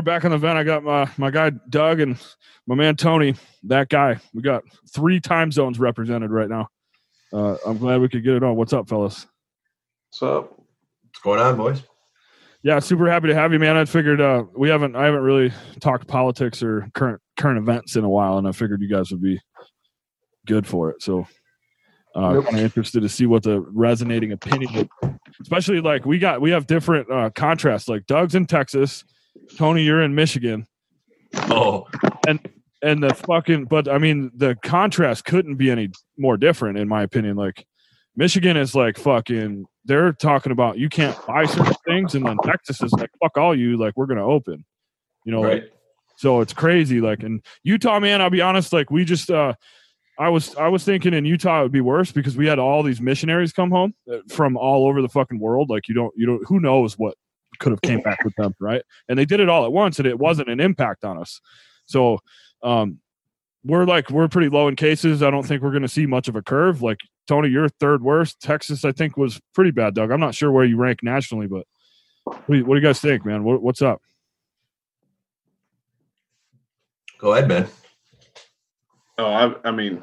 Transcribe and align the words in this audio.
we're 0.00 0.04
back 0.04 0.24
on 0.24 0.30
the 0.30 0.38
vent. 0.38 0.56
I 0.56 0.64
got 0.64 0.82
my 0.82 1.10
my 1.18 1.30
guy 1.30 1.50
Doug 1.68 2.00
and 2.00 2.16
my 2.66 2.74
man 2.74 2.96
Tony. 2.96 3.34
That 3.64 3.90
guy. 3.90 4.18
We 4.32 4.40
got 4.40 4.62
three 4.94 5.20
time 5.20 5.52
zones 5.52 5.78
represented 5.78 6.30
right 6.30 6.48
now. 6.48 6.68
Uh, 7.30 7.56
I'm 7.66 7.76
glad 7.76 8.00
we 8.00 8.08
could 8.08 8.24
get 8.24 8.32
it 8.32 8.42
on. 8.42 8.56
What's 8.56 8.72
up, 8.72 8.88
fellas? 8.88 9.26
What's 10.08 10.22
up? 10.22 10.52
What's 11.02 11.20
going 11.22 11.38
on, 11.38 11.58
boys? 11.58 11.82
Yeah, 12.62 12.78
super 12.78 13.10
happy 13.10 13.28
to 13.28 13.34
have 13.34 13.52
you, 13.52 13.58
man. 13.58 13.76
I 13.76 13.84
figured 13.84 14.22
uh, 14.22 14.44
we 14.56 14.70
haven't 14.70 14.96
I 14.96 15.04
haven't 15.04 15.20
really 15.20 15.52
talked 15.80 16.08
politics 16.08 16.62
or 16.62 16.88
current 16.94 17.20
current 17.38 17.58
events 17.58 17.94
in 17.96 18.02
a 18.02 18.08
while, 18.08 18.38
and 18.38 18.48
I 18.48 18.52
figured 18.52 18.80
you 18.80 18.88
guys 18.88 19.10
would 19.10 19.20
be 19.20 19.38
good 20.46 20.66
for 20.66 20.88
it. 20.88 21.02
So 21.02 21.26
uh, 22.16 22.36
Yep. 22.36 22.44
kind 22.44 22.56
of 22.56 22.64
interested 22.64 23.02
to 23.02 23.08
see 23.10 23.26
what 23.26 23.42
the 23.42 23.60
resonating 23.60 24.32
opinion, 24.32 24.88
especially 25.42 25.82
like 25.82 26.06
we 26.06 26.18
got 26.18 26.40
we 26.40 26.52
have 26.52 26.66
different 26.66 27.10
uh, 27.10 27.28
contrasts. 27.34 27.86
Like 27.86 28.06
Doug's 28.06 28.34
in 28.34 28.46
Texas, 28.46 29.04
Tony, 29.56 29.82
you're 29.82 30.02
in 30.02 30.14
Michigan, 30.14 30.66
Oh, 31.34 31.86
and 32.26 32.40
and 32.82 33.02
the 33.02 33.14
fucking 33.14 33.66
but 33.66 33.88
I 33.88 33.98
mean 33.98 34.30
the 34.34 34.56
contrast 34.62 35.24
couldn't 35.24 35.56
be 35.56 35.70
any 35.70 35.90
more 36.18 36.36
different 36.36 36.78
in 36.78 36.88
my 36.88 37.02
opinion. 37.02 37.36
Like 37.36 37.66
Michigan 38.16 38.56
is 38.56 38.74
like 38.74 38.98
fucking 38.98 39.66
they're 39.84 40.12
talking 40.12 40.52
about 40.52 40.78
you 40.78 40.88
can't 40.88 41.16
buy 41.26 41.46
certain 41.46 41.74
things, 41.86 42.14
and 42.14 42.26
then 42.26 42.36
Texas 42.44 42.82
is 42.82 42.92
like 42.92 43.10
fuck 43.22 43.36
all 43.36 43.56
you, 43.56 43.76
like 43.76 43.94
we're 43.96 44.06
gonna 44.06 44.26
open. 44.26 44.64
You 45.24 45.32
know, 45.32 45.40
like, 45.42 45.62
right. 45.62 45.70
so 46.16 46.40
it's 46.40 46.52
crazy. 46.52 47.00
Like 47.00 47.22
in 47.22 47.42
Utah, 47.62 48.00
man, 48.00 48.20
I'll 48.20 48.30
be 48.30 48.40
honest. 48.40 48.72
Like 48.72 48.90
we 48.90 49.04
just, 49.04 49.30
uh, 49.30 49.54
I 50.18 50.28
was, 50.28 50.54
I 50.56 50.68
was 50.68 50.84
thinking 50.84 51.14
in 51.14 51.24
Utah 51.24 51.60
it 51.60 51.64
would 51.64 51.72
be 51.72 51.80
worse 51.80 52.10
because 52.10 52.36
we 52.36 52.46
had 52.46 52.58
all 52.58 52.82
these 52.82 53.00
missionaries 53.00 53.52
come 53.52 53.70
home 53.70 53.94
uh, 54.10 54.18
from 54.30 54.56
all 54.56 54.86
over 54.86 55.02
the 55.02 55.08
fucking 55.08 55.38
world. 55.38 55.68
Like 55.68 55.88
you 55.88 55.94
don't, 55.94 56.12
you 56.16 56.26
don't, 56.26 56.46
who 56.46 56.58
knows 56.60 56.98
what 56.98 57.14
could 57.60 57.70
have 57.70 57.82
came 57.82 58.00
back 58.00 58.24
with 58.24 58.34
them, 58.34 58.54
right? 58.58 58.82
And 59.08 59.18
they 59.18 59.24
did 59.24 59.38
it 59.38 59.48
all 59.48 59.64
at 59.64 59.72
once, 59.72 59.98
and 59.98 60.08
it 60.08 60.18
wasn't 60.18 60.48
an 60.48 60.58
impact 60.58 61.04
on 61.04 61.18
us. 61.18 61.40
So, 61.86 62.18
um, 62.62 62.98
we're 63.64 63.84
like 63.84 64.10
we're 64.10 64.28
pretty 64.28 64.48
low 64.48 64.68
in 64.68 64.76
cases. 64.76 65.22
I 65.22 65.30
don't 65.30 65.46
think 65.46 65.62
we're 65.62 65.70
going 65.70 65.82
to 65.82 65.88
see 65.88 66.06
much 66.06 66.28
of 66.28 66.36
a 66.36 66.42
curve. 66.42 66.82
Like 66.82 66.98
Tony, 67.28 67.48
you're 67.48 67.68
third 67.68 68.02
worst. 68.02 68.40
Texas, 68.40 68.84
I 68.84 68.92
think, 68.92 69.16
was 69.16 69.40
pretty 69.54 69.70
bad. 69.70 69.94
Doug, 69.94 70.10
I'm 70.10 70.20
not 70.20 70.34
sure 70.34 70.50
where 70.50 70.64
you 70.64 70.76
rank 70.76 71.00
nationally, 71.02 71.46
but 71.46 71.66
what 72.24 72.46
do 72.48 72.56
you, 72.56 72.64
what 72.64 72.74
do 72.74 72.80
you 72.80 72.86
guys 72.86 73.00
think, 73.00 73.24
man? 73.24 73.44
What, 73.44 73.62
what's 73.62 73.82
up? 73.82 74.00
Go 77.18 77.34
ahead, 77.34 77.48
man. 77.48 77.68
Oh, 79.18 79.26
I, 79.26 79.68
I 79.68 79.70
mean, 79.70 80.02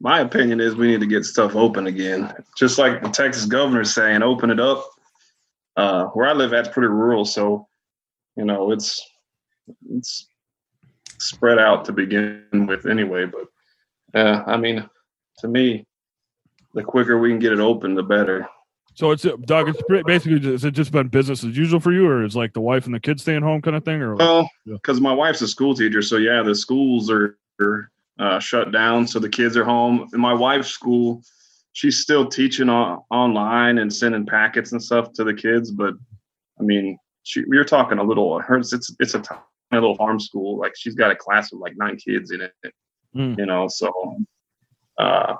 my 0.00 0.20
opinion 0.20 0.60
is 0.60 0.74
we 0.74 0.86
need 0.86 1.00
to 1.00 1.06
get 1.06 1.24
stuff 1.24 1.54
open 1.54 1.86
again. 1.86 2.32
Just 2.56 2.78
like 2.78 3.02
the 3.02 3.10
Texas 3.10 3.44
governor's 3.44 3.92
saying, 3.92 4.22
open 4.22 4.50
it 4.50 4.58
up. 4.58 4.88
Uh, 5.76 6.06
where 6.08 6.28
I 6.28 6.32
live 6.32 6.52
at's 6.52 6.68
pretty 6.68 6.88
rural, 6.88 7.24
so 7.24 7.66
you 8.36 8.44
know 8.44 8.72
it's 8.72 9.02
it's 9.90 10.26
spread 11.18 11.58
out 11.58 11.84
to 11.86 11.92
begin 11.92 12.44
with 12.68 12.86
anyway. 12.86 13.26
But 13.26 13.46
uh, 14.18 14.42
I 14.46 14.56
mean, 14.56 14.88
to 15.38 15.48
me, 15.48 15.86
the 16.74 16.82
quicker 16.82 17.18
we 17.18 17.30
can 17.30 17.38
get 17.38 17.52
it 17.52 17.60
open, 17.60 17.94
the 17.94 18.02
better. 18.02 18.46
So 18.94 19.10
it's 19.10 19.22
Doug. 19.46 19.70
It's 19.70 19.82
basically 20.04 20.38
just, 20.40 20.52
has 20.52 20.64
it 20.66 20.72
just 20.72 20.92
been 20.92 21.08
business 21.08 21.42
as 21.44 21.56
usual 21.56 21.80
for 21.80 21.92
you, 21.92 22.06
or 22.06 22.22
is 22.22 22.36
like 22.36 22.52
the 22.52 22.60
wife 22.60 22.84
and 22.84 22.94
the 22.94 23.00
kids 23.00 23.22
staying 23.22 23.40
home 23.42 23.62
kind 23.62 23.74
of 23.76 23.84
thing, 23.84 24.02
or 24.02 24.16
Well, 24.16 24.50
Yeah. 24.66 24.74
because 24.74 25.00
my 25.00 25.12
wife's 25.14 25.40
a 25.40 25.48
school 25.48 25.74
teacher, 25.74 26.02
so 26.02 26.18
yeah, 26.18 26.42
the 26.42 26.54
schools 26.54 27.10
are, 27.10 27.38
are 27.58 27.90
uh, 28.18 28.38
shut 28.38 28.70
down, 28.70 29.06
so 29.06 29.18
the 29.18 29.30
kids 29.30 29.56
are 29.56 29.64
home. 29.64 30.10
In 30.12 30.20
my 30.20 30.34
wife's 30.34 30.68
school, 30.68 31.22
she's 31.72 31.98
still 32.00 32.26
teaching 32.26 32.68
on, 32.68 33.02
online 33.10 33.78
and 33.78 33.92
sending 33.92 34.26
packets 34.26 34.72
and 34.72 34.82
stuff 34.82 35.12
to 35.14 35.24
the 35.24 35.34
kids. 35.34 35.70
But 35.70 35.94
I 36.60 36.62
mean, 36.62 36.98
she, 37.22 37.44
we 37.48 37.56
are 37.58 37.64
talking 37.64 37.98
a 37.98 38.02
little. 38.02 38.38
Hers, 38.40 38.72
it's 38.72 38.94
it's 38.98 39.14
a 39.14 39.20
tiny 39.20 39.40
little 39.72 39.96
farm 39.96 40.20
school. 40.20 40.58
Like 40.58 40.72
she's 40.76 40.94
got 40.94 41.10
a 41.10 41.16
class 41.16 41.52
with 41.52 41.60
like 41.60 41.76
nine 41.76 41.96
kids 41.96 42.30
in 42.30 42.40
it. 42.40 42.52
Mm. 43.14 43.38
You 43.38 43.46
know, 43.46 43.68
so. 43.68 43.92
Uh, 44.98 45.34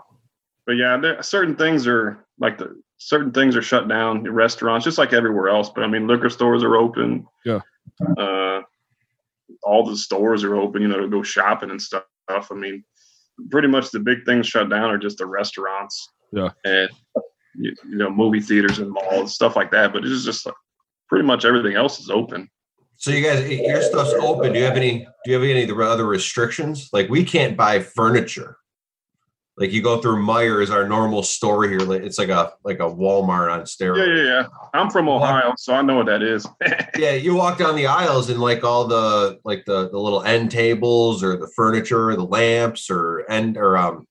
but 0.66 0.72
yeah, 0.72 0.97
there 0.97 1.22
certain 1.22 1.56
things 1.56 1.87
are 1.87 2.25
like 2.38 2.59
the 2.59 2.81
certain 2.98 3.32
things 3.32 3.56
are 3.56 3.62
shut 3.62 3.88
down. 3.88 4.22
Restaurants, 4.25 4.84
just 4.84 4.98
like 4.98 5.12
everywhere 5.12 5.48
else. 5.48 5.71
But 5.71 5.84
I 5.84 5.88
mean, 5.88 6.06
liquor 6.06 6.31
stores 6.31 6.62
are 6.62 6.76
open. 6.76 7.26
Yeah. 7.44 7.60
Uh, 8.16 8.62
all 9.65 9.84
the 9.84 9.97
stores 9.97 10.44
are 10.44 10.54
open, 10.56 10.82
you 10.82 10.88
know, 10.88 11.00
to 11.00 11.09
go 11.09 11.22
shopping 11.22 11.71
and 11.71 11.82
stuff. 11.82 12.04
I 12.28 12.54
mean, 12.54 12.84
pretty 13.50 13.69
much 13.69 13.91
the 13.91 14.00
big 14.00 14.25
things 14.25 14.47
shut 14.47 14.71
down 14.71 14.91
are 14.91 14.98
just 14.98 15.19
the 15.19 15.26
restaurants. 15.26 16.09
Yeah. 16.32 16.50
And 16.65 16.91
you, 17.54 17.75
you 17.88 17.97
know, 17.97 18.10
movie 18.10 18.41
theaters 18.41 18.78
and 18.78 18.91
malls, 18.91 19.34
stuff 19.34 19.56
like 19.56 19.70
that. 19.72 19.93
But 19.93 20.04
it's 20.04 20.25
just 20.25 20.47
like, 20.47 20.54
pretty 21.09 21.26
much 21.26 21.44
everything 21.44 21.76
else 21.76 22.00
is 22.00 22.10
open. 22.10 22.48
So 22.97 23.10
you 23.10 23.22
guys, 23.25 23.48
your 23.50 23.82
stuff's 23.82 24.15
open. 24.15 24.53
Do 24.53 24.59
you 24.59 24.65
have 24.65 24.76
any? 24.76 25.00
Do 25.25 25.31
you 25.31 25.34
have 25.34 25.42
any 25.42 25.62
of 25.62 25.69
the 25.69 25.84
other 25.84 26.06
restrictions? 26.06 26.88
Like 26.92 27.09
we 27.09 27.25
can't 27.25 27.56
buy 27.56 27.81
furniture. 27.81 28.56
Like 29.59 29.72
you 29.72 29.82
go 29.82 30.00
through 30.00 30.25
Meijers, 30.25 30.71
our 30.71 30.88
normal 30.88 31.22
store 31.22 31.65
here. 31.65 31.81
It's 31.92 32.19
like 32.19 32.31
a 32.31 32.53
like 32.65 32.78
a 32.78 32.84
Walmart 32.84 33.53
on 33.53 33.62
steroids. 33.62 33.98
Yeah, 33.98 34.04
steroids. 34.04 34.16
yeah, 34.16 34.25
yeah. 34.25 34.47
I'm 34.72 34.88
from 34.88 35.09
Ohio, 35.09 35.53
so 35.59 35.75
I 35.75 35.82
know 35.82 35.97
what 35.97 36.06
that 36.06 36.22
is. 36.22 36.47
Yeah, 36.98 37.12
you 37.12 37.34
walk 37.34 37.59
down 37.59 37.75
the 37.75 37.87
aisles 37.87 38.28
and 38.28 38.38
like 38.38 38.65
all 38.65 38.87
the 38.87 39.41
like 39.44 39.65
the 39.65 39.88
the 39.88 39.98
little 39.98 40.22
end 40.22 40.50
tables 40.50 41.22
or 41.22 41.37
the 41.37 41.50
furniture 41.56 42.10
or 42.10 42.16
the 42.16 42.25
lamps 42.25 42.91
or 42.91 43.28
end 43.31 43.56
or 43.56 43.76
um 43.78 44.06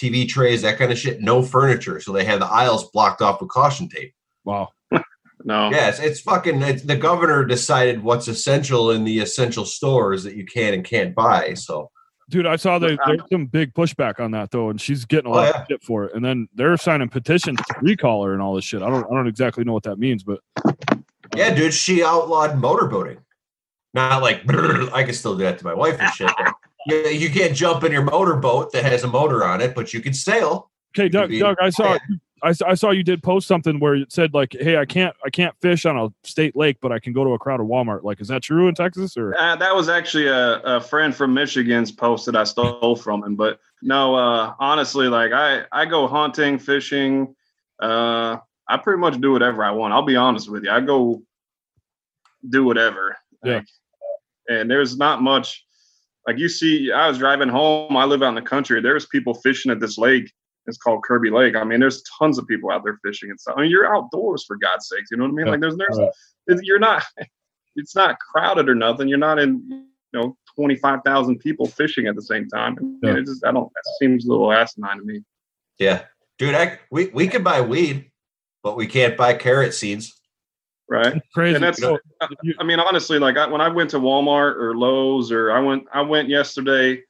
TV 0.00 0.28
trays, 0.28 0.62
that 0.62 0.78
kind 0.78 0.92
of 0.92 0.98
shit. 0.98 1.20
No 1.20 1.42
furniture, 1.42 2.00
so 2.00 2.12
they 2.12 2.24
have 2.24 2.40
the 2.40 2.46
aisles 2.46 2.90
blocked 2.90 3.22
off 3.22 3.40
with 3.40 3.50
caution 3.50 3.88
tape. 3.88 4.12
wow? 4.44 4.68
no. 5.44 5.70
Yes, 5.70 5.98
it's 6.00 6.20
fucking. 6.20 6.60
It's, 6.62 6.82
the 6.82 6.96
governor 6.96 7.44
decided 7.44 8.02
what's 8.02 8.28
essential 8.28 8.90
in 8.90 9.04
the 9.04 9.18
essential 9.20 9.64
stores 9.64 10.24
that 10.24 10.36
you 10.36 10.44
can 10.44 10.74
and 10.74 10.84
can't 10.84 11.14
buy. 11.14 11.54
So 11.54 11.90
Dude, 12.28 12.44
I 12.46 12.56
saw 12.56 12.80
there, 12.80 12.98
there's 13.06 13.20
some 13.30 13.46
big 13.46 13.72
pushback 13.72 14.18
on 14.18 14.32
that 14.32 14.50
though, 14.50 14.68
and 14.70 14.80
she's 14.80 15.04
getting 15.04 15.30
a 15.30 15.32
Oh, 15.32 15.36
lot 15.36 15.44
yeah. 15.54 15.60
of 15.62 15.66
shit 15.70 15.84
for 15.84 16.04
it. 16.06 16.14
And 16.14 16.24
then 16.24 16.48
they're 16.54 16.76
signing 16.76 17.08
petitions 17.08 17.58
to 17.68 17.74
recall 17.80 18.24
her 18.24 18.32
and 18.32 18.42
all 18.42 18.54
this 18.56 18.64
shit. 18.64 18.82
I 18.82 18.90
don't, 18.90 19.04
I 19.04 19.14
don't 19.14 19.28
exactly 19.28 19.62
know 19.62 19.72
what 19.72 19.84
that 19.84 20.00
means, 20.00 20.24
but 20.24 20.40
yeah, 21.36 21.54
dude, 21.54 21.72
she 21.72 22.02
outlawed 22.02 22.60
motorboating. 22.60 23.18
Not 23.94 24.22
like 24.22 24.42
I 24.92 25.04
can 25.04 25.14
still 25.14 25.36
do 25.36 25.44
that 25.44 25.58
to 25.60 25.64
my 25.64 25.72
wife 25.74 25.98
and 26.00 26.12
shit. 26.14 26.30
But 26.86 27.12
you, 27.12 27.28
you 27.28 27.30
can't 27.30 27.54
jump 27.54 27.84
in 27.84 27.92
your 27.92 28.02
motorboat 28.02 28.72
that 28.72 28.84
has 28.84 29.02
a 29.04 29.08
motor 29.08 29.44
on 29.44 29.60
it, 29.60 29.74
but 29.74 29.92
you 29.92 30.00
can 30.00 30.12
sail. 30.14 30.70
okay, 30.96 31.08
Doug, 31.08 31.30
be- 31.30 31.38
Doug, 31.38 31.56
I 31.60 31.70
saw, 31.70 31.98
I, 32.42 32.52
saw- 32.52 32.68
I 32.68 32.74
saw 32.74 32.90
you 32.90 33.02
did 33.02 33.22
post 33.22 33.48
something 33.48 33.80
where 33.80 33.94
it 33.96 34.12
said 34.12 34.34
like, 34.34 34.52
"Hey, 34.58 34.76
I 34.76 34.84
can't, 34.84 35.14
I 35.24 35.30
can't 35.30 35.54
fish 35.60 35.84
on 35.86 35.96
a 35.98 36.08
state 36.26 36.54
lake, 36.56 36.78
but 36.80 36.92
I 36.92 36.98
can 36.98 37.12
go 37.12 37.24
to 37.24 37.30
a 37.30 37.38
crowded 37.38 37.64
Walmart." 37.64 38.02
Like, 38.02 38.20
is 38.20 38.28
that 38.28 38.42
true 38.42 38.68
in 38.68 38.74
Texas 38.74 39.16
or? 39.16 39.34
Uh, 39.38 39.56
that 39.56 39.74
was 39.74 39.88
actually 39.88 40.26
a, 40.28 40.60
a 40.60 40.80
friend 40.80 41.14
from 41.14 41.34
Michigan's 41.34 41.90
post 41.90 42.26
that 42.26 42.36
I 42.36 42.44
stole 42.44 42.96
from 42.96 43.24
him. 43.24 43.36
But 43.36 43.60
no, 43.82 44.14
uh, 44.14 44.54
honestly, 44.58 45.08
like 45.08 45.32
I, 45.32 45.64
I 45.72 45.86
go 45.86 46.06
hunting, 46.06 46.58
fishing. 46.58 47.34
Uh, 47.80 48.38
I 48.68 48.76
pretty 48.78 48.98
much 49.00 49.20
do 49.20 49.32
whatever 49.32 49.62
I 49.64 49.70
want. 49.70 49.92
I'll 49.92 50.02
be 50.02 50.16
honest 50.16 50.48
with 50.50 50.64
you. 50.64 50.70
I 50.70 50.80
go 50.80 51.22
do 52.48 52.64
whatever. 52.64 53.16
Yeah. 53.44 53.56
Like, 53.56 53.66
and 54.48 54.70
there's 54.70 54.96
not 54.96 55.22
much. 55.22 55.65
Like 56.26 56.38
you 56.38 56.48
see, 56.48 56.90
I 56.92 57.08
was 57.08 57.18
driving 57.18 57.48
home. 57.48 57.96
I 57.96 58.04
live 58.04 58.22
out 58.22 58.30
in 58.30 58.34
the 58.34 58.42
country. 58.42 58.80
There's 58.80 59.06
people 59.06 59.34
fishing 59.34 59.70
at 59.70 59.80
this 59.80 59.96
lake. 59.96 60.32
It's 60.66 60.76
called 60.76 61.04
Kirby 61.04 61.30
Lake. 61.30 61.54
I 61.54 61.62
mean, 61.62 61.78
there's 61.78 62.02
tons 62.18 62.38
of 62.38 62.46
people 62.48 62.70
out 62.72 62.82
there 62.82 62.98
fishing 63.04 63.30
and 63.30 63.38
stuff. 63.38 63.54
I 63.56 63.62
mean, 63.62 63.70
you're 63.70 63.94
outdoors 63.94 64.44
for 64.44 64.56
God's 64.56 64.88
sakes. 64.88 65.10
You 65.12 65.16
know 65.18 65.24
what 65.24 65.30
I 65.30 65.34
mean? 65.34 65.46
Like 65.46 65.60
there's 65.60 65.76
there's 65.76 66.60
you're 66.62 66.80
not 66.80 67.04
it's 67.76 67.94
not 67.94 68.18
crowded 68.18 68.68
or 68.68 68.74
nothing. 68.74 69.08
You're 69.08 69.18
not 69.18 69.38
in 69.38 69.62
you 69.68 69.84
know 70.12 70.36
twenty 70.56 70.76
five 70.76 71.00
thousand 71.04 71.38
people 71.38 71.66
fishing 71.66 72.08
at 72.08 72.16
the 72.16 72.22
same 72.22 72.48
time. 72.48 72.76
I 72.78 72.82
mean, 72.82 72.98
Yeah. 73.02 73.16
it 73.16 73.26
just 73.26 73.44
I 73.44 73.52
don't 73.52 73.70
that 73.72 73.92
seems 74.00 74.26
a 74.26 74.30
little 74.30 74.52
asinine 74.52 74.98
to 74.98 75.04
me. 75.04 75.20
Yeah, 75.78 76.02
dude, 76.38 76.54
I, 76.54 76.80
we 76.90 77.06
we 77.08 77.28
can 77.28 77.44
buy 77.44 77.60
weed, 77.60 78.10
but 78.64 78.76
we 78.76 78.86
can't 78.88 79.16
buy 79.16 79.34
carrot 79.34 79.74
seeds. 79.74 80.15
Right. 80.88 81.20
Crazy. 81.34 81.56
And 81.56 81.64
that's 81.64 81.80
So, 81.80 81.98
I 82.60 82.64
mean, 82.64 82.78
honestly, 82.78 83.18
like 83.18 83.36
I, 83.36 83.46
when 83.48 83.60
I 83.60 83.68
went 83.68 83.90
to 83.90 83.98
Walmart 83.98 84.56
or 84.56 84.76
Lowe's 84.76 85.32
or 85.32 85.50
I 85.50 85.58
went 85.60 85.84
I 85.92 86.00
went 86.02 86.28
yesterday, 86.28 87.02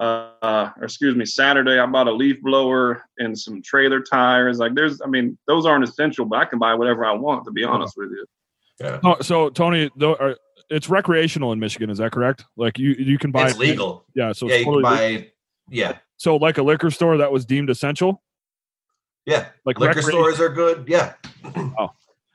uh, 0.00 0.30
uh, 0.42 0.70
or 0.78 0.84
excuse 0.84 1.14
me, 1.14 1.24
Saturday. 1.24 1.78
I 1.78 1.86
bought 1.86 2.08
a 2.08 2.12
leaf 2.12 2.42
blower 2.42 3.04
and 3.18 3.38
some 3.38 3.62
trailer 3.62 4.00
tires. 4.00 4.58
Like 4.58 4.74
there's, 4.74 5.00
I 5.00 5.06
mean, 5.06 5.38
those 5.46 5.64
aren't 5.64 5.84
essential, 5.84 6.24
but 6.24 6.40
I 6.40 6.44
can 6.44 6.58
buy 6.58 6.74
whatever 6.74 7.04
I 7.04 7.12
want. 7.12 7.44
To 7.44 7.52
be 7.52 7.62
honest 7.62 7.94
with 7.96 8.10
you. 8.10 8.26
Oh, 9.04 9.16
so 9.20 9.50
Tony, 9.50 9.88
though, 9.96 10.16
are, 10.16 10.36
it's 10.68 10.88
recreational 10.88 11.52
in 11.52 11.60
Michigan. 11.60 11.90
Is 11.90 11.98
that 11.98 12.10
correct? 12.10 12.44
Like 12.56 12.78
you, 12.78 12.96
you 12.98 13.18
can 13.18 13.30
buy 13.30 13.46
It's 13.50 13.58
legal. 13.58 14.04
Yeah. 14.16 14.32
So 14.32 14.48
yeah, 14.48 14.54
it's 14.54 14.60
you 14.60 14.64
can 14.64 14.74
totally 14.82 14.96
legal. 15.06 15.20
buy. 15.22 15.30
Yeah, 15.70 15.98
so 16.16 16.36
like 16.36 16.58
a 16.58 16.62
liquor 16.62 16.90
store 16.90 17.16
that 17.18 17.30
was 17.32 17.46
deemed 17.46 17.70
essential. 17.70 18.22
yeah. 19.24 19.46
Like 19.64 19.78
Liquor 19.78 20.00
recre- 20.00 20.08
stores 20.08 20.40
are 20.40 20.50
good. 20.50 20.84
Yeah, 20.88 21.14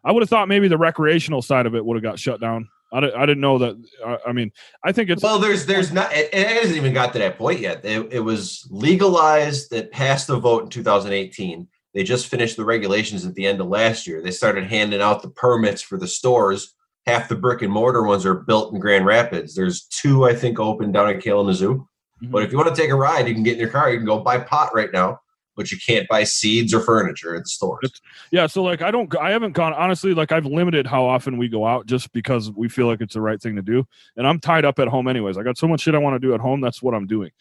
I 0.04 0.12
would 0.12 0.22
have 0.22 0.30
thought 0.30 0.48
maybe 0.48 0.68
the 0.68 0.78
recreational 0.78 1.42
side 1.42 1.66
of 1.66 1.76
it 1.76 1.84
would 1.84 1.96
have 1.96 2.04
got 2.04 2.20
shut 2.20 2.40
down. 2.40 2.70
I, 2.92 2.98
I 2.98 3.26
didn't 3.26 3.42
know 3.42 3.58
that. 3.60 3.76
I, 4.06 4.18
I 4.30 4.32
mean, 4.34 4.52
I 4.84 4.92
think 4.92 5.10
it's 5.10 5.22
well, 5.22 5.40
there's 5.40 5.66
there's 5.66 5.92
not. 5.92 6.12
It, 6.14 6.30
it 6.34 6.48
hasn't 6.48 6.78
even 6.78 6.94
got 6.94 7.14
to 7.14 7.20
that 7.20 7.38
point 7.38 7.60
yet. 7.60 7.84
It, 7.86 8.12
it 8.14 8.20
was 8.22 8.68
legalized. 8.72 9.70
That 9.72 9.92
passed 9.92 10.28
the 10.28 10.40
vote 10.40 10.64
in 10.64 10.70
2018. 10.70 11.68
They 11.94 12.04
just 12.04 12.28
finished 12.28 12.56
the 12.58 12.66
regulations 12.66 13.26
at 13.26 13.34
the 13.36 13.46
end 13.48 13.62
of 13.62 13.68
last 13.68 14.08
year. 14.08 14.22
They 14.22 14.32
started 14.32 14.66
handing 14.66 15.02
out 15.02 15.22
the 15.22 15.30
permits 15.30 15.82
for 15.82 15.98
the 15.98 16.08
stores. 16.08 16.74
half 17.06 17.30
the 17.30 17.36
brick 17.36 17.62
and 17.62 17.72
mortar 17.72 18.04
ones 18.04 18.26
are 18.26 18.36
built 18.36 18.74
in 18.74 18.80
Grand 18.80 19.06
Rapids. 19.06 19.56
There's 19.56 19.84
two, 19.86 20.26
I 20.26 20.34
think, 20.36 20.60
open 20.60 20.92
down 20.92 21.10
at 21.10 21.22
Kalamazoo. 21.24 21.88
Mhm. 22.24 22.32
But 22.32 22.44
if 22.44 22.52
you 22.52 22.58
want 22.58 22.74
to 22.74 22.80
take 22.82 22.92
a 22.92 22.96
ride, 22.96 23.28
you 23.28 23.34
can 23.34 23.44
get 23.44 23.54
in 23.54 23.60
your 23.60 23.70
car. 23.70 23.90
You 23.92 23.98
can 23.98 24.06
go 24.06 24.20
buy 24.20 24.38
pot 24.40 24.72
right 24.76 24.92
now, 24.94 25.20
but 25.60 25.74
you 25.74 25.78
can't 25.78 26.08
buy 26.08 26.24
seeds 26.24 26.74
or 26.74 26.80
furniture 26.80 27.36
at 27.36 27.44
the 27.44 27.50
stores. 27.50 27.92
Yeah, 28.32 28.48
so 28.48 28.64
like 28.64 28.82
I 28.82 28.92
don't 28.92 29.14
I 29.18 29.32
haven't 29.32 29.52
gone 29.52 29.74
honestly 29.74 30.14
like 30.14 30.32
I've 30.32 30.46
limited 30.46 30.88
how 30.88 31.04
often 31.04 31.38
we 31.38 31.50
go 31.50 31.68
out 31.68 31.86
just 31.86 32.14
because 32.14 32.50
we 32.50 32.70
feel 32.70 32.88
like 32.88 33.02
it's 33.02 33.16
the 33.16 33.22
right 33.22 33.42
thing 33.42 33.58
to 33.58 33.62
do. 33.62 33.86
And 34.16 34.26
I'm 34.26 34.40
tied 34.40 34.64
up 34.64 34.80
at 34.80 34.88
home 34.88 35.10
anyways. 35.10 35.38
I 35.38 35.44
got 35.44 35.58
so 35.58 35.68
much 35.68 35.82
shit 35.82 35.96
I 35.96 35.98
want 35.98 36.16
to 36.16 36.26
do 36.26 36.34
at 36.34 36.40
home, 36.40 36.62
that's 36.62 36.82
what 36.82 36.94
I'm 36.94 37.08
doing. 37.08 37.32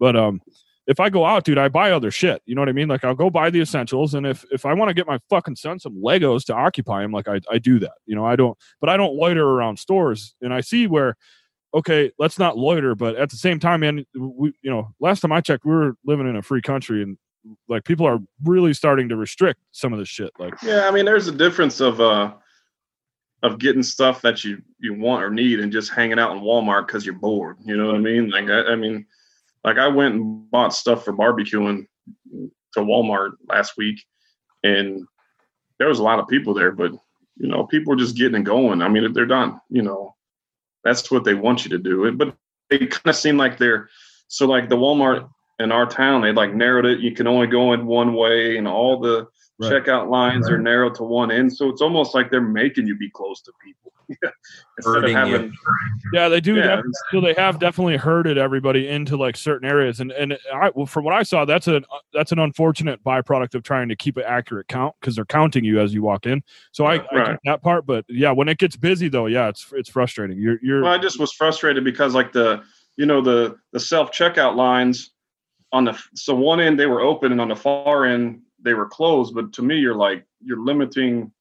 But 0.00 0.16
um 0.16 0.40
if 0.88 0.98
I 0.98 1.08
go 1.08 1.24
out, 1.24 1.44
dude, 1.44 1.58
I 1.58 1.68
buy 1.68 1.92
other 1.92 2.10
shit. 2.10 2.42
You 2.46 2.56
know 2.56 2.62
what 2.62 2.68
I 2.68 2.72
mean? 2.72 2.88
Like 2.88 3.04
I'll 3.04 3.14
go 3.14 3.30
buy 3.30 3.48
the 3.48 3.60
essentials 3.60 4.12
and 4.12 4.26
if 4.26 4.44
if 4.50 4.66
I 4.66 4.74
want 4.74 4.88
to 4.88 4.94
get 4.94 5.06
my 5.06 5.20
fucking 5.30 5.54
son 5.54 5.78
some 5.78 6.02
Legos 6.02 6.46
to 6.46 6.54
occupy 6.54 7.04
him, 7.04 7.12
like 7.12 7.28
I 7.28 7.40
I 7.48 7.58
do 7.58 7.78
that. 7.78 7.94
You 8.06 8.16
know, 8.16 8.26
I 8.26 8.34
don't 8.34 8.58
but 8.80 8.90
I 8.90 8.96
don't 8.96 9.14
loiter 9.14 9.48
around 9.48 9.78
stores 9.78 10.34
and 10.40 10.52
I 10.52 10.62
see 10.62 10.88
where 10.88 11.16
okay, 11.74 12.10
let's 12.18 12.40
not 12.40 12.58
loiter, 12.58 12.94
but 12.96 13.16
at 13.16 13.30
the 13.30 13.36
same 13.36 13.60
time, 13.60 13.80
man, 13.80 14.04
we 14.16 14.52
you 14.62 14.70
know, 14.70 14.88
last 14.98 15.20
time 15.20 15.30
I 15.30 15.40
checked, 15.40 15.64
we 15.64 15.70
were 15.70 15.94
living 16.04 16.28
in 16.28 16.34
a 16.34 16.42
free 16.42 16.62
country 16.62 17.04
and 17.04 17.18
like 17.68 17.84
people 17.84 18.06
are 18.06 18.18
really 18.44 18.74
starting 18.74 19.08
to 19.08 19.16
restrict 19.16 19.60
some 19.72 19.92
of 19.92 19.98
this 19.98 20.08
shit. 20.08 20.30
Like 20.38 20.54
Yeah, 20.62 20.88
I 20.88 20.90
mean, 20.90 21.04
there's 21.04 21.28
a 21.28 21.32
difference 21.32 21.80
of 21.80 22.00
uh 22.00 22.32
of 23.42 23.58
getting 23.58 23.82
stuff 23.82 24.20
that 24.22 24.44
you 24.44 24.60
you 24.78 24.94
want 24.94 25.22
or 25.22 25.30
need 25.30 25.60
and 25.60 25.72
just 25.72 25.92
hanging 25.92 26.18
out 26.18 26.36
in 26.36 26.42
Walmart 26.42 26.86
because 26.86 27.04
you're 27.04 27.14
bored. 27.14 27.56
You 27.64 27.76
know 27.76 27.86
what 27.86 27.96
I 27.96 27.98
mean? 27.98 28.30
Like 28.30 28.48
I, 28.48 28.72
I 28.72 28.76
mean, 28.76 29.06
like 29.64 29.78
I 29.78 29.88
went 29.88 30.14
and 30.14 30.50
bought 30.50 30.74
stuff 30.74 31.04
for 31.04 31.12
barbecuing 31.12 31.86
to 32.32 32.80
Walmart 32.80 33.32
last 33.48 33.76
week, 33.76 34.04
and 34.62 35.06
there 35.78 35.88
was 35.88 35.98
a 35.98 36.04
lot 36.04 36.18
of 36.18 36.28
people 36.28 36.54
there, 36.54 36.72
but 36.72 36.92
you 37.36 37.48
know, 37.48 37.64
people 37.64 37.92
are 37.92 37.96
just 37.96 38.16
getting 38.16 38.34
and 38.34 38.46
going. 38.46 38.82
I 38.82 38.88
mean, 38.88 39.04
if 39.04 39.14
they're 39.14 39.26
done. 39.26 39.60
You 39.70 39.82
know, 39.82 40.14
that's 40.84 41.10
what 41.10 41.24
they 41.24 41.34
want 41.34 41.64
you 41.64 41.70
to 41.70 41.78
do. 41.78 42.04
It, 42.06 42.18
but 42.18 42.34
they 42.70 42.78
kind 42.78 43.06
of 43.06 43.16
seem 43.16 43.36
like 43.36 43.58
they're 43.58 43.88
so 44.28 44.46
like 44.46 44.68
the 44.68 44.76
Walmart 44.76 45.28
in 45.58 45.72
our 45.72 45.86
town. 45.86 46.22
They 46.22 46.32
like 46.32 46.54
narrowed 46.54 46.86
it. 46.86 47.00
You 47.00 47.12
can 47.12 47.26
only 47.26 47.46
go 47.46 47.72
in 47.72 47.86
one 47.86 48.14
way, 48.14 48.56
and 48.56 48.66
all 48.68 49.00
the 49.00 49.26
Right. 49.60 49.72
checkout 49.84 50.08
lines 50.08 50.48
are 50.48 50.56
narrowed 50.56 50.94
to 50.94 51.02
one 51.02 51.32
end. 51.32 51.52
So 51.52 51.68
it's 51.68 51.82
almost 51.82 52.14
like 52.14 52.30
they're 52.30 52.40
making 52.40 52.86
you 52.86 52.96
be 52.96 53.10
close 53.10 53.42
to 53.42 53.52
people 53.60 53.92
instead 54.08 54.22
of 54.28 54.84
Hurting 55.02 55.10
you. 55.10 55.16
having. 55.16 55.52
Yeah, 56.12 56.28
they 56.28 56.40
do. 56.40 56.54
Yeah, 56.54 56.80
so 57.10 57.20
they 57.20 57.34
have 57.34 57.58
definitely 57.58 57.96
herded 57.96 58.38
everybody 58.38 58.86
into 58.86 59.16
like 59.16 59.36
certain 59.36 59.68
areas, 59.68 59.98
and 59.98 60.12
and 60.12 60.38
I, 60.54 60.70
well, 60.76 60.86
from 60.86 61.04
what 61.04 61.12
I 61.12 61.24
saw, 61.24 61.44
that's 61.44 61.66
an 61.66 61.84
that's 62.14 62.30
an 62.30 62.38
unfortunate 62.38 63.02
byproduct 63.02 63.56
of 63.56 63.64
trying 63.64 63.88
to 63.88 63.96
keep 63.96 64.16
an 64.16 64.22
accurate 64.24 64.68
count 64.68 64.94
because 65.00 65.16
they're 65.16 65.24
counting 65.24 65.64
you 65.64 65.80
as 65.80 65.92
you 65.92 66.02
walk 66.02 66.24
in. 66.26 66.40
So 66.70 66.86
I, 66.86 66.94
I 66.94 67.00
Right. 67.12 67.26
get 67.26 67.40
that 67.44 67.60
part, 67.62 67.84
but 67.84 68.04
yeah, 68.08 68.30
when 68.30 68.48
it 68.48 68.58
gets 68.58 68.76
busy 68.76 69.08
though, 69.08 69.26
yeah, 69.26 69.48
it's 69.48 69.66
it's 69.72 69.90
frustrating. 69.90 70.38
You're 70.38 70.58
you're 70.62 70.82
Well, 70.84 70.92
I 70.92 70.98
just 70.98 71.18
was 71.18 71.32
frustrated 71.32 71.82
because 71.82 72.14
like 72.14 72.32
the 72.32 72.62
you 72.96 73.06
know 73.06 73.20
the 73.20 73.56
the 73.72 73.80
self 73.80 74.12
checkout 74.12 74.54
lines 74.54 75.10
on 75.72 75.84
the 75.84 75.98
so 76.14 76.34
one 76.34 76.60
end 76.60 76.78
they 76.78 76.86
were 76.86 77.00
open 77.00 77.32
and 77.32 77.40
on 77.40 77.48
the 77.48 77.56
far 77.56 78.06
end 78.06 78.40
they 78.62 78.74
were 78.74 78.86
closed. 78.86 79.34
But 79.34 79.52
to 79.54 79.62
me, 79.62 79.76
you're 79.78 79.94
like 79.94 80.24
you're 80.42 80.60
limiting. 80.60 81.32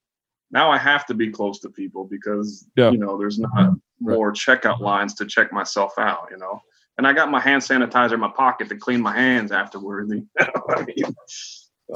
Now 0.52 0.72
I 0.72 0.78
have 0.78 1.06
to 1.08 1.14
be 1.14 1.30
close 1.32 1.60
to 1.60 1.70
people 1.70 2.06
because 2.06 2.68
Yeah. 2.76 2.92
you 2.92 2.98
know 2.98 3.18
there's 3.18 3.40
not 3.40 3.74
more 4.00 4.32
checkout 4.34 4.80
lines 4.80 5.14
to 5.16 5.26
check 5.26 5.52
myself 5.52 5.94
out. 5.98 6.28
You 6.32 6.38
know, 6.38 6.62
and 6.98 7.08
I 7.08 7.14
got 7.14 7.32
my 7.32 7.40
hand 7.40 7.62
sanitizer 7.62 8.14
in 8.14 8.20
my 8.20 8.32
pocket 8.32 8.70
to 8.70 8.76
clean 8.76 9.02
my 9.02 9.16
hands 9.16 9.52
afterward. 9.52 10.10
I 10.40 10.84
mean, 10.84 11.16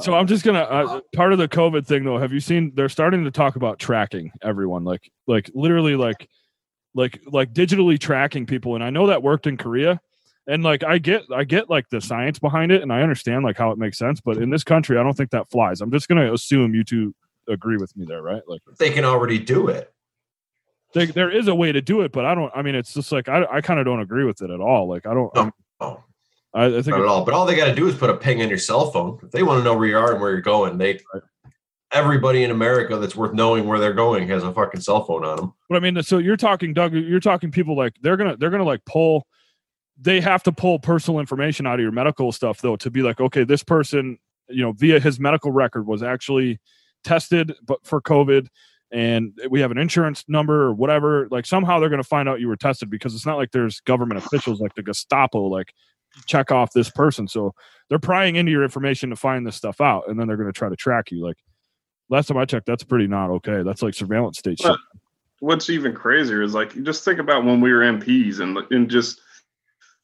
So 0.00 0.14
I'm 0.14 0.26
just 0.26 0.44
gonna 0.44 0.60
uh, 0.60 1.00
part 1.14 1.32
of 1.32 1.38
the 1.38 1.48
COVID 1.48 1.86
thing 1.86 2.04
though. 2.04 2.18
Have 2.18 2.32
you 2.32 2.40
seen? 2.40 2.72
They're 2.74 2.88
starting 2.88 3.24
to 3.24 3.30
talk 3.30 3.56
about 3.56 3.78
tracking 3.78 4.32
everyone, 4.42 4.84
like 4.84 5.10
like 5.26 5.50
literally 5.54 5.96
like 5.96 6.28
like 6.94 7.20
like 7.26 7.52
digitally 7.52 7.98
tracking 7.98 8.46
people. 8.46 8.74
And 8.74 8.82
I 8.84 8.90
know 8.90 9.06
that 9.08 9.22
worked 9.22 9.46
in 9.46 9.56
Korea, 9.56 10.00
and 10.46 10.62
like 10.62 10.84
I 10.84 10.98
get 10.98 11.22
I 11.34 11.44
get 11.44 11.70
like 11.70 11.88
the 11.90 12.00
science 12.00 12.38
behind 12.38 12.72
it, 12.72 12.82
and 12.82 12.92
I 12.92 13.02
understand 13.02 13.44
like 13.44 13.56
how 13.56 13.70
it 13.70 13.78
makes 13.78 13.98
sense. 13.98 14.20
But 14.20 14.38
in 14.38 14.50
this 14.50 14.64
country, 14.64 14.98
I 14.98 15.02
don't 15.02 15.16
think 15.16 15.30
that 15.30 15.50
flies. 15.50 15.80
I'm 15.80 15.90
just 15.90 16.08
gonna 16.08 16.32
assume 16.32 16.74
you 16.74 16.84
two 16.84 17.14
agree 17.48 17.76
with 17.76 17.96
me 17.96 18.04
there, 18.06 18.22
right? 18.22 18.42
Like 18.46 18.60
They 18.78 18.90
can 18.90 19.04
already 19.04 19.38
do 19.38 19.68
it. 19.68 19.92
they, 20.94 21.06
there 21.06 21.30
is 21.30 21.48
a 21.48 21.54
way 21.54 21.72
to 21.72 21.80
do 21.80 22.02
it, 22.02 22.12
but 22.12 22.24
I 22.24 22.34
don't. 22.34 22.52
I 22.54 22.62
mean, 22.62 22.74
it's 22.74 22.94
just 22.94 23.12
like 23.12 23.28
I 23.28 23.44
I 23.50 23.60
kind 23.60 23.78
of 23.80 23.86
don't 23.86 24.00
agree 24.00 24.24
with 24.24 24.42
it 24.42 24.50
at 24.50 24.60
all. 24.60 24.88
Like 24.88 25.06
I 25.06 25.14
don't. 25.14 25.34
No. 25.34 26.04
I, 26.54 26.66
I 26.66 26.70
think 26.70 26.88
not 26.88 27.00
at 27.00 27.06
all. 27.06 27.24
But 27.24 27.34
all 27.34 27.46
they 27.46 27.56
got 27.56 27.66
to 27.66 27.74
do 27.74 27.88
is 27.88 27.94
put 27.94 28.10
a 28.10 28.16
ping 28.16 28.42
on 28.42 28.48
your 28.48 28.58
cell 28.58 28.90
phone. 28.90 29.18
If 29.22 29.30
they 29.30 29.42
want 29.42 29.60
to 29.60 29.64
know 29.64 29.74
where 29.74 29.86
you 29.86 29.96
are 29.96 30.12
and 30.12 30.20
where 30.20 30.32
you're 30.32 30.42
going, 30.42 30.76
they 30.76 31.00
everybody 31.92 32.42
in 32.42 32.50
America 32.50 32.96
that's 32.96 33.14
worth 33.16 33.32
knowing 33.34 33.66
where 33.66 33.78
they're 33.78 33.92
going 33.92 34.26
has 34.28 34.42
a 34.42 34.52
fucking 34.52 34.80
cell 34.80 35.04
phone 35.04 35.24
on 35.24 35.36
them. 35.36 35.52
But 35.68 35.76
I 35.76 35.80
mean, 35.80 36.02
so 36.02 36.18
you're 36.18 36.36
talking, 36.36 36.74
Doug. 36.74 36.92
You're 36.94 37.20
talking 37.20 37.50
people 37.50 37.76
like 37.76 37.94
they're 38.02 38.16
gonna 38.16 38.36
they're 38.36 38.50
gonna 38.50 38.64
like 38.64 38.84
pull. 38.84 39.26
They 40.02 40.20
have 40.20 40.42
to 40.42 40.52
pull 40.52 40.78
personal 40.78 41.20
information 41.20 41.66
out 41.66 41.74
of 41.74 41.80
your 41.80 41.92
medical 41.92 42.32
stuff 42.32 42.60
though 42.60 42.76
to 42.76 42.90
be 42.90 43.02
like, 43.02 43.20
okay, 43.20 43.44
this 43.44 43.62
person, 43.62 44.18
you 44.48 44.62
know, 44.62 44.72
via 44.72 45.00
his 45.00 45.20
medical 45.20 45.52
record 45.52 45.86
was 45.86 46.02
actually 46.02 46.60
tested, 47.04 47.54
but 47.64 47.84
for 47.86 48.00
COVID, 48.00 48.48
and 48.92 49.32
we 49.48 49.60
have 49.60 49.70
an 49.70 49.78
insurance 49.78 50.24
number 50.28 50.64
or 50.64 50.74
whatever. 50.74 51.26
Like 51.30 51.46
somehow 51.46 51.80
they're 51.80 51.88
gonna 51.88 52.02
find 52.02 52.28
out 52.28 52.40
you 52.40 52.48
were 52.48 52.56
tested 52.56 52.90
because 52.90 53.14
it's 53.14 53.24
not 53.26 53.38
like 53.38 53.50
there's 53.50 53.80
government 53.80 54.24
officials 54.24 54.60
like 54.60 54.74
the 54.74 54.82
Gestapo 54.82 55.44
like 55.44 55.72
check 56.26 56.52
off 56.52 56.72
this 56.72 56.90
person. 56.90 57.26
So 57.26 57.54
they're 57.88 57.98
prying 57.98 58.36
into 58.36 58.52
your 58.52 58.62
information 58.62 59.10
to 59.10 59.16
find 59.16 59.46
this 59.46 59.56
stuff 59.56 59.80
out, 59.80 60.08
and 60.08 60.20
then 60.20 60.28
they're 60.28 60.36
gonna 60.36 60.52
try 60.52 60.68
to 60.68 60.76
track 60.76 61.10
you. 61.10 61.24
Like 61.24 61.38
last 62.10 62.26
time 62.26 62.36
I 62.36 62.44
checked, 62.44 62.66
that's 62.66 62.84
pretty 62.84 63.06
not 63.06 63.30
okay. 63.30 63.62
That's 63.62 63.82
like 63.82 63.94
surveillance 63.94 64.38
state 64.38 64.60
shit. 64.60 64.76
What's 65.40 65.70
even 65.70 65.94
crazier 65.94 66.42
is 66.42 66.54
like 66.54 66.80
just 66.82 67.02
think 67.02 67.18
about 67.18 67.44
when 67.44 67.60
we 67.62 67.72
were 67.72 67.80
MPs 67.80 68.40
and 68.40 68.58
and 68.70 68.90
just 68.90 69.21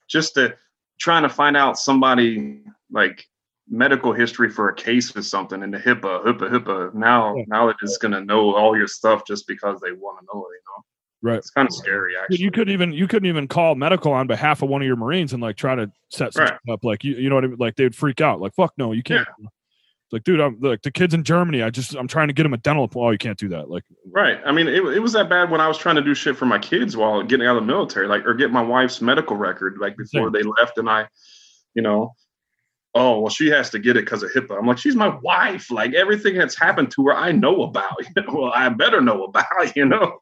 just 0.09 0.35
to 0.35 0.57
trying 0.99 1.23
to 1.23 1.29
find 1.29 1.57
out 1.57 1.79
somebody 1.79 2.61
like 2.91 3.25
medical 3.69 4.13
history 4.13 4.49
for 4.51 4.71
a 4.71 4.75
case 4.75 5.15
or 5.15 5.23
something 5.23 5.63
and 5.63 5.73
the 5.73 5.79
HIPAA, 5.79 6.25
HIPAA, 6.25 6.51
HIPAA. 6.51 6.95
Now 6.95 7.37
Yeah. 7.37 7.45
now 7.47 7.67
they're 7.67 7.75
just 7.81 8.01
gonna 8.01 8.21
know 8.25 8.55
all 8.55 8.77
your 8.77 8.87
stuff 8.89 9.25
just 9.27 9.47
because 9.47 9.81
they 9.81 9.93
want 9.93 10.19
to 10.21 10.27
know 10.33 10.41
it. 10.47 10.53
You 10.55 10.61
know, 10.67 10.85
Right. 11.21 11.39
it's 11.39 11.51
kind 11.51 11.69
of 11.69 11.75
scary 11.75 12.15
actually. 12.17 12.39
you 12.39 12.51
couldn't 12.51 12.73
even 12.73 12.93
you 12.93 13.07
couldn't 13.07 13.29
even 13.29 13.47
call 13.47 13.75
medical 13.75 14.13
on 14.13 14.27
behalf 14.27 14.63
of 14.63 14.69
one 14.71 14.81
of 14.83 14.87
your 14.87 14.97
Marines 14.97 15.33
and 15.35 15.43
like 15.43 15.57
try 15.57 15.75
to 15.75 15.91
set 16.11 16.33
something 16.33 16.57
up. 16.71 16.83
Like 16.85 17.05
you 17.05 17.15
you 17.17 17.29
know 17.29 17.35
what 17.35 17.45
I 17.45 17.49
mean? 17.49 17.57
Like 17.59 17.77
they'd 17.77 17.95
freak 17.95 18.21
out. 18.21 18.41
Like 18.41 18.55
fuck 18.55 18.73
no, 18.79 18.93
you 18.93 19.03
can't. 19.03 19.29
It's 19.39 19.49
like 20.13 20.25
dude, 20.25 20.41
I'm 20.41 20.59
like 20.61 20.83
the 20.83 20.91
kids 20.91 21.15
in 21.15 21.25
Germany. 21.25 21.63
I 21.63 21.71
just 21.71 21.95
I'm 21.95 22.09
trying 22.09 22.29
to 22.29 22.35
get 22.35 22.45
them 22.45 22.55
a 22.55 22.59
dental. 22.59 22.85
appointment. 22.85 23.09
Oh, 23.09 23.13
you 23.13 23.19
can't 23.19 23.39
do 23.39 23.49
that. 23.49 23.71
Like 23.71 23.85
Right. 24.11 24.41
I 24.45 24.53
mean, 24.53 24.69
it, 24.69 24.85
it 24.85 25.01
was 25.01 25.13
that 25.13 25.29
bad 25.29 25.51
when 25.51 25.61
I 25.61 25.69
was 25.69 25.79
trying 25.79 25.97
to 25.97 26.03
do 26.03 26.15
shit 26.15 26.37
for 26.37 26.47
my 26.47 26.59
kids 26.59 26.97
while 26.97 27.23
getting 27.23 27.47
out 27.47 27.57
of 27.57 27.63
the 27.63 27.67
military, 27.67 28.09
like, 28.09 28.27
or 28.27 28.35
get 28.35 28.51
my 28.51 28.63
wife's 28.63 29.01
medical 29.01 29.37
record, 29.37 29.79
like 29.79 29.97
before 29.97 30.31
they 30.31 30.43
left. 30.43 30.79
And 30.79 30.89
I, 30.89 31.09
you 31.75 31.83
know, 31.83 32.15
oh, 32.95 33.21
well, 33.21 33.31
she 33.31 33.49
has 33.49 33.71
to 33.71 33.79
get 33.79 33.97
it 33.97 34.05
because 34.05 34.23
of 34.23 34.33
HIPAA. 34.33 34.59
I'm 34.59 34.67
like, 34.67 34.79
she's 34.79 34.97
my 34.97 35.17
wife. 35.23 35.71
Like, 35.71 35.95
everything 35.95 36.37
that's 36.37 36.59
happened 36.59 36.91
to 36.93 37.07
her, 37.07 37.15
I 37.15 37.33
know 37.33 37.63
about. 37.63 37.97
You 38.17 38.23
know? 38.23 38.33
Well, 38.33 38.53
I 38.55 38.69
better 38.71 39.01
know 39.01 39.25
about, 39.25 39.47
you 39.77 39.85
know? 39.85 40.19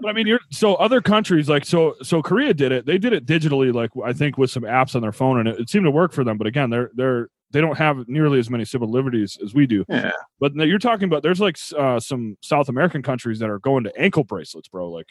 but 0.00 0.08
I 0.08 0.12
mean, 0.12 0.26
you're 0.26 0.40
so 0.50 0.74
other 0.76 1.00
countries 1.00 1.48
like 1.48 1.64
so 1.64 1.94
so 2.02 2.22
Korea 2.22 2.54
did 2.54 2.70
it. 2.72 2.86
They 2.86 2.96
did 2.96 3.12
it 3.12 3.26
digitally, 3.26 3.72
like 3.72 3.90
I 4.04 4.12
think 4.12 4.38
with 4.38 4.50
some 4.50 4.62
apps 4.62 4.94
on 4.94 5.02
their 5.02 5.12
phone, 5.12 5.40
and 5.40 5.48
it, 5.48 5.60
it 5.60 5.70
seemed 5.70 5.84
to 5.84 5.90
work 5.90 6.12
for 6.12 6.22
them. 6.22 6.38
But 6.38 6.46
again, 6.46 6.70
they're 6.70 6.90
they're 6.94 7.28
they 7.54 7.60
don't 7.60 7.78
have 7.78 8.08
nearly 8.08 8.40
as 8.40 8.50
many 8.50 8.64
civil 8.64 8.90
liberties 8.90 9.38
as 9.42 9.54
we 9.54 9.66
do. 9.66 9.84
Yeah. 9.88 10.10
But 10.40 10.54
you're 10.56 10.80
talking 10.80 11.04
about 11.04 11.22
there's 11.22 11.40
like 11.40 11.56
uh, 11.78 12.00
some 12.00 12.36
South 12.42 12.68
American 12.68 13.00
countries 13.00 13.38
that 13.38 13.48
are 13.48 13.60
going 13.60 13.84
to 13.84 13.96
ankle 13.96 14.24
bracelets, 14.24 14.68
bro. 14.68 14.90
Like, 14.90 15.06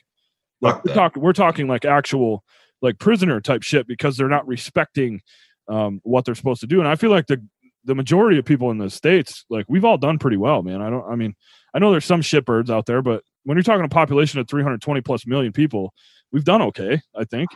like 0.61 0.83
we're 0.85 1.11
we're 1.15 1.33
talking 1.33 1.67
like 1.67 1.85
actual 1.85 2.43
like 2.81 2.99
prisoner 2.99 3.39
type 3.39 3.63
shit 3.63 3.87
because 3.87 4.17
they're 4.17 4.27
not 4.27 4.45
respecting 4.45 5.21
um, 5.69 6.01
what 6.03 6.25
they're 6.25 6.35
supposed 6.35 6.61
to 6.61 6.67
do. 6.67 6.79
And 6.79 6.87
I 6.87 6.95
feel 6.95 7.11
like 7.11 7.27
the 7.27 7.41
the 7.85 7.95
majority 7.95 8.37
of 8.37 8.45
people 8.45 8.71
in 8.71 8.77
the 8.77 8.89
states, 8.89 9.45
like 9.49 9.65
we've 9.69 9.85
all 9.85 9.97
done 9.97 10.19
pretty 10.19 10.37
well, 10.37 10.61
man. 10.61 10.81
I 10.81 10.89
don't. 10.89 11.09
I 11.09 11.15
mean, 11.15 11.33
I 11.73 11.79
know 11.79 11.91
there's 11.91 12.05
some 12.05 12.21
shitbirds 12.21 12.69
out 12.69 12.85
there, 12.85 13.01
but 13.01 13.23
when 13.43 13.55
you're 13.55 13.63
talking 13.63 13.85
a 13.85 13.89
population 13.89 14.39
of 14.39 14.49
320 14.49 15.01
plus 15.01 15.25
million 15.25 15.53
people, 15.53 15.93
we've 16.31 16.45
done 16.45 16.61
okay. 16.61 17.01
I 17.15 17.23
think. 17.23 17.49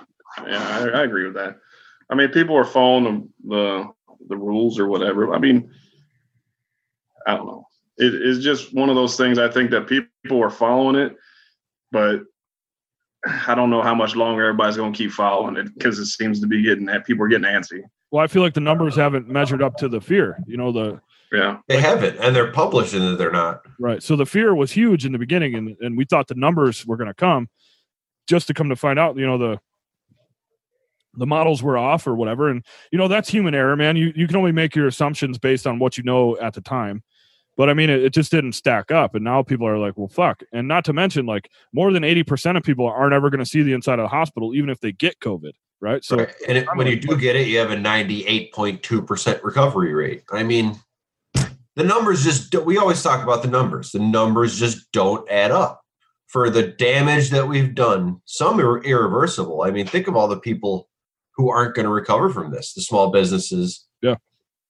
Yeah, 0.46 0.90
I, 0.94 1.00
I 1.00 1.04
agree 1.04 1.26
with 1.26 1.36
that. 1.36 1.58
I 2.10 2.16
mean, 2.16 2.30
people 2.30 2.56
are 2.56 2.64
following 2.64 3.30
the, 3.44 3.56
the, 3.56 3.88
the 4.28 4.38
rules 4.38 4.80
or 4.80 4.88
whatever. 4.88 5.34
I 5.34 5.40
mean, 5.40 5.72
I 7.26 7.36
don't 7.36 7.48
know. 7.48 7.68
It 7.98 8.14
is 8.14 8.44
just 8.44 8.74
one 8.74 8.90
of 8.90 8.96
those 8.96 9.18
things. 9.18 9.40
I 9.40 9.50
think 9.50 9.72
that 9.72 9.88
people 9.88 10.44
are 10.44 10.50
following 10.50 10.96
it, 10.96 11.16
but 11.92 12.22
I 13.48 13.56
don't 13.56 13.70
know 13.70 13.82
how 13.82 13.96
much 13.96 14.16
longer 14.16 14.44
everybody's 14.44 14.78
going 14.78 14.94
to 14.94 14.98
keep 14.98 15.12
following 15.12 15.58
it 15.58 15.74
because 15.74 16.00
it 16.00 16.06
seems 16.06 16.40
to 16.42 16.48
be 16.48 16.64
getting 16.64 16.86
that 16.86 17.06
people 17.06 17.26
are 17.26 17.28
getting 17.28 17.50
antsy. 17.50 17.82
Well, 18.12 18.24
I 18.24 18.28
feel 18.28 18.42
like 18.42 18.54
the 18.54 18.62
numbers 18.62 18.96
haven't 18.96 19.28
measured 19.28 19.62
up 19.62 19.76
to 19.78 19.90
the 19.90 20.00
fear. 20.00 20.38
You 20.48 20.58
know 20.58 20.72
the 20.72 21.02
Yeah, 21.32 21.58
They 21.68 21.82
haven't, 21.82 22.18
and 22.20 22.36
they're 22.36 22.52
publishing 22.52 23.02
that 23.02 23.18
they're 23.18 23.32
not. 23.32 23.62
Right. 23.80 24.02
So 24.02 24.16
the 24.16 24.26
fear 24.26 24.56
was 24.56 24.72
huge 24.72 25.06
in 25.06 25.12
the 25.12 25.18
beginning, 25.18 25.56
and 25.56 25.76
and 25.82 25.98
we 25.98 26.06
thought 26.06 26.28
the 26.28 26.36
numbers 26.36 26.86
were 26.86 26.98
going 26.98 27.10
to 27.10 27.14
come, 27.14 27.50
just 28.30 28.48
to 28.48 28.54
come 28.54 28.70
to 28.70 28.76
find 28.76 28.98
out, 29.00 29.18
you 29.18 29.26
know, 29.26 29.38
the 29.38 29.60
the 31.18 31.28
models 31.28 31.62
were 31.62 31.78
off 31.78 32.08
or 32.08 32.16
whatever. 32.16 32.50
And 32.50 32.64
you 32.92 32.98
know, 32.98 33.08
that's 33.08 33.30
human 33.30 33.56
error, 33.56 33.76
man. 33.76 33.98
You 33.98 34.14
you 34.16 34.28
can 34.28 34.36
only 34.36 34.52
make 34.52 34.76
your 34.76 34.88
assumptions 34.88 35.38
based 35.38 35.68
on 35.68 35.80
what 35.80 35.98
you 35.98 36.04
know 36.04 36.38
at 36.38 36.54
the 36.54 36.62
time. 36.62 37.04
But 37.58 37.70
I 37.72 37.74
mean, 37.74 37.90
it, 37.90 38.04
it 38.04 38.14
just 38.14 38.32
didn't 38.32 38.54
stack 38.54 38.92
up, 38.92 39.16
and 39.16 39.24
now 39.24 39.42
people 39.42 39.68
are 39.68 39.80
like, 39.80 39.98
"Well, 39.98 40.08
fuck!" 40.08 40.44
And 40.54 40.68
not 40.68 40.86
to 40.86 40.94
mention, 40.94 41.26
like 41.26 41.50
more 41.74 41.92
than 41.92 42.04
eighty 42.04 42.24
percent 42.24 42.58
of 42.58 42.64
people 42.64 42.86
aren't 42.86 43.14
ever 43.14 43.32
going 43.32 43.40
to 43.40 43.46
see 43.46 43.64
the 43.64 43.74
inside 43.74 43.98
of 44.00 44.04
the 44.04 44.16
hospital, 44.16 44.54
even 44.54 44.70
if 44.70 44.80
they 44.80 44.92
get 44.92 45.20
COVID, 45.20 45.54
right? 45.82 46.04
So, 46.06 46.18
right. 46.18 46.34
and 46.48 46.60
it, 46.60 46.68
when 46.76 46.86
you 46.86 47.00
do 47.00 47.18
get 47.18 47.36
it, 47.36 47.48
you 47.48 47.58
have 47.58 47.72
a 47.72 47.80
ninety-eight 47.80 48.54
point 48.54 48.84
two 48.84 49.02
percent 49.02 49.44
recovery 49.44 49.94
rate. 49.96 50.24
I 50.32 50.44
mean, 50.44 50.80
the 51.76 51.84
numbers 51.84 52.24
just 52.24 52.54
we 52.64 52.78
always 52.78 53.02
talk 53.02 53.24
about 53.24 53.42
the 53.42 53.50
numbers. 53.50 53.92
The 53.92 54.00
numbers 54.00 54.60
just 54.60 54.92
don't 54.92 55.28
add 55.32 55.50
up 55.50 55.82
for 56.28 56.52
the 56.52 56.68
damage 56.68 57.32
that 57.32 57.48
we've 57.48 57.74
done. 57.74 58.22
Some 58.26 58.60
are 58.60 58.84
irreversible. 58.84 59.64
I 59.64 59.72
mean, 59.72 59.88
think 59.88 60.08
of 60.08 60.16
all 60.16 60.28
the 60.28 60.40
people 60.40 60.90
who 61.38 61.50
aren't 61.50 61.76
going 61.76 61.86
to 61.86 61.92
recover 61.92 62.30
from 62.30 62.52
this. 62.52 62.74
The 62.74 62.82
small 62.82 63.12
businesses, 63.12 63.86
yeah, 64.02 64.16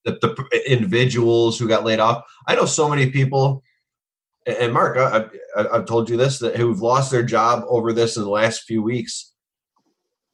the, 0.05 0.17
the 0.21 0.71
individuals 0.71 1.57
who 1.57 1.67
got 1.67 1.83
laid 1.83 1.99
off. 1.99 2.23
I 2.47 2.55
know 2.55 2.65
so 2.65 2.87
many 2.87 3.09
people. 3.09 3.63
And 4.45 4.71
Mark, 4.71 4.97
I, 4.97 5.25
I, 5.59 5.67
I've 5.75 5.85
told 5.85 6.09
you 6.09 6.15
this 6.15 6.39
that 6.39 6.55
who've 6.55 6.79
lost 6.79 7.11
their 7.11 7.23
job 7.23 7.63
over 7.67 7.91
this 7.91 8.15
in 8.15 8.23
the 8.23 8.29
last 8.29 8.63
few 8.63 8.81
weeks. 8.81 9.33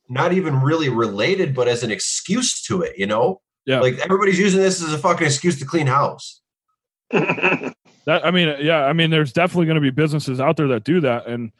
Not 0.10 0.34
even 0.34 0.62
really 0.62 0.90
related, 0.90 1.56
but 1.56 1.68
as 1.68 1.82
an 1.82 1.90
excuse 1.90 2.62
to 2.64 2.82
it, 2.82 2.98
you 2.98 3.08
know. 3.08 3.42
Yeah. 3.66 3.80
Like 3.80 3.98
everybody's 4.00 4.38
using 4.38 4.60
this 4.60 4.84
as 4.84 4.94
a 4.94 4.98
fucking 4.98 5.26
excuse 5.26 5.58
to 5.60 5.66
clean 5.66 5.88
house. 5.88 6.42
that 7.12 7.74
I 8.08 8.32
mean, 8.32 8.56
yeah, 8.60 8.86
I 8.86 8.94
mean, 8.94 9.10
there's 9.10 9.32
definitely 9.32 9.66
going 9.66 9.76
to 9.76 9.82
be 9.82 9.92
businesses 9.92 10.40
out 10.40 10.58
there 10.58 10.68
that 10.70 10.84
do 10.84 11.00
that, 11.02 11.28
and 11.28 11.52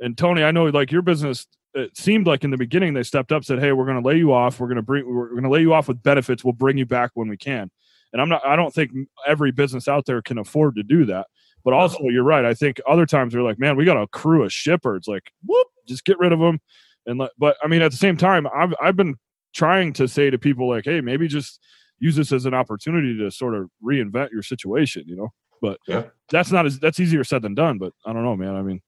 and 0.00 0.16
Tony, 0.16 0.42
I 0.44 0.50
know 0.50 0.66
like 0.66 0.92
your 0.92 1.02
business. 1.02 1.46
It 1.74 1.96
seemed 1.96 2.26
like 2.26 2.44
in 2.44 2.50
the 2.50 2.56
beginning 2.56 2.94
they 2.94 3.02
stepped 3.02 3.30
up, 3.30 3.44
said, 3.44 3.58
"Hey, 3.58 3.72
we're 3.72 3.84
going 3.84 4.02
to 4.02 4.06
lay 4.06 4.16
you 4.16 4.32
off. 4.32 4.58
We're 4.58 4.68
going 4.68 4.76
to 4.76 4.82
bring. 4.82 5.06
We're 5.06 5.30
going 5.30 5.42
to 5.42 5.50
lay 5.50 5.60
you 5.60 5.74
off 5.74 5.88
with 5.88 6.02
benefits. 6.02 6.42
We'll 6.42 6.54
bring 6.54 6.78
you 6.78 6.86
back 6.86 7.10
when 7.14 7.28
we 7.28 7.36
can." 7.36 7.70
And 8.12 8.22
I'm 8.22 8.28
not. 8.28 8.44
I 8.44 8.56
don't 8.56 8.72
think 8.72 8.90
every 9.26 9.52
business 9.52 9.86
out 9.86 10.06
there 10.06 10.22
can 10.22 10.38
afford 10.38 10.76
to 10.76 10.82
do 10.82 11.04
that. 11.06 11.26
But 11.64 11.74
also, 11.74 11.98
you're 12.04 12.24
right. 12.24 12.44
I 12.44 12.54
think 12.54 12.80
other 12.88 13.04
times 13.04 13.32
they're 13.32 13.42
like, 13.42 13.58
"Man, 13.58 13.76
we 13.76 13.84
got 13.84 14.00
a 14.00 14.06
crew 14.06 14.44
of 14.44 14.52
shippers. 14.52 15.04
Like, 15.06 15.30
whoop, 15.44 15.66
just 15.86 16.04
get 16.04 16.18
rid 16.18 16.32
of 16.32 16.38
them." 16.38 16.60
And 17.06 17.18
let, 17.18 17.30
but 17.38 17.56
I 17.62 17.68
mean, 17.68 17.82
at 17.82 17.90
the 17.90 17.96
same 17.96 18.16
time, 18.16 18.46
I've 18.54 18.74
I've 18.80 18.96
been 18.96 19.16
trying 19.54 19.92
to 19.94 20.08
say 20.08 20.30
to 20.30 20.38
people 20.38 20.68
like, 20.68 20.84
"Hey, 20.84 21.00
maybe 21.00 21.28
just 21.28 21.60
use 21.98 22.16
this 22.16 22.32
as 22.32 22.46
an 22.46 22.54
opportunity 22.54 23.18
to 23.18 23.30
sort 23.30 23.54
of 23.54 23.68
reinvent 23.84 24.30
your 24.32 24.42
situation." 24.42 25.04
You 25.06 25.16
know. 25.16 25.28
But 25.60 25.78
yeah, 25.86 26.04
that's 26.30 26.52
not 26.52 26.66
as 26.66 26.78
that's 26.78 27.00
easier 27.00 27.24
said 27.24 27.42
than 27.42 27.54
done. 27.54 27.78
But 27.78 27.92
I 28.06 28.12
don't 28.12 28.24
know, 28.24 28.36
man. 28.36 28.54
I 28.54 28.62
mean, 28.62 28.80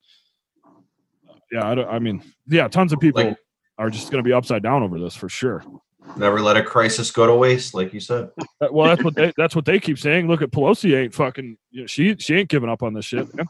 yeah, 1.53 1.67
I, 1.69 1.75
don't, 1.75 1.89
I 1.89 1.99
mean, 1.99 2.23
yeah, 2.47 2.69
tons 2.69 2.93
of 2.93 3.01
people 3.01 3.23
Like- 3.25 3.37
are 3.79 3.91
just 3.91 4.11
going 4.11 4.23
to 4.23 4.29
be 4.29 4.33
upside 4.33 4.63
down 4.63 4.83
over 4.83 4.99
this 4.99 5.15
for 5.17 5.29
sure. 5.29 5.65
never 6.17 6.41
let 6.41 6.57
a 6.57 6.63
crisis 6.63 7.11
go 7.11 7.27
to 7.27 7.35
waste, 7.35 7.73
like 7.75 7.93
you 7.95 8.01
said. 8.01 8.31
Uh, 8.61 8.69
Well, 8.71 8.89
that's 8.89 9.03
what 9.03 9.15
they 9.15 9.33
that's 9.39 9.57
what 9.57 9.65
they 9.65 9.81
keep 9.81 9.99
saying. 9.99 10.29
Look 10.29 10.43
at 10.43 10.51
Pelosi 10.51 10.95
ain't 10.95 11.15
fucking. 11.15 11.57
You 11.71 11.81
know, 11.83 11.87
she 11.87 12.15
she 12.19 12.35
ain't 12.35 12.51
giving 12.51 12.69
up 12.69 12.83
on 12.83 12.93
this 12.93 13.07
shit. 13.07 13.27
Man. 13.35 13.47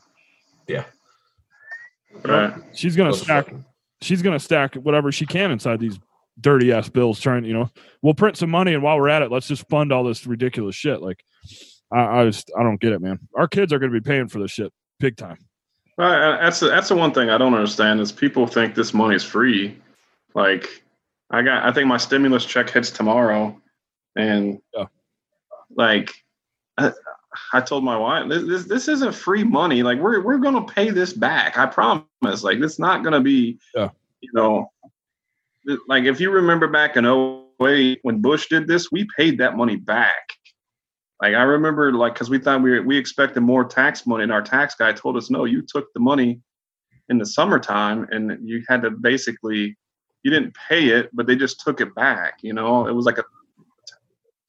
right. 2.24 2.54
She's 2.74 2.96
gonna 2.96 3.10
Those 3.10 3.22
stack. 3.22 3.46
fucking- 3.46 3.64
She's 4.02 4.22
gonna 4.22 4.38
stack 4.38 4.76
whatever 4.76 5.12
she 5.12 5.26
can 5.26 5.50
inside 5.50 5.78
these 5.80 5.98
dirty 6.40 6.72
ass 6.72 6.88
bills. 6.88 7.20
Trying, 7.20 7.44
you 7.44 7.52
know, 7.52 7.70
we'll 8.02 8.14
print 8.14 8.36
some 8.36 8.50
money, 8.50 8.72
and 8.72 8.82
while 8.82 8.96
we're 8.98 9.08
at 9.10 9.20
it, 9.22 9.30
let's 9.30 9.46
just 9.48 9.68
fund 9.68 9.92
all 9.92 10.04
this 10.04 10.26
ridiculous 10.26 10.74
shit. 10.74 11.02
Like, 11.02 11.22
I, 11.92 12.20
I 12.20 12.24
just 12.24 12.50
I 12.58 12.62
don't 12.62 12.80
get 12.80 12.92
it, 12.92 13.00
man. 13.02 13.18
Our 13.36 13.46
kids 13.48 13.72
are 13.72 13.78
gonna 13.78 13.92
be 13.92 14.00
paying 14.00 14.28
for 14.28 14.38
this 14.40 14.52
shit 14.52 14.72
big 15.00 15.16
time. 15.16 15.36
Well, 15.98 16.10
uh, 16.34 16.40
that's 16.40 16.60
the, 16.60 16.68
that's 16.68 16.88
the 16.88 16.94
one 16.94 17.12
thing 17.12 17.30
I 17.30 17.38
don't 17.38 17.54
understand 17.54 18.00
is 18.00 18.12
people 18.12 18.46
think 18.46 18.74
this 18.74 18.94
money 18.94 19.16
is 19.16 19.24
free. 19.24 19.76
Like, 20.34 20.68
I 21.30 21.42
got 21.42 21.64
I 21.64 21.72
think 21.72 21.86
my 21.86 21.96
stimulus 21.96 22.44
check 22.44 22.70
hits 22.70 22.90
tomorrow, 22.90 23.60
and 24.16 24.60
Yeah. 24.74 24.86
like, 25.76 26.12
I, 26.78 26.92
I 27.52 27.60
told 27.60 27.84
my 27.84 27.96
wife 27.96 28.28
this, 28.28 28.44
this 28.44 28.64
this 28.64 28.88
isn't 28.88 29.14
free 29.14 29.44
money. 29.44 29.82
Like, 29.82 29.98
we're 29.98 30.20
we're 30.20 30.38
gonna 30.38 30.64
pay 30.64 30.90
this 30.90 31.12
back. 31.12 31.58
I 31.58 31.66
promise. 31.66 32.42
Like, 32.42 32.58
it's 32.58 32.78
not 32.78 33.04
gonna 33.04 33.20
be. 33.20 33.58
Yeah. 33.74 33.90
You 34.22 34.30
know, 34.34 34.70
like 35.88 36.04
if 36.04 36.20
you 36.20 36.30
remember 36.30 36.68
back 36.68 36.96
in 36.96 37.06
08 37.60 38.00
when 38.02 38.20
Bush 38.20 38.48
did 38.48 38.66
this, 38.66 38.90
we 38.92 39.08
paid 39.16 39.38
that 39.38 39.56
money 39.56 39.76
back. 39.76 40.32
Like 41.20 41.34
I 41.34 41.42
remember, 41.42 41.92
like 41.92 42.14
because 42.14 42.30
we 42.30 42.38
thought 42.38 42.62
we 42.62 42.70
were, 42.70 42.82
we 42.82 42.96
expected 42.96 43.40
more 43.40 43.64
tax 43.64 44.06
money, 44.06 44.22
and 44.22 44.32
our 44.32 44.42
tax 44.42 44.74
guy 44.74 44.92
told 44.92 45.16
us, 45.16 45.30
no, 45.30 45.44
you 45.44 45.62
took 45.62 45.92
the 45.92 46.00
money 46.00 46.40
in 47.08 47.18
the 47.18 47.26
summertime, 47.26 48.06
and 48.10 48.48
you 48.48 48.62
had 48.68 48.82
to 48.82 48.90
basically 48.90 49.76
you 50.22 50.30
didn't 50.30 50.54
pay 50.68 50.88
it, 50.88 51.10
but 51.12 51.26
they 51.26 51.36
just 51.36 51.60
took 51.60 51.80
it 51.80 51.94
back. 51.94 52.38
You 52.42 52.54
know, 52.54 52.86
it 52.86 52.92
was 52.92 53.04
like 53.04 53.18
a 53.18 53.24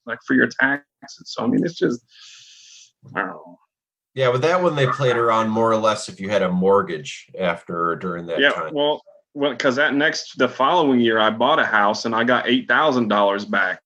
like 0.05 0.19
for 0.25 0.33
your 0.33 0.47
taxes. 0.47 0.85
So 1.25 1.43
I 1.43 1.47
mean, 1.47 1.65
it's 1.65 1.77
just 1.77 2.01
I 3.15 3.19
don't 3.19 3.27
know. 3.29 3.59
Yeah, 4.13 4.29
with 4.29 4.41
that 4.41 4.61
one 4.61 4.75
they 4.75 4.87
played 4.87 5.17
around 5.17 5.49
more 5.49 5.71
or 5.71 5.77
less 5.77 6.07
if 6.07 6.19
you 6.19 6.29
had 6.29 6.41
a 6.41 6.51
mortgage 6.51 7.27
after 7.37 7.91
or 7.91 7.95
during 7.95 8.25
that 8.27 8.39
yeah, 8.39 8.51
time. 8.51 8.73
well, 8.73 9.01
well, 9.33 9.51
because 9.51 9.75
that 9.77 9.93
next 9.93 10.37
the 10.37 10.49
following 10.49 10.99
year, 10.99 11.19
I 11.19 11.29
bought 11.29 11.59
a 11.59 11.65
house 11.65 12.05
and 12.05 12.15
I 12.15 12.23
got 12.23 12.47
eight 12.47 12.67
thousand 12.67 13.09
dollars 13.09 13.43
back 13.43 13.81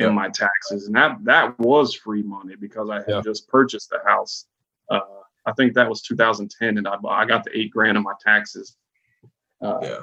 in 0.00 0.14
my 0.14 0.28
taxes, 0.28 0.86
and 0.86 0.94
that 0.96 1.16
that 1.24 1.58
was 1.58 1.94
free 1.94 2.22
money 2.22 2.54
because 2.56 2.88
I 2.90 2.96
had 2.96 3.04
Yeah. 3.08 3.20
just 3.24 3.48
purchased 3.48 3.90
the 3.90 4.00
house. 4.06 4.46
Uh, 4.90 5.00
I 5.46 5.52
think 5.52 5.74
that 5.74 5.88
was 5.88 6.02
2010, 6.02 6.78
and 6.78 6.86
I 6.86 6.96
I 7.08 7.24
got 7.24 7.44
the 7.44 7.56
eight 7.58 7.70
grand 7.70 7.96
in 7.96 8.02
my 8.02 8.14
taxes. 8.24 8.76
Uh, 9.60 9.78
Yeah. 9.82 9.98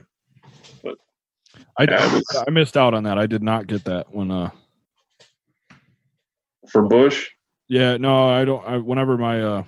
I 1.78 1.84
Yeah, 1.86 2.06
it 2.08 2.12
was- 2.14 2.44
I 2.48 2.52
missed 2.52 2.76
out 2.76 2.94
on 2.94 3.04
that. 3.04 3.18
I 3.18 3.28
did 3.28 3.42
not 3.42 3.68
get 3.68 3.86
that 3.86 4.14
when 4.14 4.30
uh 4.32 4.50
For 6.70 6.82
Bush, 6.82 7.30
yeah 7.68 7.98
no 7.98 8.28
I 8.30 8.44
don't 8.44 8.66
I 8.68 8.78
whenever 8.78 9.18
my 9.18 9.42
uh 9.42 9.64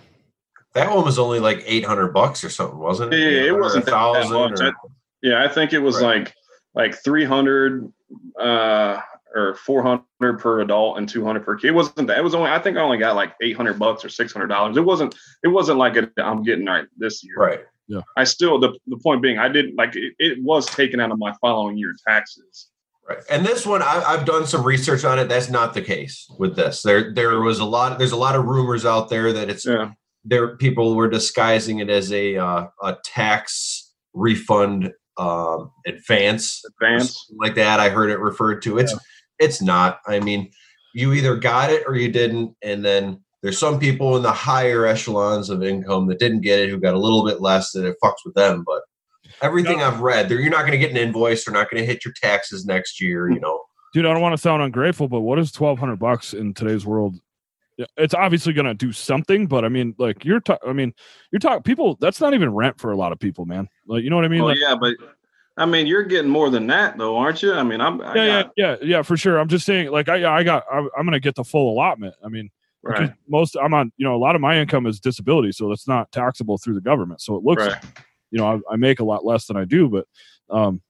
That 0.74 0.94
one 0.94 1.06
was 1.06 1.18
only 1.20 1.40
like 1.40 1.64
eight 1.66 1.86
hundred 1.86 2.14
bucks 2.14 2.44
or 2.44 2.50
something, 2.50 2.78
wasn't 2.80 3.14
it? 3.14 3.20
Yeah, 3.20 3.30
yeah, 3.30 3.48
it 3.48 3.58
wasn't 3.60 3.86
that- 3.86 3.92
that 3.92 4.30
1,000 4.30 4.34
much. 4.52 4.62
or- 4.62 4.74
yeah, 5.22 5.44
I 5.44 5.48
think 5.48 5.74
it 5.74 5.80
was 5.80 5.96
Right. 6.02 6.20
like 6.26 6.34
like 6.76 6.96
300 7.04 7.92
uh, 8.40 9.02
or 9.36 9.56
400 9.56 10.04
per 10.40 10.62
adult 10.62 10.98
and 10.98 11.08
200 11.08 11.44
per 11.46 11.56
kid. 11.58 11.70
It 11.70 11.72
wasn't 11.74 12.08
that. 12.08 12.18
It 12.18 12.24
was 12.24 12.34
only 12.36 12.50
I 12.50 12.60
think 12.60 12.78
I 12.78 12.82
only 12.82 12.98
got 12.98 13.16
like 13.16 13.34
800 13.42 13.78
bucks 13.80 14.04
or 14.06 14.10
600 14.10 14.48
dollars. 14.48 14.78
It 14.78 14.82
wasn't. 14.86 15.16
It 15.44 15.50
wasn't 15.50 15.78
like 15.80 15.96
it, 15.96 16.12
I'm 16.18 16.44
getting 16.44 16.66
right 16.66 16.86
this 16.98 17.24
year. 17.24 17.36
Right. 17.38 17.60
Yeah. 17.88 18.02
I 18.18 18.24
still 18.26 18.60
the 18.60 18.78
the 18.88 18.98
point 18.98 19.22
being 19.22 19.38
I 19.40 19.48
didn't 19.50 19.76
like 19.76 19.96
it, 19.96 20.14
it 20.20 20.42
was 20.44 20.66
taken 20.66 21.00
out 21.00 21.12
of 21.12 21.20
my 21.20 21.34
following 21.42 21.78
year 21.78 21.96
taxes. 22.08 22.68
Right. 23.08 23.20
And 23.30 23.46
this 23.46 23.66
one, 23.66 23.82
I, 23.82 24.04
I've 24.06 24.26
done 24.26 24.46
some 24.46 24.64
research 24.66 25.06
on 25.06 25.18
it. 25.18 25.30
That's 25.30 25.50
not 25.50 25.74
the 25.74 25.82
case 25.82 26.30
with 26.38 26.58
this. 26.58 26.82
There, 26.82 27.14
there 27.14 27.40
was 27.40 27.60
a 27.60 27.66
lot. 27.66 27.98
There's 27.98 28.12
a 28.12 28.18
lot 28.18 28.36
of 28.36 28.44
rumors 28.44 28.86
out 28.86 29.10
there 29.10 29.32
that 29.32 29.50
it's 29.50 29.66
Yeah. 29.66 29.92
there. 30.26 30.58
People 30.58 30.94
were 30.96 31.08
disguising 31.10 31.80
it 31.80 31.90
as 31.90 32.12
a 32.12 32.36
uh, 32.36 32.68
a 32.84 32.98
tax 33.06 33.94
refund 34.14 34.92
um, 35.18 35.72
advance, 35.88 36.62
Advance. 36.82 37.28
like 37.38 37.56
that. 37.56 37.80
I 37.80 37.90
heard 37.90 38.10
it 38.10 38.20
referred 38.20 38.62
to. 38.64 38.78
It's 38.78 38.94
it's 39.40 39.62
not. 39.62 40.00
I 40.08 40.20
mean, 40.20 40.52
you 40.94 41.14
either 41.14 41.36
got 41.36 41.72
it 41.72 41.84
or 41.88 41.96
you 41.96 42.12
didn't, 42.12 42.56
and 42.62 42.84
then 42.84 43.22
there's 43.42 43.60
some 43.60 43.80
people 43.80 44.18
in 44.18 44.24
the 44.24 44.32
higher 44.32 44.86
echelons 44.86 45.50
of 45.50 45.64
income 45.64 46.08
that 46.08 46.20
didn't 46.20 46.42
get 46.42 46.60
it, 46.60 46.70
who 46.70 46.80
got 46.80 46.96
a 46.96 47.00
little 47.00 47.26
bit 47.26 47.42
less, 47.42 47.76
and 47.76 47.86
it 47.86 47.96
fucks 48.04 48.26
with 48.26 48.34
them. 48.34 48.64
But 48.66 48.82
everything 49.42 49.82
I've 49.82 50.00
read, 50.00 50.30
there 50.30 50.40
you're 50.40 50.50
not 50.50 50.62
going 50.62 50.72
to 50.72 50.78
get 50.78 50.92
an 50.92 50.98
invoice. 50.98 51.46
They're 51.46 51.54
not 51.54 51.70
going 51.70 51.82
to 51.82 51.88
hit 51.88 52.04
your 52.04 52.14
taxes 52.22 52.66
next 52.66 53.00
year. 53.00 53.30
You 53.30 53.40
know. 53.40 53.64
dude 53.94 54.06
I 54.06 54.14
don't 54.14 54.22
want 54.22 54.34
to 54.34 54.42
sound 54.42 54.62
ungrateful 54.64 55.08
but 55.08 55.22
what 55.22 55.40
is 55.40 55.58
1200 55.58 55.98
bucks 55.98 56.34
in 56.34 56.54
today's 56.54 56.86
world 56.86 57.16
it's 57.96 58.14
obviously 58.14 58.54
going 58.54 58.66
to 58.66 58.74
do 58.74 58.92
something 58.92 59.48
but 59.48 59.64
I 59.64 59.70
mean 59.70 59.94
like 59.98 60.26
you're 60.26 60.40
ta- 60.40 60.58
I 60.68 60.74
mean 60.74 60.94
you're 61.32 61.40
talking 61.40 61.64
people 61.64 61.96
that's 62.00 62.20
not 62.20 62.34
even 62.34 62.54
rent 62.54 62.80
for 62.80 62.92
a 62.92 62.98
lot 62.98 63.12
of 63.12 63.20
people 63.20 63.46
man 63.46 63.68
like 63.88 64.04
you 64.04 64.10
know 64.10 64.16
what 64.16 64.26
I 64.26 64.30
mean 64.30 64.42
Well, 64.42 64.50
like 64.50 64.60
yeah, 64.60 64.76
but 64.76 64.96
I 65.58 65.66
mean 65.66 65.88
you're 65.88 66.04
getting 66.04 66.30
more 66.30 66.50
than 66.50 66.68
that 66.68 66.98
though, 66.98 67.18
aren't 67.18 67.42
you? 67.42 67.54
I 67.54 67.64
mean 67.64 67.82
I'm 67.82 68.02
I 68.02 68.16
yeah, 68.16 68.24
yeah, 68.26 68.42
got, 68.44 68.52
yeah, 68.58 68.76
yeah, 68.82 69.02
for 69.02 69.18
sure. 69.18 69.40
I'm 69.40 69.48
just 69.48 69.66
saying, 69.66 69.92
like, 69.92 70.08
I, 70.10 70.40
I 70.40 70.44
got, 70.44 70.64
I'm, 70.72 70.90
I'm 70.98 71.06
gonna 71.06 71.20
get 71.20 71.36
the 71.36 71.44
full 71.44 71.72
allotment. 71.74 72.16
I 72.24 72.30
mean, 72.30 72.50
right. 72.84 73.12
most, 73.28 73.56
I'm 73.56 73.74
on, 73.74 73.92
you 73.98 74.06
know, 74.06 74.16
a 74.16 74.18
lot 74.18 74.36
of 74.36 74.42
my 74.42 74.58
income 74.58 74.86
is 74.86 75.00
disability, 75.00 75.52
so 75.52 75.70
that's 75.70 75.88
not 75.88 76.12
taxable 76.12 76.58
through 76.58 76.76
the 76.76 76.82
government. 76.82 77.22
So 77.22 77.36
it 77.36 77.44
looks, 77.44 77.66
Right. 77.66 77.84
you 78.32 78.38
know, 78.38 78.62
I, 78.70 78.74
I 78.74 78.76
make 78.76 79.00
a 79.00 79.04
lot 79.04 79.26
less 79.26 79.46
than 79.48 79.58
I 79.58 79.66
do, 79.66 79.90
but, 79.90 80.06
um, 80.50 80.82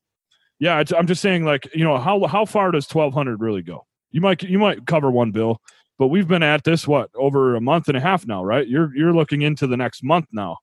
yeah, 0.60 0.80
it's, 0.80 0.92
I'm 0.92 1.08
just 1.08 1.22
saying, 1.22 1.46
like, 1.46 1.70
you 1.74 1.84
know, 1.84 1.98
how 1.98 2.26
how 2.26 2.46
far 2.46 2.72
does 2.72 2.92
1,200 2.92 3.40
really 3.40 3.62
go? 3.62 3.86
You 4.12 4.22
might, 4.22 4.42
you 4.42 4.58
might 4.58 4.88
cover 4.88 5.12
one 5.12 5.32
bill, 5.32 5.62
but 6.00 6.08
we've 6.08 6.28
been 6.28 6.44
at 6.44 6.64
this 6.64 6.88
what 6.88 7.10
over 7.16 7.56
a 7.56 7.62
month 7.62 7.88
and 7.88 7.98
a 7.98 8.02
half 8.02 8.26
now, 8.26 8.44
right? 8.44 8.68
You're 8.68 8.96
you're 8.96 9.14
looking 9.14 9.42
into 9.42 9.68
the 9.68 9.78
next 9.78 10.04
month 10.04 10.26
now. 10.32 10.58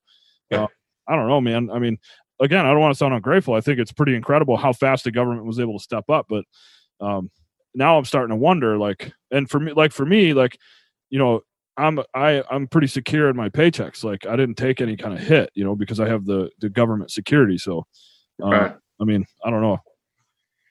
Yeah. 0.49 0.63
Uh, 0.63 0.67
I 1.07 1.15
don't 1.15 1.27
know, 1.27 1.39
man. 1.39 1.69
I 1.71 1.79
mean, 1.79 1.97
again, 2.39 2.65
I 2.65 2.71
don't 2.71 2.79
want 2.79 2.93
to 2.93 2.97
sound 2.97 3.13
ungrateful. 3.13 3.53
I 3.53 3.61
think 3.61 3.79
it's 3.79 3.91
pretty 3.91 4.15
incredible 4.15 4.57
how 4.57 4.73
fast 4.73 5.03
the 5.03 5.11
government 5.11 5.45
was 5.45 5.59
able 5.59 5.77
to 5.77 5.83
step 5.83 6.09
up, 6.09 6.27
but 6.29 6.45
um, 6.99 7.29
now 7.73 7.97
I'm 7.97 8.05
starting 8.05 8.29
to 8.29 8.35
wonder, 8.35 8.77
like, 8.77 9.13
and 9.31 9.49
for 9.49 9.59
me, 9.59 9.73
like 9.73 9.91
for 9.91 10.05
me, 10.05 10.33
like, 10.33 10.57
you 11.09 11.19
know, 11.19 11.41
I'm 11.77 11.99
I 12.13 12.43
I'm 12.49 12.67
pretty 12.67 12.87
secure 12.87 13.29
in 13.29 13.35
my 13.35 13.49
paychecks. 13.49 14.03
Like, 14.03 14.25
I 14.25 14.35
didn't 14.35 14.55
take 14.55 14.79
any 14.79 14.95
kind 14.95 15.13
of 15.13 15.19
hit, 15.19 15.49
you 15.55 15.63
know, 15.63 15.75
because 15.75 15.99
I 15.99 16.07
have 16.07 16.25
the 16.25 16.49
the 16.59 16.69
government 16.69 17.11
security. 17.11 17.57
So, 17.57 17.85
um, 18.41 18.51
Right. 18.51 18.75
I 18.99 19.03
mean, 19.03 19.25
I 19.43 19.49
don't 19.49 19.61
know. 19.61 19.79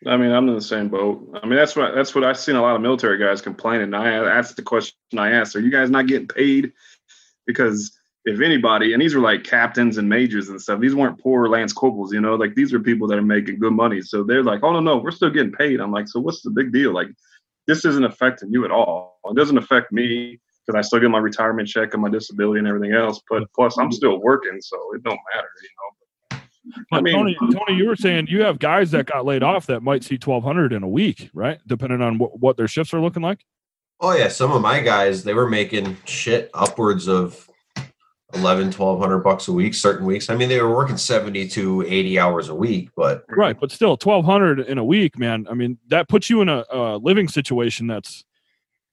I 0.06 0.16
mean, 0.16 0.32
I'm 0.32 0.48
in 0.48 0.54
the 0.54 0.60
same 0.60 0.88
boat. 0.88 1.38
I 1.42 1.46
mean, 1.46 1.56
that's 1.56 1.76
what 1.76 1.94
that's 1.94 2.14
what 2.14 2.24
I've 2.24 2.38
seen 2.38 2.56
a 2.56 2.62
lot 2.62 2.74
of 2.76 2.82
military 2.82 3.18
guys 3.18 3.40
complaining. 3.40 3.94
I 3.94 4.20
that's 4.20 4.54
the 4.54 4.62
question 4.62 4.96
I 5.16 5.30
asked: 5.32 5.56
Are 5.56 5.60
you 5.60 5.70
guys 5.70 5.90
not 5.90 6.06
getting 6.06 6.28
paid 6.28 6.72
because 7.46 7.96
if 8.24 8.40
anybody, 8.40 8.92
and 8.92 9.02
these 9.02 9.14
were 9.14 9.20
like 9.20 9.44
captains 9.44 9.98
and 9.98 10.08
majors 10.08 10.48
and 10.48 10.60
stuff. 10.60 10.80
These 10.80 10.94
weren't 10.94 11.20
poor 11.20 11.48
lance 11.48 11.72
corporals, 11.72 12.12
you 12.12 12.20
know. 12.20 12.34
Like 12.34 12.54
these 12.54 12.72
are 12.72 12.80
people 12.80 13.06
that 13.08 13.18
are 13.18 13.22
making 13.22 13.58
good 13.58 13.72
money. 13.72 14.00
So 14.00 14.24
they're 14.24 14.42
like, 14.42 14.60
oh 14.62 14.72
no, 14.72 14.80
no, 14.80 14.96
we're 14.96 15.10
still 15.10 15.30
getting 15.30 15.52
paid. 15.52 15.80
I'm 15.80 15.92
like, 15.92 16.08
so 16.08 16.20
what's 16.20 16.42
the 16.42 16.50
big 16.50 16.72
deal? 16.72 16.92
Like 16.92 17.08
this 17.66 17.84
isn't 17.84 18.04
affecting 18.04 18.50
you 18.50 18.64
at 18.64 18.70
all. 18.70 19.20
It 19.26 19.36
doesn't 19.36 19.58
affect 19.58 19.92
me 19.92 20.40
because 20.66 20.78
I 20.78 20.82
still 20.82 21.00
get 21.00 21.10
my 21.10 21.18
retirement 21.18 21.68
check 21.68 21.92
and 21.92 22.02
my 22.02 22.08
disability 22.08 22.60
and 22.60 22.68
everything 22.68 22.94
else. 22.94 23.20
But 23.28 23.44
plus, 23.54 23.76
I'm 23.78 23.92
still 23.92 24.20
working, 24.20 24.58
so 24.60 24.76
it 24.94 25.02
don't 25.02 25.20
matter, 25.34 25.48
you 25.62 25.68
know. 25.68 26.40
But 26.90 26.96
I 26.98 27.00
mean, 27.02 27.14
Tony, 27.14 27.36
Tony, 27.38 27.76
you 27.76 27.86
were 27.86 27.96
saying 27.96 28.28
you 28.30 28.42
have 28.42 28.58
guys 28.58 28.90
that 28.92 29.04
got 29.04 29.26
laid 29.26 29.42
off 29.42 29.66
that 29.66 29.82
might 29.82 30.02
see 30.02 30.14
1,200 30.14 30.72
in 30.72 30.82
a 30.82 30.88
week, 30.88 31.28
right? 31.34 31.60
Depending 31.66 32.00
on 32.00 32.16
what, 32.16 32.40
what 32.40 32.56
their 32.56 32.68
shifts 32.68 32.94
are 32.94 33.00
looking 33.00 33.22
like. 33.22 33.44
Oh 34.00 34.16
yeah, 34.16 34.28
some 34.28 34.50
of 34.50 34.62
my 34.62 34.80
guys 34.80 35.24
they 35.24 35.34
were 35.34 35.48
making 35.48 35.98
shit 36.06 36.50
upwards 36.54 37.06
of 37.06 37.50
11 38.34 38.66
1200 38.66 39.18
bucks 39.20 39.48
a 39.48 39.52
week 39.52 39.74
certain 39.74 40.06
weeks. 40.06 40.30
I 40.30 40.36
mean 40.36 40.48
they 40.48 40.60
were 40.60 40.74
working 40.74 40.96
70 40.96 41.48
to 41.48 41.82
80 41.82 42.18
hours 42.18 42.48
a 42.48 42.54
week 42.54 42.90
but 42.96 43.24
right 43.28 43.58
but 43.58 43.70
still 43.70 43.90
1200 43.90 44.60
in 44.60 44.78
a 44.78 44.84
week 44.84 45.18
man 45.18 45.46
i 45.50 45.54
mean 45.54 45.78
that 45.88 46.08
puts 46.08 46.30
you 46.30 46.40
in 46.40 46.48
a, 46.48 46.64
a 46.70 46.96
living 46.98 47.28
situation 47.28 47.86
that's 47.86 48.24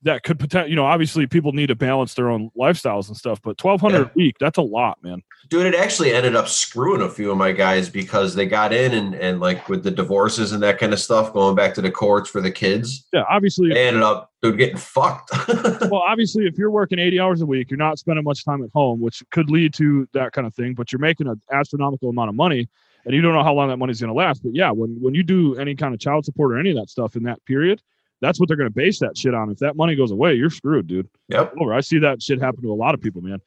that 0.04 0.24
could 0.24 0.40
potentially, 0.40 0.72
you 0.72 0.76
know, 0.76 0.86
obviously 0.86 1.28
people 1.28 1.52
need 1.52 1.68
to 1.68 1.76
balance 1.76 2.14
their 2.16 2.30
own 2.30 2.50
lifestyles 2.58 3.08
and 3.08 3.16
stuff, 3.16 3.40
but 3.42 3.62
1200 3.64 3.98
yeah. 3.98 4.04
a 4.04 4.12
week, 4.16 4.36
that's 4.40 4.58
a 4.58 4.62
lot, 4.62 5.02
man. 5.04 5.22
Dude, 5.50 5.68
it 5.68 5.76
actually 5.76 6.14
ended 6.14 6.36
up 6.36 6.48
screwing 6.48 7.02
a 7.02 7.10
few 7.10 7.32
of 7.32 7.38
my 7.38 7.52
guys 7.52 7.90
because 7.90 8.34
they 8.34 8.46
got 8.46 8.74
in 8.74 8.94
and, 8.94 9.14
and 9.16 9.40
like 9.40 9.70
with 9.70 9.84
the 9.84 9.92
divorces 9.92 10.54
and 10.54 10.64
that 10.64 10.80
kind 10.80 10.94
of 10.94 11.00
stuff, 11.00 11.34
going 11.34 11.56
back 11.56 11.74
to 11.76 11.82
the 11.82 11.92
courts 11.92 12.30
for 12.30 12.42
the 12.42 12.52
kids. 12.52 13.08
Yeah, 13.14 13.24
obviously. 13.30 13.70
They 13.70 13.88
ended 13.88 14.04
up, 14.04 14.32
dude, 14.42 14.58
getting 14.58 14.78
fucked. 14.78 15.32
well, 15.48 16.04
obviously, 16.08 16.48
if 16.48 16.58
you're 16.58 16.72
working 16.72 16.98
80 16.98 17.20
hours 17.20 17.42
a 17.42 17.46
week, 17.46 17.70
you're 17.70 17.78
not 17.78 18.00
spending 18.00 18.24
much 18.24 18.44
time 18.44 18.64
at 18.64 18.70
home, 18.74 19.02
which 19.02 19.24
could 19.32 19.52
lead 19.52 19.74
to 19.76 20.08
that 20.14 20.32
kind 20.32 20.48
of 20.48 20.56
thing, 20.56 20.74
but 20.74 20.92
you're 20.92 21.00
making 21.00 21.28
an 21.28 21.40
astronomical 21.52 22.10
amount 22.10 22.30
of 22.30 22.36
money 22.36 22.68
and 23.06 23.16
you 23.16 23.22
don't 23.22 23.34
know 23.34 23.44
how 23.44 23.54
long 23.54 23.70
that 23.70 23.78
money's 23.78 24.00
going 24.00 24.10
to 24.10 24.18
last. 24.18 24.44
But 24.44 24.56
yeah, 24.56 24.72
when, 24.72 24.98
when 25.02 25.14
you 25.14 25.24
do 25.24 25.56
any 25.58 25.76
kind 25.76 25.94
of 25.94 26.00
child 26.00 26.26
support 26.26 26.52
or 26.54 26.60
any 26.60 26.72
of 26.72 26.78
that 26.78 26.90
stuff 26.90 27.16
in 27.16 27.24
that 27.24 27.44
period, 27.46 27.82
that's 28.22 28.40
what 28.40 28.48
they're 28.48 28.58
going 28.58 28.70
to 28.70 28.74
base 28.74 29.00
that 29.00 29.18
shit 29.18 29.34
on. 29.34 29.50
If 29.50 29.60
that 29.60 29.76
money 29.76 29.96
goes 29.96 30.12
away, 30.12 30.36
you're 30.36 30.50
screwed, 30.50 30.88
dude. 30.88 31.10
Yep. 31.30 31.54
Over. 31.60 31.74
I 31.74 31.82
see 31.82 32.00
that 32.00 32.22
shit 32.22 32.40
happen 32.40 32.62
to 32.62 32.72
a 32.72 32.74
lot 32.74 32.94
of 32.94 33.02
people, 33.02 33.22
man. 33.22 33.42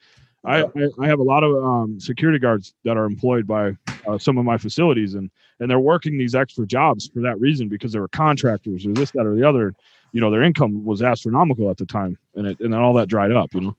I, 0.44 0.62
I, 0.62 0.68
I 1.00 1.06
have 1.06 1.20
a 1.20 1.24
lot 1.24 1.42
of 1.42 1.64
um, 1.64 1.98
security 1.98 2.38
guards 2.38 2.74
that 2.84 2.96
are 2.96 3.06
employed 3.06 3.46
by 3.46 3.72
uh, 4.06 4.18
some 4.18 4.36
of 4.36 4.44
my 4.44 4.58
facilities, 4.58 5.14
and 5.14 5.30
and 5.60 5.70
they're 5.70 5.80
working 5.80 6.18
these 6.18 6.34
extra 6.34 6.66
jobs 6.66 7.08
for 7.08 7.20
that 7.20 7.40
reason 7.40 7.68
because 7.68 7.92
they 7.92 7.98
were 7.98 8.08
contractors 8.08 8.84
or 8.84 8.92
this, 8.92 9.10
that, 9.12 9.26
or 9.26 9.34
the 9.34 9.48
other. 9.48 9.74
You 10.12 10.20
know, 10.20 10.30
their 10.30 10.42
income 10.42 10.84
was 10.84 11.02
astronomical 11.02 11.70
at 11.70 11.78
the 11.78 11.86
time, 11.86 12.18
and 12.34 12.46
it 12.46 12.60
and 12.60 12.72
then 12.72 12.80
all 12.80 12.92
that 12.94 13.08
dried 13.08 13.32
up. 13.32 13.54
You 13.54 13.60
know, 13.62 13.76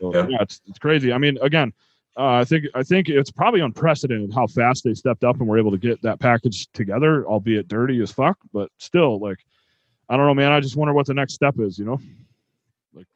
so, 0.00 0.14
yeah. 0.14 0.26
yeah, 0.28 0.38
it's 0.40 0.62
it's 0.66 0.78
crazy. 0.78 1.12
I 1.12 1.18
mean, 1.18 1.36
again, 1.42 1.72
uh, 2.16 2.36
I 2.36 2.44
think 2.44 2.66
I 2.74 2.82
think 2.82 3.08
it's 3.08 3.30
probably 3.30 3.60
unprecedented 3.60 4.32
how 4.32 4.46
fast 4.46 4.84
they 4.84 4.94
stepped 4.94 5.24
up 5.24 5.40
and 5.40 5.48
were 5.48 5.58
able 5.58 5.72
to 5.72 5.78
get 5.78 6.00
that 6.02 6.20
package 6.20 6.68
together, 6.72 7.26
albeit 7.26 7.68
dirty 7.68 8.00
as 8.02 8.10
fuck, 8.10 8.38
but 8.52 8.70
still, 8.78 9.20
like 9.20 9.44
I 10.08 10.16
don't 10.16 10.26
know, 10.26 10.34
man. 10.34 10.52
I 10.52 10.60
just 10.60 10.76
wonder 10.76 10.92
what 10.92 11.06
the 11.06 11.14
next 11.14 11.34
step 11.34 11.58
is. 11.58 11.78
You 11.78 11.84
know, 11.84 12.00
like 12.94 13.06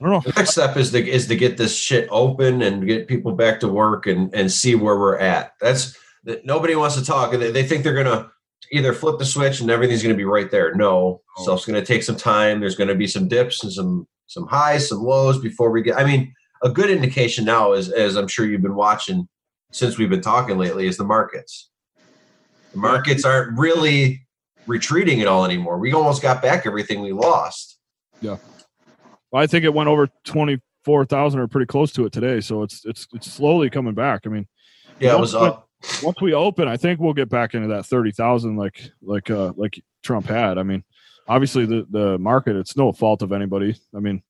I 0.00 0.04
don't 0.04 0.12
know. 0.12 0.20
The 0.20 0.32
next 0.36 0.50
step 0.50 0.76
is 0.76 0.90
to 0.92 1.06
is 1.06 1.26
to 1.28 1.36
get 1.36 1.56
this 1.56 1.76
shit 1.76 2.08
open 2.10 2.62
and 2.62 2.86
get 2.86 3.08
people 3.08 3.32
back 3.32 3.60
to 3.60 3.68
work 3.68 4.06
and 4.06 4.32
and 4.34 4.50
see 4.50 4.74
where 4.74 4.98
we're 4.98 5.18
at. 5.18 5.52
That's 5.60 5.96
nobody 6.44 6.74
wants 6.74 6.96
to 6.96 7.04
talk. 7.04 7.32
They, 7.32 7.50
they 7.50 7.64
think 7.64 7.84
they're 7.84 7.94
gonna 7.94 8.30
either 8.72 8.92
flip 8.92 9.18
the 9.18 9.24
switch 9.24 9.60
and 9.60 9.70
everything's 9.70 10.02
gonna 10.02 10.14
be 10.14 10.24
right 10.24 10.50
there. 10.50 10.74
No, 10.74 11.22
oh. 11.38 11.44
so 11.44 11.54
it's 11.54 11.66
gonna 11.66 11.84
take 11.84 12.02
some 12.02 12.16
time. 12.16 12.60
There's 12.60 12.76
gonna 12.76 12.94
be 12.94 13.06
some 13.06 13.28
dips 13.28 13.62
and 13.62 13.72
some 13.72 14.06
some 14.26 14.46
highs, 14.46 14.88
some 14.88 15.02
lows 15.02 15.38
before 15.38 15.70
we 15.70 15.82
get. 15.82 15.98
I 15.98 16.04
mean, 16.04 16.32
a 16.62 16.70
good 16.70 16.90
indication 16.90 17.44
now 17.44 17.72
is 17.72 17.90
as 17.90 18.16
I'm 18.16 18.28
sure 18.28 18.46
you've 18.46 18.62
been 18.62 18.74
watching 18.74 19.28
since 19.72 19.98
we've 19.98 20.10
been 20.10 20.22
talking 20.22 20.58
lately 20.58 20.86
is 20.86 20.96
the 20.96 21.04
markets. 21.04 21.70
The 22.72 22.78
markets 22.78 23.24
aren't 23.24 23.58
really 23.58 24.26
retreating 24.68 25.20
at 25.20 25.26
all 25.26 25.44
anymore. 25.44 25.78
We 25.78 25.92
almost 25.92 26.22
got 26.22 26.42
back 26.42 26.66
everything 26.66 27.00
we 27.00 27.12
lost. 27.12 27.78
Yeah. 28.20 28.36
Well, 29.30 29.42
I 29.42 29.46
think 29.46 29.64
it 29.64 29.74
went 29.74 29.88
over 29.88 30.08
24,000 30.24 31.40
or 31.40 31.48
pretty 31.48 31.66
close 31.66 31.92
to 31.92 32.06
it 32.06 32.12
today. 32.12 32.40
So 32.40 32.62
it's, 32.62 32.84
it's, 32.84 33.08
it's 33.12 33.32
slowly 33.32 33.70
coming 33.70 33.94
back. 33.94 34.22
I 34.26 34.28
mean, 34.28 34.46
yeah, 35.00 35.14
it 35.14 35.20
was 35.20 35.34
up. 35.34 35.68
Once 36.02 36.20
we 36.20 36.34
open, 36.34 36.66
I 36.66 36.76
think 36.76 37.00
we'll 37.00 37.12
get 37.12 37.28
back 37.28 37.54
into 37.54 37.68
that 37.68 37.86
30,000 37.86 38.56
like, 38.56 38.90
like, 39.00 39.30
uh, 39.30 39.52
like 39.56 39.80
Trump 40.02 40.26
had. 40.26 40.58
I 40.58 40.62
mean, 40.62 40.84
obviously 41.28 41.66
the, 41.66 41.86
the 41.90 42.18
market, 42.18 42.56
it's 42.56 42.76
no 42.76 42.92
fault 42.92 43.22
of 43.22 43.32
anybody. 43.32 43.76
I 43.94 44.00
mean, 44.00 44.22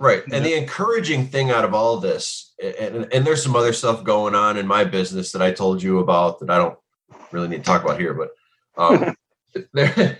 Right. 0.00 0.22
And 0.32 0.42
the 0.42 0.54
encouraging 0.54 1.26
thing 1.26 1.50
out 1.50 1.62
of 1.62 1.74
all 1.74 1.94
of 1.94 2.00
this, 2.00 2.54
and, 2.58 3.06
and, 3.12 3.26
there's 3.26 3.42
some 3.42 3.54
other 3.54 3.74
stuff 3.74 4.02
going 4.02 4.34
on 4.34 4.56
in 4.56 4.66
my 4.66 4.82
business 4.82 5.30
that 5.32 5.42
I 5.42 5.52
told 5.52 5.82
you 5.82 5.98
about 5.98 6.38
that 6.38 6.48
I 6.48 6.56
don't 6.56 6.78
really 7.32 7.48
need 7.48 7.58
to 7.58 7.62
talk 7.62 7.84
about 7.84 8.00
here, 8.00 8.14
but 8.14 8.30
um, 8.78 9.14
there, 9.72 10.18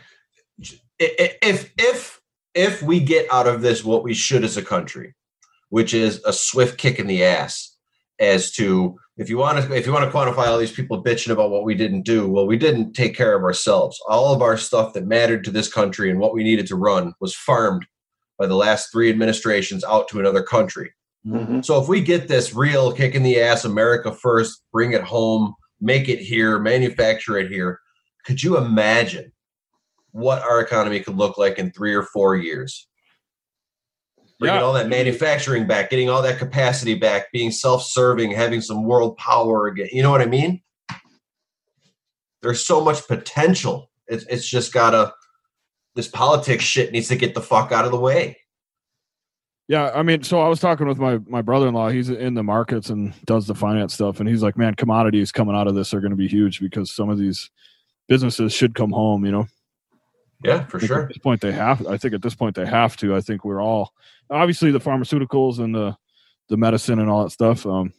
if 0.98 1.72
if 1.78 2.20
if 2.54 2.82
we 2.82 3.00
get 3.00 3.30
out 3.32 3.46
of 3.46 3.62
this 3.62 3.84
what 3.84 4.02
we 4.02 4.14
should 4.14 4.44
as 4.44 4.56
a 4.56 4.62
country, 4.62 5.14
which 5.68 5.94
is 5.94 6.22
a 6.24 6.32
swift 6.32 6.78
kick 6.78 6.98
in 6.98 7.06
the 7.06 7.24
ass, 7.24 7.76
as 8.18 8.52
to 8.52 8.96
if 9.16 9.28
you 9.28 9.38
want 9.38 9.64
to 9.64 9.74
if 9.74 9.86
you 9.86 9.92
want 9.92 10.10
to 10.10 10.16
quantify 10.16 10.46
all 10.46 10.58
these 10.58 10.72
people 10.72 11.02
bitching 11.02 11.30
about 11.30 11.50
what 11.50 11.64
we 11.64 11.74
didn't 11.74 12.02
do, 12.02 12.28
well, 12.28 12.46
we 12.46 12.56
didn't 12.56 12.92
take 12.92 13.16
care 13.16 13.36
of 13.36 13.42
ourselves. 13.42 13.98
All 14.08 14.34
of 14.34 14.42
our 14.42 14.56
stuff 14.56 14.92
that 14.94 15.06
mattered 15.06 15.44
to 15.44 15.50
this 15.50 15.72
country 15.72 16.10
and 16.10 16.20
what 16.20 16.34
we 16.34 16.44
needed 16.44 16.66
to 16.68 16.76
run 16.76 17.14
was 17.20 17.34
farmed 17.34 17.86
by 18.38 18.46
the 18.46 18.56
last 18.56 18.90
three 18.90 19.10
administrations 19.10 19.84
out 19.84 20.08
to 20.08 20.20
another 20.20 20.42
country. 20.42 20.92
Mm-hmm. 21.26 21.60
So 21.60 21.80
if 21.82 21.88
we 21.88 22.00
get 22.00 22.28
this 22.28 22.54
real 22.54 22.92
kick 22.92 23.14
in 23.14 23.22
the 23.22 23.40
ass, 23.40 23.66
America 23.66 24.12
first, 24.12 24.62
bring 24.72 24.92
it 24.92 25.02
home, 25.02 25.54
make 25.80 26.08
it 26.08 26.18
here, 26.18 26.58
manufacture 26.58 27.36
it 27.36 27.50
here 27.50 27.80
could 28.24 28.42
you 28.42 28.56
imagine 28.56 29.32
what 30.12 30.42
our 30.42 30.60
economy 30.60 31.00
could 31.00 31.16
look 31.16 31.38
like 31.38 31.58
in 31.58 31.70
three 31.70 31.94
or 31.94 32.02
four 32.02 32.36
years? 32.36 32.88
Bringing 34.38 34.58
yeah. 34.58 34.64
all 34.64 34.72
that 34.72 34.88
manufacturing 34.88 35.66
back, 35.66 35.90
getting 35.90 36.08
all 36.08 36.22
that 36.22 36.38
capacity 36.38 36.94
back, 36.94 37.30
being 37.30 37.50
self-serving, 37.50 38.30
having 38.30 38.62
some 38.62 38.84
world 38.84 39.16
power 39.18 39.66
again. 39.66 39.88
You 39.92 40.02
know 40.02 40.10
what 40.10 40.22
I 40.22 40.26
mean? 40.26 40.62
There's 42.40 42.64
so 42.64 42.82
much 42.82 43.06
potential. 43.06 43.90
It's 44.08 44.24
it's 44.24 44.48
just 44.48 44.72
gotta 44.72 45.12
this 45.94 46.08
politics 46.08 46.64
shit 46.64 46.92
needs 46.92 47.08
to 47.08 47.16
get 47.16 47.34
the 47.34 47.42
fuck 47.42 47.70
out 47.70 47.84
of 47.84 47.90
the 47.90 48.00
way. 48.00 48.38
Yeah, 49.68 49.92
I 49.94 50.02
mean, 50.02 50.24
so 50.24 50.40
I 50.40 50.48
was 50.48 50.58
talking 50.58 50.88
with 50.88 50.98
my 50.98 51.18
my 51.28 51.42
brother 51.42 51.68
in 51.68 51.74
law. 51.74 51.90
He's 51.90 52.08
in 52.08 52.34
the 52.34 52.42
markets 52.42 52.90
and 52.90 53.14
does 53.26 53.46
the 53.46 53.54
finance 53.54 53.94
stuff, 53.94 54.18
and 54.18 54.28
he's 54.28 54.42
like, 54.42 54.56
"Man, 54.56 54.74
commodities 54.74 55.30
coming 55.30 55.54
out 55.54 55.68
of 55.68 55.74
this 55.74 55.94
are 55.94 56.00
going 56.00 56.10
to 56.10 56.16
be 56.16 56.26
huge 56.26 56.60
because 56.60 56.90
some 56.90 57.08
of 57.08 57.18
these 57.18 57.50
businesses 58.10 58.52
should 58.52 58.74
come 58.74 58.90
home, 58.90 59.24
you 59.24 59.30
know. 59.30 59.46
Yeah, 60.44 60.66
for 60.66 60.80
sure. 60.80 61.02
At 61.02 61.08
this 61.08 61.18
point, 61.18 61.40
they 61.40 61.52
have. 61.52 61.86
I 61.86 61.96
think 61.96 62.12
at 62.12 62.22
this 62.22 62.34
point 62.34 62.56
they 62.56 62.66
have 62.66 62.96
to. 62.98 63.14
I 63.14 63.20
think 63.20 63.44
we're 63.44 63.62
all 63.62 63.92
obviously 64.28 64.70
the 64.70 64.80
pharmaceuticals 64.80 65.58
and 65.60 65.74
the 65.74 65.96
the 66.48 66.56
medicine 66.56 66.98
and 66.98 67.08
all 67.08 67.22
that 67.22 67.30
stuff. 67.30 67.64
Um, 67.64 67.92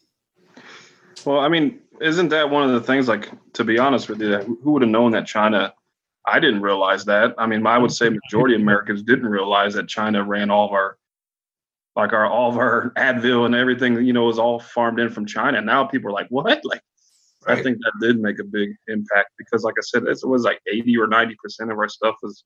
well, 1.26 1.40
I 1.40 1.48
mean, 1.48 1.80
isn't 2.02 2.30
that 2.30 2.50
one 2.50 2.64
of 2.64 2.74
the 2.74 2.82
things? 2.82 3.08
Like, 3.08 3.32
to 3.54 3.64
be 3.64 3.80
honest 3.80 4.10
with 4.10 4.22
you, 4.22 4.60
who 4.64 4.72
would 4.72 4.82
have 4.82 4.92
known 4.92 5.12
that 5.12 5.26
China? 5.26 5.74
I 6.26 6.40
didn't 6.40 6.62
realize 6.62 7.06
that. 7.06 7.34
I 7.38 7.48
mean, 7.48 7.66
I 7.66 7.78
would 7.78 7.92
say 7.92 8.10
majority 8.10 8.56
of 8.56 8.62
Americans 8.62 9.04
didn't 9.04 9.28
realize 9.28 9.74
that 9.76 9.88
China 9.88 10.24
ran 10.24 10.52
all 10.52 10.68
of 10.68 10.72
our, 10.74 10.98
like 11.96 12.12
our 12.12 12.26
all 12.26 12.50
of 12.50 12.58
our 12.58 12.92
Advil 12.98 13.46
and 13.46 13.56
everything. 13.56 14.04
You 14.04 14.14
know, 14.14 14.26
was 14.26 14.40
all 14.40 14.60
farmed 14.60 15.00
in 15.00 15.10
from 15.10 15.26
China. 15.26 15.60
And 15.60 15.68
Now 15.68 15.86
people 15.86 16.10
are 16.10 16.14
like, 16.14 16.28
what? 16.30 16.66
Like, 16.66 16.82
Right. 17.48 17.58
I 17.58 17.64
think 17.64 17.80
that 17.80 17.94
did 18.00 18.20
make 18.20 18.40
a 18.40 18.44
big 18.44 18.76
impact 18.88 19.32
because, 19.38 19.64
like 19.64 19.76
I 19.78 19.82
said, 19.82 20.04
it 20.04 20.20
was 20.24 20.44
like 20.44 20.60
80 20.72 20.98
or 20.98 21.08
90 21.08 21.36
percent 21.42 21.72
of 21.72 21.78
our 21.78 21.90
stuff 21.90 22.16
was 22.22 22.44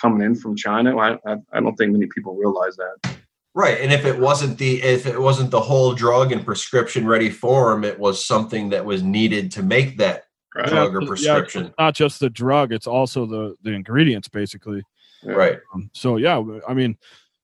coming 0.00 0.22
in 0.26 0.34
from 0.34 0.56
China. 0.56 0.96
I, 0.98 1.12
I, 1.26 1.36
I 1.52 1.60
don't 1.60 1.76
think 1.76 1.92
many 1.92 2.06
people 2.06 2.34
realize 2.34 2.76
that. 2.76 3.16
Right, 3.54 3.80
and 3.80 3.92
if 3.92 4.06
it 4.06 4.18
wasn't 4.18 4.56
the 4.56 4.82
if 4.82 5.06
it 5.06 5.20
wasn't 5.20 5.50
the 5.50 5.60
whole 5.60 5.92
drug 5.92 6.32
in 6.32 6.42
prescription 6.42 7.06
ready 7.06 7.28
form, 7.28 7.84
it 7.84 7.98
was 7.98 8.24
something 8.24 8.70
that 8.70 8.84
was 8.84 9.02
needed 9.02 9.52
to 9.52 9.62
make 9.62 9.98
that 9.98 10.24
right. 10.56 10.66
drug 10.66 10.94
or 10.94 11.06
prescription. 11.06 11.64
Yeah, 11.64 11.70
not 11.78 11.94
just 11.94 12.18
the 12.18 12.30
drug; 12.30 12.72
it's 12.72 12.86
also 12.86 13.26
the 13.26 13.54
the 13.62 13.72
ingredients, 13.72 14.28
basically. 14.28 14.82
Right. 15.22 15.58
Um, 15.74 15.90
so 15.92 16.16
yeah, 16.16 16.42
I 16.66 16.72
mean, 16.72 16.96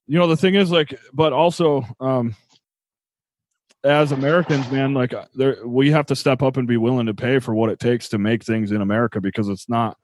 you 0.07 0.19
know, 0.19 0.27
the 0.27 0.37
thing 0.37 0.55
is 0.55 0.71
like, 0.71 0.99
but 1.13 1.35
also, 1.35 1.85
um, 2.01 2.35
as 3.85 4.12
Americans, 4.12 4.71
man, 4.71 4.95
like 4.95 5.14
uh, 5.14 5.27
there, 5.35 5.67
we 5.67 5.91
have 5.91 6.07
to 6.07 6.17
step 6.17 6.43
up 6.43 6.57
and 6.57 6.67
be 6.67 6.77
willing 6.77 7.07
to 7.07 7.14
pay 7.14 7.38
for 7.38 7.55
what 7.55 7.71
it 7.71 7.79
takes 7.79 8.09
to 8.09 8.19
make 8.19 8.45
things 8.45 8.73
in 8.73 8.81
America 8.81 9.21
because 9.21 9.49
it's 9.49 9.69
not, 9.69 9.97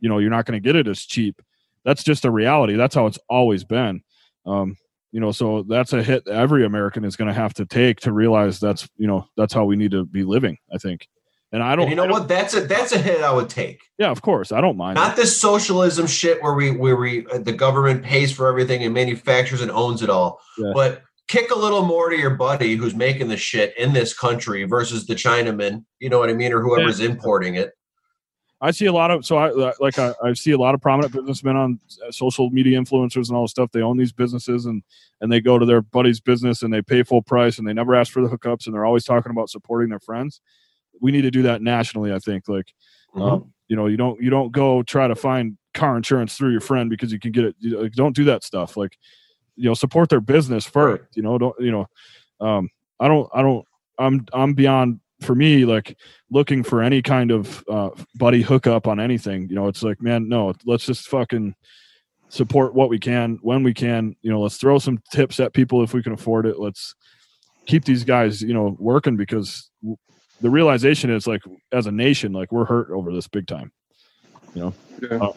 you 0.00 0.08
know, 0.08 0.18
you're 0.18 0.30
not 0.30 0.46
going 0.46 0.60
to 0.60 0.66
get 0.66 0.76
it 0.76 0.88
as 0.88 1.00
cheap. 1.00 1.40
That's 1.84 2.02
just 2.02 2.24
a 2.24 2.30
reality. 2.30 2.74
That's 2.74 2.94
how 2.94 3.06
it's 3.06 3.18
always 3.28 3.64
been. 3.64 4.02
Um, 4.46 4.76
you 5.12 5.20
know, 5.20 5.32
so 5.32 5.62
that's 5.62 5.92
a 5.92 6.02
hit 6.02 6.26
every 6.28 6.64
American 6.64 7.04
is 7.04 7.16
going 7.16 7.28
to 7.28 7.34
have 7.34 7.54
to 7.54 7.66
take 7.66 8.00
to 8.00 8.12
realize 8.12 8.60
that's, 8.60 8.88
you 8.96 9.06
know, 9.06 9.26
that's 9.36 9.54
how 9.54 9.64
we 9.64 9.76
need 9.76 9.90
to 9.92 10.04
be 10.04 10.24
living. 10.24 10.58
I 10.72 10.78
think. 10.78 11.06
And 11.52 11.62
I 11.62 11.74
don't. 11.74 11.84
And 11.84 11.90
you 11.90 11.96
know 11.96 12.04
don't, 12.04 12.12
what? 12.12 12.28
That's 12.28 12.54
a 12.54 12.60
that's 12.60 12.92
a 12.92 12.98
hit 12.98 13.22
I 13.22 13.32
would 13.32 13.48
take. 13.48 13.80
Yeah, 13.98 14.10
of 14.10 14.22
course, 14.22 14.52
I 14.52 14.60
don't 14.60 14.76
mind. 14.76 14.94
Not 14.94 15.16
this 15.16 15.36
socialism 15.36 16.06
shit 16.06 16.40
where 16.42 16.54
we 16.54 16.70
where 16.70 16.94
we 16.94 17.22
the 17.22 17.52
government 17.52 18.04
pays 18.04 18.30
for 18.30 18.48
everything 18.48 18.84
and 18.84 18.94
manufactures 18.94 19.60
and 19.60 19.70
owns 19.70 20.02
it 20.02 20.10
all, 20.10 20.40
yeah. 20.58 20.70
but 20.72 21.02
kick 21.30 21.52
a 21.52 21.58
little 21.58 21.84
more 21.84 22.10
to 22.10 22.16
your 22.16 22.34
buddy 22.34 22.74
who's 22.74 22.94
making 22.94 23.28
the 23.28 23.36
shit 23.36 23.72
in 23.78 23.92
this 23.92 24.12
country 24.12 24.64
versus 24.64 25.06
the 25.06 25.14
Chinaman. 25.14 25.84
You 26.00 26.08
know 26.08 26.18
what 26.18 26.28
I 26.28 26.32
mean, 26.32 26.52
or 26.52 26.60
whoever's 26.60 26.98
importing 26.98 27.54
it. 27.54 27.70
I 28.60 28.72
see 28.72 28.86
a 28.86 28.92
lot 28.92 29.12
of 29.12 29.24
so 29.24 29.38
I 29.38 29.50
like 29.78 29.96
I, 29.98 30.12
I 30.24 30.32
see 30.32 30.50
a 30.50 30.58
lot 30.58 30.74
of 30.74 30.82
prominent 30.82 31.14
businessmen 31.14 31.56
on 31.56 31.78
social 32.10 32.50
media 32.50 32.78
influencers 32.78 33.28
and 33.28 33.36
all 33.36 33.44
this 33.44 33.52
stuff. 33.52 33.70
They 33.72 33.80
own 33.80 33.96
these 33.96 34.12
businesses 34.12 34.66
and 34.66 34.82
and 35.20 35.30
they 35.32 35.40
go 35.40 35.56
to 35.56 35.64
their 35.64 35.80
buddy's 35.80 36.20
business 36.20 36.62
and 36.62 36.74
they 36.74 36.82
pay 36.82 37.04
full 37.04 37.22
price 37.22 37.58
and 37.58 37.66
they 37.66 37.72
never 37.72 37.94
ask 37.94 38.12
for 38.12 38.20
the 38.20 38.28
hookups 38.28 38.66
and 38.66 38.74
they're 38.74 38.84
always 38.84 39.04
talking 39.04 39.30
about 39.30 39.48
supporting 39.50 39.88
their 39.88 40.00
friends. 40.00 40.40
We 41.00 41.12
need 41.12 41.22
to 41.22 41.30
do 41.30 41.42
that 41.42 41.62
nationally. 41.62 42.12
I 42.12 42.18
think 42.18 42.48
like 42.48 42.74
Mhm. 43.14 43.32
um, 43.32 43.52
you 43.68 43.76
know 43.76 43.86
you 43.86 43.96
don't 43.96 44.20
you 44.20 44.30
don't 44.30 44.52
go 44.52 44.82
try 44.82 45.08
to 45.08 45.14
find 45.14 45.56
car 45.74 45.96
insurance 45.96 46.36
through 46.36 46.50
your 46.50 46.60
friend 46.60 46.90
because 46.90 47.12
you 47.12 47.20
can 47.20 47.32
get 47.32 47.44
it. 47.44 47.56
You 47.60 47.80
like, 47.82 47.92
don't 47.92 48.16
do 48.16 48.24
that 48.24 48.42
stuff. 48.44 48.76
Like 48.76 48.98
you 49.60 49.68
know 49.68 49.74
support 49.74 50.08
their 50.08 50.20
business 50.20 50.66
first. 50.66 51.16
You 51.16 51.22
know 51.22 51.38
don't 51.38 51.58
you 51.60 51.70
know 51.70 51.86
um, 52.40 52.68
I 52.98 53.08
don't 53.08 53.28
I 53.34 53.42
don't 53.42 53.66
I'm 53.98 54.26
I'm 54.32 54.54
beyond 54.54 55.00
for 55.20 55.34
me 55.34 55.64
like 55.64 55.96
looking 56.30 56.62
for 56.62 56.82
any 56.82 57.02
kind 57.02 57.30
of 57.30 57.62
uh, 57.68 57.90
buddy 58.14 58.42
hookup 58.42 58.86
on 58.86 58.98
anything. 58.98 59.48
You 59.48 59.54
know, 59.54 59.68
it's 59.68 59.82
like, 59.82 60.00
man, 60.00 60.28
no, 60.28 60.54
let's 60.64 60.86
just 60.86 61.08
fucking 61.08 61.54
support 62.30 62.74
what 62.74 62.88
we 62.88 62.98
can 62.98 63.38
when 63.42 63.62
we 63.62 63.74
can. 63.74 64.16
You 64.22 64.30
know, 64.30 64.40
let's 64.40 64.56
throw 64.56 64.78
some 64.78 65.02
tips 65.12 65.38
at 65.40 65.52
people 65.52 65.82
if 65.82 65.92
we 65.92 66.02
can 66.02 66.12
afford 66.12 66.46
it. 66.46 66.58
Let's 66.58 66.94
keep 67.66 67.84
these 67.84 68.04
guys, 68.04 68.40
you 68.40 68.54
know, 68.54 68.76
working 68.78 69.16
because 69.16 69.70
w- 69.82 69.98
the 70.40 70.50
realization 70.50 71.10
is 71.10 71.26
like, 71.26 71.42
as 71.70 71.86
a 71.86 71.92
nation, 71.92 72.32
like 72.32 72.50
we're 72.50 72.64
hurt 72.64 72.90
over 72.90 73.12
this 73.12 73.28
big 73.28 73.46
time. 73.46 73.72
you 74.54 74.62
know 74.62 74.74
Yeah. 75.02 75.18
Uh, 75.18 75.32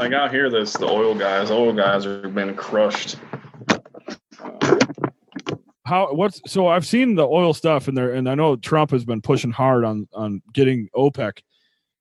like 0.00 0.12
out 0.12 0.30
here, 0.32 0.50
this 0.50 0.72
the 0.74 0.86
oil 0.86 1.14
guys. 1.14 1.50
Oil 1.50 1.72
guys 1.72 2.06
are 2.06 2.28
being 2.28 2.54
crushed. 2.54 3.16
How 5.84 6.12
what's 6.14 6.40
so 6.46 6.68
I've 6.68 6.86
seen 6.86 7.14
the 7.16 7.26
oil 7.26 7.52
stuff 7.52 7.88
in 7.88 7.94
there, 7.94 8.12
and 8.12 8.28
I 8.28 8.34
know 8.34 8.56
Trump 8.56 8.90
has 8.92 9.04
been 9.04 9.20
pushing 9.20 9.50
hard 9.50 9.84
on 9.84 10.08
on 10.12 10.42
getting 10.52 10.88
OPEC 10.94 11.40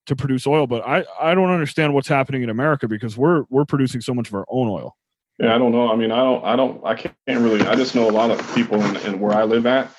to 0.05 0.15
produce 0.15 0.45
oil, 0.45 0.67
but 0.67 0.85
I 0.87 1.05
I 1.19 1.33
don't 1.33 1.49
understand 1.49 1.93
what's 1.93 2.07
happening 2.07 2.43
in 2.43 2.49
America 2.49 2.87
because 2.87 3.17
we're 3.17 3.43
we're 3.49 3.65
producing 3.65 4.01
so 4.01 4.13
much 4.13 4.27
of 4.27 4.35
our 4.35 4.45
own 4.49 4.67
oil. 4.67 4.95
Yeah, 5.39 5.55
I 5.55 5.57
don't 5.57 5.71
know. 5.71 5.91
I 5.91 5.95
mean, 5.95 6.11
I 6.11 6.17
don't, 6.17 6.43
I 6.43 6.55
don't, 6.57 6.85
I 6.85 6.95
can't 6.95 7.15
really. 7.27 7.61
I 7.65 7.73
just 7.75 7.95
know 7.95 8.09
a 8.09 8.11
lot 8.11 8.29
of 8.29 8.55
people 8.55 8.83
in, 8.83 8.97
in 8.97 9.19
where 9.21 9.33
I 9.33 9.43
live 9.45 9.65
at. 9.65 9.89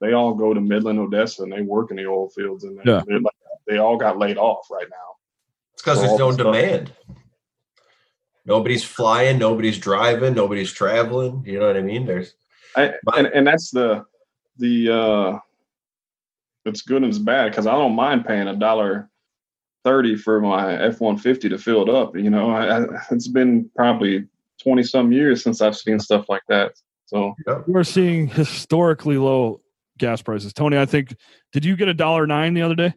They 0.00 0.12
all 0.12 0.34
go 0.34 0.52
to 0.52 0.60
Midland, 0.60 0.98
Odessa, 0.98 1.44
and 1.44 1.52
they 1.52 1.62
work 1.62 1.90
in 1.92 1.96
the 1.96 2.06
oil 2.06 2.28
fields, 2.30 2.64
and 2.64 2.76
they, 2.78 2.82
Yeah. 2.84 3.02
they're 3.06 3.20
like, 3.20 3.34
they 3.68 3.78
all 3.78 3.96
got 3.96 4.18
laid 4.18 4.38
off 4.38 4.66
right 4.72 4.88
now. 4.90 4.96
It's 5.72 5.82
because 5.82 6.00
there's 6.00 6.18
no 6.18 6.32
demand. 6.32 6.88
stuff. 6.88 7.16
Demand. 8.48 8.58
Nobody's 8.58 8.84
flying, 8.84 9.38
nobody's 9.38 9.78
driving, 9.78 10.34
nobody's 10.34 10.72
traveling. 10.72 11.42
You 11.46 11.60
know 11.60 11.66
what 11.66 11.76
I 11.76 11.82
mean? 11.82 12.06
There's 12.06 12.34
I, 12.76 12.94
But- 13.04 13.18
and 13.18 13.26
and 13.28 13.46
that's 13.46 13.70
the 13.70 14.04
the 14.56 14.90
uh 14.92 15.38
it's 16.64 16.82
good 16.82 17.02
and 17.02 17.06
it's 17.06 17.18
bad 17.18 17.50
because 17.50 17.66
I 17.66 17.72
don't 17.72 17.94
mind 17.94 18.26
paying 18.26 18.48
a 18.48 18.56
dollar 18.56 19.08
thirty 19.84 20.16
for 20.16 20.40
my 20.40 20.74
F 20.82 21.00
one 21.00 21.16
fifty 21.16 21.48
to 21.48 21.56
fill 21.58 21.82
it 21.82 21.88
up. 21.88 22.16
You 22.16 22.30
know, 22.30 22.50
I, 22.50 22.78
I, 22.78 22.86
it's 23.10 23.28
been 23.28 23.70
probably 23.76 24.26
twenty 24.60 24.82
some 24.82 25.12
years 25.12 25.42
since 25.42 25.62
I've 25.62 25.76
seen 25.76 25.98
stuff 25.98 26.28
like 26.28 26.42
that. 26.48 26.72
So 27.06 27.34
We're 27.66 27.84
seeing 27.84 28.26
historically 28.26 29.16
low 29.16 29.62
gas 29.96 30.20
prices. 30.20 30.52
Tony, 30.52 30.76
I 30.76 30.84
think 30.84 31.16
did 31.52 31.64
you 31.64 31.74
get 31.74 31.88
a 31.88 31.94
dollar 31.94 32.26
nine 32.26 32.54
the 32.54 32.62
other 32.62 32.74
day? 32.74 32.94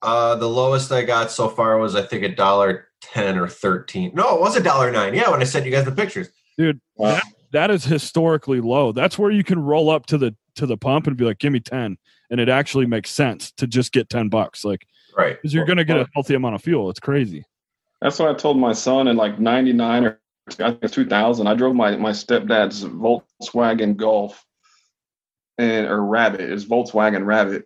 uh 0.00 0.36
the 0.36 0.48
lowest 0.48 0.92
I 0.92 1.02
got 1.02 1.30
so 1.32 1.48
far 1.48 1.76
was 1.78 1.96
I 1.96 2.02
think 2.02 2.22
a 2.22 2.28
dollar 2.28 2.87
ten 3.00 3.38
or 3.38 3.48
thirteen. 3.48 4.12
No, 4.14 4.34
it 4.36 4.40
was 4.40 4.56
a 4.56 4.62
dollar 4.62 4.90
nine. 4.90 5.14
Yeah, 5.14 5.30
when 5.30 5.40
I 5.40 5.44
sent 5.44 5.64
you 5.66 5.72
guys 5.72 5.84
the 5.84 5.92
pictures. 5.92 6.28
uh, 6.58 7.20
That 7.52 7.70
is 7.70 7.84
historically 7.84 8.60
low. 8.60 8.92
That's 8.92 9.18
where 9.18 9.30
you 9.30 9.42
can 9.44 9.58
roll 9.58 9.90
up 9.90 10.06
to 10.06 10.18
the 10.18 10.34
to 10.56 10.66
the 10.66 10.76
pump 10.76 11.06
and 11.06 11.16
be 11.16 11.24
like, 11.24 11.38
"Give 11.38 11.52
me 11.52 11.60
10." 11.60 11.96
And 12.30 12.40
it 12.40 12.48
actually 12.48 12.84
makes 12.86 13.10
sense 13.10 13.52
to 13.52 13.66
just 13.66 13.92
get 13.92 14.08
10 14.10 14.28
bucks 14.28 14.64
like 14.64 14.86
Right. 15.16 15.40
cuz 15.40 15.54
you're 15.54 15.64
going 15.64 15.78
to 15.78 15.84
get 15.84 15.96
a 15.96 16.06
healthy 16.14 16.34
amount 16.34 16.56
of 16.56 16.62
fuel. 16.62 16.90
It's 16.90 17.00
crazy. 17.00 17.44
that's 18.02 18.18
what 18.18 18.28
I 18.28 18.34
told 18.34 18.58
my 18.58 18.72
son 18.74 19.08
in 19.08 19.16
like 19.16 19.38
ninety 19.40 19.72
nine 19.72 20.04
or 20.04 20.20
I 20.50 20.54
think 20.70 20.78
it's 20.82 20.94
two 20.94 21.06
thousand. 21.06 21.46
I 21.46 21.54
drove 21.54 21.74
my 21.74 21.96
my 21.96 22.10
stepdad's 22.12 22.84
Volkswagen 22.84 23.96
Golf 23.96 24.44
and 25.58 25.86
or 25.86 26.04
Rabbit. 26.04 26.40
It's 26.40 26.64
Volkswagen 26.64 27.24
Rabbit, 27.26 27.64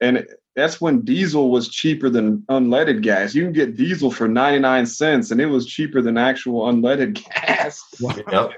and 0.00 0.26
that's 0.58 0.80
when 0.80 1.02
diesel 1.02 1.50
was 1.50 1.68
cheaper 1.68 2.08
than 2.10 2.38
unleaded 2.48 3.02
gas. 3.02 3.34
You 3.34 3.44
can 3.44 3.52
get 3.52 3.76
diesel 3.76 4.10
for 4.10 4.26
99 4.26 4.86
cents 4.86 5.30
and 5.30 5.40
it 5.40 5.46
was 5.46 5.66
cheaper 5.66 6.02
than 6.02 6.18
actual 6.18 6.62
unleaded 6.62 7.22
gas. 7.34 7.82
Yep. 8.00 8.52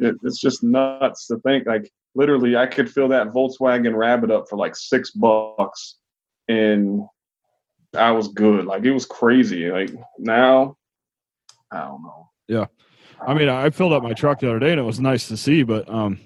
It, 0.00 0.16
it's 0.22 0.40
just 0.40 0.62
nuts 0.62 1.26
to 1.28 1.38
think 1.38 1.66
like 1.66 1.90
literally 2.14 2.56
I 2.56 2.66
could 2.66 2.90
fill 2.90 3.08
that 3.08 3.32
Volkswagen 3.32 3.96
Rabbit 3.96 4.30
up 4.30 4.48
for 4.48 4.56
like 4.56 4.76
6 4.76 5.10
bucks 5.12 5.96
and 6.48 7.02
I 7.96 8.10
was 8.10 8.28
good. 8.28 8.66
Like 8.66 8.84
it 8.84 8.92
was 8.92 9.06
crazy. 9.06 9.70
Like 9.70 9.90
now 10.18 10.76
I 11.70 11.80
don't 11.80 12.02
know. 12.02 12.28
Yeah. 12.48 12.66
I 13.26 13.34
mean, 13.34 13.48
I 13.48 13.70
filled 13.70 13.92
up 13.92 14.02
my 14.02 14.12
truck 14.12 14.40
the 14.40 14.50
other 14.50 14.58
day 14.58 14.72
and 14.72 14.80
it 14.80 14.84
was 14.84 15.00
nice 15.00 15.28
to 15.28 15.36
see, 15.36 15.62
but 15.62 15.88
um 15.88 16.18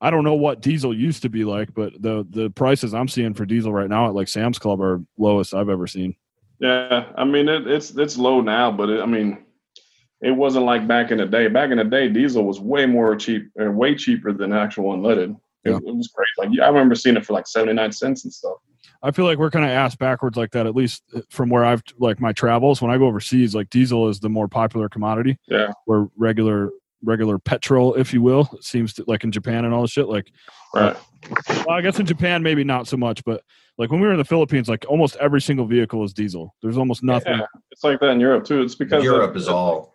I 0.00 0.10
don't 0.10 0.24
know 0.24 0.34
what 0.34 0.60
diesel 0.60 0.94
used 0.94 1.22
to 1.22 1.28
be 1.28 1.44
like, 1.44 1.72
but 1.74 2.00
the 2.00 2.26
the 2.30 2.50
prices 2.50 2.94
I'm 2.94 3.08
seeing 3.08 3.34
for 3.34 3.44
diesel 3.46 3.72
right 3.72 3.88
now 3.88 4.06
at 4.08 4.14
like 4.14 4.28
Sam's 4.28 4.58
Club 4.58 4.80
are 4.80 5.02
lowest 5.18 5.54
I've 5.54 5.68
ever 5.68 5.86
seen. 5.86 6.14
Yeah, 6.60 7.06
I 7.16 7.24
mean 7.24 7.48
it, 7.48 7.66
it's 7.66 7.90
it's 7.96 8.16
low 8.16 8.40
now, 8.40 8.70
but 8.70 8.88
it, 8.90 9.00
I 9.00 9.06
mean 9.06 9.44
it 10.22 10.30
wasn't 10.30 10.64
like 10.64 10.88
back 10.88 11.10
in 11.10 11.18
the 11.18 11.26
day. 11.26 11.48
Back 11.48 11.70
in 11.70 11.78
the 11.78 11.84
day, 11.84 12.08
diesel 12.08 12.44
was 12.44 12.58
way 12.60 12.86
more 12.86 13.14
cheap, 13.16 13.50
or 13.56 13.70
way 13.70 13.94
cheaper 13.94 14.32
than 14.32 14.52
actual 14.52 14.94
unleaded. 14.96 15.36
It, 15.64 15.70
Yeah. 15.70 15.76
it 15.76 15.94
was 15.96 16.08
crazy. 16.08 16.30
Like 16.38 16.60
I 16.60 16.68
remember 16.68 16.94
seeing 16.94 17.16
it 17.16 17.26
for 17.26 17.32
like 17.34 17.46
seventy 17.46 17.74
nine 17.74 17.92
cents 17.92 18.24
and 18.24 18.32
stuff. 18.32 18.56
I 19.02 19.10
feel 19.10 19.26
like 19.26 19.38
we're 19.38 19.50
kind 19.50 19.64
of 19.64 19.70
asked 19.70 19.98
backwards 19.98 20.36
like 20.38 20.52
that, 20.52 20.66
at 20.66 20.74
least 20.74 21.02
uh, 21.14 21.20
from 21.28 21.50
where 21.50 21.64
I've 21.64 21.82
like 21.98 22.20
my 22.20 22.32
travels. 22.32 22.80
When 22.80 22.90
I 22.90 22.96
go 22.98 23.06
overseas, 23.06 23.54
like 23.54 23.68
diesel 23.68 24.08
is 24.08 24.20
the 24.20 24.30
more 24.30 24.48
popular 24.48 24.88
commodity. 24.88 25.38
Yeah. 25.48 25.72
Where 25.84 26.06
regular 26.16 26.70
regular 27.06 27.38
petrol, 27.38 27.94
if 27.94 28.12
you 28.12 28.20
will, 28.20 28.50
it 28.52 28.64
seems 28.64 28.92
to 28.94 29.04
like 29.06 29.24
in 29.24 29.32
Japan 29.32 29.64
and 29.64 29.72
all 29.72 29.82
this 29.82 29.92
shit. 29.92 30.08
Like, 30.08 30.30
uh, 30.74 30.94
Right. 31.30 31.66
well, 31.66 31.70
I 31.76 31.80
guess 31.80 31.98
in 31.98 32.04
Japan 32.06 32.42
maybe 32.42 32.64
not 32.64 32.86
so 32.86 32.96
much, 32.98 33.24
but 33.24 33.42
like 33.78 33.90
when 33.90 34.00
we 34.00 34.06
were 34.06 34.12
in 34.12 34.18
the 34.18 34.24
Philippines, 34.24 34.68
like 34.68 34.84
almost 34.88 35.16
every 35.16 35.40
single 35.40 35.66
vehicle 35.66 36.04
is 36.04 36.12
diesel. 36.12 36.54
There's 36.62 36.76
almost 36.76 37.02
nothing. 37.02 37.38
Yeah, 37.38 37.46
it's 37.70 37.84
like 37.84 38.00
that 38.00 38.10
in 38.10 38.20
Europe 38.20 38.44
too. 38.44 38.60
It's 38.62 38.74
because 38.74 39.02
Europe 39.02 39.32
they're, 39.32 39.42
is 39.42 39.48
all 39.48 39.94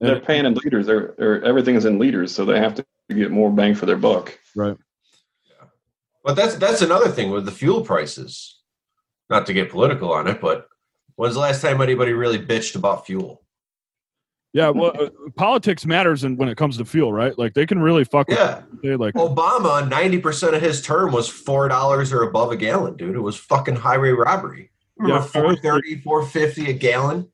they're 0.00 0.20
paying 0.20 0.44
in 0.46 0.54
liters. 0.54 0.86
They're, 0.86 1.14
they're 1.18 1.42
everything 1.44 1.74
is 1.74 1.84
in 1.84 1.98
liters, 1.98 2.34
so 2.34 2.44
they 2.44 2.58
have 2.58 2.74
to 2.74 2.84
get 3.14 3.30
more 3.30 3.50
bang 3.50 3.74
for 3.74 3.86
their 3.86 3.96
buck. 3.96 4.38
right. 4.54 4.76
Yeah. 5.48 5.66
But 6.24 6.34
that's 6.34 6.56
that's 6.56 6.82
another 6.82 7.08
thing 7.08 7.30
with 7.30 7.44
the 7.44 7.52
fuel 7.52 7.82
prices. 7.82 8.60
Not 9.28 9.46
to 9.46 9.52
get 9.52 9.70
political 9.70 10.12
on 10.12 10.28
it, 10.28 10.40
but 10.40 10.68
when's 11.16 11.34
the 11.34 11.40
last 11.40 11.60
time 11.60 11.80
anybody 11.80 12.12
really 12.12 12.38
bitched 12.38 12.76
about 12.76 13.06
fuel? 13.06 13.42
Yeah. 14.52 14.70
Well, 14.70 14.92
uh, 14.98 15.10
politics 15.36 15.84
matters 15.84 16.24
and 16.24 16.38
when 16.38 16.48
it 16.48 16.56
comes 16.56 16.78
to 16.78 16.84
fuel, 16.84 17.12
right? 17.12 17.36
Like 17.38 17.54
they 17.54 17.66
can 17.66 17.78
really 17.80 18.04
fuck. 18.04 18.28
with 18.28 18.38
Yeah. 18.38 18.62
They 18.82 18.96
like 18.96 19.14
Obama, 19.14 19.88
90% 19.88 20.54
of 20.54 20.62
his 20.62 20.80
term 20.80 21.12
was 21.12 21.28
$4 21.28 22.12
or 22.12 22.22
above 22.22 22.52
a 22.52 22.56
gallon, 22.56 22.96
dude. 22.96 23.16
It 23.16 23.20
was 23.20 23.36
fucking 23.36 23.76
highway 23.76 24.10
robbery. 24.10 24.70
Remember 24.96 25.22
Yeah. 25.22 25.26
430, 25.42 25.96
450 26.00 26.70
a 26.70 26.72
gallon? 26.72 27.28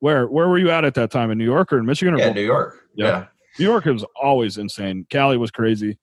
where 0.00 0.28
where 0.28 0.46
were 0.48 0.58
you 0.58 0.70
at 0.70 0.84
at 0.84 0.94
that 0.94 1.10
time 1.10 1.28
in 1.32 1.36
New 1.38 1.44
York 1.44 1.72
or 1.72 1.78
in 1.78 1.84
Michigan 1.84 2.14
or 2.14 2.18
Yeah, 2.18 2.26
both? 2.28 2.36
New 2.36 2.44
York. 2.46 2.76
Yeah. 2.94 3.06
Yeah. 3.06 3.24
New 3.58 3.64
York 3.64 3.84
was 3.86 4.04
always 4.22 4.56
insane. 4.56 5.04
Cali 5.10 5.36
was 5.36 5.50
crazy. 5.50 5.98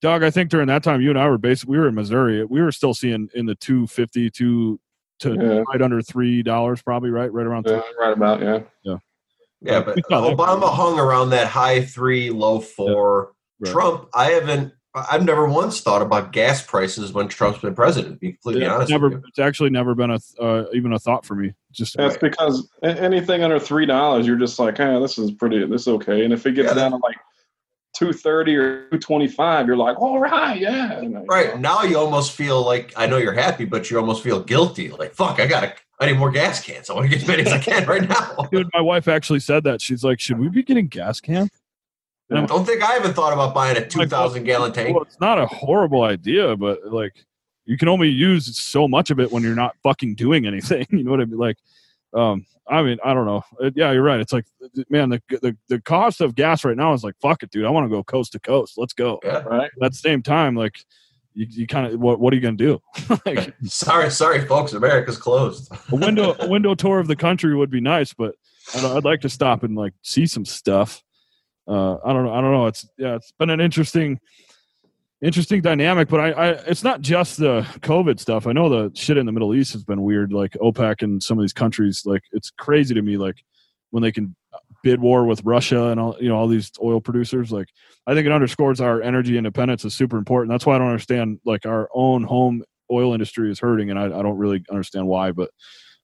Doug, 0.00 0.22
I 0.22 0.30
think 0.30 0.48
during 0.50 0.66
that 0.68 0.82
time 0.82 1.02
you 1.02 1.10
and 1.10 1.18
I 1.18 1.28
were 1.28 1.36
basically 1.38 1.72
we 1.72 1.78
were 1.78 1.88
in 1.88 1.94
Missouri. 1.94 2.42
We 2.44 2.62
were 2.62 2.72
still 2.72 2.94
seeing 2.94 3.28
in 3.34 3.44
the 3.46 3.54
two 3.54 3.86
fifty 3.86 4.30
two 4.30 4.80
to 5.20 5.34
Yeah. 5.34 5.62
right 5.70 5.82
under 5.82 6.00
three 6.02 6.42
dollars, 6.42 6.80
probably 6.82 7.10
right, 7.10 7.30
right 7.32 7.46
around. 7.46 7.66
Yeah, 7.68 7.82
right 8.00 8.12
about 8.14 8.40
yeah. 8.40 8.60
Yeah, 8.82 8.96
but 9.64 9.96
We 9.96 10.02
saw 10.10 10.20
that. 10.20 10.36
Obama 10.36 10.70
hung 10.72 10.98
around 10.98 11.30
that 11.30 11.46
high 11.48 11.82
three, 11.82 12.30
low 12.30 12.60
four. 12.60 13.32
Right. 13.60 13.72
Trump, 13.72 14.08
I 14.14 14.26
haven't, 14.32 14.72
I've 14.94 15.24
never 15.24 15.46
once 15.48 15.80
thought 15.80 16.02
about 16.02 16.32
gas 16.32 16.62
prices 16.64 17.12
when 17.12 17.28
Trump's 17.28 17.60
been 17.60 17.74
president. 17.74 18.14
To 18.14 18.18
be 18.18 18.32
completely 18.32 18.62
Yeah, 18.62 18.68
it's 18.68 18.74
honest, 18.76 18.90
never. 18.90 19.08
with 19.08 19.18
you. 19.18 19.24
It's 19.28 19.38
actually 19.38 19.70
never 19.70 19.94
been 19.94 20.10
a 20.10 20.18
th- 20.18 20.38
uh, 20.40 20.64
even 20.72 20.92
a 20.92 20.98
thought 20.98 21.24
for 21.24 21.34
me. 21.34 21.52
Just 21.72 21.96
That's 21.96 22.16
because 22.18 22.68
anything 22.82 23.42
under 23.42 23.58
three 23.58 23.86
dollars, 23.86 24.26
you're 24.26 24.38
just 24.38 24.58
like, 24.58 24.76
hey, 24.76 24.98
this 25.00 25.18
is 25.18 25.30
pretty, 25.32 25.64
this 25.66 25.82
is 25.82 25.88
okay. 25.88 26.24
And 26.24 26.32
if 26.32 26.46
it 26.46 26.52
gets 26.52 26.68
Yeah, 26.68 26.74
down 26.74 26.90
to 26.92 26.96
like 26.98 27.16
two 27.96 28.12
thirty 28.12 28.54
or 28.56 28.88
two 28.90 28.98
twenty 28.98 29.28
five, 29.28 29.66
you're 29.66 29.76
like, 29.76 30.00
all 30.00 30.18
right, 30.20 30.60
yeah. 30.60 31.00
You 31.00 31.08
know, 31.08 31.24
right 31.26 31.58
now 31.58 31.82
you 31.82 31.96
almost 31.98 32.32
feel 32.32 32.62
like 32.64 32.92
I 32.96 33.06
know 33.06 33.16
you're 33.16 33.32
happy, 33.32 33.64
but 33.64 33.90
you 33.90 33.98
almost 33.98 34.22
feel 34.22 34.40
guilty. 34.40 34.90
Like 34.90 35.14
fuck, 35.14 35.40
I 35.40 35.46
gotta, 35.46 35.74
I 36.00 36.06
need 36.06 36.18
more 36.18 36.30
gas 36.30 36.62
cans. 36.64 36.90
I 36.90 36.94
want 36.94 37.04
to 37.04 37.10
get 37.10 37.22
as 37.22 37.28
many 37.28 37.42
as 37.42 37.52
I 37.52 37.58
can 37.58 37.86
right 37.86 38.08
now. 38.08 38.48
dude. 38.50 38.68
My 38.74 38.80
wife 38.80 39.08
actually 39.08 39.40
said 39.40 39.64
that. 39.64 39.80
She's 39.80 40.02
like, 40.04 40.20
"Should 40.20 40.38
we 40.38 40.48
be 40.48 40.62
getting 40.62 40.88
gas 40.88 41.20
cans?" 41.20 41.50
And 42.30 42.38
I'm 42.38 42.46
Don't 42.46 42.64
think 42.64 42.82
I 42.82 42.92
haven't 42.92 43.14
thought 43.14 43.32
about 43.32 43.54
buying 43.54 43.76
a 43.76 43.86
two 43.86 44.06
thousand 44.06 44.44
gallon 44.44 44.72
tank. 44.72 44.94
Well, 44.94 45.04
it's 45.04 45.20
not 45.20 45.38
a 45.38 45.46
horrible 45.46 46.02
idea, 46.02 46.56
but 46.56 46.84
like 46.86 47.12
you 47.64 47.78
can 47.78 47.88
only 47.88 48.08
use 48.08 48.58
so 48.58 48.88
much 48.88 49.10
of 49.10 49.20
it 49.20 49.30
when 49.30 49.42
you're 49.42 49.54
not 49.54 49.76
fucking 49.82 50.14
doing 50.16 50.46
anything. 50.46 50.86
You 50.90 51.04
know 51.04 51.12
what 51.12 51.20
I 51.20 51.24
mean? 51.24 51.38
Like, 51.38 51.58
Um, 52.12 52.46
I 52.66 52.82
mean, 52.82 52.98
I 53.04 53.12
don't 53.12 53.26
know. 53.26 53.42
Uh, 53.62 53.70
yeah, 53.74 53.92
you're 53.92 54.02
right. 54.02 54.20
It's 54.20 54.32
like, 54.32 54.46
man, 54.88 55.10
the 55.10 55.22
the 55.28 55.56
the 55.68 55.80
cost 55.82 56.20
of 56.20 56.34
gas 56.34 56.64
right 56.64 56.76
now 56.76 56.92
is 56.94 57.04
like, 57.04 57.14
fuck 57.20 57.42
it, 57.42 57.50
dude. 57.50 57.66
I 57.66 57.70
want 57.70 57.84
to 57.84 57.90
go 57.90 58.02
coast 58.02 58.32
to 58.32 58.40
coast. 58.40 58.78
Let's 58.78 58.94
go. 58.94 59.20
Yeah. 59.22 59.42
Right. 59.42 59.70
But 59.78 59.86
at 59.86 59.92
the 59.92 59.98
same 59.98 60.22
time, 60.22 60.56
like, 60.56 60.84
you, 61.34 61.46
you 61.50 61.66
kind 61.66 61.86
of 61.86 62.00
what 62.00 62.20
what 62.20 62.32
are 62.32 62.36
you 62.36 62.42
gonna 62.42 62.56
do? 62.56 62.80
like, 63.26 63.54
sorry, 63.64 64.10
sorry, 64.10 64.46
folks. 64.46 64.72
America's 64.72 65.18
closed. 65.18 65.70
a 65.92 65.96
window 65.96 66.34
a 66.38 66.48
window 66.48 66.74
tour 66.74 67.00
of 67.00 67.08
the 67.08 67.16
country 67.16 67.54
would 67.54 67.70
be 67.70 67.80
nice, 67.80 68.12
but 68.12 68.34
I'd, 68.74 68.84
I'd 68.84 69.04
like 69.04 69.20
to 69.22 69.28
stop 69.28 69.62
and 69.62 69.76
like 69.76 69.92
see 70.02 70.26
some 70.26 70.44
stuff. 70.44 71.02
Uh, 71.66 71.96
I 72.04 72.12
don't 72.12 72.24
know. 72.24 72.32
I 72.32 72.40
don't 72.40 72.52
know. 72.52 72.66
It's 72.66 72.88
yeah, 72.98 73.16
it's 73.16 73.32
been 73.32 73.50
an 73.50 73.60
interesting 73.60 74.20
interesting 75.22 75.62
dynamic, 75.62 76.08
but 76.08 76.20
I, 76.20 76.30
I 76.30 76.48
it's 76.66 76.84
not 76.84 77.00
just 77.00 77.38
the 77.38 77.62
COVID 77.80 78.20
stuff. 78.20 78.46
I 78.46 78.52
know 78.52 78.68
the 78.68 78.92
shit 78.94 79.16
in 79.16 79.26
the 79.26 79.32
Middle 79.32 79.54
East 79.54 79.72
has 79.72 79.84
been 79.84 80.02
weird, 80.02 80.32
like 80.32 80.52
OPEC 80.62 81.02
and 81.02 81.22
some 81.22 81.38
of 81.38 81.42
these 81.42 81.52
countries. 81.52 82.02
Like 82.04 82.22
it's 82.32 82.50
crazy 82.50 82.94
to 82.94 83.02
me, 83.02 83.16
like 83.16 83.42
when 83.90 84.02
they 84.02 84.12
can 84.12 84.36
bid 84.84 85.00
war 85.00 85.24
with 85.24 85.42
Russia 85.44 85.86
and 85.86 85.98
all 85.98 86.16
you 86.20 86.28
know 86.28 86.36
all 86.36 86.46
these 86.46 86.70
oil 86.80 87.00
producers. 87.00 87.50
Like 87.50 87.68
I 88.06 88.14
think 88.14 88.26
it 88.26 88.32
underscores 88.32 88.80
our 88.80 89.02
energy 89.02 89.36
independence 89.36 89.84
is 89.84 89.94
super 89.94 90.16
important. 90.18 90.52
That's 90.52 90.64
why 90.64 90.76
I 90.76 90.78
don't 90.78 90.88
understand 90.88 91.40
like 91.44 91.66
our 91.66 91.88
own 91.92 92.22
home 92.22 92.62
oil 92.92 93.14
industry 93.14 93.50
is 93.50 93.58
hurting, 93.58 93.90
and 93.90 93.98
I, 93.98 94.04
I 94.04 94.22
don't 94.22 94.36
really 94.36 94.62
understand 94.70 95.08
why, 95.08 95.32
but 95.32 95.50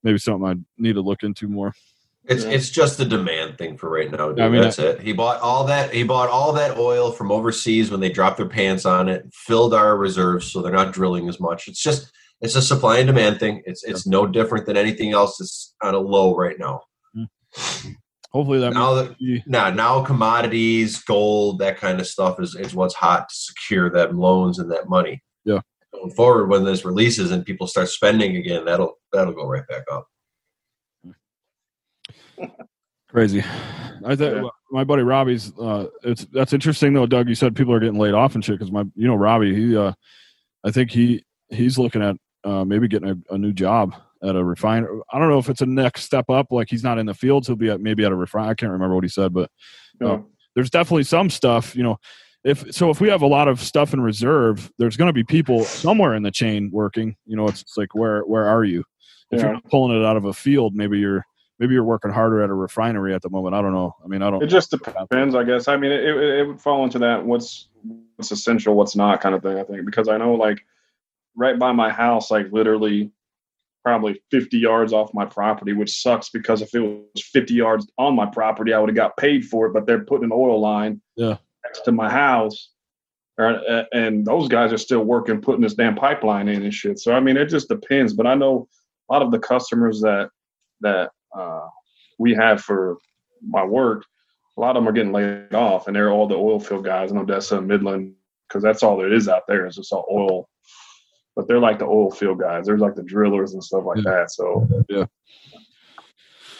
maybe 0.02 0.18
something 0.18 0.48
I 0.48 0.54
need 0.78 0.94
to 0.94 1.02
look 1.02 1.22
into 1.22 1.46
more. 1.46 1.74
It's 2.24 2.44
Yeah. 2.44 2.50
it's 2.50 2.70
just 2.70 2.98
a 3.00 3.04
demand 3.04 3.58
thing 3.58 3.76
for 3.76 3.90
right 3.90 4.10
now. 4.10 4.28
Dude. 4.30 4.40
I 4.40 4.48
mean, 4.48 4.62
That's 4.62 4.78
it. 4.78 5.00
He 5.00 5.12
bought 5.12 5.40
all 5.40 5.64
that. 5.64 5.92
He 5.92 6.02
bought 6.02 6.30
all 6.30 6.52
that 6.54 6.78
oil 6.78 7.12
from 7.12 7.30
overseas 7.30 7.90
when 7.90 8.00
they 8.00 8.10
dropped 8.10 8.38
their 8.38 8.48
pants 8.48 8.86
on 8.86 9.08
it. 9.08 9.24
Filled 9.32 9.74
our 9.74 9.96
reserves, 9.96 10.50
so 10.50 10.62
they're 10.62 10.72
not 10.72 10.92
drilling 10.92 11.28
as 11.28 11.38
much. 11.38 11.68
It's 11.68 11.82
just 11.82 12.10
it's 12.40 12.56
a 12.56 12.62
supply 12.62 12.98
and 12.98 13.06
demand 13.06 13.40
thing. 13.40 13.62
It's 13.66 13.84
it's 13.84 14.06
no 14.06 14.26
different 14.26 14.64
than 14.64 14.76
anything 14.78 15.12
else 15.12 15.36
that's 15.36 15.74
on 15.82 15.94
a 15.94 15.98
low 15.98 16.34
right 16.34 16.58
now. 16.58 16.82
Hmm. 17.14 17.90
Hopefully 18.32 18.60
that 18.60 18.72
Now 18.74 18.94
that 18.94 19.16
we- 19.20 19.42
now 19.46 19.70
now 19.70 20.02
commodities, 20.04 21.02
gold, 21.02 21.58
that 21.58 21.76
kind 21.78 22.00
of 22.00 22.06
stuff 22.06 22.38
is 22.40 22.54
is 22.54 22.74
what's 22.74 22.94
hot 22.94 23.28
to 23.28 23.34
secure 23.34 23.90
them 23.90 24.18
loans 24.18 24.58
and 24.58 24.70
that 24.70 24.88
money. 24.88 25.22
Yeah. 25.44 25.60
Going 25.92 26.12
forward, 26.12 26.46
when 26.48 26.64
this 26.64 26.84
releases 26.84 27.32
and 27.32 27.44
people 27.44 27.66
start 27.66 27.88
spending 27.88 28.36
again, 28.36 28.64
that'll 28.64 28.98
that'll 29.12 29.34
go 29.34 29.46
right 29.46 29.66
back 29.68 29.82
up. 29.90 30.06
crazy. 33.08 33.42
I 34.04 34.16
think 34.16 34.36
Yeah. 34.36 34.48
my 34.70 34.84
buddy 34.84 35.02
Robbie's. 35.02 35.52
Uh, 35.58 35.86
it's 36.02 36.24
that's 36.26 36.52
interesting 36.52 36.92
though, 36.92 37.06
Doug. 37.06 37.28
You 37.28 37.34
said 37.34 37.56
people 37.56 37.74
are 37.74 37.80
getting 37.80 37.98
laid 37.98 38.14
off 38.14 38.34
and 38.34 38.44
shit 38.44 38.58
because 38.58 38.72
my, 38.72 38.84
you 38.94 39.06
know, 39.06 39.16
Robbie. 39.16 39.54
He, 39.54 39.76
uh, 39.76 39.92
I 40.64 40.70
think 40.70 40.90
he 40.90 41.24
he's 41.48 41.78
looking 41.78 42.02
at 42.02 42.16
uh, 42.44 42.64
maybe 42.64 42.88
getting 42.88 43.10
a, 43.10 43.34
a 43.34 43.38
new 43.38 43.52
job 43.52 43.94
at 44.22 44.36
a 44.36 44.44
refiner. 44.44 44.88
I 45.12 45.18
don't 45.18 45.28
know 45.28 45.38
if 45.38 45.48
it's 45.48 45.60
a 45.62 45.66
next 45.66 46.02
step 46.04 46.28
up. 46.28 46.48
Like 46.50 46.68
he's 46.68 46.84
not 46.84 46.98
in 46.98 47.06
the 47.06 47.14
fields, 47.14 47.46
he'll 47.46 47.56
be 47.56 47.70
at 47.70 47.80
maybe 47.80 48.04
at 48.04 48.12
a 48.12 48.16
refine. 48.16 48.48
I 48.48 48.54
can't 48.54 48.72
remember 48.72 48.94
what 48.94 49.04
he 49.04 49.08
said, 49.08 49.32
but 49.32 49.50
uh, 50.02 50.06
No. 50.06 50.26
there's 50.54 50.70
definitely 50.70 51.04
some 51.04 51.30
stuff. 51.30 51.74
You 51.74 51.82
know, 51.82 51.98
if 52.44 52.72
so, 52.74 52.90
if 52.90 53.00
we 53.00 53.08
have 53.08 53.22
a 53.22 53.26
lot 53.26 53.48
of 53.48 53.60
stuff 53.60 53.92
in 53.92 54.00
reserve, 54.00 54.70
there's 54.78 54.96
going 54.96 55.08
to 55.08 55.12
be 55.12 55.24
people 55.24 55.64
somewhere 55.64 56.14
in 56.14 56.22
the 56.22 56.30
chain 56.30 56.70
working. 56.72 57.16
You 57.26 57.36
know, 57.36 57.46
it's, 57.48 57.62
it's 57.62 57.76
like 57.76 57.94
where 57.94 58.22
where 58.22 58.46
are 58.46 58.64
you? 58.64 58.84
If 59.30 59.38
Yeah. 59.38 59.44
you're 59.46 59.52
not 59.54 59.64
pulling 59.64 59.98
it 60.00 60.04
out 60.04 60.16
of 60.16 60.24
a 60.24 60.32
field, 60.32 60.74
maybe 60.74 60.98
you're 60.98 61.24
maybe 61.58 61.74
you're 61.74 61.84
working 61.84 62.10
harder 62.10 62.42
at 62.42 62.48
a 62.50 62.54
refinery 62.54 63.14
at 63.14 63.20
the 63.22 63.28
moment. 63.30 63.54
I 63.54 63.60
don't 63.62 63.74
know. 63.74 63.94
I 64.02 64.08
mean, 64.08 64.22
I 64.22 64.30
don't. 64.30 64.42
It 64.42 64.46
just 64.46 64.70
depends, 64.70 65.34
I 65.34 65.44
guess. 65.44 65.68
I 65.68 65.76
mean, 65.76 65.92
it, 65.92 66.02
it, 66.02 66.16
it 66.40 66.46
would 66.46 66.60
fall 66.60 66.84
into 66.84 66.98
that 67.00 67.24
what's 67.24 67.68
what's 68.16 68.30
essential, 68.30 68.74
what's 68.74 68.96
not 68.96 69.20
kind 69.20 69.34
of 69.34 69.42
thing. 69.42 69.58
I 69.58 69.62
think 69.64 69.84
because 69.84 70.08
I 70.08 70.16
know 70.16 70.34
like 70.34 70.64
right 71.36 71.58
by 71.58 71.72
my 71.72 71.90
house, 71.90 72.30
like 72.30 72.50
literally 72.52 73.12
probably 73.84 74.20
50 74.30 74.58
yards 74.58 74.92
off 74.92 75.14
my 75.14 75.24
property, 75.24 75.72
which 75.72 76.02
sucks 76.02 76.28
because 76.30 76.62
if 76.62 76.74
it 76.74 76.80
was 76.80 77.22
50 77.22 77.54
yards 77.54 77.86
on 77.98 78.14
my 78.14 78.26
property, 78.26 78.72
I 78.72 78.78
would 78.78 78.90
have 78.90 78.96
got 78.96 79.16
paid 79.16 79.44
for 79.46 79.66
it. 79.66 79.72
But 79.72 79.86
they're 79.86 80.04
putting 80.04 80.24
an 80.24 80.32
oil 80.32 80.60
line 80.60 81.00
Yeah. 81.16 81.36
next 81.64 81.80
to 81.86 81.92
my 81.92 82.10
house. 82.10 82.70
Or, 83.38 83.86
and 83.94 84.26
those 84.26 84.48
guys 84.48 84.70
are 84.70 84.78
still 84.78 85.02
working, 85.04 85.40
putting 85.40 85.62
this 85.62 85.72
damn 85.74 85.94
pipeline 85.94 86.48
in 86.48 86.62
and 86.62 86.74
shit. 86.74 86.98
So 86.98 87.14
I 87.14 87.20
mean, 87.20 87.38
it 87.38 87.46
just 87.46 87.68
depends. 87.68 88.12
But 88.12 88.26
I 88.26 88.34
know 88.34 88.68
a 89.08 89.12
lot 89.14 89.22
of 89.22 89.30
the 89.30 89.38
customers 89.38 90.00
that 90.02 90.28
that 90.82 91.10
uh, 91.34 91.66
we 92.18 92.34
have 92.34 92.60
for 92.60 92.98
my 93.46 93.64
work, 93.64 94.04
a 94.58 94.60
lot 94.60 94.76
of 94.76 94.82
them 94.82 94.88
are 94.88 94.92
getting 94.92 95.12
laid 95.12 95.54
off, 95.54 95.86
and 95.86 95.96
they're 95.96 96.10
all 96.12 96.26
the 96.26 96.34
oil 96.34 96.60
field 96.60 96.84
guys 96.84 97.10
in 97.12 97.16
Odessa 97.16 97.56
and 97.56 97.66
Midland 97.66 98.14
because 98.46 98.62
that's 98.62 98.82
all 98.82 98.98
there 98.98 99.10
is 99.12 99.26
out 99.26 99.44
there 99.48 99.66
is 99.66 99.76
just 99.76 99.90
all 99.92 100.04
oil. 100.12 100.48
But 101.36 101.46
they're 101.48 101.60
like 101.60 101.78
the 101.78 101.86
oil 101.86 102.10
field 102.10 102.40
guys. 102.40 102.66
They're 102.66 102.78
like 102.78 102.94
the 102.96 103.02
drillers 103.02 103.54
and 103.54 103.62
stuff 103.62 103.84
like 103.84 103.98
Yeah. 103.98 104.02
that. 104.10 104.30
So 104.30 104.68
Yeah. 104.88 105.04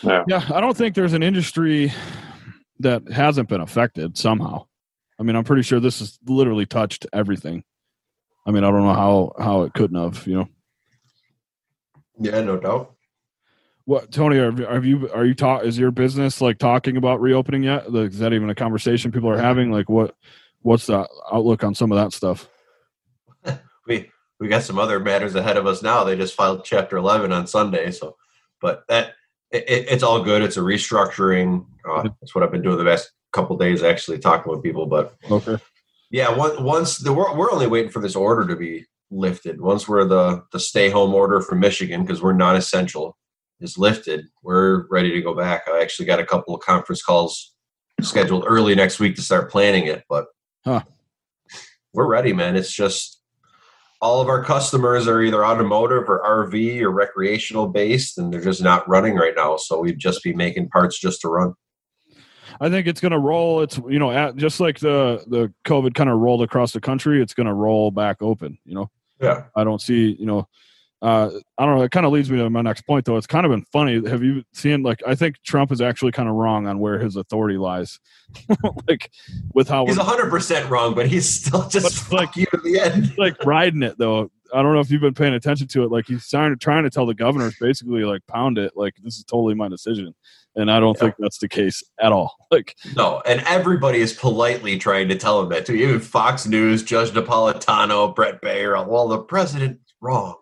yeah, 0.02 0.24
Yeah, 0.28 0.44
I 0.54 0.60
don't 0.60 0.76
think 0.76 0.94
there's 0.94 1.12
an 1.12 1.22
industry 1.22 1.92
that 2.78 3.02
hasn't 3.10 3.48
been 3.48 3.60
affected 3.60 4.16
somehow. 4.16 4.66
I 5.18 5.22
mean, 5.22 5.36
I'm 5.36 5.44
pretty 5.44 5.62
sure 5.62 5.80
this 5.80 5.98
has 5.98 6.18
literally 6.26 6.64
touched 6.66 7.06
everything. 7.12 7.62
I 8.46 8.52
mean, 8.52 8.64
I 8.64 8.70
don't 8.70 8.82
know 8.84 8.94
how 8.94 9.32
how 9.38 9.62
it 9.62 9.74
couldn't 9.74 10.00
have. 10.02 10.26
You 10.26 10.34
know, 10.38 10.48
Yeah, 12.18 12.40
no 12.40 12.58
doubt. 12.58 12.94
what 13.84 14.10
Tony? 14.10 14.38
Are, 14.38 14.50
have 14.72 14.86
you 14.86 15.10
are 15.12 15.26
you 15.26 15.34
talk? 15.34 15.64
Is 15.64 15.78
your 15.78 15.90
business 15.90 16.40
like 16.40 16.56
talking 16.58 16.96
about 16.96 17.20
reopening 17.20 17.62
yet? 17.64 17.92
Like, 17.92 18.10
is 18.12 18.18
that 18.20 18.32
even 18.32 18.48
a 18.48 18.54
conversation 18.54 19.12
people 19.12 19.28
are 19.28 19.36
having? 19.36 19.70
Like, 19.70 19.90
what 19.90 20.14
what's 20.62 20.86
the 20.86 21.06
outlook 21.30 21.64
on 21.64 21.74
some 21.74 21.92
of 21.92 21.98
that 21.98 22.14
stuff? 22.14 22.48
we 23.86 24.10
we 24.40 24.48
got 24.48 24.62
some 24.62 24.78
other 24.78 24.98
matters 24.98 25.34
ahead 25.34 25.56
of 25.58 25.66
us 25.66 25.82
now. 25.82 26.02
They 26.02 26.16
just 26.16 26.34
filed 26.34 26.64
Chapter 26.64 26.96
11 26.96 27.30
on 27.30 27.46
Sunday, 27.46 27.90
so 27.92 28.16
but 28.60 28.82
that 28.88 29.12
it, 29.50 29.64
it- 29.68 29.86
it's 29.90 30.02
all 30.02 30.22
good. 30.24 30.42
It's 30.42 30.56
a 30.56 30.60
restructuring. 30.60 31.66
Uh, 31.88 32.08
that's 32.20 32.34
what 32.34 32.42
I've 32.42 32.50
been 32.52 32.62
doing 32.62 32.78
the 32.78 32.84
last 32.84 33.10
couple 33.32 33.56
days, 33.56 33.82
actually 33.82 34.18
talking 34.18 34.50
with 34.50 34.62
people. 34.62 34.86
But 34.86 35.14
Okay. 35.30 35.56
yeah, 36.10 36.34
once 36.34 36.58
once 36.58 36.98
the 36.98 37.12
we're, 37.12 37.34
we're 37.36 37.52
only 37.52 37.66
waiting 37.66 37.90
for 37.90 38.00
this 38.00 38.16
order 38.16 38.46
to 38.46 38.56
be 38.56 38.86
lifted. 39.10 39.60
Once 39.60 39.86
we're 39.86 40.04
the 40.04 40.42
the 40.52 40.60
stay 40.60 40.88
home 40.90 41.14
order 41.14 41.40
from 41.40 41.60
Michigan 41.60 42.02
because 42.02 42.22
we're 42.22 42.32
non 42.32 42.56
essential 42.56 43.16
is 43.60 43.76
lifted, 43.76 44.24
we're 44.42 44.86
ready 44.88 45.10
to 45.12 45.20
go 45.20 45.34
back. 45.34 45.64
I 45.68 45.82
actually 45.82 46.06
got 46.06 46.18
a 46.18 46.24
couple 46.24 46.54
of 46.54 46.62
conference 46.62 47.02
calls 47.02 47.52
scheduled 48.00 48.44
early 48.46 48.74
next 48.74 48.98
week 48.98 49.16
to 49.16 49.22
start 49.22 49.50
planning 49.50 49.86
it, 49.86 50.04
but 50.08 50.26
Huh. 50.64 50.82
we're 51.92 52.06
ready, 52.06 52.32
man. 52.32 52.56
It's 52.56 52.72
just 52.72 53.19
all 54.00 54.20
of 54.20 54.28
our 54.28 54.42
customers 54.42 55.06
are 55.06 55.22
either 55.22 55.44
automotive 55.44 56.08
or 56.08 56.22
RV 56.22 56.80
or 56.80 56.90
recreational 56.90 57.68
based, 57.68 58.18
and 58.18 58.32
they're 58.32 58.40
just 58.40 58.62
not 58.62 58.88
running 58.88 59.14
right 59.14 59.34
now. 59.36 59.56
So 59.56 59.80
we'd 59.80 59.98
just 59.98 60.22
be 60.22 60.32
making 60.32 60.70
parts 60.70 60.98
just 60.98 61.20
to 61.22 61.28
run. 61.28 61.54
I 62.60 62.68
think 62.68 62.86
it's 62.86 63.00
going 63.00 63.12
to 63.12 63.18
roll. 63.18 63.62
It's 63.62 63.78
you 63.88 63.98
know, 63.98 64.10
at, 64.10 64.36
just 64.36 64.60
like 64.60 64.78
the 64.78 65.24
the 65.26 65.52
COVID 65.64 65.94
kind 65.94 66.10
of 66.10 66.18
rolled 66.18 66.42
across 66.42 66.72
the 66.72 66.80
country, 66.80 67.22
it's 67.22 67.34
going 67.34 67.46
to 67.46 67.54
roll 67.54 67.90
back 67.90 68.18
open. 68.20 68.58
You 68.64 68.74
know. 68.74 68.90
Yeah. 69.20 69.44
I 69.54 69.64
don't 69.64 69.80
see, 69.80 70.16
you 70.18 70.26
know, 70.26 70.48
uh, 71.02 71.30
I 71.58 71.64
don't 71.66 71.76
know. 71.78 71.82
It 71.82 71.90
kind 71.90 72.04
of 72.06 72.12
leads 72.12 72.30
me 72.30 72.38
to 72.38 72.50
my 72.50 72.60
next 72.62 72.82
point, 72.82 73.04
though. 73.06 73.16
It's 73.16 73.26
kind 73.26 73.46
of 73.46 73.50
been 73.50 73.64
funny. 73.72 74.06
Have 74.08 74.22
you 74.22 74.42
seen, 74.52 74.82
like, 74.82 75.02
I 75.06 75.14
think 75.14 75.36
Trump 75.44 75.72
is 75.72 75.80
actually 75.80 76.12
kind 76.12 76.28
of 76.28 76.34
wrong 76.34 76.66
on 76.66 76.78
where 76.78 76.98
his 76.98 77.16
authority 77.16 77.56
lies, 77.58 77.98
like 78.88 79.10
with 79.54 79.68
how 79.68 79.86
He's 79.86 79.96
we're 79.96 80.04
hundred 80.04 80.30
percent 80.30 80.68
wrong, 80.70 80.94
but 80.94 81.06
he's 81.06 81.28
still 81.28 81.68
just 81.68 82.12
like- 82.12 82.36
you 82.36 82.46
in 82.52 82.72
the 82.72 82.80
end. 82.80 83.16
like 83.18 83.42
riding 83.44 83.82
it, 83.82 83.96
though. 83.98 84.30
I 84.52 84.62
don't 84.62 84.74
know 84.74 84.80
if 84.80 84.90
you've 84.90 85.00
been 85.00 85.14
paying 85.14 85.34
attention 85.34 85.68
to 85.68 85.84
it. 85.84 85.92
Like 85.92 86.06
he's 86.08 86.28
trying 86.28 86.50
to 86.50 86.56
trying 86.56 86.82
to 86.82 86.90
tell 86.90 87.06
the 87.06 87.14
governors 87.14 87.54
basically 87.60 88.02
like 88.04 88.26
pound 88.26 88.58
it. 88.58 88.72
Like 88.74 88.94
this 89.00 89.16
is 89.16 89.22
totally 89.22 89.54
my 89.54 89.68
decision, 89.68 90.12
and 90.56 90.68
I 90.72 90.80
don't 90.80 90.96
Yeah. 90.96 91.02
think 91.02 91.14
that's 91.20 91.38
the 91.38 91.48
case 91.48 91.82
at 92.00 92.10
all. 92.12 92.34
Like 92.50 92.74
No, 92.96 93.22
and 93.26 93.42
everybody 93.46 94.00
is 94.00 94.12
politely 94.12 94.76
trying 94.76 95.06
to 95.06 95.14
tell 95.14 95.40
him 95.40 95.50
that 95.50 95.66
too. 95.66 95.74
Even 95.74 96.00
Fox 96.00 96.48
News, 96.48 96.82
Judge 96.82 97.12
Napolitano, 97.12 98.12
Bret 98.12 98.42
Baier. 98.42 98.84
Well, 98.88 99.06
the 99.06 99.18
president's 99.18 99.94
wrong. 100.00 100.34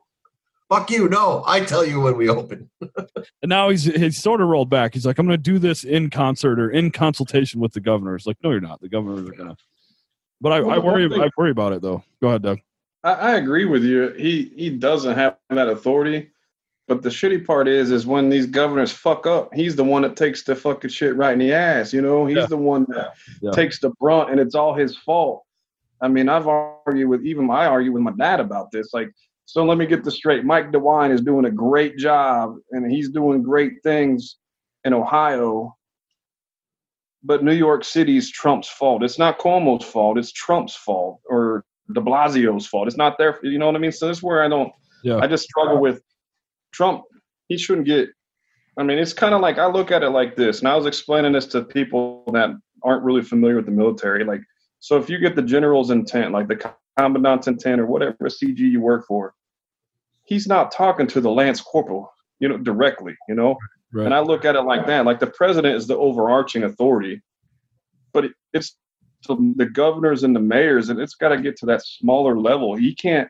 Fuck 0.68 0.90
you. 0.90 1.09
No, 1.09 1.42
I 1.46 1.61
tell 1.61 1.85
you 1.85 2.00
when 2.00 2.16
we 2.16 2.28
open. 2.28 2.70
And 3.42 3.50
now 3.50 3.68
he's 3.70 3.85
he's 3.85 4.20
sort 4.20 4.40
of 4.40 4.48
rolled 4.48 4.68
back. 4.68 4.94
He's 4.94 5.07
like, 5.07 5.18
I'm 5.18 5.26
going 5.26 5.38
to 5.38 5.42
do 5.42 5.61
this 5.61 5.85
in 5.85 6.11
concert 6.11 6.59
or 6.59 6.70
in 6.70 6.90
consultation 6.90 7.61
with 7.61 7.72
the 7.72 7.81
governors. 7.81 8.26
Like, 8.26 8.37
no, 8.42 8.50
you're 8.50 8.61
not. 8.61 8.81
The 8.81 8.88
governors 8.88 9.28
are 9.28 9.33
going 9.33 9.50
to. 9.50 9.57
But 10.40 10.52
I, 10.52 10.61
Well, 10.61 10.70
I 10.74 10.78
worry. 10.78 11.09
thing- 11.09 11.20
I 11.22 11.31
worry 11.37 11.52
about 11.52 11.72
it 11.72 11.81
though. 11.83 12.02
Go 12.20 12.28
ahead, 12.28 12.42
Doug. 12.42 12.59
I, 13.04 13.12
I 13.12 13.37
agree 13.37 13.64
with 13.64 13.85
you. 13.85 14.09
He 14.18 14.52
he 14.57 14.70
doesn't 14.70 15.14
have 15.14 15.37
that 15.50 15.68
authority. 15.68 16.31
But 16.88 17.02
the 17.02 17.11
shitty 17.11 17.46
part 17.46 17.68
is, 17.68 17.90
is 17.92 18.07
when 18.07 18.28
these 18.28 18.46
governors 18.46 18.90
fuck 18.90 19.26
up, 19.26 19.52
he's 19.54 19.76
the 19.76 19.85
one 19.85 20.02
that 20.02 20.16
takes 20.16 20.42
the 20.42 20.57
fucking 20.57 20.90
shit 20.90 21.14
right 21.16 21.33
in 21.35 21.38
the 21.38 21.52
ass. 21.52 21.92
You 21.92 22.00
know, 22.02 22.26
he's 22.26 22.38
Yeah. 22.38 22.46
the 22.46 22.57
one 22.57 22.87
that 22.88 23.12
Yeah. 23.40 23.50
takes 23.52 23.78
the 23.78 23.90
brunt, 24.00 24.31
and 24.31 24.40
it's 24.40 24.54
all 24.57 24.74
his 24.74 24.96
fault. 24.96 25.44
I 26.00 26.09
mean, 26.09 26.28
I've 26.28 26.48
argued 26.48 27.09
with 27.09 27.24
even 27.24 27.48
I 27.50 27.66
argue 27.66 27.92
with 27.92 28.02
my 28.02 28.12
dad 28.18 28.40
about 28.40 28.70
this. 28.72 28.92
Like, 28.94 29.12
so 29.48 29.64
let 29.64 29.78
me 29.78 29.87
get 29.87 30.04
this 30.04 30.16
straight: 30.16 30.44
Mike 30.44 30.72
DeWine 30.72 31.11
is 31.11 31.22
doing 31.22 31.46
a 31.46 31.50
great 31.50 31.96
job, 31.96 32.56
and 32.72 32.90
he's 32.90 33.08
doing 33.08 33.42
great 33.42 33.72
things 33.82 34.37
in 34.84 34.92
Ohio. 34.92 35.74
But 37.22 37.42
New 37.42 37.54
York 37.54 37.82
City's 37.82 38.30
Trump's 38.30 38.68
fault. 38.68 39.02
It's 39.02 39.18
not 39.18 39.38
Cuomo's 39.38 39.84
fault. 39.84 40.18
It's 40.18 40.32
Trump's 40.32 40.76
fault 40.76 41.20
or 41.30 41.64
De 41.94 42.00
Blasio's 42.00 42.66
fault. 42.66 42.88
It's 42.88 42.98
not 42.98 43.16
their. 43.16 43.38
You 43.42 43.58
know 43.58 43.64
what 43.64 43.74
I 43.74 43.78
mean? 43.78 43.90
So 43.90 44.06
that's 44.06 44.22
where 44.22 44.44
I 44.44 44.48
don't. 44.48 44.70
Yeah. 45.02 45.16
I 45.16 45.26
just 45.26 45.44
struggle 45.44 45.80
with 45.80 46.02
Trump. 46.74 47.04
He 47.48 47.56
shouldn't 47.56 47.87
get 47.87 48.11
I 48.78 48.84
mean, 48.84 48.98
it's 48.98 49.12
kind 49.12 49.34
of 49.34 49.40
like 49.40 49.58
I 49.58 49.66
look 49.66 49.90
at 49.90 50.04
it 50.04 50.11
like 50.11 50.37
this, 50.37 50.61
and 50.61 50.68
I 50.68 50.76
was 50.76 50.87
explaining 50.87 51.32
this 51.32 51.46
to 51.46 51.62
people 51.62 52.22
that 52.32 52.50
aren't 52.84 53.02
really 53.02 53.22
familiar 53.22 53.56
with 53.56 53.64
the 53.64 53.72
military. 53.72 54.24
Like, 54.24 54.42
so 54.78 54.96
if 54.96 55.11
you 55.11 55.18
get 55.18 55.34
the 55.34 55.42
general's 55.42 55.90
intent, 55.90 56.32
like 56.32 56.46
the 56.46 56.72
commandant's 56.96 57.48
intent 57.48 57.80
or 57.80 57.87
whatever 57.87 58.16
CG 58.22 58.58
you 58.58 58.80
work 58.80 59.04
for, 59.06 59.34
he's 60.28 60.46
not 60.46 60.70
talking 60.70 61.06
to 61.08 61.20
the 61.20 61.30
lance 61.30 61.60
corporal, 61.60 62.12
you 62.38 62.48
know, 62.48 62.58
directly, 62.58 63.16
you 63.28 63.34
know. 63.34 63.56
Right. 63.92 64.04
And 64.04 64.14
I 64.14 64.20
look 64.20 64.44
at 64.44 64.54
it 64.54 64.62
like 64.62 64.86
that. 64.86 65.06
Like 65.06 65.18
the 65.18 65.26
president 65.26 65.74
is 65.74 65.86
the 65.86 65.96
overarching 65.96 66.64
authority, 66.64 67.22
but 68.12 68.26
it, 68.26 68.32
it's 68.52 68.76
the 69.26 69.70
governors 69.72 70.22
and 70.22 70.36
the 70.36 70.40
mayors, 70.40 70.90
and 70.90 71.00
it's 71.00 71.14
got 71.14 71.30
to 71.30 71.40
get 71.40 71.56
to 71.56 71.66
that 71.66 71.84
smaller 71.84 72.38
level. 72.38 72.76
He 72.76 72.94
can't. 72.94 73.28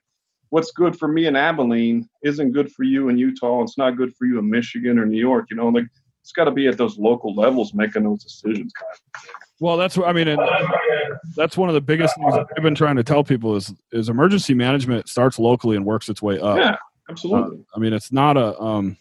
What's 0.51 0.73
good 0.73 0.99
for 0.99 1.09
me 1.09 1.27
in 1.27 1.37
Abilene 1.37 2.09
isn't 2.25 2.53
good 2.53 2.73
for 2.73 2.83
you 2.83 3.09
in 3.09 3.19
Utah. 3.19 3.63
It's 3.63 3.79
not 3.79 3.97
good 3.97 4.15
for 4.17 4.27
you 4.27 4.39
in 4.39 4.51
Michigan 4.51 4.99
or 4.99 5.07
New 5.07 5.19
York. 5.19 5.47
You 5.51 5.57
know, 5.57 5.69
like 5.69 5.85
it's 6.23 6.33
got 6.33 6.45
to 6.45 6.51
be 6.51 6.67
at 6.67 6.77
those 6.77 6.99
local 6.99 7.35
levels 7.35 7.73
making 7.75 8.05
those 8.05 8.25
decisions. 8.25 8.73
Well, 9.61 9.77
that's 9.77 9.97
what 9.97 10.09
I 10.09 10.13
mean, 10.13 10.29
and 10.29 10.41
that's 11.37 11.57
one 11.57 11.69
of 11.69 11.75
the 11.75 11.81
biggest 11.81 12.15
things 12.17 12.35
I've 12.35 12.63
been 12.63 12.75
trying 12.75 12.97
to 12.97 13.05
tell 13.05 13.25
people 13.25 13.57
is 13.57 13.75
is 13.93 14.09
emergency 14.09 14.55
management 14.55 15.09
starts 15.09 15.39
locally 15.39 15.77
and 15.77 15.85
works 15.85 16.09
its 16.09 16.23
way 16.23 16.39
up. 16.39 16.59
Yeah, 16.59 16.77
absolutely. 17.09 17.59
Uh, 17.59 17.77
I 17.77 17.79
mean, 17.79 17.93
it's 17.93 18.13
not 18.13 18.37
a 18.37 18.59
um, 18.61 18.97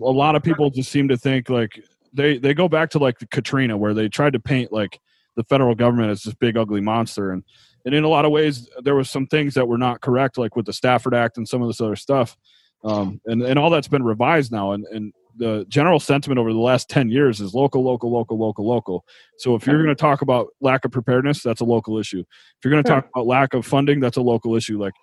a 0.00 0.04
lot 0.04 0.36
of 0.36 0.42
people 0.42 0.70
just 0.70 0.90
seem 0.90 1.08
to 1.08 1.16
think 1.16 1.48
like 1.48 1.82
they 2.12 2.38
they 2.38 2.54
go 2.54 2.68
back 2.68 2.90
to 2.90 2.98
like 2.98 3.18
the 3.18 3.26
Katrina 3.26 3.76
where 3.76 3.94
they 3.94 4.08
tried 4.08 4.32
to 4.32 4.40
paint 4.40 4.72
like 4.72 5.00
the 5.36 5.44
federal 5.44 5.74
government 5.74 6.10
as 6.10 6.22
this 6.22 6.34
big 6.34 6.56
ugly 6.56 6.80
monster. 6.80 7.30
And 7.32 7.44
and 7.84 7.94
in 7.94 8.04
a 8.04 8.08
lot 8.08 8.24
of 8.24 8.32
ways 8.32 8.68
there 8.82 8.94
was 8.94 9.10
some 9.10 9.26
things 9.26 9.54
that 9.54 9.68
were 9.68 9.78
not 9.78 10.00
correct 10.00 10.38
like 10.38 10.56
with 10.56 10.66
the 10.66 10.72
Stafford 10.72 11.14
Act 11.14 11.36
and 11.36 11.48
some 11.48 11.62
of 11.62 11.68
this 11.68 11.80
other 11.80 11.96
stuff. 11.96 12.36
Um, 12.84 13.20
and 13.26 13.42
and 13.42 13.58
all 13.58 13.70
that's 13.70 13.88
been 13.88 14.04
revised 14.04 14.50
now. 14.50 14.72
And 14.72 14.84
and 14.86 15.12
the 15.38 15.66
general 15.68 16.00
sentiment 16.00 16.38
over 16.38 16.50
the 16.50 16.58
last 16.58 16.88
10 16.88 17.10
years 17.10 17.42
is 17.42 17.52
local 17.52 17.84
local 17.84 18.10
local 18.10 18.38
local 18.38 18.66
local. 18.66 19.04
So 19.38 19.54
if 19.54 19.66
you're 19.66 19.82
going 19.82 19.94
to 19.94 20.00
talk 20.00 20.22
about 20.22 20.48
lack 20.60 20.84
of 20.84 20.92
preparedness 20.92 21.42
that's 21.42 21.60
a 21.60 21.64
local 21.64 21.98
issue. 21.98 22.20
If 22.20 22.64
you're 22.64 22.72
going 22.72 22.82
to 22.82 22.88
talk 22.88 23.06
about 23.14 23.26
lack 23.26 23.52
of 23.52 23.66
funding 23.66 24.00
that's 24.00 24.16
a 24.16 24.22
local 24.22 24.56
issue. 24.56 24.80
Like 24.80 24.94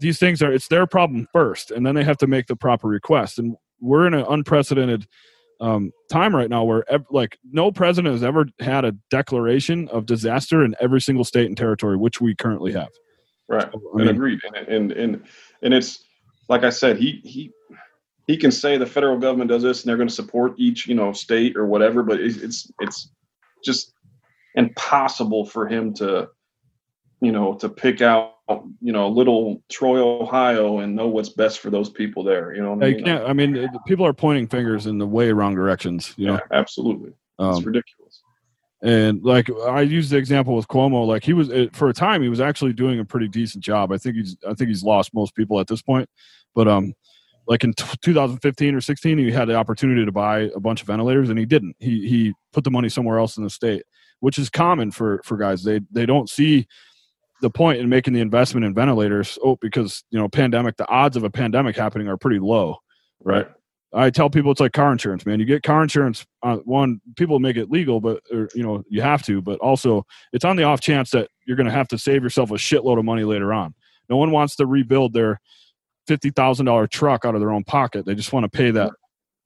these 0.00 0.18
things 0.18 0.42
are 0.42 0.52
it's 0.52 0.68
their 0.68 0.86
problem 0.86 1.28
first 1.32 1.70
and 1.70 1.86
then 1.86 1.94
they 1.94 2.04
have 2.04 2.18
to 2.18 2.26
make 2.26 2.46
the 2.46 2.56
proper 2.56 2.88
request. 2.88 3.38
And 3.38 3.56
we're 3.80 4.06
in 4.06 4.14
an 4.14 4.24
unprecedented 4.28 5.06
um, 5.60 5.92
time 6.10 6.34
right 6.34 6.48
now 6.48 6.64
where 6.64 6.88
ev- 6.90 7.06
like 7.10 7.38
no 7.50 7.72
president 7.72 8.12
has 8.12 8.22
ever 8.22 8.46
had 8.60 8.84
a 8.84 8.92
declaration 9.10 9.88
of 9.88 10.06
disaster 10.06 10.64
in 10.64 10.74
every 10.80 11.00
single 11.00 11.24
state 11.24 11.46
and 11.46 11.56
territory 11.56 11.96
which 11.96 12.20
we 12.20 12.34
currently 12.34 12.72
have. 12.72 12.90
Right. 13.48 13.68
So, 13.72 13.80
I 13.92 13.96
mean, 13.96 14.08
and 14.08 14.16
agreed. 14.16 14.40
And, 14.44 14.68
and 14.68 14.92
and 14.92 15.24
and 15.62 15.74
it's 15.74 16.04
like 16.48 16.64
i 16.64 16.70
said 16.70 16.96
he 16.96 17.20
he 17.24 17.50
he 18.26 18.36
can 18.36 18.52
say 18.52 18.76
the 18.76 18.86
federal 18.86 19.18
government 19.18 19.50
does 19.50 19.62
this 19.62 19.82
and 19.82 19.88
they're 19.88 19.96
going 19.96 20.08
to 20.08 20.14
support 20.14 20.54
each 20.58 20.86
you 20.86 20.94
know 20.94 21.12
state 21.12 21.56
or 21.56 21.66
whatever 21.66 22.02
but 22.02 22.20
it's 22.20 22.70
it's 22.78 23.10
just 23.64 23.92
impossible 24.54 25.44
for 25.44 25.66
him 25.66 25.92
to 25.94 26.28
you 27.20 27.32
know 27.32 27.54
to 27.54 27.68
pick 27.68 28.00
out 28.00 28.34
you 28.80 28.92
know 28.92 29.08
little 29.08 29.62
Troy, 29.68 30.00
Ohio, 30.00 30.78
and 30.78 30.94
know 30.94 31.08
what's 31.08 31.28
best 31.28 31.60
for 31.60 31.70
those 31.70 31.90
people 31.90 32.24
there. 32.24 32.54
You 32.54 32.62
know, 32.62 32.72
I 32.72 32.76
mean? 32.76 33.04
can't. 33.04 33.24
I 33.24 33.32
mean, 33.32 33.68
people 33.86 34.06
are 34.06 34.12
pointing 34.12 34.46
fingers 34.46 34.86
in 34.86 34.98
the 34.98 35.06
way 35.06 35.32
wrong 35.32 35.54
directions. 35.54 36.14
You 36.16 36.26
yeah, 36.26 36.36
know, 36.36 36.40
absolutely. 36.52 37.12
Um, 37.38 37.56
it's 37.56 37.64
ridiculous. 37.64 38.22
And 38.82 39.22
like 39.24 39.50
I 39.50 39.80
used 39.80 40.10
the 40.10 40.18
example 40.18 40.54
with 40.54 40.68
Cuomo, 40.68 41.06
like 41.06 41.24
he 41.24 41.32
was 41.32 41.50
for 41.72 41.88
a 41.88 41.92
time 41.92 42.22
he 42.22 42.28
was 42.28 42.40
actually 42.40 42.72
doing 42.72 43.00
a 43.00 43.04
pretty 43.04 43.26
decent 43.26 43.64
job. 43.64 43.90
I 43.90 43.98
think 43.98 44.16
he's 44.16 44.36
I 44.46 44.54
think 44.54 44.68
he's 44.68 44.84
lost 44.84 45.12
most 45.12 45.34
people 45.34 45.58
at 45.58 45.66
this 45.66 45.82
point, 45.82 46.08
but 46.54 46.68
um, 46.68 46.94
like 47.48 47.64
in 47.64 47.72
t- 47.72 47.96
2015 48.02 48.74
or 48.74 48.80
16, 48.80 49.18
he 49.18 49.32
had 49.32 49.48
the 49.48 49.56
opportunity 49.56 50.04
to 50.04 50.12
buy 50.12 50.50
a 50.54 50.60
bunch 50.60 50.82
of 50.82 50.86
ventilators 50.86 51.28
and 51.28 51.38
he 51.38 51.44
didn't. 51.44 51.74
He 51.80 52.08
he 52.08 52.34
put 52.52 52.62
the 52.62 52.70
money 52.70 52.88
somewhere 52.88 53.18
else 53.18 53.36
in 53.36 53.42
the 53.42 53.50
state, 53.50 53.82
which 54.20 54.38
is 54.38 54.48
common 54.48 54.92
for 54.92 55.20
for 55.24 55.36
guys. 55.36 55.64
They 55.64 55.80
they 55.90 56.06
don't 56.06 56.30
see 56.30 56.68
the 57.40 57.50
point 57.50 57.78
in 57.78 57.88
making 57.88 58.14
the 58.14 58.20
investment 58.20 58.64
in 58.64 58.74
ventilators 58.74 59.38
oh 59.44 59.56
because 59.60 60.04
you 60.10 60.18
know 60.18 60.28
pandemic 60.28 60.76
the 60.76 60.88
odds 60.88 61.16
of 61.16 61.24
a 61.24 61.30
pandemic 61.30 61.76
happening 61.76 62.08
are 62.08 62.16
pretty 62.16 62.38
low 62.38 62.76
right, 63.22 63.48
i 63.94 64.10
tell 64.10 64.28
people 64.28 64.50
it's 64.50 64.60
like 64.60 64.72
car 64.72 64.92
insurance 64.92 65.24
man. 65.24 65.38
You 65.40 65.46
get 65.46 65.62
car 65.62 65.82
insurance 65.82 66.26
uh, 66.42 66.56
one 66.64 67.00
people 67.16 67.38
make 67.38 67.56
it 67.56 67.70
legal 67.70 68.00
but 68.00 68.22
or, 68.32 68.48
you 68.54 68.62
know 68.62 68.82
you 68.88 69.02
have 69.02 69.22
to 69.24 69.40
but 69.40 69.58
also 69.60 70.04
it's 70.32 70.44
on 70.44 70.56
the 70.56 70.64
off 70.64 70.80
chance 70.80 71.10
that 71.10 71.28
you're 71.48 71.56
going 71.56 71.66
to 71.66 71.72
have 71.72 71.88
to 71.88 71.98
save 71.98 72.22
yourself 72.22 72.50
a 72.50 72.54
shitload 72.54 72.98
of 72.98 73.04
money 73.06 73.24
later 73.24 73.52
on. 73.52 73.74
No 74.10 74.18
one 74.18 74.30
wants 74.30 74.54
to 74.56 74.66
rebuild 74.66 75.14
their 75.14 75.40
$50000 76.08 76.90
truck 76.90 77.24
out 77.24 77.34
of 77.34 77.40
their 77.40 77.50
own 77.50 77.64
pocket. 77.64 78.04
They 78.04 78.14
just 78.14 78.32
want 78.32 78.44
to 78.44 78.50
pay 78.50 78.70
that 78.70 78.92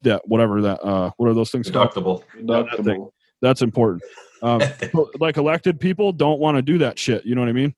that 0.02 0.22
whatever 0.26 0.60
that 0.62 0.84
uh 0.84 1.12
what 1.16 1.28
are 1.28 1.34
those 1.34 1.52
things 1.52 1.70
deductible. 1.70 2.24
Deductible. 2.36 3.12
That's 3.40 3.62
important 3.62 4.02
um, 4.42 4.60
like 5.20 5.36
elected 5.36 5.80
people 5.80 6.12
don't 6.12 6.40
want 6.40 6.56
to 6.56 6.62
do 6.62 6.78
that 6.78 6.98
shit 6.98 7.24
you 7.24 7.34
know 7.34 7.40
what 7.40 7.48
i 7.48 7.52
mean? 7.52 7.74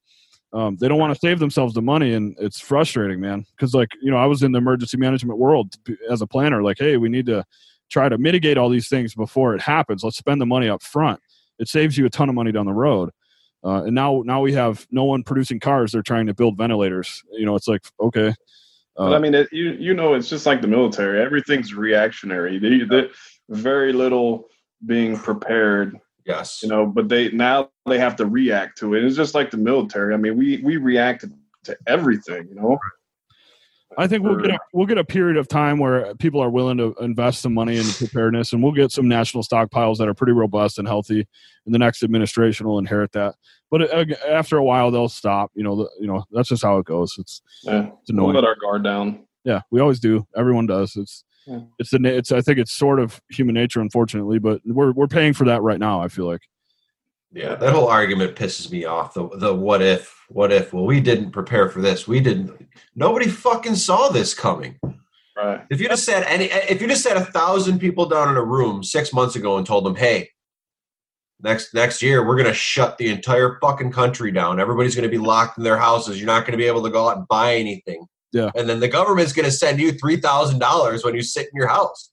Um, 0.52 0.76
they 0.76 0.86
don't 0.86 1.00
want 1.00 1.12
to 1.12 1.18
save 1.18 1.40
themselves 1.40 1.74
the 1.74 1.82
money 1.82 2.14
and 2.14 2.36
it's 2.38 2.60
frustrating 2.60 3.20
man. 3.20 3.44
Because 3.56 3.74
like 3.74 3.90
you 4.00 4.10
know 4.10 4.16
i 4.16 4.26
was 4.26 4.42
in 4.42 4.52
the 4.52 4.58
emergency 4.58 4.96
management 4.96 5.38
world 5.38 5.74
as 6.10 6.22
a 6.22 6.26
planner 6.26 6.62
like 6.62 6.78
hey 6.78 6.96
we 6.96 7.08
need 7.08 7.26
to 7.26 7.44
try 7.90 8.08
to 8.08 8.18
mitigate 8.18 8.56
all 8.56 8.70
these 8.70 8.88
things 8.88 9.14
before 9.14 9.54
it 9.54 9.60
happens. 9.60 10.02
Let's 10.02 10.16
spend 10.16 10.40
the 10.40 10.46
money 10.46 10.68
up 10.68 10.82
front 10.82 11.20
it 11.58 11.68
saves 11.68 11.96
you 11.96 12.06
a 12.06 12.10
ton 12.10 12.28
of 12.28 12.34
money 12.34 12.52
down 12.52 12.66
the 12.66 12.72
road. 12.72 13.10
Uh, 13.64 13.84
and 13.84 13.94
now 13.94 14.22
now 14.26 14.40
we 14.40 14.52
have 14.52 14.86
no 14.90 15.04
one 15.04 15.22
producing 15.22 15.58
cars 15.58 15.92
they're 15.92 16.02
trying 16.02 16.26
to 16.26 16.34
build 16.34 16.56
ventilators. 16.58 17.22
You 17.32 17.46
know 17.46 17.54
it's 17.56 17.68
like 17.68 17.82
okay 18.00 18.28
uh, 18.96 19.08
but 19.08 19.14
i 19.14 19.18
mean 19.18 19.34
it, 19.34 19.48
you 19.52 19.72
you 19.72 19.94
know 19.94 20.14
it's 20.14 20.28
just 20.28 20.46
like 20.46 20.60
the 20.60 20.68
military 20.68 21.20
everything's 21.20 21.74
reactionary. 21.74 22.58
They, 22.58 22.84
they, 22.84 23.08
very 23.48 23.92
little 23.92 24.48
being 24.86 25.16
prepared 25.18 25.98
Yes. 26.26 26.60
You 26.62 26.68
know, 26.68 26.86
but 26.86 27.08
they 27.08 27.30
now 27.30 27.70
they 27.86 27.98
have 27.98 28.16
to 28.16 28.26
react 28.26 28.78
to 28.78 28.94
it. 28.94 29.04
It's 29.04 29.16
just 29.16 29.34
like 29.34 29.50
the 29.50 29.58
military. 29.58 30.14
I 30.14 30.16
mean, 30.16 30.36
we 30.36 30.58
we 30.58 30.76
react 30.76 31.24
to 31.64 31.76
everything, 31.86 32.48
you 32.48 32.54
know. 32.54 32.78
I 33.96 34.06
think 34.06 34.24
we'll 34.24 34.36
get 34.36 34.50
a, 34.50 34.58
we'll 34.72 34.86
get 34.86 34.98
a 34.98 35.04
period 35.04 35.36
of 35.36 35.46
time 35.46 35.78
where 35.78 36.14
people 36.16 36.42
are 36.42 36.50
willing 36.50 36.78
to 36.78 36.94
invest 37.00 37.42
some 37.42 37.54
money 37.54 37.76
in 37.76 37.84
preparedness, 37.86 38.52
and 38.52 38.62
we'll 38.62 38.72
get 38.72 38.90
some 38.90 39.06
national 39.08 39.42
stockpiles 39.44 39.98
that 39.98 40.08
are 40.08 40.14
pretty 40.14 40.32
robust 40.32 40.78
and 40.78 40.88
healthy. 40.88 41.26
And 41.64 41.74
the 41.74 41.78
next 41.78 42.02
administration 42.02 42.66
will 42.66 42.78
inherit 42.78 43.12
that. 43.12 43.36
But 43.70 43.94
uh, 43.94 44.04
after 44.28 44.56
a 44.56 44.64
while, 44.64 44.90
they'll 44.90 45.08
stop. 45.08 45.52
You 45.54 45.62
know, 45.62 45.76
the, 45.76 45.90
you 46.00 46.06
know 46.06 46.24
that's 46.32 46.48
just 46.48 46.62
how 46.62 46.78
it 46.78 46.86
goes. 46.86 47.14
It's 47.18 47.42
yeah, 47.62 47.90
it's 48.00 48.10
annoying. 48.10 48.32
We'll 48.32 48.42
let 48.42 48.48
our 48.48 48.56
guard 48.56 48.82
down. 48.82 49.26
Yeah, 49.44 49.60
we 49.70 49.80
always 49.80 50.00
do. 50.00 50.26
Everyone 50.36 50.66
does. 50.66 50.96
It's 50.96 51.24
yeah. 51.46 51.60
it's 51.78 51.90
the 51.90 52.00
it's 52.04 52.32
I 52.32 52.40
think 52.40 52.58
it's 52.58 52.72
sort 52.72 53.00
of 53.00 53.20
human 53.30 53.54
nature, 53.54 53.80
unfortunately, 53.80 54.38
but 54.38 54.60
we're 54.64 54.92
we're 54.92 55.06
paying 55.06 55.32
for 55.32 55.44
that 55.44 55.62
right 55.62 55.78
now. 55.78 56.00
I 56.00 56.08
feel 56.08 56.26
like. 56.26 56.42
Yeah, 57.32 57.56
that 57.56 57.74
whole 57.74 57.88
argument 57.88 58.36
pisses 58.36 58.70
me 58.70 58.84
off. 58.84 59.14
The 59.14 59.28
the 59.28 59.52
what 59.52 59.82
if, 59.82 60.24
what 60.28 60.52
if? 60.52 60.72
Well, 60.72 60.84
we 60.84 61.00
didn't 61.00 61.32
prepare 61.32 61.68
for 61.68 61.80
this. 61.80 62.06
We 62.06 62.20
didn't. 62.20 62.68
Nobody 62.94 63.28
fucking 63.28 63.74
saw 63.74 64.08
this 64.08 64.34
coming. 64.34 64.78
Right. 65.36 65.62
If 65.68 65.80
you 65.80 65.88
just 65.88 66.04
said 66.04 66.22
any, 66.24 66.48
eh, 66.50 66.66
if 66.68 66.80
you 66.80 66.86
just 66.86 67.02
said 67.02 67.16
a 67.16 67.24
thousand 67.24 67.80
people 67.80 68.06
down 68.06 68.28
in 68.28 68.36
a 68.36 68.44
room 68.44 68.84
six 68.84 69.12
months 69.12 69.34
ago 69.34 69.58
and 69.58 69.66
told 69.66 69.84
them, 69.84 69.96
hey, 69.96 70.30
next 71.40 71.74
next 71.74 72.02
year 72.02 72.24
we're 72.24 72.36
going 72.36 72.46
to 72.46 72.54
shut 72.54 72.98
the 72.98 73.08
entire 73.08 73.58
fucking 73.60 73.90
country 73.90 74.30
down. 74.30 74.60
Everybody's 74.60 74.94
going 74.94 75.10
to 75.10 75.16
be 75.16 75.18
locked 75.18 75.58
in 75.58 75.64
their 75.64 75.76
houses. 75.76 76.18
You're 76.18 76.28
not 76.28 76.42
going 76.42 76.52
to 76.52 76.56
be 76.56 76.68
able 76.68 76.84
to 76.84 76.90
go 76.90 77.08
out 77.08 77.16
and 77.16 77.26
buy 77.26 77.56
anything. 77.56 78.06
Yeah. 78.34 78.50
And 78.54 78.68
then 78.68 78.80
the 78.80 78.88
government's 78.88 79.32
going 79.32 79.46
to 79.46 79.52
send 79.52 79.80
you 79.80 79.92
three 79.92 80.16
thousand 80.16 80.58
dollars 80.58 81.04
when 81.04 81.14
you 81.14 81.22
sit 81.22 81.46
in 81.46 81.52
your 81.54 81.68
house. 81.68 82.10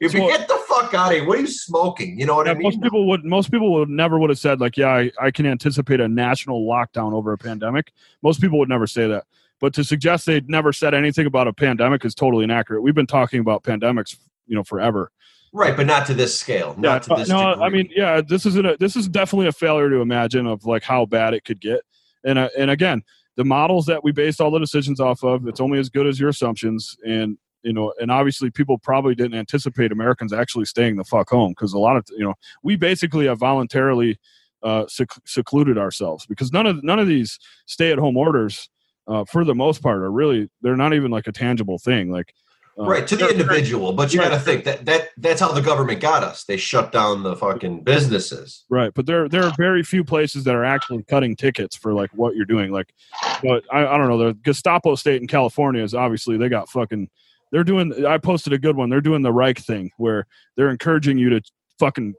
If 0.00 0.14
you 0.14 0.20
get 0.20 0.48
the 0.48 0.60
fuck 0.68 0.92
out 0.94 1.12
of 1.12 1.18
here, 1.18 1.26
what 1.26 1.38
are 1.38 1.42
you 1.42 1.46
smoking? 1.46 2.18
You 2.18 2.26
know 2.26 2.34
what 2.34 2.46
yeah, 2.46 2.52
I 2.52 2.54
mean? 2.56 2.64
Most 2.64 2.82
people 2.82 3.08
would. 3.08 3.24
Most 3.24 3.52
people 3.52 3.72
would 3.74 3.88
never 3.88 4.18
would 4.18 4.30
have 4.30 4.38
said 4.38 4.60
like, 4.60 4.76
"Yeah, 4.76 4.88
I, 4.88 5.12
I 5.20 5.30
can 5.30 5.46
anticipate 5.46 6.00
a 6.00 6.08
national 6.08 6.66
lockdown 6.66 7.12
over 7.12 7.32
a 7.32 7.38
pandemic." 7.38 7.92
Most 8.20 8.40
people 8.40 8.58
would 8.58 8.68
never 8.68 8.86
say 8.86 9.06
that. 9.06 9.24
But 9.60 9.72
to 9.74 9.84
suggest 9.84 10.26
they'd 10.26 10.48
never 10.48 10.72
said 10.72 10.92
anything 10.92 11.24
about 11.24 11.46
a 11.46 11.52
pandemic 11.52 12.04
is 12.04 12.16
totally 12.16 12.42
inaccurate. 12.42 12.82
We've 12.82 12.96
been 12.96 13.06
talking 13.06 13.38
about 13.38 13.62
pandemics, 13.62 14.18
you 14.48 14.56
know, 14.56 14.64
forever. 14.64 15.12
Right, 15.52 15.76
but 15.76 15.86
not 15.86 16.06
to 16.06 16.14
this 16.14 16.36
scale. 16.38 16.74
Not 16.76 17.06
yeah, 17.08 17.16
to 17.16 17.20
this. 17.20 17.28
No, 17.28 17.50
degree. 17.50 17.64
I 17.64 17.68
mean, 17.68 17.90
yeah, 17.94 18.20
this 18.22 18.44
isn't. 18.44 18.66
A, 18.66 18.76
this 18.78 18.96
is 18.96 19.06
definitely 19.06 19.46
a 19.46 19.52
failure 19.52 19.88
to 19.88 20.00
imagine 20.00 20.48
of 20.48 20.64
like 20.64 20.82
how 20.82 21.06
bad 21.06 21.32
it 21.32 21.44
could 21.44 21.60
get. 21.60 21.82
And 22.24 22.40
uh, 22.40 22.48
and 22.58 22.72
again, 22.72 23.04
the 23.36 23.44
models 23.44 23.86
that 23.86 24.04
we 24.04 24.12
based 24.12 24.40
all 24.40 24.50
the 24.50 24.58
decisions 24.58 25.00
off 25.00 25.22
of 25.22 25.46
it's 25.46 25.60
only 25.60 25.78
as 25.78 25.88
good 25.88 26.06
as 26.06 26.20
your 26.20 26.28
assumptions. 26.28 26.96
And 27.06 27.38
you 27.62 27.72
know 27.72 27.92
and 28.00 28.10
obviously 28.10 28.50
people 28.50 28.76
probably 28.76 29.14
didn't 29.14 29.38
anticipate 29.38 29.92
americans 29.92 30.32
actually 30.32 30.64
staying 30.64 30.96
the 30.96 31.04
fuck 31.04 31.30
home 31.30 31.52
because 31.52 31.72
a 31.72 31.78
lot 31.78 31.96
of 31.96 32.04
you 32.10 32.24
know 32.24 32.34
we 32.64 32.74
basically 32.74 33.26
have 33.26 33.38
voluntarily 33.38 34.18
uh, 34.64 34.84
sec- 34.88 35.08
secluded 35.24 35.78
ourselves 35.78 36.26
because 36.26 36.52
none 36.52 36.66
of 36.66 36.82
none 36.82 36.98
of 36.98 37.06
these 37.06 37.38
stay 37.66 37.92
at 37.92 37.98
home 37.98 38.16
orders 38.16 38.68
uh, 39.08 39.24
for 39.24 39.44
the 39.44 39.54
most 39.54 39.82
part 39.82 40.02
are 40.02 40.10
really 40.10 40.48
they're 40.60 40.76
not 40.76 40.94
even 40.94 41.10
like 41.10 41.26
a 41.26 41.32
tangible 41.32 41.78
thing. 41.78 42.10
Like 42.10 42.34
uh, 42.78 42.84
right 42.84 43.06
to 43.06 43.16
the 43.16 43.28
individual, 43.28 43.92
but 43.92 44.12
you 44.12 44.20
got 44.20 44.30
to 44.30 44.38
think 44.38 44.64
that 44.64 44.84
that 44.86 45.10
that's 45.18 45.40
how 45.40 45.52
the 45.52 45.60
government 45.60 46.00
got 46.00 46.22
us. 46.22 46.44
They 46.44 46.56
shut 46.56 46.92
down 46.92 47.22
the 47.22 47.36
fucking 47.36 47.84
businesses. 47.84 48.64
Right, 48.70 48.92
but 48.94 49.06
there 49.06 49.28
there 49.28 49.44
are 49.44 49.52
very 49.58 49.82
few 49.82 50.04
places 50.04 50.44
that 50.44 50.54
are 50.54 50.64
actually 50.64 51.02
cutting 51.04 51.36
tickets 51.36 51.76
for 51.76 51.92
like 51.92 52.10
what 52.14 52.34
you're 52.34 52.46
doing. 52.46 52.72
Like, 52.72 52.94
but 53.42 53.64
I, 53.70 53.86
I 53.86 53.98
don't 53.98 54.08
know. 54.08 54.18
The 54.18 54.34
Gestapo 54.34 54.94
state 54.94 55.20
in 55.20 55.28
California 55.28 55.82
is 55.82 55.94
obviously 55.94 56.36
they 56.36 56.48
got 56.48 56.68
fucking 56.68 57.08
they're 57.50 57.64
doing. 57.64 58.06
I 58.06 58.18
posted 58.18 58.52
a 58.54 58.58
good 58.58 58.76
one. 58.76 58.88
They're 58.88 59.00
doing 59.00 59.22
the 59.22 59.32
Reich 59.32 59.58
thing 59.58 59.90
where 59.98 60.26
they're 60.56 60.70
encouraging 60.70 61.18
you 61.18 61.28
to 61.30 61.42
fucking 61.78 62.14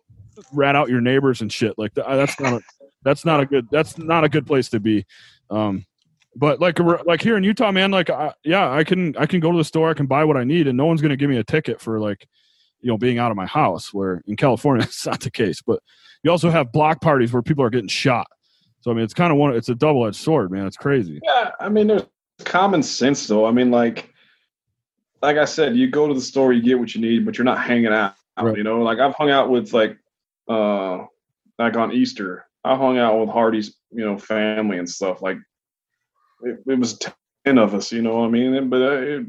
rat 0.51 0.75
out 0.75 0.89
your 0.89 1.01
neighbors 1.01 1.41
and 1.41 1.51
shit. 1.51 1.77
Like 1.77 1.93
that's 1.95 2.39
not 2.39 2.53
a, 2.53 2.61
that's 3.03 3.25
not 3.25 3.39
a 3.39 3.45
good 3.45 3.67
that's 3.71 3.97
not 3.97 4.23
a 4.23 4.29
good 4.29 4.45
place 4.45 4.69
to 4.69 4.79
be. 4.79 5.05
Um, 5.49 5.85
but 6.35 6.59
like 6.59 6.79
like 6.79 7.21
here 7.21 7.37
in 7.37 7.43
Utah, 7.43 7.71
man, 7.71 7.91
like 7.91 8.09
I, 8.09 8.33
yeah, 8.43 8.71
I 8.71 8.83
can 8.83 9.15
I 9.17 9.25
can 9.25 9.39
go 9.39 9.51
to 9.51 9.57
the 9.57 9.63
store, 9.63 9.89
I 9.89 9.93
can 9.93 10.07
buy 10.07 10.23
what 10.23 10.37
I 10.37 10.43
need, 10.43 10.67
and 10.67 10.77
no 10.77 10.85
one's 10.85 11.01
gonna 11.01 11.17
give 11.17 11.29
me 11.29 11.37
a 11.37 11.43
ticket 11.43 11.79
for 11.79 11.99
like 11.99 12.27
you 12.81 12.89
know 12.89 12.97
being 12.97 13.19
out 13.19 13.31
of 13.31 13.37
my 13.37 13.45
house. 13.45 13.93
Where 13.93 14.23
in 14.27 14.35
California, 14.35 14.83
it's 14.87 15.05
not 15.05 15.21
the 15.21 15.31
case. 15.31 15.61
But 15.61 15.81
you 16.23 16.31
also 16.31 16.49
have 16.49 16.71
block 16.71 17.01
parties 17.01 17.31
where 17.31 17.41
people 17.41 17.63
are 17.63 17.69
getting 17.69 17.87
shot. 17.87 18.27
So 18.81 18.91
I 18.91 18.93
mean, 18.93 19.03
it's 19.03 19.13
kind 19.13 19.31
of 19.31 19.37
one. 19.37 19.55
It's 19.55 19.69
a 19.69 19.75
double 19.75 20.07
edged 20.07 20.17
sword, 20.17 20.51
man. 20.51 20.65
It's 20.65 20.77
crazy. 20.77 21.19
Yeah, 21.23 21.51
I 21.59 21.69
mean, 21.69 21.87
there's 21.87 22.03
common 22.39 22.83
sense 22.83 23.27
though. 23.27 23.45
I 23.45 23.51
mean, 23.51 23.71
like 23.71 24.09
like 25.21 25.37
I 25.37 25.45
said, 25.45 25.75
you 25.75 25.89
go 25.89 26.07
to 26.07 26.13
the 26.13 26.21
store, 26.21 26.51
you 26.51 26.61
get 26.61 26.77
what 26.77 26.93
you 26.93 27.01
need, 27.01 27.25
but 27.25 27.37
you're 27.37 27.45
not 27.45 27.59
hanging 27.59 27.93
out. 27.93 28.15
Right. 28.39 28.57
You 28.57 28.63
know, 28.63 28.81
like 28.81 28.99
I've 28.99 29.15
hung 29.15 29.29
out 29.29 29.49
with 29.49 29.73
like 29.73 29.97
uh 30.49 31.05
like 31.59 31.77
on 31.77 31.93
Easter, 31.93 32.45
I 32.63 32.75
hung 32.75 32.97
out 32.97 33.19
with 33.19 33.29
Hardy's, 33.29 33.77
you 33.91 34.03
know, 34.03 34.17
family 34.17 34.79
and 34.79 34.89
stuff. 34.89 35.21
Like 35.21 35.37
it, 36.43 36.59
it 36.67 36.79
was 36.79 36.99
ten 37.45 37.57
of 37.57 37.73
us, 37.73 37.91
you 37.91 38.01
know 38.01 38.17
what 38.17 38.27
I 38.27 38.29
mean? 38.29 38.69
But 38.69 38.81
uh, 38.81 39.01
it, 39.01 39.25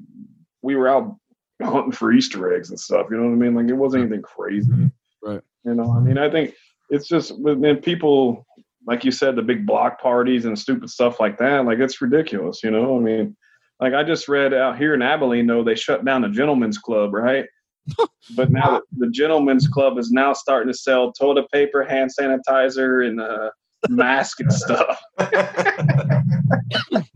we 0.62 0.76
were 0.76 0.88
out 0.88 1.16
hunting 1.62 1.92
for 1.92 2.12
Easter 2.12 2.54
eggs 2.54 2.70
and 2.70 2.78
stuff. 2.78 3.06
You 3.10 3.16
know 3.16 3.24
what 3.24 3.32
I 3.32 3.36
mean? 3.36 3.54
Like 3.54 3.68
it 3.68 3.74
wasn't 3.74 4.04
anything 4.04 4.22
crazy, 4.22 4.90
right? 5.22 5.40
You 5.64 5.74
know, 5.74 5.92
I 5.92 6.00
mean, 6.00 6.18
I 6.18 6.30
think 6.30 6.54
it's 6.90 7.08
just 7.08 7.32
then 7.42 7.76
people, 7.76 8.46
like 8.86 9.04
you 9.04 9.10
said, 9.10 9.36
the 9.36 9.42
big 9.42 9.66
block 9.66 10.00
parties 10.00 10.44
and 10.44 10.58
stupid 10.58 10.90
stuff 10.90 11.20
like 11.20 11.38
that. 11.38 11.64
Like 11.64 11.78
it's 11.78 12.00
ridiculous. 12.00 12.62
You 12.62 12.70
know, 12.70 12.96
I 12.96 13.00
mean, 13.00 13.36
like 13.80 13.94
I 13.94 14.02
just 14.04 14.28
read 14.28 14.54
out 14.54 14.78
here 14.78 14.94
in 14.94 15.02
Abilene, 15.02 15.46
though 15.46 15.64
they 15.64 15.74
shut 15.74 16.04
down 16.04 16.22
the 16.22 16.28
Gentlemen's 16.28 16.78
Club, 16.78 17.14
right? 17.14 17.46
but 18.36 18.50
now 18.50 18.80
the 18.96 19.10
Gentlemen's 19.10 19.68
Club 19.68 19.98
is 19.98 20.10
now 20.10 20.32
starting 20.32 20.72
to 20.72 20.78
sell 20.78 21.12
toilet 21.12 21.50
paper, 21.52 21.84
hand 21.84 22.10
sanitizer, 22.18 23.06
and 23.06 23.20
uh, 23.20 23.50
mask 23.88 24.40
and 24.40 24.52
stuff. 24.52 25.00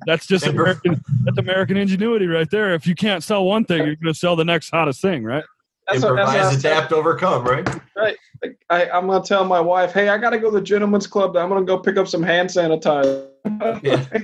that's 0.06 0.26
just 0.26 0.46
American. 0.46 1.02
That's 1.24 1.38
American 1.38 1.76
ingenuity 1.76 2.26
right 2.26 2.50
there. 2.50 2.74
If 2.74 2.86
you 2.86 2.94
can't 2.94 3.22
sell 3.22 3.44
one 3.44 3.64
thing, 3.64 3.78
you're 3.78 3.96
going 3.96 4.12
to 4.12 4.18
sell 4.18 4.36
the 4.36 4.44
next 4.44 4.70
hottest 4.70 5.00
thing, 5.00 5.24
right? 5.24 5.44
That's 5.86 6.02
Improvise, 6.02 6.52
what, 6.52 6.58
adapt, 6.58 6.92
overcome, 6.92 7.44
right? 7.44 7.68
Right. 7.96 8.16
Like, 8.42 8.58
I, 8.68 8.90
I'm 8.90 9.06
going 9.06 9.22
to 9.22 9.26
tell 9.26 9.44
my 9.44 9.60
wife, 9.60 9.92
hey, 9.92 10.10
I 10.10 10.18
got 10.18 10.30
to 10.30 10.38
go 10.38 10.50
to 10.50 10.58
the 10.58 10.62
Gentlemen's 10.62 11.06
Club. 11.06 11.36
I'm 11.36 11.48
going 11.48 11.64
to 11.64 11.66
go 11.66 11.78
pick 11.78 11.96
up 11.96 12.06
some 12.06 12.22
hand 12.22 12.50
sanitizer. 12.50 13.28
yeah. 13.82 14.04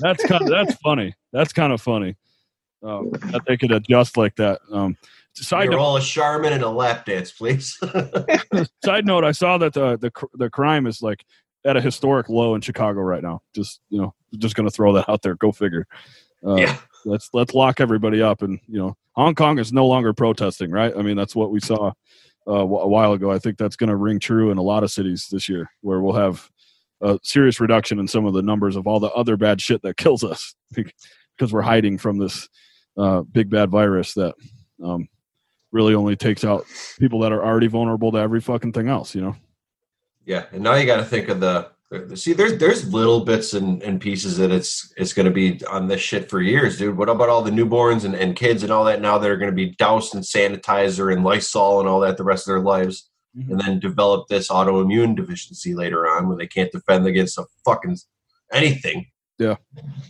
That's 0.00 0.24
kind 0.24 0.42
of 0.42 0.48
that's 0.48 0.74
funny. 0.76 1.14
That's 1.32 1.52
kind 1.52 1.70
of 1.72 1.82
funny. 1.82 2.16
Um, 2.82 3.10
that 3.10 3.42
they 3.46 3.58
could 3.58 3.72
adjust 3.72 4.16
like 4.16 4.34
that. 4.36 4.60
Um, 4.72 4.96
Side 5.42 5.68
note, 5.70 5.78
all 5.78 5.96
a 5.98 6.00
Charmin 6.00 6.54
and 6.54 6.62
a 6.62 6.68
lap 6.70 7.04
dance, 7.04 7.30
please. 7.30 7.78
side 8.84 9.04
note: 9.04 9.22
I 9.22 9.32
saw 9.32 9.58
that 9.58 9.74
the, 9.74 9.98
the 9.98 10.10
the 10.34 10.48
crime 10.48 10.86
is 10.86 11.02
like 11.02 11.26
at 11.66 11.76
a 11.76 11.80
historic 11.80 12.28
low 12.28 12.54
in 12.54 12.60
Chicago 12.60 13.00
right 13.00 13.22
now. 13.22 13.42
Just 13.54 13.80
you 13.90 14.00
know, 14.00 14.14
just 14.38 14.54
going 14.54 14.68
to 14.68 14.74
throw 14.74 14.92
that 14.94 15.08
out 15.08 15.22
there. 15.22 15.34
Go 15.34 15.52
figure. 15.52 15.86
Uh, 16.46 16.54
yeah. 16.54 16.76
Let's 17.04 17.30
let's 17.32 17.54
lock 17.54 17.80
everybody 17.80 18.22
up, 18.22 18.42
and 18.42 18.58
you 18.66 18.78
know, 18.78 18.96
Hong 19.12 19.34
Kong 19.34 19.58
is 19.58 19.72
no 19.72 19.86
longer 19.86 20.12
protesting, 20.12 20.70
right? 20.70 20.92
I 20.96 21.02
mean, 21.02 21.16
that's 21.16 21.36
what 21.36 21.50
we 21.50 21.60
saw 21.60 21.92
uh, 22.48 22.52
a 22.52 22.88
while 22.88 23.12
ago. 23.12 23.30
I 23.30 23.38
think 23.38 23.58
that's 23.58 23.76
going 23.76 23.90
to 23.90 23.96
ring 23.96 24.18
true 24.18 24.50
in 24.50 24.58
a 24.58 24.62
lot 24.62 24.82
of 24.82 24.90
cities 24.90 25.28
this 25.30 25.48
year, 25.48 25.70
where 25.82 26.00
we'll 26.00 26.14
have 26.14 26.48
a 27.00 27.18
serious 27.22 27.60
reduction 27.60 27.98
in 27.98 28.08
some 28.08 28.24
of 28.24 28.34
the 28.34 28.42
numbers 28.42 28.76
of 28.76 28.86
all 28.86 29.00
the 29.00 29.10
other 29.10 29.36
bad 29.36 29.60
shit 29.60 29.82
that 29.82 29.96
kills 29.98 30.24
us 30.24 30.54
because 30.72 31.52
we're 31.52 31.62
hiding 31.62 31.98
from 31.98 32.18
this 32.18 32.48
uh, 32.96 33.22
big 33.22 33.50
bad 33.50 33.70
virus 33.70 34.14
that 34.14 34.34
um, 34.82 35.08
really 35.72 35.94
only 35.94 36.16
takes 36.16 36.44
out 36.44 36.64
people 36.98 37.20
that 37.20 37.32
are 37.32 37.44
already 37.44 37.66
vulnerable 37.66 38.10
to 38.12 38.18
every 38.18 38.40
fucking 38.40 38.72
thing 38.72 38.88
else, 38.88 39.14
you 39.14 39.20
know? 39.20 39.36
Yeah. 40.26 40.44
And 40.52 40.62
now 40.62 40.74
you 40.74 40.84
got 40.84 40.96
to 40.96 41.04
think 41.04 41.28
of 41.28 41.40
the, 41.40 41.70
see, 42.14 42.34
there's, 42.34 42.58
there's 42.58 42.92
little 42.92 43.24
bits 43.24 43.54
and, 43.54 43.82
and 43.82 44.00
pieces 44.00 44.36
that 44.36 44.50
it's, 44.50 44.92
it's 44.98 45.12
going 45.14 45.24
to 45.24 45.32
be 45.32 45.64
on 45.66 45.86
this 45.86 46.00
shit 46.00 46.28
for 46.28 46.42
years, 46.42 46.76
dude. 46.76 46.98
What 46.98 47.08
about 47.08 47.28
all 47.28 47.42
the 47.42 47.50
newborns 47.50 48.04
and, 48.04 48.14
and 48.14 48.36
kids 48.36 48.62
and 48.62 48.72
all 48.72 48.84
that 48.84 49.00
now 49.00 49.16
that 49.16 49.30
are 49.30 49.36
going 49.36 49.50
to 49.50 49.56
be 49.56 49.70
doused 49.76 50.14
in 50.14 50.20
sanitizer 50.20 51.12
and 51.12 51.24
Lysol 51.24 51.80
and 51.80 51.88
all 51.88 52.00
that 52.00 52.18
the 52.18 52.24
rest 52.24 52.46
of 52.46 52.52
their 52.52 52.60
lives? 52.60 53.08
Mm-hmm. 53.38 53.52
And 53.52 53.60
then 53.60 53.80
develop 53.80 54.28
this 54.28 54.48
autoimmune 54.48 55.14
deficiency 55.14 55.74
later 55.74 56.08
on 56.08 56.28
when 56.28 56.38
they 56.38 56.46
can't 56.46 56.72
defend 56.72 57.06
against 57.06 57.38
a 57.38 57.44
fucking 57.64 57.98
anything. 58.50 59.06
Yeah. 59.38 59.56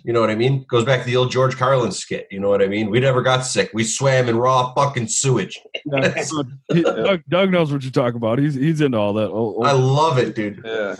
You 0.04 0.12
know 0.12 0.20
what 0.20 0.30
I 0.30 0.36
mean? 0.36 0.64
Goes 0.68 0.84
back 0.84 1.00
to 1.00 1.06
the 1.06 1.16
old 1.16 1.32
George 1.32 1.56
Carlin 1.56 1.90
skit. 1.90 2.28
You 2.30 2.38
know 2.38 2.48
what 2.48 2.62
I 2.62 2.68
mean? 2.68 2.88
We 2.88 3.00
never 3.00 3.22
got 3.22 3.40
sick. 3.40 3.70
We 3.74 3.82
swam 3.82 4.28
in 4.28 4.38
raw 4.38 4.72
fucking 4.74 5.08
sewage. 5.08 5.60
Yeah, 6.74 6.82
Doug, 6.82 7.22
Doug, 7.28 7.50
knows 7.50 7.72
what 7.72 7.82
you're 7.82 7.92
talking 7.92 8.16
about. 8.16 8.38
He's 8.38 8.54
he's 8.54 8.80
into 8.80 8.98
all 8.98 9.12
that. 9.14 9.28
Old, 9.28 9.56
old. 9.56 9.66
I 9.66 9.72
love 9.72 10.18
it, 10.18 10.34
dude. 10.34 10.62
Yeah. 10.64 10.96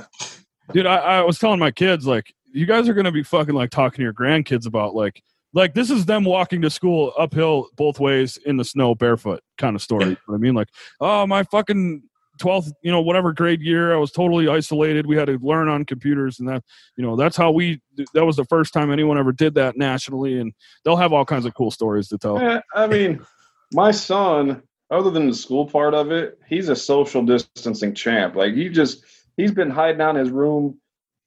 Dude, 0.72 0.86
I, 0.86 0.96
I 0.96 1.22
was 1.22 1.38
telling 1.38 1.58
my 1.58 1.70
kids, 1.70 2.06
like, 2.06 2.32
you 2.52 2.66
guys 2.66 2.88
are 2.88 2.94
gonna 2.94 3.12
be 3.12 3.22
fucking 3.22 3.54
like 3.54 3.70
talking 3.70 3.96
to 3.96 4.02
your 4.02 4.14
grandkids 4.14 4.66
about 4.66 4.94
like 4.94 5.22
like 5.52 5.74
this 5.74 5.90
is 5.90 6.06
them 6.06 6.24
walking 6.24 6.62
to 6.62 6.70
school 6.70 7.12
uphill 7.18 7.68
both 7.76 7.98
ways 7.98 8.36
in 8.46 8.56
the 8.56 8.64
snow 8.64 8.94
barefoot 8.94 9.40
kind 9.58 9.74
of 9.74 9.82
story. 9.82 10.04
You 10.04 10.10
know 10.10 10.16
what 10.26 10.36
I 10.36 10.38
mean? 10.38 10.54
Like, 10.54 10.68
oh 11.00 11.26
my 11.26 11.42
fucking 11.42 12.02
12th 12.38 12.70
you 12.82 12.92
know 12.92 13.00
whatever 13.00 13.32
grade 13.32 13.62
year 13.62 13.94
i 13.94 13.96
was 13.96 14.10
totally 14.10 14.46
isolated 14.46 15.06
we 15.06 15.16
had 15.16 15.26
to 15.26 15.38
learn 15.38 15.68
on 15.68 15.84
computers 15.84 16.38
and 16.38 16.48
that 16.48 16.62
you 16.96 17.02
know 17.02 17.16
that's 17.16 17.36
how 17.36 17.50
we 17.50 17.80
that 18.14 18.26
was 18.26 18.36
the 18.36 18.44
first 18.44 18.74
time 18.74 18.92
anyone 18.92 19.16
ever 19.16 19.32
did 19.32 19.54
that 19.54 19.76
nationally 19.76 20.38
and 20.38 20.52
they'll 20.84 20.96
have 20.96 21.12
all 21.12 21.24
kinds 21.24 21.46
of 21.46 21.54
cool 21.54 21.70
stories 21.70 22.08
to 22.08 22.18
tell 22.18 22.38
yeah, 22.38 22.60
i 22.74 22.86
mean 22.86 23.24
my 23.72 23.90
son 23.90 24.62
other 24.90 25.10
than 25.10 25.26
the 25.26 25.34
school 25.34 25.66
part 25.66 25.94
of 25.94 26.12
it 26.12 26.38
he's 26.46 26.68
a 26.68 26.76
social 26.76 27.22
distancing 27.22 27.94
champ 27.94 28.34
like 28.34 28.54
he 28.54 28.68
just 28.68 29.04
he's 29.36 29.52
been 29.52 29.70
hiding 29.70 30.00
out 30.00 30.16
in 30.16 30.20
his 30.20 30.30
room 30.30 30.78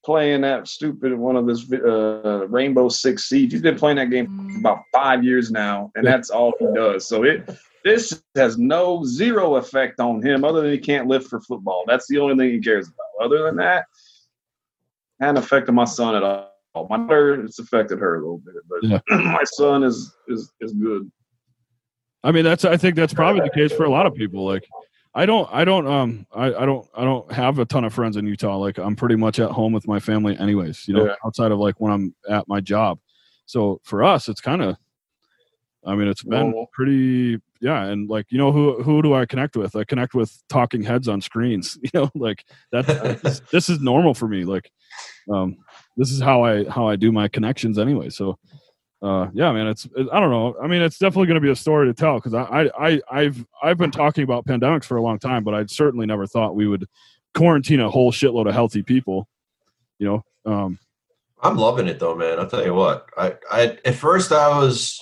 playing 0.05 0.41
that 0.41 0.67
stupid 0.67 1.13
one 1.13 1.35
of 1.35 1.45
this 1.45 1.71
uh, 1.73 2.45
rainbow 2.47 2.87
six 2.87 3.27
siege 3.27 3.51
he's 3.51 3.61
been 3.61 3.77
playing 3.77 3.97
that 3.97 4.09
game 4.09 4.55
about 4.59 4.83
five 4.93 5.23
years 5.23 5.51
now 5.51 5.91
and 5.95 6.05
that's 6.05 6.29
all 6.29 6.53
he 6.59 6.65
does 6.73 7.07
so 7.07 7.23
it 7.23 7.49
this 7.83 8.21
has 8.35 8.57
no 8.57 9.03
zero 9.05 9.55
effect 9.55 9.99
on 9.99 10.21
him 10.21 10.43
other 10.43 10.61
than 10.61 10.71
he 10.71 10.77
can't 10.77 11.07
lift 11.07 11.29
for 11.29 11.41
football. 11.41 11.83
That's 11.87 12.07
the 12.07 12.19
only 12.19 12.35
thing 12.35 12.53
he 12.53 12.59
cares 12.59 12.87
about. 12.87 13.25
Other 13.25 13.43
than 13.43 13.57
that, 13.57 13.85
hadn't 15.19 15.37
affected 15.37 15.71
my 15.73 15.85
son 15.85 16.15
at 16.15 16.23
all. 16.23 16.49
My 16.89 16.97
daughter, 16.97 17.43
it's 17.43 17.59
affected 17.59 17.99
her 17.99 18.15
a 18.15 18.19
little 18.19 18.39
bit, 18.39 18.55
but 18.69 18.83
yeah. 18.83 18.99
my 19.09 19.43
son 19.43 19.83
is 19.83 20.15
is 20.27 20.51
is 20.61 20.73
good. 20.73 21.11
I 22.23 22.31
mean, 22.31 22.43
that's 22.43 22.65
I 22.65 22.77
think 22.77 22.95
that's 22.95 23.13
probably 23.13 23.41
the 23.41 23.49
case 23.49 23.71
for 23.71 23.85
a 23.85 23.89
lot 23.89 24.05
of 24.05 24.13
people. 24.13 24.45
Like, 24.45 24.67
I 25.15 25.25
don't, 25.25 25.49
I 25.51 25.65
don't, 25.65 25.87
um, 25.87 26.27
I, 26.33 26.47
I 26.47 26.65
don't, 26.65 26.85
I 26.93 27.03
don't 27.03 27.31
have 27.31 27.59
a 27.59 27.65
ton 27.65 27.83
of 27.83 27.93
friends 27.93 28.17
in 28.17 28.27
Utah. 28.27 28.57
Like, 28.57 28.77
I'm 28.77 28.95
pretty 28.95 29.15
much 29.15 29.39
at 29.39 29.51
home 29.51 29.73
with 29.73 29.87
my 29.87 29.99
family, 29.99 30.37
anyways. 30.37 30.87
You 30.87 30.95
know, 30.95 31.05
yeah. 31.05 31.15
outside 31.25 31.51
of 31.51 31.59
like 31.59 31.79
when 31.79 31.91
I'm 31.91 32.15
at 32.29 32.47
my 32.47 32.59
job. 32.59 32.99
So 33.45 33.81
for 33.83 34.03
us, 34.03 34.29
it's 34.29 34.41
kind 34.41 34.61
of 34.61 34.77
I 35.85 35.95
mean, 35.95 36.07
it's 36.07 36.23
been 36.23 36.67
pretty, 36.73 37.39
yeah. 37.61 37.85
And 37.85 38.09
like, 38.09 38.27
you 38.29 38.37
know, 38.37 38.51
who 38.51 38.83
who 38.83 39.01
do 39.01 39.13
I 39.13 39.25
connect 39.25 39.55
with? 39.55 39.75
I 39.75 39.85
connect 39.85 40.13
with 40.13 40.37
talking 40.49 40.83
heads 40.83 41.07
on 41.07 41.21
screens. 41.21 41.77
You 41.83 41.89
know, 41.93 42.11
like 42.15 42.45
that. 42.71 42.85
this, 43.23 43.39
this 43.51 43.69
is 43.69 43.79
normal 43.79 44.13
for 44.13 44.27
me. 44.27 44.43
Like, 44.43 44.71
um, 45.31 45.57
this 45.95 46.11
is 46.11 46.21
how 46.21 46.43
I 46.43 46.65
how 46.69 46.87
I 46.87 46.95
do 46.95 47.11
my 47.11 47.27
connections 47.27 47.79
anyway. 47.79 48.09
So, 48.09 48.37
uh, 49.01 49.27
yeah, 49.33 49.51
man, 49.51 49.67
it's 49.67 49.85
it, 49.95 50.07
I 50.11 50.19
don't 50.19 50.29
know. 50.29 50.55
I 50.61 50.67
mean, 50.67 50.81
it's 50.81 50.97
definitely 50.97 51.27
going 51.27 51.35
to 51.35 51.41
be 51.41 51.51
a 51.51 51.55
story 51.55 51.87
to 51.87 51.93
tell 51.93 52.15
because 52.15 52.33
I 52.33 52.69
I 52.77 53.01
I've 53.09 53.45
I've 53.63 53.77
been 53.77 53.91
talking 53.91 54.23
about 54.23 54.45
pandemics 54.45 54.85
for 54.85 54.97
a 54.97 55.01
long 55.01 55.19
time, 55.19 55.43
but 55.43 55.53
I'd 55.53 55.69
certainly 55.69 56.05
never 56.05 56.27
thought 56.27 56.55
we 56.55 56.67
would 56.67 56.85
quarantine 57.33 57.79
a 57.79 57.89
whole 57.89 58.11
shitload 58.11 58.47
of 58.47 58.53
healthy 58.53 58.83
people. 58.83 59.29
You 59.99 60.23
know, 60.45 60.51
um, 60.51 60.79
I'm 61.41 61.55
loving 61.55 61.87
it 61.87 61.99
though, 61.99 62.15
man. 62.15 62.39
I'll 62.39 62.49
tell 62.49 62.65
you 62.65 62.73
what. 62.73 63.07
I, 63.17 63.35
I 63.49 63.77
at 63.85 63.95
first 63.95 64.33
I 64.33 64.59
was 64.59 64.99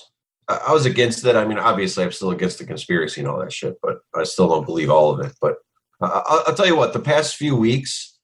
I 0.48 0.72
was 0.72 0.86
against 0.86 1.24
it. 1.24 1.34
I 1.34 1.44
mean, 1.44 1.58
obviously, 1.58 2.04
I'm 2.04 2.12
still 2.12 2.30
against 2.30 2.58
the 2.58 2.66
conspiracy 2.66 3.20
and 3.20 3.28
all 3.28 3.40
that 3.40 3.52
shit, 3.52 3.78
but 3.82 3.98
I 4.14 4.22
still 4.24 4.48
don't 4.48 4.64
believe 4.64 4.90
all 4.90 5.10
of 5.10 5.26
it. 5.26 5.32
But 5.40 5.56
I'll, 6.00 6.44
I'll, 6.46 6.54
tell 6.54 6.66
you 6.66 6.76
what, 6.76 6.92
the 6.92 7.00
past 7.00 7.36
few 7.36 7.56
weeks, 7.56 8.16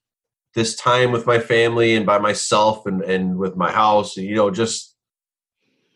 this 0.55 0.77
time 0.77 1.11
with 1.11 1.27
my 1.27 1.39
family 1.39 1.97
and 1.97 2.07
by 2.07 2.19
myself 2.19 2.87
and, 2.87 3.03
and 3.03 3.37
with 3.37 3.57
my 3.57 3.71
house, 3.71 4.17
you 4.17 4.37
know, 4.37 4.51
just 4.51 4.94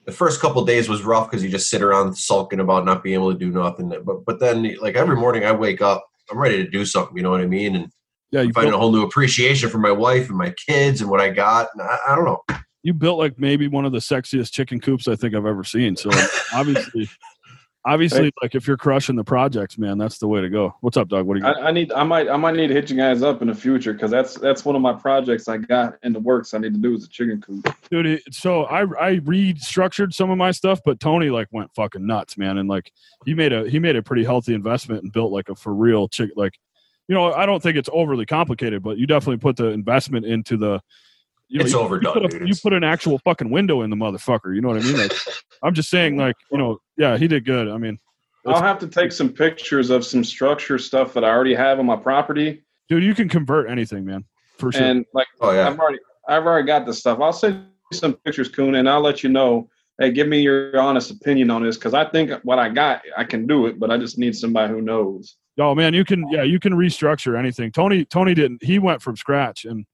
the 0.09 0.15
first 0.15 0.41
couple 0.41 0.65
days 0.65 0.89
was 0.89 1.03
rough 1.03 1.31
because 1.31 1.45
you 1.45 1.51
just 1.51 1.69
sit 1.69 1.83
around 1.83 2.17
sulking 2.17 2.61
about 2.61 2.87
not 2.87 3.03
being 3.03 3.13
able 3.13 3.31
to 3.31 3.39
do 3.39 3.51
nothing. 3.51 3.91
But 3.91 4.25
but 4.25 4.41
then, 4.41 4.75
like 4.81 4.95
every 4.95 5.17
morning, 5.17 5.45
I 5.45 5.53
wake 5.53 5.83
up, 5.83 6.09
I'm 6.31 6.39
ready 6.39 6.57
to 6.65 6.71
do 6.71 6.87
something. 6.87 7.15
You 7.15 7.23
know 7.23 7.31
what 7.31 7.43
I 7.43 7.47
mean? 7.47 7.77
And 7.77 7.93
yeah, 8.31 8.41
you 8.41 8.55
find 8.55 8.73
a 8.73 8.79
whole 8.79 8.91
new 8.91 9.03
appreciation 9.03 9.69
for 9.69 9.77
my 9.77 9.91
wife 9.91 10.31
and 10.31 10.39
my 10.39 10.55
kids 10.67 11.03
and 11.03 11.11
what 11.11 11.21
I 11.21 11.29
got. 11.29 11.69
And 11.75 11.83
I, 11.83 11.99
I 12.09 12.17
don't 12.17 12.25
know 12.25 12.43
you 12.83 12.95
built 12.95 13.19
like 13.19 13.39
maybe 13.39 13.69
one 13.69 13.85
of 13.85 13.93
the 13.93 13.99
sexiest 13.99 14.53
chicken 14.53 14.81
coops 14.81 15.09
I 15.09 15.15
think 15.15 15.35
I've 15.35 15.45
ever 15.45 15.63
seen. 15.65 15.95
So 15.95 16.11
obviously, 16.55 17.11
obviously, 17.89 18.33
like 18.43 18.55
if 18.55 18.67
you're 18.67 18.77
crushing 18.77 19.17
the 19.17 19.25
projects, 19.25 19.79
man, 19.79 19.99
that's 19.99 20.19
the 20.19 20.29
way 20.29 20.41
to 20.41 20.49
go. 20.49 20.75
What's 20.81 20.97
up, 20.97 21.09
Doug? 21.09 21.27
What 21.27 21.35
do 21.35 21.41
you? 21.41 21.47
I, 21.47 21.55
Got? 21.55 21.63
I 21.65 21.71
need. 21.71 21.93
I 21.93 22.05
might. 22.05 22.29
I 22.29 22.37
might 22.37 22.55
need 22.55 22.69
to 22.69 22.75
hit 22.75 22.91
you 22.91 22.97
guys 22.97 23.23
up 23.23 23.43
in 23.43 23.49
the 23.49 23.55
future 23.55 23.93
because 23.93 24.11
that's 24.11 24.35
that's 24.35 24.65
one 24.65 24.77
of 24.77 24.83
my 24.83 24.93
projects 24.93 25.49
I 25.49 25.57
got 25.57 25.95
in 26.03 26.13
the 26.13 26.21
works. 26.21 26.55
I 26.55 26.59
need 26.59 26.75
to 26.75 26.81
do 26.81 26.95
is 26.95 27.05
a 27.05 27.09
chicken 27.09 27.41
coop. 27.41 27.75
Dude, 27.91 28.07
it, 28.07 28.23
so 28.35 28.65
I 28.65 28.83
I 28.83 29.17
restructured 29.21 30.13
some 30.13 30.31
of 30.31 30.39
my 30.39 30.51
stuff, 30.51 30.81
but 30.85 31.01
Tony 31.01 31.31
like 31.31 31.49
went 31.51 31.75
fucking 31.75 32.07
nuts, 32.07 32.37
man, 32.37 32.59
and 32.59 32.69
like 32.69 32.93
he 33.25 33.35
made 33.35 33.53
a 33.53 33.69
he 33.69 33.79
made 33.79 33.97
a 33.97 34.03
pretty 34.03 34.25
healthy 34.25 34.55
investment 34.55 35.03
and 35.03 35.13
built 35.13 35.33
like 35.33 35.49
a 35.49 35.55
for 35.55 35.75
real 35.75 36.09
chick 36.09 36.31
like. 36.37 36.59
You 37.11 37.15
know, 37.15 37.33
I 37.33 37.47
don't 37.47 37.63
think 37.63 37.79
it's 37.79 37.89
overly 37.91 38.27
complicated, 38.27 38.83
but 38.83 38.99
you 38.99 39.07
definitely 39.07 39.39
put 39.39 39.57
the 39.57 39.69
investment 39.69 40.27
into 40.27 40.59
the. 40.59 40.79
You 41.49 41.61
know, 41.61 41.65
It's 41.65 41.73
you, 41.73 41.81
overdone, 41.81 42.15
You 42.17 42.21
put, 42.21 42.35
a, 42.35 42.39
dude. 42.39 42.49
you 42.51 42.55
put 42.63 42.73
an 42.75 42.85
actual 42.85 43.19
fucking 43.21 43.49
window 43.49 43.81
in 43.81 43.89
the 43.89 43.97
motherfucker. 43.97 44.55
You 44.55 44.61
know 44.61 44.69
what 44.69 44.77
I 44.77 44.81
mean? 44.81 44.99
Like, 44.99 45.13
I'm 45.63 45.73
just 45.73 45.89
saying, 45.89 46.17
like, 46.19 46.37
you 46.53 46.59
know, 46.59 46.81
yeah, 46.99 47.17
he 47.17 47.29
did 47.29 47.45
good. 47.45 47.69
I 47.69 47.79
mean, 47.79 47.99
I'll 48.47 48.63
have 48.63 48.79
to 48.81 48.89
take 48.89 49.13
some 49.13 49.31
pictures 49.31 49.91
of 49.91 50.05
some 50.05 50.25
structure 50.25 50.79
stuff 50.79 51.15
that 51.15 51.25
I 51.25 51.29
already 51.29 51.55
have 51.55 51.79
on 51.79 51.87
my 51.87 51.97
property, 51.97 52.63
dude, 52.89 53.05
you 53.05 53.15
can 53.15 53.29
convert 53.29 53.71
anything, 53.71 54.05
man, 54.05 54.25
for 54.59 54.73
sure. 54.73 54.83
and 54.83 55.05
like 55.15 55.27
Oh 55.41 55.53
yeah. 55.53 55.69
I've 55.69 55.79
already 55.79 55.99
I've 56.29 56.45
already 56.45 56.67
got 56.67 56.87
the 56.87 56.93
stuff. 56.93 57.21
I'll 57.21 57.33
send 57.33 57.67
you 57.93 57.99
some 57.99 58.15
pictures, 58.15 58.49
Coon, 58.49 58.75
and 58.75 58.89
I'll 58.89 59.01
let 59.01 59.23
you 59.23 59.29
know. 59.29 59.69
Hey, 60.01 60.13
give 60.13 60.29
me 60.29 60.41
your 60.41 60.79
honest 60.79 61.11
opinion 61.11 61.51
on 61.51 61.65
this 61.65 61.77
because 61.77 61.93
I 61.93 62.09
think 62.09 62.31
what 62.45 62.61
I 62.61 62.69
got, 62.69 63.03
I 63.17 63.25
can 63.25 63.49
do 63.49 63.67
it, 63.67 63.81
but 63.81 63.91
I 63.91 63.97
just 63.97 64.17
need 64.17 64.37
somebody 64.37 64.73
who 64.73 64.81
knows. 64.81 65.37
Oh 65.59 65.75
man, 65.75 65.93
you 65.93 66.05
can 66.05 66.25
yeah, 66.31 66.45
you 66.45 66.61
can 66.61 66.73
restructure 66.73 67.39
anything. 67.39 67.73
Tony 67.73 68.05
Tony 68.05 68.35
didn't. 68.35 68.63
He 68.63 68.79
went 68.79 69.03
from 69.03 69.17
scratch 69.17 69.65
and 69.65 69.87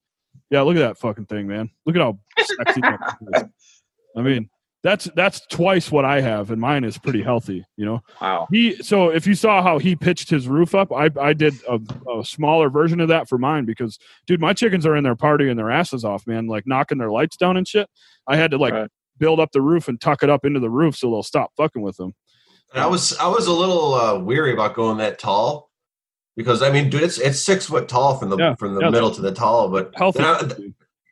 yeah, 0.49 0.61
look 0.61 0.75
at 0.75 0.79
that 0.79 0.97
fucking 0.97 1.25
thing, 1.25 1.47
man. 1.47 1.69
Look 1.85 1.95
at 1.95 2.01
how 2.01 2.19
sexy 2.39 2.81
that 2.81 3.17
is. 3.33 3.43
I 4.17 4.21
mean, 4.21 4.49
that's 4.85 5.05
that's 5.15 5.41
twice 5.47 5.91
what 5.91 6.05
I 6.05 6.21
have 6.21 6.51
and 6.51 6.61
mine 6.61 6.83
is 6.83 6.95
pretty 6.99 7.23
healthy, 7.23 7.65
you 7.75 7.85
know. 7.85 8.01
Wow. 8.21 8.47
He 8.51 8.75
so 8.83 9.09
if 9.09 9.25
you 9.25 9.33
saw 9.33 9.63
how 9.63 9.79
he 9.79 9.95
pitched 9.95 10.29
his 10.29 10.47
roof 10.47 10.75
up, 10.75 10.93
I 10.93 11.09
I 11.19 11.33
did 11.33 11.55
a, 11.67 11.79
a 12.19 12.23
smaller 12.23 12.69
version 12.69 12.99
of 13.01 13.07
that 13.07 13.27
for 13.27 13.39
mine 13.39 13.65
because 13.65 13.97
dude, 14.27 14.39
my 14.39 14.53
chickens 14.53 14.85
are 14.85 14.95
in 14.95 15.03
there 15.03 15.15
partying 15.15 15.55
their 15.57 15.71
asses 15.71 16.05
off, 16.05 16.27
man, 16.27 16.45
like 16.45 16.67
knocking 16.67 16.99
their 16.99 17.09
lights 17.09 17.35
down 17.35 17.57
and 17.57 17.67
shit. 17.67 17.89
I 18.27 18.35
had 18.37 18.51
to 18.51 18.57
like 18.59 18.73
Right. 18.73 18.89
build 19.17 19.39
up 19.39 19.51
the 19.53 19.61
roof 19.61 19.87
and 19.87 19.99
tuck 19.99 20.21
it 20.21 20.29
up 20.29 20.45
into 20.45 20.59
the 20.59 20.69
roof 20.69 20.95
so 20.95 21.09
they'll 21.09 21.23
stop 21.23 21.49
fucking 21.57 21.81
with 21.81 21.97
them. 21.97 22.13
And 22.71 22.83
I 22.83 22.85
was 22.85 23.17
I 23.17 23.27
was 23.27 23.47
a 23.47 23.53
little 23.53 23.95
uh, 23.95 24.19
weary 24.19 24.53
about 24.53 24.75
going 24.75 24.99
that 24.99 25.17
tall 25.17 25.71
because 26.37 26.61
I 26.61 26.69
mean, 26.69 26.91
dude, 26.91 27.01
it's 27.01 27.17
it's 27.17 27.39
six 27.41 27.65
foot 27.65 27.87
tall 27.87 28.19
from 28.19 28.29
the 28.29 28.37
Yeah, 28.37 28.53
from 28.53 28.75
the 28.75 28.81
yeah. 28.81 28.91
middle 28.91 29.09
to 29.09 29.21
the 29.21 29.31
tall, 29.33 29.69
but 29.69 29.93
Healthy. 29.95 30.19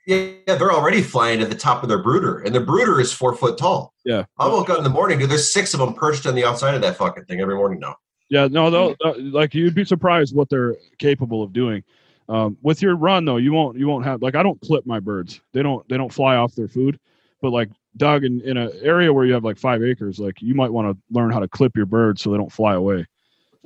Then 0.08 0.20
I- 0.48 0.52
yeah, 0.52 0.56
they're 0.56 0.72
already 0.72 1.02
flying 1.02 1.40
to 1.40 1.46
the 1.46 1.56
top 1.56 1.84
of 1.84 1.90
their 1.90 2.02
brooder, 2.02 2.40
and 2.40 2.54
the 2.54 2.60
brooder 2.60 3.00
is 3.00 3.12
four 3.14 3.36
foot 3.36 3.58
tall. 3.58 3.94
Yeah. 4.06 4.26
I 4.38 4.48
woke 4.48 4.70
up 4.70 4.78
in 4.78 4.84
the 4.84 4.90
morning, 4.90 5.20
dude. 5.20 5.30
There's 5.30 5.52
six 5.54 5.74
of 5.74 5.80
them 5.80 5.94
perched 5.94 6.26
on 6.26 6.36
the 6.36 6.44
outside 6.46 6.76
of 6.76 6.82
that 6.82 6.98
fucking 6.98 7.26
thing 7.26 7.40
every 7.42 7.56
morning 7.56 7.80
now. 7.80 7.96
Yeah, 8.30 8.48
no, 8.48 8.70
they'll, 8.70 8.96
uh, 9.06 9.14
like 9.18 9.54
you'd 9.54 9.76
be 9.76 9.86
surprised 9.86 10.36
what 10.36 10.50
they're 10.50 10.76
capable 10.98 11.44
of 11.44 11.54
doing. 11.54 11.84
Um, 12.30 12.58
with 12.62 12.82
your 12.82 12.96
run 12.96 13.26
though, 13.26 13.38
you 13.38 13.52
won't 13.54 13.78
you 13.78 13.88
won't 13.88 14.06
have 14.06 14.22
like 14.22 14.34
I 14.36 14.44
don't 14.44 14.60
clip 14.62 14.86
my 14.86 15.00
birds. 15.00 15.42
They 15.52 15.62
don't 15.62 15.88
they 15.90 15.98
don't 15.98 16.12
fly 16.12 16.36
off 16.38 16.56
their 16.56 16.68
food. 16.70 17.00
But 17.42 17.52
like 17.52 17.70
Doug, 17.98 18.24
in, 18.24 18.40
in 18.42 18.56
an 18.58 18.72
area 18.82 19.12
where 19.14 19.26
you 19.26 19.34
have 19.34 19.44
like 19.44 19.58
five 19.60 19.84
acres, 19.84 20.20
like 20.20 20.42
you 20.42 20.56
might 20.56 20.72
want 20.72 20.90
to 20.96 21.02
learn 21.12 21.32
how 21.32 21.40
to 21.40 21.48
clip 21.50 21.76
your 21.76 21.86
birds 21.86 22.22
so 22.22 22.32
they 22.32 22.38
don't 22.38 22.52
fly 22.52 22.74
away. 22.76 23.06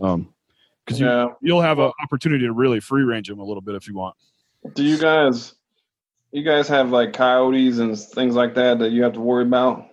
Um, 0.01 0.33
because 0.85 0.99
you 0.99 1.05
Yeah. 1.05 1.27
you'll 1.41 1.61
have 1.61 1.77
an 1.79 1.91
opportunity 2.03 2.45
to 2.45 2.51
really 2.51 2.79
free 2.79 3.03
range 3.03 3.27
them 3.29 3.39
a 3.39 3.43
little 3.45 3.61
bit 3.61 3.75
if 3.75 3.87
you 3.87 3.93
want. 3.95 4.15
Do 4.73 4.83
you 4.83 4.97
guys, 4.97 5.53
you 6.37 6.43
guys 6.43 6.67
have 6.67 6.91
like 6.91 7.13
coyotes 7.13 7.79
and 7.79 7.97
things 7.97 8.35
like 8.35 8.53
that 8.55 8.79
that 8.79 8.91
you 8.91 9.03
have 9.03 9.13
to 9.13 9.19
worry 9.19 9.43
about? 9.43 9.87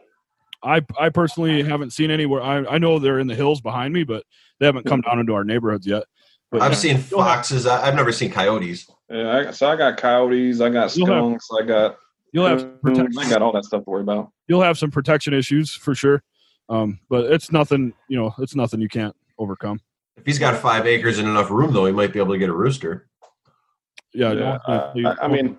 I 0.62 0.82
I 0.98 1.08
personally 1.08 1.62
haven't 1.62 1.92
seen 1.92 2.10
anywhere. 2.10 2.42
I 2.42 2.58
I 2.66 2.78
know 2.78 2.98
they're 2.98 3.18
in 3.18 3.26
the 3.26 3.34
hills 3.34 3.60
behind 3.60 3.94
me, 3.94 4.04
but 4.04 4.24
they 4.60 4.66
haven't 4.66 4.84
come 4.86 5.00
down 5.00 5.18
into 5.18 5.34
our 5.34 5.44
neighborhoods 5.44 5.86
yet. 5.86 6.04
But 6.50 6.62
I've 6.62 6.72
yeah. 6.72 6.76
seen 6.78 6.98
foxes. 6.98 7.66
I, 7.66 7.86
I've 7.88 7.94
never 7.94 8.12
seen 8.12 8.30
coyotes. 8.30 8.88
Yeah, 9.10 9.48
I, 9.48 9.50
so 9.50 9.68
I 9.68 9.76
got 9.76 9.96
coyotes, 9.96 10.60
I 10.60 10.68
got 10.70 10.96
You'll 10.96 11.06
have- 11.08 11.16
skunks, 11.22 11.48
I 11.60 11.64
got 11.64 11.96
you'll 12.32 12.46
have 12.46 12.60
coons, 12.62 12.78
protection. 12.82 13.18
I 13.18 13.28
got 13.30 13.42
all 13.42 13.52
that 13.52 13.64
stuff 13.64 13.84
to 13.84 13.90
worry 13.90 14.02
about. 14.02 14.30
you'll 14.48 14.62
have 14.62 14.78
some 14.78 14.90
protection 14.90 15.34
issues 15.34 15.72
for 15.74 15.94
sure. 15.94 16.22
Um, 16.68 16.98
but 17.10 17.30
it's 17.30 17.52
nothing, 17.52 17.92
you 18.08 18.16
know, 18.16 18.34
it's 18.38 18.54
nothing 18.54 18.80
you 18.80 18.88
can't 18.88 19.14
overcome. 19.38 19.80
If 20.16 20.24
he's 20.24 20.38
got 20.38 20.56
five 20.60 20.86
acres 20.86 21.18
and 21.18 21.28
enough 21.28 21.50
room, 21.50 21.72
though, 21.74 21.84
he 21.86 21.92
might 21.92 22.12
be 22.12 22.18
able 22.20 22.32
to 22.32 22.38
get 22.38 22.48
a 22.48 22.54
rooster. 22.54 23.08
Yeah, 24.14 24.32
Yeah, 24.32 24.58
don't- 24.66 25.06
I, 25.06 25.10
I- 25.10 25.24
I 25.24 25.28
mean, 25.28 25.58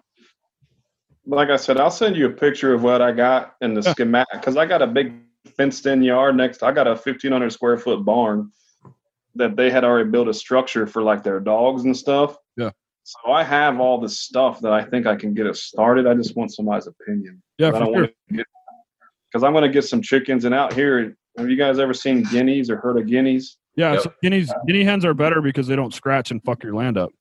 like 1.26 1.49
I 1.49 1.55
said, 1.55 1.78
I'll 1.80 1.91
send 1.91 2.15
you 2.15 2.28
a 2.28 2.32
picture 2.32 2.73
of 2.73 2.84
what 2.84 3.01
I 3.01 3.11
got 3.11 3.55
in 3.61 3.73
the 3.73 3.82
Yeah. 3.82 3.91
schematic 3.91 4.34
because 4.34 4.57
I 4.57 4.65
got 4.65 4.82
a 4.82 4.88
big 4.88 5.13
fenced-in 5.57 6.01
yard 6.03 6.36
next. 6.36 6.63
I 6.63 6.71
got 6.71 6.88
a 6.88 6.95
fifteen 6.95 7.32
hundred 7.32 7.51
square 7.51 7.78
foot 7.78 8.03
barn 8.05 8.51
that 9.36 9.55
they 9.55 9.69
had 9.69 9.84
already 9.84 10.09
built 10.09 10.28
a 10.28 10.34
structure 10.34 10.88
for 10.88 11.01
like 11.01 11.23
their 11.23 11.39
dogs 11.39 11.84
and 11.84 11.95
stuff. 11.95 12.38
Yeah. 12.57 12.71
So 13.03 13.32
I 13.32 13.43
have 13.43 13.80
all 13.80 13.99
the 13.99 14.09
stuff 14.09 14.61
that 14.61 14.71
I 14.71 14.84
think 14.84 15.05
I 15.05 15.15
can 15.15 15.34
get 15.34 15.45
it 15.45 15.55
started. 15.57 16.07
I 16.07 16.13
just 16.15 16.36
want 16.36 16.53
somebody's 16.53 16.88
opinion. 16.88 17.41
yeah, 17.57 17.67
I 17.67 17.71
don't 17.71 17.93
sure. 17.93 18.09
want 18.32 18.45
because 19.32 19.43
I'm 19.43 19.51
going 19.51 19.63
to 19.63 19.69
get 19.69 19.84
some 19.84 20.01
chickens. 20.01 20.45
And 20.45 20.55
out 20.55 20.73
here, 20.73 21.15
have 21.38 21.49
you 21.49 21.57
guys 21.57 21.78
ever 21.78 21.93
seen 21.93 22.23
guineas 22.23 22.69
or 22.69 22.78
heard 22.78 22.97
of 22.97 23.05
guineas? 23.07 23.57
Yeah, 23.76 23.93
Yep. 23.93 24.01
so 24.03 24.13
guineas, 24.23 24.53
guinea 24.65 24.86
hens 24.86 25.03
are 25.03 25.13
better 25.13 25.41
because 25.41 25.67
they 25.67 25.76
don't 25.76 25.93
scratch 25.93 26.32
and 26.32 26.41
fuck 26.43 26.63
your 26.63 26.73
land 26.73 26.97
up. 26.97 27.11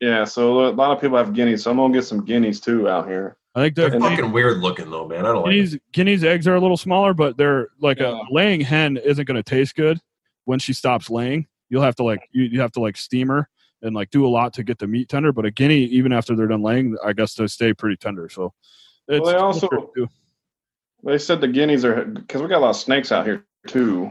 Yeah, 0.00 0.24
so 0.24 0.66
a 0.68 0.70
lot 0.70 0.90
of 0.94 1.00
people 1.00 1.16
have 1.16 1.32
guineas, 1.32 1.62
so 1.62 1.70
I'm 1.70 1.78
gonna 1.78 1.94
get 1.94 2.04
some 2.04 2.24
guineas 2.24 2.60
too 2.60 2.88
out 2.88 3.08
here. 3.08 3.36
I 3.54 3.60
think 3.60 3.74
They're 3.74 3.90
they're, 3.90 4.00
fucking 4.00 4.32
weird 4.32 4.58
looking, 4.58 4.90
though, 4.90 5.06
man. 5.06 5.26
I 5.26 5.32
don't 5.32 5.42
like. 5.42 5.52
It. 5.52 5.54
guineas, 5.54 5.76
guineas 5.92 6.24
eggs 6.24 6.48
are 6.48 6.54
a 6.54 6.60
little 6.60 6.76
smaller, 6.78 7.12
but 7.12 7.36
they're 7.36 7.68
like 7.80 7.98
Yeah. 8.00 8.18
a 8.20 8.32
laying 8.32 8.60
hen 8.62 8.96
isn't 8.96 9.24
going 9.26 9.36
to 9.36 9.42
taste 9.42 9.74
good 9.76 9.98
when 10.46 10.58
she 10.58 10.72
stops 10.72 11.10
laying. 11.10 11.46
You'll 11.68 11.82
have 11.82 11.96
to 11.96 12.02
like 12.02 12.28
you, 12.32 12.44
you 12.44 12.60
have 12.60 12.72
to 12.72 12.80
like 12.80 12.96
steam 12.96 13.28
her 13.28 13.48
and 13.82 13.94
like 13.94 14.10
do 14.10 14.26
a 14.26 14.28
lot 14.28 14.54
to 14.54 14.62
get 14.62 14.78
the 14.78 14.86
meat 14.86 15.08
tender. 15.10 15.32
But 15.32 15.44
a 15.44 15.50
guinea, 15.50 15.84
even 15.84 16.12
after 16.12 16.34
they're 16.34 16.46
done 16.46 16.62
laying, 16.62 16.96
I 17.04 17.12
guess 17.12 17.34
they 17.34 17.46
stay 17.46 17.74
pretty 17.74 17.96
tender. 17.96 18.28
So 18.30 18.54
it's 19.08 19.28
they 19.28 19.34
also- 19.36 19.68
They 21.04 21.18
said 21.18 21.40
the 21.40 21.48
guineas 21.48 21.84
are 21.84 22.04
because 22.04 22.40
we 22.40 22.48
got 22.48 22.58
a 22.58 22.60
lot 22.60 22.70
of 22.70 22.76
snakes 22.76 23.10
out 23.12 23.26
here 23.26 23.44
too, 23.66 24.10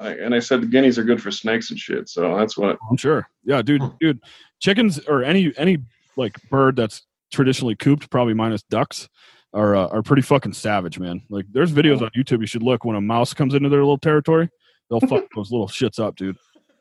and 0.00 0.32
they 0.32 0.40
said 0.40 0.60
the 0.62 0.66
guineas 0.66 0.98
are 0.98 1.04
good 1.04 1.22
for 1.22 1.30
snakes 1.30 1.70
and 1.70 1.78
shit. 1.78 2.08
So 2.08 2.36
that's 2.36 2.56
what. 2.56 2.78
I'm 2.90 2.96
sure. 2.96 3.28
Yeah, 3.44 3.62
dude, 3.62 3.82
Hmm. 3.82 3.88
dude, 4.00 4.20
chickens 4.60 4.98
or 5.06 5.22
any 5.22 5.52
any 5.56 5.78
like 6.16 6.36
bird 6.50 6.76
that's 6.76 7.02
traditionally 7.32 7.74
cooped, 7.74 8.10
probably 8.10 8.34
minus 8.34 8.62
ducks, 8.64 9.08
are 9.52 9.74
uh, 9.74 9.88
are 9.88 10.02
pretty 10.02 10.22
fucking 10.22 10.52
savage, 10.52 10.98
man. 10.98 11.22
Like, 11.30 11.46
there's 11.50 11.72
videos 11.72 12.00
on 12.02 12.10
YouTube 12.16 12.40
you 12.40 12.46
should 12.46 12.62
look 12.62 12.84
when 12.84 12.96
a 12.96 13.00
mouse 13.00 13.34
comes 13.34 13.54
into 13.54 13.68
their 13.68 13.80
little 13.80 13.98
territory. 13.98 14.48
They'll 14.90 15.00
fuck 15.00 15.24
those 15.36 15.50
little 15.50 15.68
shits 15.68 15.98
up, 15.98 16.16
dude. 16.16 16.36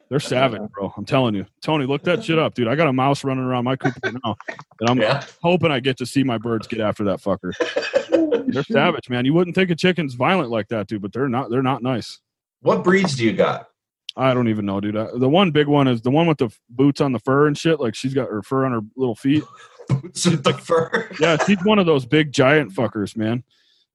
They're 0.09 0.19
savage, 0.19 0.61
bro. 0.73 0.93
I'm 0.97 1.05
telling 1.05 1.35
you, 1.35 1.45
Tony, 1.63 1.85
look 1.85 2.03
that 2.03 2.21
shit 2.23 2.37
up, 2.37 2.53
dude. 2.53 2.67
I 2.67 2.75
got 2.75 2.87
a 2.89 2.93
mouse 2.93 3.23
running 3.23 3.45
around 3.45 3.63
my 3.63 3.77
coop 3.77 3.93
right 4.03 4.13
now, 4.25 4.35
and 4.81 4.89
I'm 4.89 4.99
Yeah. 4.99 5.23
hoping 5.41 5.71
I 5.71 5.79
get 5.79 5.97
to 5.99 6.05
see 6.05 6.23
my 6.23 6.37
birds 6.37 6.67
get 6.67 6.81
after 6.81 7.05
that 7.05 7.21
fucker. 7.21 7.53
They're 8.51 8.63
savage, 8.63 9.09
man. 9.09 9.23
You 9.23 9.33
wouldn't 9.33 9.55
think 9.55 9.69
a 9.69 9.75
chicken's 9.75 10.15
violent 10.15 10.49
like 10.49 10.67
that, 10.67 10.87
dude, 10.87 11.01
but 11.01 11.13
they're 11.13 11.29
not. 11.29 11.49
They're 11.49 11.63
not 11.63 11.81
nice. 11.81 12.19
What 12.61 12.83
breeds 12.83 13.15
do 13.15 13.23
you 13.23 13.31
got? 13.33 13.67
I 14.17 14.33
don't 14.33 14.49
even 14.49 14.65
know, 14.65 14.81
dude. 14.81 14.97
Uh, 14.97 15.17
the 15.17 15.29
one 15.29 15.51
big 15.51 15.67
one 15.67 15.87
is 15.87 16.01
the 16.01 16.11
one 16.11 16.27
with 16.27 16.39
the 16.39 16.47
f- 16.47 16.59
boots 16.69 16.99
on 16.99 17.13
the 17.13 17.19
fur 17.19 17.47
and 17.47 17.57
shit. 17.57 17.79
Like 17.79 17.95
she's 17.95 18.13
got 18.13 18.27
her 18.29 18.43
fur 18.43 18.65
on 18.65 18.73
her 18.73 18.81
little 18.97 19.15
feet. 19.15 19.43
Boots 19.99 20.25
with 20.25 20.43
the 20.43 20.53
fur. 20.53 21.09
Yeah, 21.19 21.37
she's 21.45 21.63
one 21.63 21.79
of 21.79 21.85
those 21.85 22.05
big 22.05 22.31
giant 22.31 22.73
fuckers, 22.73 23.15
man. 23.17 23.43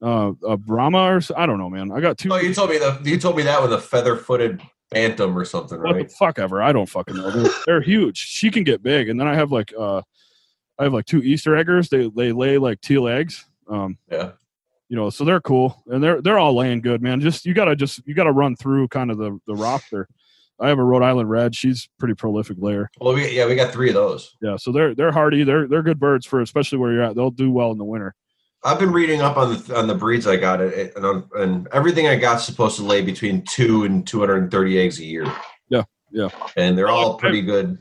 Uh, 0.03 0.33
a 0.47 0.57
Brahma 0.57 0.99
or 1.17 1.21
I 1.37 1.47
don't 1.47 1.59
know, 1.59 1.71
man. 1.71 1.91
I 1.91 2.01
got 2.01 2.19
two. 2.19 2.33
Oh, 2.33 2.37
you 2.37 2.53
told 2.53 2.71
me 2.71 2.79
the 2.79 3.01
you 3.05 3.19
told 3.19 3.37
me 3.37 3.43
that 3.45 3.63
with 3.63 3.73
a 3.73 3.81
feather 3.81 4.17
footed 4.17 4.61
bantam 4.91 5.37
or 5.37 5.45
something, 5.45 5.79
what 5.83 5.95
right? 5.97 6.09
the 6.09 6.15
fuck 6.15 6.39
ever? 6.39 6.63
I 6.63 6.73
don't 6.73 6.89
fucking 6.89 7.17
know. 7.17 7.31
They're, 7.31 7.53
they're 7.67 7.81
huge. 7.81 8.19
She 8.19 8.51
can 8.51 8.63
get 8.63 8.83
big, 8.83 9.09
and 9.09 9.19
then 9.19 9.27
I 9.27 9.35
have 9.35 9.51
like 9.53 9.73
uh, 9.79 10.03
I 10.79 10.85
have 10.85 10.93
like 10.93 11.07
two 11.07 11.23
Easter 11.23 11.57
eggers. 11.57 11.89
They 11.89 12.11
they 12.15 12.33
lay 12.33 12.59
like 12.59 12.81
teal 12.83 13.09
eggs. 13.09 13.47
Um, 13.69 13.97
Yeah. 14.11 14.33
you 14.89 14.97
know, 14.97 15.09
so 15.11 15.25
they're 15.25 15.41
cool 15.41 15.83
and 15.87 16.05
they're 16.05 16.21
they're 16.21 16.39
all 16.39 16.55
laying 16.55 16.83
good, 16.83 17.01
man. 17.03 17.21
Just 17.21 17.47
you 17.47 17.55
gotta 17.55 17.75
just 17.75 18.07
you 18.07 18.15
gotta 18.15 18.33
run 18.33 18.55
through 18.55 18.89
kind 18.89 19.11
of 19.11 19.17
the 19.19 19.39
the 19.47 19.55
roster. 19.55 20.09
I 20.61 20.69
have 20.69 20.79
a 20.79 20.85
Rhode 20.85 21.03
Island 21.03 21.29
Red. 21.29 21.55
She's 21.55 21.89
pretty 21.99 22.15
prolific 22.15 22.57
layer. 22.59 22.91
Well, 23.01 23.15
we, 23.15 23.31
yeah, 23.31 23.47
we 23.47 23.55
got 23.55 23.73
three 23.73 23.89
of 23.89 23.95
those. 23.95 24.35
Yeah, 24.41 24.57
so 24.57 24.73
they're 24.73 24.95
they're 24.95 25.13
hardy. 25.13 25.45
They're 25.45 25.69
they're 25.69 25.83
good 25.83 26.01
birds 26.01 26.25
for 26.25 26.41
especially 26.41 26.79
where 26.79 26.93
you're 26.93 27.03
at. 27.03 27.15
They'll 27.15 27.31
do 27.31 27.51
well 27.51 27.71
in 27.73 27.79
the 27.79 27.85
winter. 27.85 28.15
I've 28.65 28.79
been 28.79 28.93
reading 28.93 29.21
up 29.21 29.37
on 29.37 29.55
the 29.55 29.79
on 29.79 29.87
the 29.87 29.95
breeds 29.95 30.27
I 30.27 30.37
got, 30.37 30.61
and 30.61 31.05
on, 31.05 31.29
and 31.37 31.69
everything 31.73 32.09
I 32.09 32.17
got 32.17 32.39
supposed 32.39 32.77
to 32.77 32.83
lay 32.83 33.03
between 33.03 33.43
two 33.43 33.85
and 33.85 34.07
two 34.07 34.21
hundred 34.21 34.43
and 34.43 34.51
thirty 34.51 34.79
eggs 34.79 34.99
a 34.99 35.05
year. 35.05 35.31
Yeah, 35.69 35.85
yeah. 36.11 36.31
and 36.57 36.77
they're 36.77 36.89
all 36.89 37.17
pretty 37.17 37.43
good. 37.43 37.79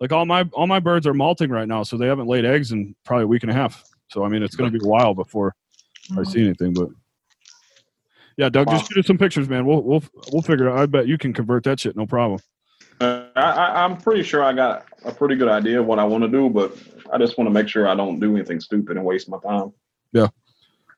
Like 0.00 0.12
all 0.12 0.24
my 0.24 0.48
all 0.52 0.66
my 0.66 0.80
birds 0.80 1.06
are 1.06 1.14
molting 1.14 1.50
right 1.50 1.68
now, 1.68 1.82
so 1.82 1.96
they 1.96 2.06
haven't 2.06 2.26
laid 2.26 2.44
eggs 2.44 2.72
in 2.72 2.96
probably 3.04 3.24
a 3.24 3.28
week 3.28 3.42
and 3.42 3.50
a 3.50 3.54
half. 3.54 3.84
So 4.08 4.24
I 4.24 4.28
mean, 4.28 4.42
it's 4.42 4.56
going 4.56 4.70
to 4.70 4.76
be 4.76 4.84
a 4.84 4.88
while 4.88 5.14
before 5.14 5.54
I 6.10 6.14
mm-hmm. 6.14 6.30
see 6.30 6.44
anything. 6.44 6.74
But 6.74 6.88
yeah, 8.36 8.48
Doug, 8.48 8.68
just 8.68 8.84
Wow. 8.84 8.88
shoot 8.92 8.98
us 9.00 9.06
some 9.06 9.18
pictures, 9.18 9.48
man. 9.48 9.66
We'll 9.66 9.82
we'll 9.82 10.02
we'll 10.32 10.42
figure 10.42 10.66
it 10.68 10.72
out. 10.72 10.78
I 10.78 10.86
bet 10.86 11.06
you 11.06 11.18
can 11.18 11.32
convert 11.32 11.64
that 11.64 11.80
shit, 11.80 11.96
no 11.96 12.06
problem. 12.06 12.40
Uh, 13.00 13.26
I, 13.34 13.40
I, 13.40 13.84
I'm 13.84 13.96
pretty 13.96 14.22
sure 14.22 14.42
I 14.44 14.52
got 14.52 14.86
a 15.04 15.12
pretty 15.12 15.34
good 15.36 15.48
idea 15.48 15.80
of 15.80 15.86
what 15.86 15.98
I 15.98 16.04
want 16.04 16.22
to 16.22 16.28
do, 16.28 16.48
but 16.48 16.76
I 17.12 17.18
just 17.18 17.36
want 17.36 17.46
to 17.48 17.52
make 17.52 17.68
sure 17.68 17.88
I 17.88 17.94
don't 17.94 18.20
do 18.20 18.34
anything 18.36 18.60
stupid 18.60 18.96
and 18.96 19.04
waste 19.04 19.28
my 19.28 19.38
time. 19.44 19.72
Yeah, 20.12 20.28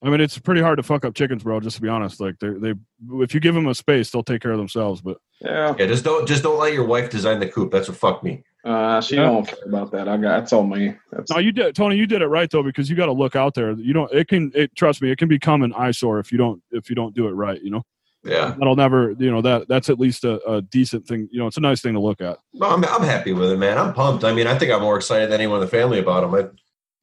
I 0.02 0.10
mean, 0.10 0.20
it's 0.20 0.38
pretty 0.38 0.60
hard 0.60 0.76
to 0.76 0.82
fuck 0.82 1.04
up 1.06 1.14
chickens, 1.14 1.42
bro. 1.42 1.58
Just 1.60 1.76
to 1.76 1.82
be 1.82 1.88
honest, 1.88 2.20
like 2.20 2.38
they 2.38 2.50
they 2.50 2.74
if 3.20 3.32
you 3.34 3.40
give 3.40 3.54
them 3.54 3.66
a 3.66 3.74
space, 3.74 4.10
they'll 4.10 4.22
take 4.22 4.42
care 4.42 4.52
of 4.52 4.58
themselves. 4.58 5.00
But 5.00 5.18
Yeah. 5.40 5.74
Yeah, 5.78 5.86
just 5.86 6.04
don't 6.04 6.26
just 6.28 6.42
don't 6.42 6.58
let 6.58 6.72
your 6.74 6.84
wife 6.86 7.08
design 7.10 7.40
the 7.40 7.48
coop. 7.48 7.70
That's 7.72 7.88
what 7.88 7.96
fucked 7.96 8.24
me. 8.24 8.44
Uh, 8.66 9.00
she 9.00 9.14
Yeah. 9.14 9.22
don't 9.22 9.46
care 9.46 9.58
about 9.66 9.92
that. 9.92 10.08
I 10.08 10.16
got 10.16 10.40
that's 10.40 10.52
all 10.52 10.66
me. 10.66 10.94
That's, 11.12 11.30
no, 11.30 11.38
you 11.38 11.52
did, 11.52 11.76
Tony. 11.76 11.96
You 11.96 12.06
did 12.06 12.20
it 12.20 12.26
right 12.26 12.50
though, 12.50 12.64
because 12.64 12.90
you 12.90 12.96
got 12.96 13.06
to 13.06 13.12
look 13.12 13.36
out 13.36 13.54
there. 13.54 13.70
You 13.72 13.92
don't. 13.92 14.12
It 14.12 14.26
can. 14.26 14.50
It 14.54 14.74
trust 14.74 15.00
me. 15.00 15.10
It 15.10 15.18
can 15.18 15.28
become 15.28 15.62
an 15.62 15.72
eyesore 15.74 16.18
if 16.18 16.32
you 16.32 16.38
don't 16.38 16.60
if 16.72 16.90
you 16.90 16.96
don't 16.96 17.14
do 17.14 17.28
it 17.28 17.32
right. 17.32 17.62
You 17.62 17.70
know. 17.70 17.82
Yeah. 18.24 18.56
That'll 18.58 18.74
never. 18.74 19.12
You 19.18 19.30
know 19.30 19.40
that 19.42 19.68
that's 19.68 19.88
at 19.88 20.00
least 20.00 20.24
a, 20.24 20.44
a 20.50 20.62
decent 20.62 21.06
thing. 21.06 21.28
You 21.30 21.38
know, 21.38 21.46
it's 21.46 21.58
a 21.58 21.60
nice 21.60 21.80
thing 21.80 21.94
to 21.94 22.00
look 22.00 22.20
at. 22.20 22.38
No, 22.54 22.66
I'm, 22.68 22.84
I'm 22.86 23.02
happy 23.04 23.32
with 23.32 23.52
it, 23.52 23.56
man. 23.56 23.78
I'm 23.78 23.94
pumped. 23.94 24.24
I 24.24 24.32
mean, 24.32 24.48
I 24.48 24.58
think 24.58 24.72
I'm 24.72 24.82
more 24.82 24.96
excited 24.96 25.30
than 25.30 25.40
anyone 25.40 25.58
in 25.58 25.66
the 25.66 25.70
family 25.70 26.00
about 26.00 26.22
them. 26.22 26.34
I, 26.34 26.48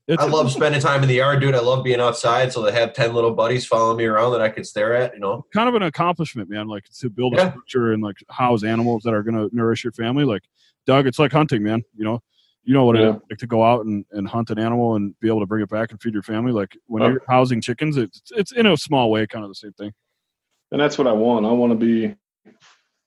It's, 0.05 0.22
I 0.22 0.26
love 0.28 0.51
spending 0.51 0.82
time 0.82 1.01
in 1.01 1.07
the 1.07 1.16
yard, 1.16 1.39
dude. 1.39 1.55
I 1.55 1.61
love 1.61 1.82
being 1.86 2.01
outside. 2.01 2.51
So 2.51 2.66
to 2.66 2.74
have 2.74 2.91
10 2.93 3.14
little 3.14 3.32
buddies 3.34 3.66
following 3.66 3.95
me 3.95 4.03
around 4.03 4.34
that 4.34 4.41
I 4.41 4.49
could 4.49 4.68
stare 4.68 4.93
at, 4.95 5.14
you 5.14 5.22
know? 5.22 5.45
kind 5.53 5.70
of 5.70 5.76
an 5.76 5.84
accomplishment, 5.84 6.49
man. 6.49 6.68
Like 6.68 6.84
to 6.99 7.09
build 7.09 7.36
a 7.36 7.38
Yeah. 7.38 7.51
structure 7.51 7.93
and 7.93 8.03
like 8.03 8.18
house 8.30 8.66
animals 8.66 9.03
that 9.03 9.14
are 9.14 9.24
going 9.24 9.36
to 9.49 9.55
nourish 9.55 9.86
your 9.86 9.93
family. 9.93 10.26
Like, 10.26 10.43
Doug, 10.86 11.07
it's 11.07 11.19
like 11.19 11.31
hunting, 11.31 11.63
man. 11.63 11.84
You 11.95 12.03
know, 12.05 12.19
you 12.63 12.73
know 12.73 12.86
what 12.86 12.95
Yeah. 12.97 13.01
it 13.01 13.15
is 13.15 13.21
like 13.29 13.39
to 13.39 13.47
go 13.47 13.63
out 13.63 13.86
and, 13.86 14.05
and 14.11 14.27
hunt 14.27 14.49
an 14.49 14.59
animal 14.59 14.95
and 14.95 15.17
be 15.19 15.27
able 15.27 15.39
to 15.41 15.45
bring 15.45 15.63
it 15.63 15.69
back 15.69 15.91
and 15.91 16.01
feed 16.01 16.13
your 16.13 16.23
family. 16.23 16.51
Like 16.51 16.77
when 16.88 17.03
Oh. 17.03 17.09
you're 17.09 17.21
housing 17.27 17.61
chickens, 17.61 17.97
it's 17.97 18.21
it's 18.36 18.51
in 18.51 18.65
a 18.67 18.77
small 18.77 19.11
way, 19.11 19.25
kind 19.27 19.43
of 19.45 19.49
the 19.51 19.55
same 19.55 19.73
thing. 19.73 19.93
and 20.71 20.81
that's 20.81 20.97
what 20.97 21.05
I 21.07 21.11
want. 21.11 21.45
I 21.45 21.51
want 21.51 21.71
to 21.71 21.75
be 21.77 22.15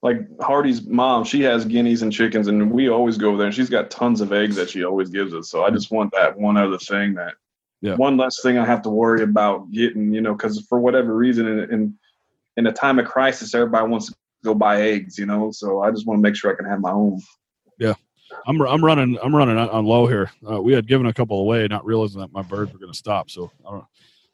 like 0.02 0.18
Hardy's 0.40 0.86
mom. 0.86 1.24
She 1.24 1.40
has 1.42 1.64
guineas 1.64 2.02
and 2.02 2.12
chickens, 2.12 2.46
and 2.46 2.70
we 2.70 2.88
always 2.88 3.18
go 3.18 3.36
there. 3.36 3.46
And 3.46 3.54
she's 3.54 3.70
got 3.70 3.90
tons 3.90 4.20
of 4.20 4.32
eggs 4.32 4.54
that 4.56 4.70
she 4.70 4.84
always 4.84 5.10
gives 5.10 5.34
us. 5.34 5.50
So 5.50 5.64
I 5.64 5.70
just 5.70 5.90
want 5.90 6.12
that 6.12 6.38
one 6.38 6.56
other 6.56 6.78
thing 6.78 7.14
that 7.14 7.34
Yeah. 7.80 7.96
one 7.96 8.16
less 8.16 8.40
thing 8.40 8.56
I 8.56 8.64
have 8.64 8.82
to 8.82 8.90
worry 8.90 9.22
about 9.22 9.70
getting. 9.72 10.12
You 10.14 10.20
know, 10.20 10.34
because 10.34 10.60
for 10.68 10.78
whatever 10.78 11.16
reason, 11.16 11.46
in, 11.48 11.70
in 11.72 11.98
in 12.56 12.66
a 12.68 12.72
time 12.72 12.98
of 13.00 13.06
crisis, 13.06 13.52
everybody 13.54 13.88
wants 13.88 14.06
to 14.06 14.14
go 14.44 14.54
buy 14.54 14.80
eggs. 14.82 15.18
You 15.18 15.26
know, 15.26 15.50
so 15.50 15.80
I 15.82 15.90
just 15.90 16.06
want 16.06 16.18
to 16.18 16.22
make 16.22 16.36
sure 16.36 16.52
I 16.52 16.56
can 16.56 16.66
have 16.66 16.80
my 16.80 16.92
own. 16.92 17.20
I'm 18.46 18.60
I'm 18.62 18.84
running 18.84 19.18
I'm 19.22 19.34
running 19.34 19.56
on 19.58 19.68
on 19.70 19.84
low 19.86 20.06
here. 20.06 20.30
Uh, 20.48 20.60
we 20.62 20.72
had 20.72 20.86
given 20.86 21.06
a 21.06 21.12
couple 21.14 21.40
away, 21.40 21.66
not 21.68 21.84
realizing 21.84 22.20
that 22.20 22.32
my 22.32 22.42
birds 22.42 22.72
were 22.72 22.78
going 22.78 22.92
to 22.92 22.98
stop. 22.98 23.30
So 23.30 23.50
I 23.66 23.70
don't. 23.72 23.84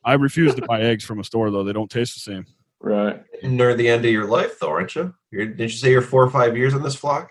I 0.05 0.15
refuse 0.15 0.55
to 0.57 0.63
buy 0.67 0.81
eggs 0.83 1.05
from 1.05 1.21
a 1.21 1.25
store 1.25 1.51
though; 1.51 1.63
they 1.65 1.73
don't 1.73 1.91
taste 1.91 2.15
the 2.15 2.21
same. 2.21 2.47
Right. 2.81 3.23
Near 3.45 3.75
the 3.75 3.89
end 3.89 4.05
of 4.05 4.11
your 4.11 4.27
life, 4.27 4.59
though, 4.59 4.71
aren't 4.71 4.97
you? 4.97 5.15
You're, 5.31 5.47
didn't 5.47 5.61
you 5.61 5.79
say 5.79 5.91
you're 5.93 6.03
four 6.03 6.25
or 6.25 6.31
five 6.31 6.57
years 6.57 6.75
in 6.75 6.83
this 6.83 6.97
flock? 6.97 7.31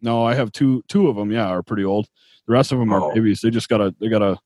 No, 0.00 0.24
I 0.24 0.34
have 0.34 0.50
two 0.52 0.82
two 0.88 1.08
of 1.08 1.16
them. 1.16 1.30
Yeah, 1.30 1.46
are 1.48 1.62
pretty 1.62 1.84
old. 1.84 2.06
The 2.46 2.52
rest 2.54 2.72
of 2.72 2.78
them 2.78 2.92
are 2.92 3.02
Oh. 3.02 3.14
babies. 3.14 3.40
They 3.42 3.50
just 3.50 3.68
gotta 3.68 3.94
they 4.00 4.08
got 4.08 4.22
a. 4.22 4.38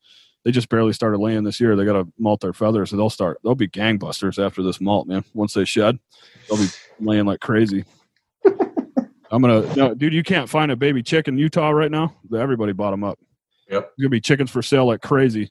they 0.44 0.50
just 0.50 0.68
barely 0.68 0.92
started 0.92 1.18
laying 1.18 1.44
this 1.44 1.60
year. 1.60 1.76
They 1.76 1.84
gotta 1.84 2.08
molt 2.18 2.40
their 2.40 2.52
feathers, 2.52 2.90
so 2.90 2.96
they'll 2.96 3.10
start 3.10 3.38
they'll 3.44 3.54
be 3.54 3.68
gangbusters 3.68 4.44
after 4.44 4.62
this 4.62 4.80
molt, 4.80 5.06
man. 5.06 5.24
Once 5.34 5.54
they 5.54 5.64
shed, 5.64 5.98
they'll 6.48 6.58
be 6.58 6.68
laying 6.98 7.26
like 7.26 7.40
crazy. 7.40 7.84
I'm 9.30 9.42
gonna 9.42 9.74
no, 9.76 9.94
dude. 9.94 10.12
You 10.12 10.22
can't 10.22 10.48
find 10.48 10.70
a 10.72 10.76
baby 10.76 11.02
chick 11.02 11.28
in 11.28 11.38
Utah 11.38 11.70
right 11.70 11.90
now. 11.90 12.14
Everybody 12.36 12.72
bought 12.72 12.90
them 12.90 13.04
up. 13.04 13.18
Yep. 13.70 13.82
There's 13.82 13.92
gonna 14.00 14.08
be 14.10 14.20
chickens 14.20 14.50
for 14.50 14.62
sale 14.62 14.86
like 14.86 15.00
crazy. 15.02 15.50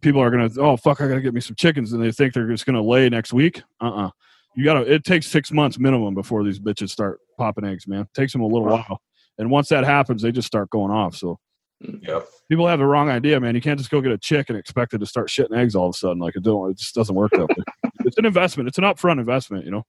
People 0.00 0.20
are 0.22 0.30
gonna 0.30 0.48
oh 0.58 0.76
fuck, 0.76 1.00
I 1.00 1.08
gotta 1.08 1.20
get 1.20 1.34
me 1.34 1.40
some 1.40 1.56
chickens, 1.56 1.92
and 1.92 2.02
they 2.02 2.12
think 2.12 2.34
they're 2.34 2.48
just 2.48 2.66
gonna 2.66 2.82
lay 2.82 3.08
next 3.08 3.32
week. 3.32 3.62
Uh 3.80 3.88
uh 4.06 4.10
You 4.54 4.64
gotta. 4.64 4.80
It 4.92 5.04
takes 5.04 5.26
six 5.26 5.50
months 5.50 5.78
minimum 5.78 6.14
before 6.14 6.44
these 6.44 6.60
bitches 6.60 6.90
start 6.90 7.18
popping 7.36 7.64
eggs, 7.64 7.88
man. 7.88 8.06
takes 8.14 8.32
them 8.32 8.42
a 8.42 8.46
little 8.46 8.64
Wow. 8.68 8.84
while, 8.88 9.02
and 9.38 9.50
once 9.50 9.68
that 9.70 9.84
happens, 9.84 10.22
they 10.22 10.30
just 10.30 10.46
start 10.46 10.70
going 10.70 10.92
off. 10.92 11.16
So 11.16 11.38
Yep. 11.80 12.26
people 12.48 12.66
have 12.68 12.78
the 12.78 12.86
wrong 12.86 13.10
idea, 13.10 13.38
man. 13.40 13.54
You 13.54 13.60
can't 13.60 13.78
just 13.78 13.90
go 13.90 14.00
get 14.00 14.12
a 14.12 14.16
chick 14.18 14.48
and 14.48 14.56
expect 14.58 14.94
it 14.94 14.98
to 14.98 15.06
start 15.06 15.28
shitting 15.28 15.56
eggs 15.56 15.74
all 15.74 15.88
of 15.88 15.94
a 15.94 15.98
sudden. 15.98 16.18
Like 16.18 16.36
it 16.36 16.42
don't. 16.42 16.70
It 16.70 16.78
just 16.78 16.94
doesn't 16.94 17.14
work 17.14 17.32
that 17.32 17.48
way. 17.48 17.90
It's 18.04 18.16
an 18.18 18.24
investment. 18.24 18.68
It's 18.68 18.78
an 18.78 18.84
upfront 18.84 19.18
investment. 19.18 19.64
You 19.64 19.72
know. 19.72 19.86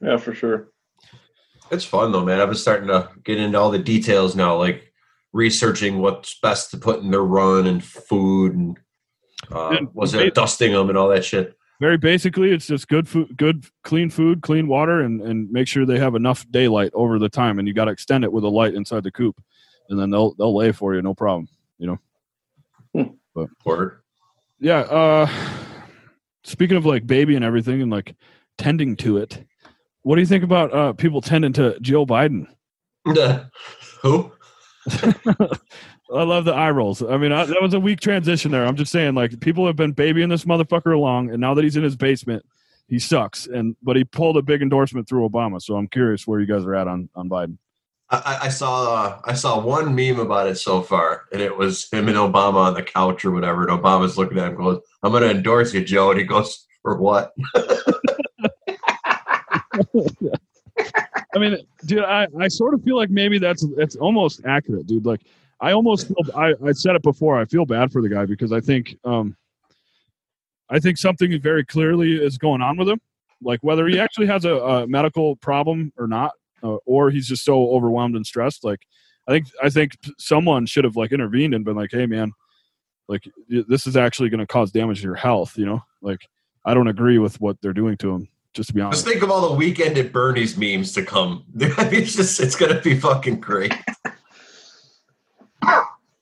Yeah, 0.00 0.16
for 0.16 0.34
sure. 0.34 0.68
It's 1.72 1.84
fun, 1.84 2.12
though, 2.12 2.24
man. 2.24 2.40
I've 2.40 2.48
been 2.48 2.56
starting 2.56 2.88
to 2.88 3.08
get 3.24 3.38
into 3.38 3.58
all 3.58 3.70
the 3.70 3.78
details 3.78 4.36
now, 4.36 4.56
like 4.56 4.92
researching 5.32 5.98
what's 5.98 6.38
best 6.38 6.70
to 6.70 6.76
put 6.76 7.00
in 7.00 7.10
their 7.10 7.24
run 7.24 7.66
and 7.66 7.82
food 7.82 8.54
and 8.54 8.78
uh, 9.50 9.70
And 9.70 9.88
was 9.94 10.14
it 10.14 10.34
dusting 10.34 10.72
them 10.72 10.88
and 10.88 10.98
all 10.98 11.08
that 11.08 11.24
shit. 11.24 11.56
Very 11.80 11.98
basically, 11.98 12.52
it's 12.52 12.66
just 12.66 12.86
good 12.86 13.08
food, 13.08 13.36
good 13.36 13.66
clean 13.82 14.08
food, 14.08 14.42
clean 14.42 14.68
water, 14.68 15.00
and 15.00 15.20
and 15.20 15.50
make 15.50 15.66
sure 15.66 15.84
they 15.84 15.98
have 15.98 16.14
enough 16.14 16.48
daylight 16.50 16.92
over 16.94 17.18
the 17.18 17.28
time. 17.28 17.58
And 17.58 17.66
you 17.66 17.74
got 17.74 17.86
to 17.86 17.90
extend 17.90 18.22
it 18.22 18.32
with 18.32 18.44
a 18.44 18.48
light 18.48 18.74
inside 18.74 19.02
the 19.02 19.10
coop, 19.10 19.42
and 19.88 19.98
then 19.98 20.10
they'll 20.10 20.34
they'll 20.34 20.54
lay 20.54 20.70
for 20.70 20.94
you, 20.94 21.02
no 21.02 21.14
problem. 21.14 21.48
You 21.78 21.98
know. 22.94 23.16
But 23.34 23.48
Word. 23.64 24.02
Yeah. 24.60 24.80
Uh, 24.80 25.28
speaking 26.44 26.76
of 26.76 26.86
like 26.86 27.06
baby 27.06 27.34
and 27.34 27.44
everything, 27.44 27.82
and 27.82 27.90
like 27.90 28.14
tending 28.58 28.94
to 28.96 29.16
it, 29.16 29.44
what 30.02 30.16
do 30.16 30.20
you 30.20 30.26
think 30.26 30.44
about 30.44 30.72
uh, 30.74 30.92
people 30.92 31.20
tending 31.20 31.52
to 31.54 31.78
Joe 31.80 32.04
Biden? 32.06 32.46
Who? 34.02 34.32
I 36.14 36.22
love 36.24 36.44
the 36.44 36.52
eye 36.52 36.70
rolls. 36.70 37.02
I 37.02 37.16
mean, 37.16 37.32
I, 37.32 37.44
that 37.46 37.62
was 37.62 37.72
a 37.74 37.80
weak 37.80 38.00
transition 38.00 38.50
there. 38.50 38.66
I'm 38.66 38.76
just 38.76 38.92
saying, 38.92 39.14
like, 39.14 39.40
people 39.40 39.66
have 39.66 39.76
been 39.76 39.92
babying 39.92 40.28
this 40.28 40.44
motherfucker 40.44 40.94
along, 40.94 41.30
and 41.30 41.40
now 41.40 41.54
that 41.54 41.64
he's 41.64 41.76
in 41.76 41.82
his 41.84 41.96
basement, 41.96 42.44
he 42.88 42.98
sucks. 42.98 43.46
And 43.46 43.76
but 43.82 43.96
he 43.96 44.04
pulled 44.04 44.36
a 44.36 44.42
big 44.42 44.60
endorsement 44.60 45.08
through 45.08 45.28
Obama. 45.28 45.62
So 45.62 45.76
I'm 45.76 45.88
curious 45.88 46.26
where 46.26 46.40
you 46.40 46.46
guys 46.46 46.64
are 46.64 46.74
at 46.74 46.86
on 46.88 47.08
on 47.14 47.28
Biden. 47.30 47.56
I, 48.10 48.16
I- 48.18 48.38
I 48.46 48.48
saw 48.48 48.94
uh, 48.94 49.20
I 49.24 49.32
saw 49.34 49.58
one 49.60 49.94
meme 49.94 50.20
about 50.20 50.48
it 50.48 50.56
so 50.56 50.82
far, 50.82 51.22
and 51.32 51.40
it 51.40 51.56
was 51.56 51.88
him 51.90 52.08
and 52.08 52.16
Obama 52.18 52.56
on 52.66 52.74
the 52.74 52.82
couch 52.82 53.24
or 53.24 53.30
whatever. 53.30 53.66
And 53.66 53.80
Obama's 53.82 54.18
looking 54.18 54.38
at 54.38 54.48
him, 54.48 54.56
goes, 54.56 54.80
"I'm 55.02 55.12
going 55.12 55.22
to 55.22 55.30
endorse 55.30 55.72
you, 55.72 55.82
Joe," 55.82 56.10
and 56.10 56.18
he 56.20 56.26
goes, 56.26 56.66
"For 56.82 56.98
what?" 57.00 57.32
I 61.34 61.38
mean, 61.38 61.58
dude, 61.86 62.04
I, 62.04 62.26
I 62.38 62.48
sort 62.48 62.74
of 62.74 62.82
feel 62.82 62.96
like 62.96 63.10
maybe 63.10 63.38
that's 63.38 63.66
that's 63.76 63.96
almost 63.96 64.42
accurate, 64.44 64.86
dude. 64.86 65.06
Like, 65.06 65.22
I 65.60 65.72
almost 65.72 66.08
feel 66.08 66.16
I 66.36 66.54
I 66.64 66.72
said 66.72 66.96
it 66.96 67.02
before. 67.02 67.38
I 67.38 67.44
feel 67.44 67.66
bad 67.66 67.92
for 67.92 68.02
the 68.02 68.08
guy 68.08 68.26
because 68.26 68.52
I 68.52 68.60
think 68.60 68.96
um, 69.04 69.36
I 70.70 70.78
think 70.78 70.98
something 70.98 71.38
very 71.40 71.64
clearly 71.64 72.12
is 72.12 72.38
going 72.38 72.62
on 72.62 72.76
with 72.76 72.88
him. 72.88 73.00
Like 73.42 73.60
whether 73.62 73.86
he 73.88 73.98
actually 73.98 74.26
has 74.26 74.44
a, 74.44 74.54
a 74.54 74.86
medical 74.86 75.36
problem 75.36 75.92
or 75.98 76.06
not, 76.06 76.32
uh, 76.62 76.76
or 76.86 77.10
he's 77.10 77.28
just 77.28 77.44
so 77.44 77.70
overwhelmed 77.70 78.16
and 78.16 78.26
stressed. 78.26 78.64
Like, 78.64 78.80
I 79.28 79.32
think 79.32 79.46
I 79.62 79.68
think 79.68 79.96
someone 80.18 80.66
should 80.66 80.84
have 80.84 80.96
like 80.96 81.12
intervened 81.12 81.54
and 81.54 81.64
been 81.64 81.76
like, 81.76 81.90
"Hey, 81.90 82.06
man, 82.06 82.32
like 83.08 83.28
this 83.48 83.86
is 83.86 83.96
actually 83.96 84.28
going 84.28 84.40
to 84.40 84.46
cause 84.46 84.70
damage 84.70 85.00
to 85.00 85.06
your 85.06 85.14
health." 85.14 85.56
You 85.58 85.66
know, 85.66 85.82
like 86.00 86.20
I 86.64 86.74
don't 86.74 86.88
agree 86.88 87.18
with 87.18 87.40
what 87.40 87.60
they're 87.60 87.72
doing 87.72 87.96
to 87.98 88.14
him. 88.14 88.28
Just 88.54 88.68
to 88.68 88.74
be 88.74 88.80
honest. 88.80 89.04
Just 89.04 89.12
think 89.12 89.22
of 89.22 89.30
all 89.30 89.48
the 89.48 89.54
weekend 89.54 89.96
at 89.96 90.12
Bernie's 90.12 90.56
memes 90.56 90.92
to 90.92 91.02
come. 91.04 91.44
it's 91.56 92.14
just 92.14 92.40
it's 92.40 92.54
going 92.54 92.74
to 92.74 92.80
be 92.82 92.98
fucking 92.98 93.40
great. 93.40 93.72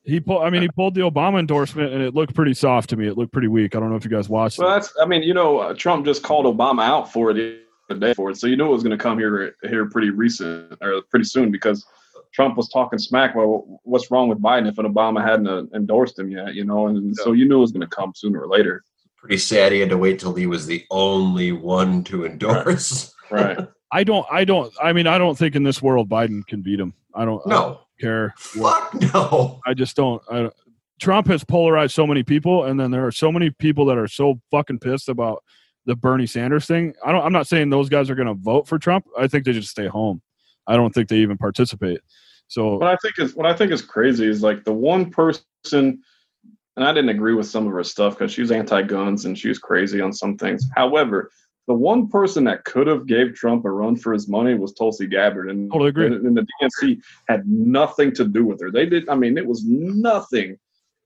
He 0.04 0.18
pulled. 0.18 0.42
I 0.42 0.50
mean, 0.50 0.62
he 0.62 0.68
pulled 0.68 0.94
the 0.94 1.02
Obama 1.02 1.38
endorsement, 1.38 1.92
and 1.92 2.02
it 2.02 2.14
looked 2.14 2.34
pretty 2.34 2.54
soft 2.54 2.90
to 2.90 2.96
me. 2.96 3.06
It 3.06 3.18
looked 3.18 3.32
pretty 3.32 3.48
weak. 3.48 3.76
I 3.76 3.80
don't 3.80 3.90
know 3.90 3.96
if 3.96 4.04
you 4.04 4.10
guys 4.10 4.28
watched 4.28 4.58
Well, 4.58 4.68
it. 4.68 4.74
that's. 4.74 4.92
I 5.00 5.06
mean, 5.06 5.22
you 5.22 5.34
know, 5.34 5.58
uh, 5.58 5.74
Trump 5.74 6.04
just 6.04 6.22
called 6.22 6.46
Obama 6.46 6.82
out 6.82 7.12
for 7.12 7.30
it 7.30 7.34
the 7.34 7.60
other 7.90 8.00
day 8.00 8.14
for 8.14 8.30
it, 8.30 8.36
so 8.36 8.46
you 8.46 8.56
knew 8.56 8.66
it 8.66 8.72
was 8.72 8.82
going 8.82 8.96
to 8.96 9.02
come 9.02 9.18
here 9.18 9.56
here 9.68 9.86
pretty 9.86 10.10
recent 10.10 10.74
or 10.80 11.02
pretty 11.10 11.24
soon 11.24 11.50
because 11.50 11.84
Trump 12.32 12.56
was 12.56 12.68
talking 12.70 12.98
smack. 12.98 13.34
Well, 13.34 13.80
what's 13.84 14.10
wrong 14.10 14.28
with 14.28 14.40
Biden 14.40 14.68
if 14.68 14.78
an 14.78 14.92
Obama 14.92 15.22
hadn't 15.22 15.48
uh, 15.48 15.64
endorsed 15.74 16.18
him 16.18 16.30
yet? 16.30 16.54
You 16.54 16.64
know, 16.64 16.86
and 16.86 17.14
so 17.16 17.32
you 17.32 17.46
knew 17.48 17.58
it 17.58 17.60
was 17.60 17.72
going 17.72 17.88
to 17.88 17.94
come 17.94 18.12
sooner 18.14 18.40
or 18.40 18.48
later. 18.48 18.84
Pretty 19.20 19.38
sad 19.38 19.72
he 19.72 19.80
had 19.80 19.90
to 19.90 19.98
wait 19.98 20.18
till 20.18 20.34
he 20.34 20.46
was 20.46 20.66
the 20.66 20.84
only 20.90 21.52
one 21.52 22.02
to 22.04 22.24
endorse. 22.26 23.14
Right. 23.30 23.56
I 23.92 24.02
don't. 24.02 24.26
I 24.28 24.44
don't. 24.44 24.72
I 24.82 24.92
mean, 24.92 25.06
I 25.06 25.16
don't 25.16 25.38
think 25.38 25.54
in 25.54 25.62
this 25.62 25.80
world 25.80 26.08
Biden 26.08 26.44
can 26.48 26.62
beat 26.62 26.80
him. 26.80 26.94
I 27.14 27.24
don't. 27.24 27.40
I 27.46 27.50
don't 27.50 27.60
No, 27.60 27.80
care. 28.00 28.34
fuck 28.36 28.92
no. 29.14 29.60
I 29.64 29.72
just 29.72 29.94
don't. 29.94 30.20
I, 30.28 30.38
don't- 30.40 30.54
Trump 31.00 31.28
has 31.28 31.44
polarized 31.44 31.94
so 31.94 32.08
many 32.08 32.24
people, 32.24 32.64
and 32.64 32.78
then 32.80 32.90
there 32.90 33.06
are 33.06 33.12
so 33.12 33.30
many 33.30 33.50
people 33.50 33.84
that 33.86 33.96
are 33.98 34.08
so 34.08 34.40
fucking 34.50 34.80
pissed 34.80 35.08
about 35.08 35.44
the 35.86 35.94
Bernie 35.94 36.26
Sanders 36.26 36.66
thing. 36.66 36.92
I 37.06 37.12
don't. 37.12 37.24
I'm 37.24 37.32
not 37.32 37.46
saying 37.46 37.70
those 37.70 37.88
guys 37.88 38.10
are 38.10 38.16
going 38.16 38.26
to 38.26 38.34
vote 38.34 38.66
for 38.66 38.80
Trump. 38.80 39.06
I 39.16 39.28
think 39.28 39.44
they 39.44 39.52
just 39.52 39.70
stay 39.70 39.86
home. 39.86 40.20
I 40.66 40.74
don't 40.74 40.92
think 40.92 41.08
they 41.08 41.18
even 41.18 41.38
participate. 41.38 42.00
So 42.48 42.78
what 42.78 42.88
I 42.88 42.96
think 42.96 43.14
is 43.20 43.36
what 43.36 43.46
I 43.46 43.54
think 43.54 43.70
is 43.70 43.80
crazy 43.80 44.26
is 44.26 44.42
like 44.42 44.64
the 44.64 44.72
one 44.72 45.08
person, 45.08 46.02
and 46.80 46.88
I 46.88 46.92
didn't 46.94 47.10
agree 47.10 47.34
with 47.34 47.46
some 47.46 47.66
of 47.66 47.74
her 47.74 47.84
stuff 47.84 48.18
because 48.18 48.32
she 48.32 48.40
was 48.40 48.50
anti-guns 48.50 49.26
and 49.26 49.38
she 49.38 49.48
was 49.48 49.58
crazy 49.58 50.00
on 50.00 50.14
some 50.14 50.38
things. 50.38 50.66
However, 50.74 51.30
the 51.66 51.74
one 51.74 52.08
person 52.08 52.42
that 52.44 52.64
could 52.64 52.86
have 52.86 53.06
gave 53.06 53.34
Trump 53.34 53.66
a 53.66 53.70
run 53.70 53.96
for 53.96 54.14
his 54.14 54.28
money 54.28 54.54
was 54.54 54.72
Tulsi 54.72 55.06
Gabbard, 55.06 55.50
and, 55.50 55.70
Totally 55.70 55.90
agree. 55.90 56.06
and, 56.06 56.26
and 56.26 56.34
the 56.34 56.46
DNC 56.62 56.98
had 57.28 57.46
nothing 57.46 58.14
to 58.14 58.24
do 58.24 58.46
with 58.46 58.62
her. 58.62 58.70
They 58.70 58.86
did. 58.86 59.10
I 59.10 59.14
mean, 59.14 59.36
it 59.36 59.46
was 59.46 59.62
nothing. 59.62 60.58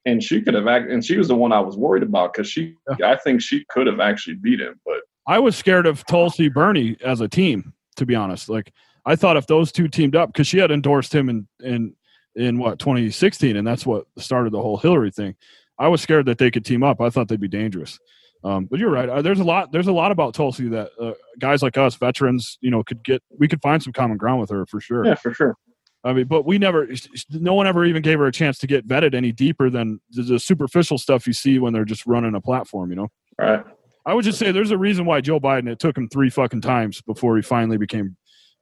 And 0.07 0.23
she 0.23 0.41
could 0.41 0.55
have 0.55 0.69
act, 0.69 0.91
and 0.93 1.05
she 1.05 1.17
was 1.17 1.27
the 1.27 1.35
one 1.35 1.51
I 1.51 1.59
was 1.59 1.77
worried 1.77 2.05
about 2.05 2.35
because 2.35 2.49
she, 2.49 2.77
I 3.03 3.17
think 3.17 3.43
she 3.43 3.65
could 3.69 3.89
have 3.89 3.99
actually 3.99 4.37
beat 4.37 4.61
him. 4.61 4.79
But 4.87 5.01
I 5.27 5.41
was 5.41 5.57
scared 5.57 5.87
of 5.87 6.07
Tulsi 6.07 6.49
Bernie 6.49 6.97
as 7.05 7.21
a 7.21 7.27
team, 7.27 7.73
to 7.97 8.07
be 8.07 8.15
honest. 8.15 8.49
Like 8.49 8.73
I 9.07 9.17
thought 9.17 9.37
if 9.37 9.49
those 9.49 9.73
two 9.73 9.89
teamed 9.89 10.15
up, 10.15 10.33
because 10.33 10.47
she 10.47 10.59
had 10.59 10.71
endorsed 10.71 11.13
him 11.13 11.29
in 11.29 11.49
in 11.61 11.97
in 12.37 12.59
what 12.59 12.79
2016, 12.79 13.57
and 13.57 13.67
that's 13.67 13.87
what 13.87 14.07
started 14.19 14.53
the 14.53 14.63
whole 14.63 14.77
Hillary 14.77 15.11
thing. 15.11 15.35
I 15.79 15.89
was 15.89 16.01
scared 16.01 16.27
that 16.27 16.39
they 16.39 16.51
could 16.51 16.65
team 16.65 16.83
up. 16.83 17.01
I 17.01 17.11
thought 17.11 17.29
they'd 17.29 17.41
be 17.41 17.49
dangerous. 17.49 17.99
Um, 18.45 18.67
but 18.67 18.79
you're 18.79 18.91
right. 18.91 19.09
Uh, 19.09 19.23
there's 19.23 19.41
a 19.41 19.45
lot. 19.45 19.73
There's 19.73 19.87
a 19.87 19.93
lot 19.93 20.13
about 20.13 20.35
Tulsi 20.35 20.69
that 20.69 20.91
uh, 21.01 21.13
guys 21.39 21.63
like 21.63 21.79
us, 21.79 21.95
veterans, 21.95 22.59
you 22.61 22.71
know, 22.71 22.83
could 22.83 23.03
get. 23.03 23.23
We 23.39 23.49
could 23.49 23.63
find 23.63 23.83
some 23.83 23.93
common 23.93 24.19
ground 24.19 24.41
with 24.41 24.51
her 24.51 24.67
for 24.67 24.81
sure. 24.81 25.07
Yeah, 25.07 25.15
for 25.15 25.33
sure. 25.33 25.57
I 26.05 26.13
mean, 26.13 26.27
but 26.27 26.45
we 26.45 26.59
never. 26.59 26.87
No 27.31 27.55
one 27.55 27.67
ever 27.67 27.87
even 27.87 28.03
gave 28.03 28.19
her 28.19 28.27
a 28.27 28.33
chance 28.33 28.59
to 28.59 28.67
get 28.67 28.87
vetted 28.87 29.15
any 29.15 29.33
deeper 29.33 29.71
than 29.71 29.99
the, 30.11 30.23
the 30.23 30.39
superficial 30.39 30.99
stuff 30.99 31.27
you 31.27 31.33
see 31.33 31.59
when 31.59 31.73
they're 31.73 31.87
just 31.87 32.05
running 32.05 32.35
a 32.35 32.41
platform. 32.41 32.91
You 32.91 32.97
know. 32.97 33.09
Right. 33.39 33.65
I 34.07 34.13
would 34.13 34.27
just 34.27 34.39
say 34.39 34.53
there's 34.53 34.71
a 34.71 34.79
reason 34.79 35.07
why 35.07 35.23
Joe 35.23 35.41
Biden. 35.41 35.67
It 35.67 35.79
took 35.79 35.97
him 35.97 36.11
three 36.11 36.29
fucking 36.29 36.61
times 36.61 37.01
before 37.01 37.37
he 37.37 37.43
finally 37.43 37.79
became 37.79 38.19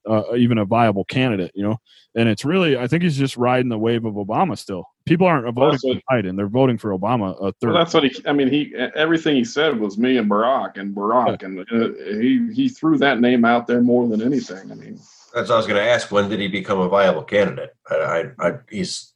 uh, 0.08 0.34
even 0.36 0.58
a 0.58 0.64
viable 0.64 1.04
candidate. 1.04 1.52
You 1.54 1.64
know, 1.64 1.76
and 2.14 2.28
it's 2.28 2.44
really. 2.44 2.76
I 2.76 2.86
think 2.86 3.02
he's 3.02 3.16
just 3.18 3.36
riding 3.36 3.68
the 3.68 3.78
wave 3.78 4.04
of 4.04 4.14
Obama 4.14 4.56
still. 4.58 4.84
People 5.04 5.26
aren't 5.26 5.44
voting 5.54 5.70
That's 5.72 5.84
what- 5.84 6.02
for 6.08 6.16
Biden; 6.16 6.36
they're 6.36 6.48
voting 6.48 6.78
for 6.78 6.96
Obama. 6.96 7.32
A 7.40 7.52
third. 7.52 7.70
Well, 7.70 7.78
that's 7.78 7.94
what 7.94 8.04
he. 8.04 8.14
I 8.26 8.32
mean, 8.32 8.48
he 8.48 8.74
everything 8.94 9.36
he 9.36 9.44
said 9.44 9.78
was 9.78 9.98
me 9.98 10.16
and 10.18 10.30
Barack 10.30 10.78
and 10.78 10.94
Barack, 10.94 11.42
and 11.42 11.60
uh, 11.60 12.20
he 12.20 12.52
he 12.52 12.68
threw 12.68 12.98
that 12.98 13.20
name 13.20 13.44
out 13.44 13.66
there 13.66 13.80
more 13.80 14.06
than 14.08 14.22
anything. 14.22 14.70
I 14.70 14.74
mean, 14.74 15.00
That's 15.34 15.48
what 15.48 15.54
I 15.54 15.56
was 15.56 15.66
going 15.66 15.82
to 15.82 15.88
ask. 15.88 16.10
When 16.12 16.28
did 16.28 16.40
he 16.40 16.48
become 16.48 16.78
a 16.78 16.88
viable 16.88 17.22
candidate? 17.24 17.74
I, 17.90 17.94
I, 17.96 18.48
I 18.48 18.52
he's 18.70 19.12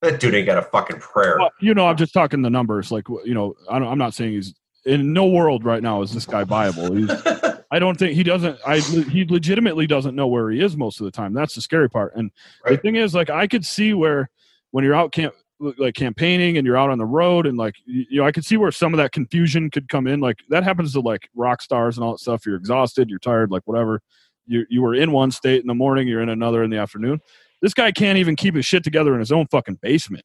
that 0.00 0.20
dude 0.20 0.34
ain't 0.34 0.46
got 0.46 0.58
a 0.58 0.62
fucking 0.62 1.00
prayer. 1.00 1.36
Well, 1.38 1.50
you 1.60 1.74
know, 1.74 1.86
I'm 1.88 1.96
just 1.96 2.14
talking 2.14 2.40
the 2.42 2.50
numbers. 2.50 2.92
Like, 2.92 3.08
you 3.24 3.34
know, 3.34 3.54
I 3.68 3.78
don't, 3.80 3.88
I'm 3.88 3.98
not 3.98 4.14
saying 4.14 4.32
he's 4.32 4.54
in 4.86 5.12
no 5.12 5.26
world 5.26 5.64
right 5.64 5.82
now 5.82 6.02
is 6.02 6.12
this 6.14 6.24
guy 6.24 6.44
viable. 6.44 6.94
He's, 6.94 7.08
I 7.70 7.78
don't 7.78 7.98
think 7.98 8.14
he 8.14 8.22
doesn't. 8.22 8.58
I 8.66 8.78
he 8.80 9.24
legitimately 9.26 9.86
doesn't 9.86 10.14
know 10.14 10.26
where 10.26 10.50
he 10.50 10.60
is 10.60 10.76
most 10.76 11.00
of 11.00 11.04
the 11.04 11.10
time. 11.10 11.34
That's 11.34 11.54
the 11.54 11.60
scary 11.60 11.90
part. 11.90 12.14
And 12.16 12.30
the 12.64 12.76
thing 12.78 12.96
is, 12.96 13.14
like, 13.14 13.28
I 13.30 13.46
could 13.46 13.66
see 13.66 13.92
where 13.92 14.30
when 14.70 14.84
you're 14.84 14.94
out 14.94 15.12
camp 15.12 15.34
like 15.60 15.94
campaigning 15.94 16.56
and 16.56 16.64
you're 16.64 16.76
out 16.76 16.88
on 16.88 16.98
the 16.98 17.04
road 17.04 17.44
and 17.44 17.58
like 17.58 17.74
you 17.84 18.04
you 18.08 18.20
know 18.20 18.24
i 18.26 18.30
could 18.30 18.44
see 18.44 18.56
where 18.56 18.70
some 18.70 18.94
of 18.94 18.98
that 18.98 19.10
confusion 19.10 19.68
could 19.70 19.88
come 19.88 20.06
in 20.06 20.20
like 20.20 20.36
that 20.50 20.62
happens 20.62 20.92
to 20.92 21.00
like 21.00 21.28
rock 21.34 21.60
stars 21.60 21.96
and 21.98 22.04
all 22.04 22.12
that 22.12 22.20
stuff 22.20 22.46
you're 22.46 22.54
exhausted 22.54 23.10
you're 23.10 23.18
tired 23.18 23.50
like 23.50 23.62
whatever 23.64 24.00
you 24.46 24.64
you 24.70 24.80
were 24.80 24.94
in 24.94 25.10
one 25.10 25.32
state 25.32 25.60
in 25.60 25.66
the 25.66 25.74
morning 25.74 26.06
you're 26.06 26.22
in 26.22 26.28
another 26.28 26.62
in 26.62 26.70
the 26.70 26.76
afternoon 26.76 27.18
this 27.60 27.74
guy 27.74 27.90
can't 27.90 28.18
even 28.18 28.36
keep 28.36 28.54
his 28.54 28.64
shit 28.64 28.84
together 28.84 29.14
in 29.14 29.18
his 29.18 29.32
own 29.32 29.48
fucking 29.48 29.76
basement 29.82 30.24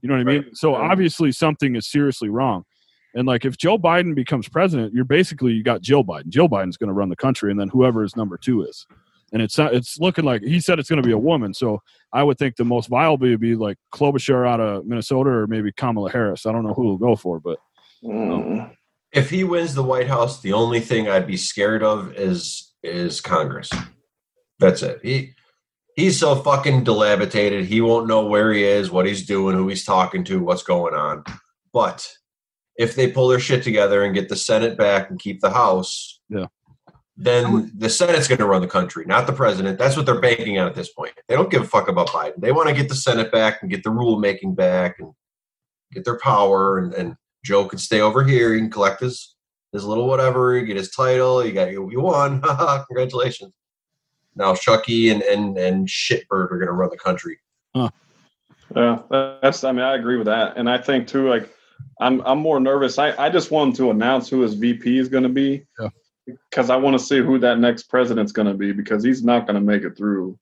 you 0.00 0.08
know 0.08 0.14
what 0.14 0.22
i 0.22 0.24
mean 0.24 0.42
Right. 0.44 0.56
so 0.56 0.72
Right. 0.72 0.90
obviously 0.90 1.30
something 1.30 1.76
is 1.76 1.86
seriously 1.86 2.30
wrong 2.30 2.64
and 3.14 3.26
like 3.26 3.44
if 3.44 3.56
joe 3.56 3.78
biden 3.78 4.14
becomes 4.14 4.48
president 4.48 4.92
you're 4.92 5.04
basically 5.04 5.52
you 5.52 5.62
got 5.62 5.80
jill 5.80 6.04
biden 6.04 6.28
jill 6.28 6.48
biden's 6.48 6.76
going 6.76 6.88
to 6.88 6.94
run 6.94 7.08
the 7.08 7.16
country 7.16 7.50
and 7.50 7.58
then 7.58 7.68
whoever 7.68 8.02
his 8.02 8.16
number 8.16 8.36
two 8.36 8.62
is 8.62 8.86
and 9.32 9.40
it's 9.40 9.56
not, 9.56 9.74
it's 9.74 9.98
looking 10.00 10.24
like 10.24 10.42
he 10.42 10.60
said 10.60 10.78
it's 10.78 10.88
going 10.88 11.00
to 11.00 11.06
be 11.06 11.12
a 11.12 11.18
woman 11.18 11.54
so 11.54 11.80
I 12.12 12.22
would 12.22 12.38
think 12.38 12.56
the 12.56 12.64
most 12.64 12.88
viable 12.88 13.28
would 13.28 13.40
be 13.40 13.54
like 13.54 13.78
Klobuchar 13.92 14.46
out 14.46 14.60
of 14.60 14.86
Minnesota 14.86 15.30
or 15.30 15.46
maybe 15.46 15.72
Kamala 15.72 16.10
Harris. 16.10 16.46
I 16.46 16.52
don't 16.52 16.64
know 16.64 16.74
who 16.74 16.84
will 16.84 16.98
go 16.98 17.14
for, 17.14 17.38
but 17.38 17.58
mm, 18.02 18.70
if 19.12 19.30
he 19.30 19.44
wins 19.44 19.74
the 19.74 19.82
White 19.82 20.08
House, 20.08 20.40
the 20.40 20.52
only 20.52 20.80
thing 20.80 21.08
I'd 21.08 21.26
be 21.26 21.36
scared 21.36 21.82
of 21.82 22.14
is 22.14 22.72
is 22.82 23.20
Congress. 23.20 23.70
That's 24.58 24.82
it. 24.82 25.00
He 25.02 25.34
he's 25.94 26.18
so 26.18 26.34
fucking 26.34 26.84
dilapidated. 26.84 27.66
He 27.66 27.80
won't 27.80 28.08
know 28.08 28.26
where 28.26 28.52
he 28.52 28.64
is, 28.64 28.90
what 28.90 29.06
he's 29.06 29.26
doing, 29.26 29.56
who 29.56 29.68
he's 29.68 29.84
talking 29.84 30.24
to, 30.24 30.42
what's 30.42 30.64
going 30.64 30.94
on. 30.94 31.22
But 31.72 32.08
if 32.80 32.94
they 32.94 33.12
pull 33.12 33.28
their 33.28 33.38
shit 33.40 33.62
together 33.62 34.04
and 34.04 34.14
get 34.14 34.30
the 34.30 34.36
Senate 34.36 34.78
back 34.78 35.10
and 35.10 35.18
keep 35.20 35.40
the 35.40 35.50
House, 35.50 36.18
Yeah. 36.30 36.46
then 37.14 37.70
the 37.76 37.90
Senate's 37.90 38.26
going 38.26 38.38
to 38.38 38.46
run 38.46 38.62
the 38.62 38.66
country, 38.78 39.04
not 39.04 39.26
the 39.26 39.34
president. 39.34 39.78
That's 39.78 39.96
what 39.98 40.06
they're 40.06 40.18
banking 40.20 40.58
on 40.58 40.66
at 40.66 40.74
this 40.74 40.90
point. 40.90 41.12
They 41.28 41.36
don't 41.36 41.50
give 41.50 41.60
a 41.62 41.66
fuck 41.66 41.88
about 41.88 42.08
Biden. 42.08 42.40
They 42.40 42.52
want 42.52 42.68
to 42.70 42.74
get 42.74 42.88
the 42.88 42.94
Senate 42.94 43.30
back 43.30 43.60
and 43.60 43.70
get 43.70 43.82
the 43.84 43.90
rulemaking 43.90 44.56
back 44.56 44.96
and 44.98 45.12
get 45.92 46.06
their 46.06 46.18
power. 46.18 46.78
And, 46.78 46.94
and 46.94 47.16
Joe 47.44 47.66
can 47.66 47.78
stay 47.78 48.00
over 48.00 48.24
here. 48.24 48.54
He 48.54 48.60
can 48.60 48.70
collect 48.70 49.00
his 49.00 49.34
his 49.72 49.84
little 49.84 50.08
whatever. 50.08 50.56
You 50.56 50.64
get 50.64 50.76
his 50.78 50.90
title. 50.90 51.44
You 51.44 51.52
got 51.52 51.70
you, 51.70 51.90
you 51.90 52.00
won. 52.00 52.40
Congratulations. 52.88 53.52
Now 54.34 54.54
Chucky 54.54 55.10
and 55.10 55.20
and 55.22 55.58
and 55.58 55.86
Shitbird 55.86 56.50
are 56.50 56.58
going 56.58 56.66
to 56.66 56.72
run 56.72 56.88
the 56.90 56.96
country. 56.96 57.38
yeah, 57.74 59.02
that's. 59.42 59.64
I 59.64 59.72
mean, 59.72 59.82
I 59.84 59.94
agree 59.96 60.16
with 60.16 60.26
that, 60.26 60.56
and 60.56 60.68
I 60.70 60.78
think 60.78 61.06
too. 61.08 61.28
Like, 61.28 61.54
I'm 62.00 62.20
I'm 62.22 62.38
more 62.38 62.60
nervous. 62.60 62.98
I 62.98 63.12
I 63.22 63.30
just 63.30 63.50
want 63.50 63.76
to 63.76 63.90
announce 63.90 64.28
who 64.28 64.40
his 64.40 64.54
VP 64.54 64.98
is 64.98 65.08
going 65.08 65.22
to 65.24 65.28
be, 65.28 65.66
Yeah. 65.78 65.88
because 66.26 66.70
I 66.70 66.76
want 66.76 66.98
to 66.98 67.04
see 67.04 67.18
who 67.18 67.38
that 67.40 67.58
next 67.58 67.84
president's 67.84 68.32
going 68.32 68.48
to 68.48 68.54
be 68.54 68.72
because 68.72 69.04
he's 69.04 69.22
not 69.22 69.46
going 69.46 69.54
to 69.56 69.60
make 69.60 69.82
it 69.82 69.96
through. 69.96 70.38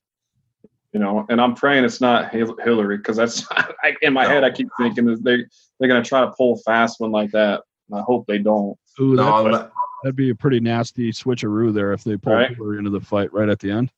You 0.93 1.01
know, 1.01 1.26
and 1.28 1.41
I'm 1.41 1.55
praying 1.55 1.84
it's 1.84 2.01
not 2.01 2.30
Hillary 2.32 2.97
because 2.97 3.16
that's 3.16 3.45
I, 3.51 3.95
in 4.03 4.12
my 4.12 4.24
No. 4.24 4.30
head. 4.30 4.45
I 4.45 4.51
keep 4.51 4.68
thinking 4.78 5.07
that 5.07 5.22
they 5.22 5.45
they're 5.78 5.89
going 5.89 6.03
to 6.03 6.09
try 6.09 6.20
to 6.22 6.30
pull 6.32 6.55
a 6.55 6.57
fast 6.59 6.99
one 7.01 7.11
like 7.12 7.30
that. 7.32 7.62
And 7.91 7.99
I 7.99 8.03
hope 8.03 8.26
they 8.26 8.39
don't. 8.39 8.78
ooh, 9.01 9.14
No, 9.14 9.24
that, 9.24 9.32
I'm 9.32 9.51
not- 9.51 9.72
that'd 10.05 10.16
be 10.16 10.30
a 10.30 10.34
pretty 10.34 10.61
nasty 10.61 11.11
switcheroo 11.12 11.72
there 11.74 11.93
if 11.93 12.05
they 12.05 12.16
pull 12.16 12.32
Right. 12.34 12.55
Hillary 12.57 12.78
into 12.78 12.91
the 12.91 13.01
fight 13.01 13.32
right 13.32 13.49
at 13.49 13.59
the 13.59 13.70
end. 13.70 13.91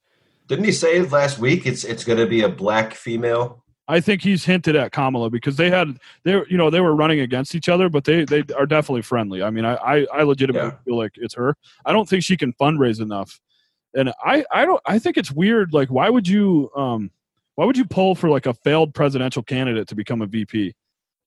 didn't 0.49 0.65
he 0.65 0.73
say 0.73 1.01
last 1.03 1.39
week 1.39 1.67
it's 1.67 1.85
it's 1.85 2.05
going 2.05 2.19
to 2.19 2.27
be 2.27 2.43
a 2.43 2.49
black 2.49 2.95
female? 2.95 3.63
I 3.91 4.01
think 4.01 4.23
he's 4.23 4.45
hinted 4.45 4.77
at 4.77 4.93
Kamala 4.93 5.31
because 5.31 5.57
they 5.57 5.69
had 5.71 5.99
they 6.25 6.37
were- 6.37 6.47
you 6.49 6.57
know 6.57 6.71
they 6.71 6.81
were 6.81 6.95
running 6.95 7.21
against 7.21 7.55
each 7.55 7.69
other, 7.69 7.89
but 7.89 8.05
they 8.05 8.25
they 8.25 8.43
are 8.57 8.67
definitely 8.67 9.03
friendly. 9.03 9.43
I 9.43 9.51
mean, 9.51 9.65
I 9.65 9.75
I, 9.75 10.07
I 10.13 10.23
legitimately 10.23 10.71
Yeah. 10.71 10.77
feel 10.85 10.97
like 10.97 11.13
it's 11.17 11.35
her. 11.35 11.57
I 11.85 11.93
don't 11.93 12.09
think 12.09 12.23
she 12.23 12.37
can 12.37 12.53
fundraise 12.55 13.01
enough, 13.01 13.41
and 13.95 14.13
I 14.25 14.45
I 14.53 14.65
don't 14.65 14.81
I 14.87 14.99
think 14.99 15.17
it's 15.17 15.33
weird. 15.33 15.73
Like, 15.73 15.89
why 15.91 16.09
would 16.09 16.29
you 16.29 16.71
um 16.77 17.11
why 17.57 17.65
would 17.67 17.77
you 17.77 17.85
pull 17.85 18.15
for 18.15 18.31
like 18.31 18.47
a 18.47 18.55
failed 18.55 18.95
presidential 18.95 19.43
candidate 19.43 19.89
to 19.89 19.95
become 19.95 20.23
a 20.23 20.27
VP? 20.27 20.75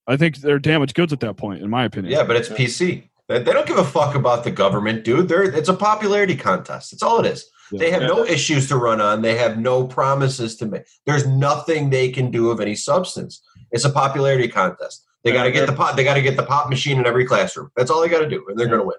I 0.07 0.17
think 0.17 0.37
they're 0.37 0.59
damaged 0.59 0.95
goods 0.95 1.13
at 1.13 1.19
that 1.21 1.37
point, 1.37 1.61
in 1.61 1.69
my 1.69 1.83
opinion. 1.85 2.11
Yeah, 2.11 2.23
but 2.23 2.35
it's 2.35 2.49
PC. 2.49 3.09
They, 3.29 3.41
they 3.41 3.53
don't 3.53 3.65
give 3.67 3.77
a 3.77 3.85
fuck 3.85 4.15
about 4.15 4.43
the 4.43 4.51
government, 4.51 5.05
dude. 5.05 5.29
They're 5.29 5.43
it's 5.43 5.69
a 5.69 5.73
popularity 5.73 6.35
contest. 6.35 6.91
That's 6.91 7.03
all 7.03 7.19
it 7.19 7.25
is. 7.25 7.49
They 7.79 7.91
have 7.91 8.03
no 8.03 8.23
issues 8.25 8.67
to 8.69 8.77
run 8.77 9.01
on. 9.01 9.21
They 9.21 9.35
have 9.37 9.57
no 9.59 9.85
promises 9.87 10.55
to 10.57 10.65
make. 10.65 10.83
There's 11.05 11.25
nothing 11.27 11.89
they 11.89 12.09
can 12.09 12.31
do 12.31 12.49
of 12.51 12.59
any 12.59 12.75
substance. 12.75 13.41
It's 13.71 13.85
a 13.85 13.89
popularity 13.89 14.47
contest. 14.47 15.05
They 15.23 15.31
got 15.31 15.43
to 15.43 15.51
get 15.51 15.67
the 15.67 15.73
pot. 15.73 15.95
They 15.95 16.03
got 16.03 16.15
to 16.15 16.21
get 16.21 16.35
the 16.37 16.43
pop 16.45 16.69
machine 16.69 16.99
in 16.99 17.05
every 17.07 17.25
classroom. 17.25 17.71
That's 17.75 17.89
all 17.89 18.01
they 18.01 18.09
got 18.09 18.19
to 18.19 18.29
do, 18.29 18.45
and 18.49 18.57
they're 18.57 18.67
going 18.67 18.81
to 18.81 18.85
win. 18.85 18.97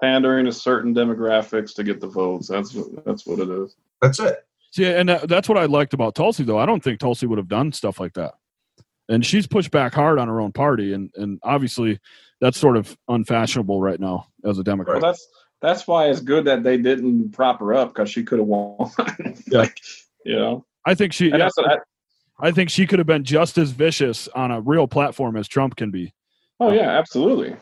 pandering 0.00 0.46
to 0.46 0.52
certain 0.52 0.94
demographics 0.94 1.74
to 1.74 1.84
get 1.84 2.00
the 2.00 2.08
votes. 2.08 2.48
That's 2.48 2.74
what 2.74 3.04
that's 3.04 3.26
what 3.26 3.38
it 3.40 3.48
is. 3.48 3.76
That's 4.00 4.18
it. 4.20 4.38
See, 4.72 4.86
and 4.86 5.08
that, 5.08 5.28
that's 5.28 5.48
what 5.48 5.56
I 5.58 5.66
liked 5.66 5.94
about 5.94 6.14
Tulsi, 6.14 6.42
though. 6.42 6.58
I 6.58 6.66
don't 6.66 6.82
think 6.82 6.98
Tulsi 6.98 7.26
would 7.26 7.38
have 7.38 7.48
done 7.48 7.72
stuff 7.72 8.00
like 8.00 8.14
that. 8.14 8.34
And 9.08 9.24
she's 9.24 9.46
pushed 9.46 9.70
back 9.70 9.94
hard 9.94 10.18
on 10.18 10.28
her 10.28 10.40
own 10.40 10.50
party, 10.52 10.94
and 10.94 11.10
and 11.16 11.38
obviously 11.42 12.00
that's 12.40 12.58
sort 12.58 12.76
of 12.76 12.96
unfashionable 13.08 13.80
right 13.80 14.00
now 14.00 14.26
as 14.44 14.56
a 14.56 14.60
Well, 14.60 14.64
Democrat. 14.64 15.00
that's 15.02 15.28
that's 15.64 15.86
why 15.86 16.08
it's 16.08 16.20
good 16.20 16.44
that 16.44 16.62
they 16.62 16.76
didn't 16.76 17.30
prop 17.30 17.58
her 17.60 17.74
up 17.74 17.94
because 17.94 18.10
she 18.10 18.22
could 18.22 18.38
have 18.38 18.48
won. 18.48 18.90
Yeah. 19.46 19.58
like, 19.58 19.80
you 20.24 20.36
know, 20.36 20.64
I 20.86 20.94
think 20.94 21.12
she, 21.12 21.30
and 21.30 21.40
that's 21.40 21.56
what 21.56 21.70
I, 21.70 22.48
I 22.48 22.50
think 22.50 22.70
she 22.70 22.86
could 22.86 22.98
have 22.98 23.06
been 23.06 23.24
just 23.24 23.58
as 23.58 23.70
vicious 23.70 24.28
on 24.28 24.50
a 24.50 24.60
real 24.60 24.86
platform 24.86 25.36
as 25.36 25.48
Trump 25.48 25.76
can 25.76 25.90
be. 25.90 26.12
oh 26.60 26.72
yeah, 26.72 26.90
absolutely. 26.90 27.56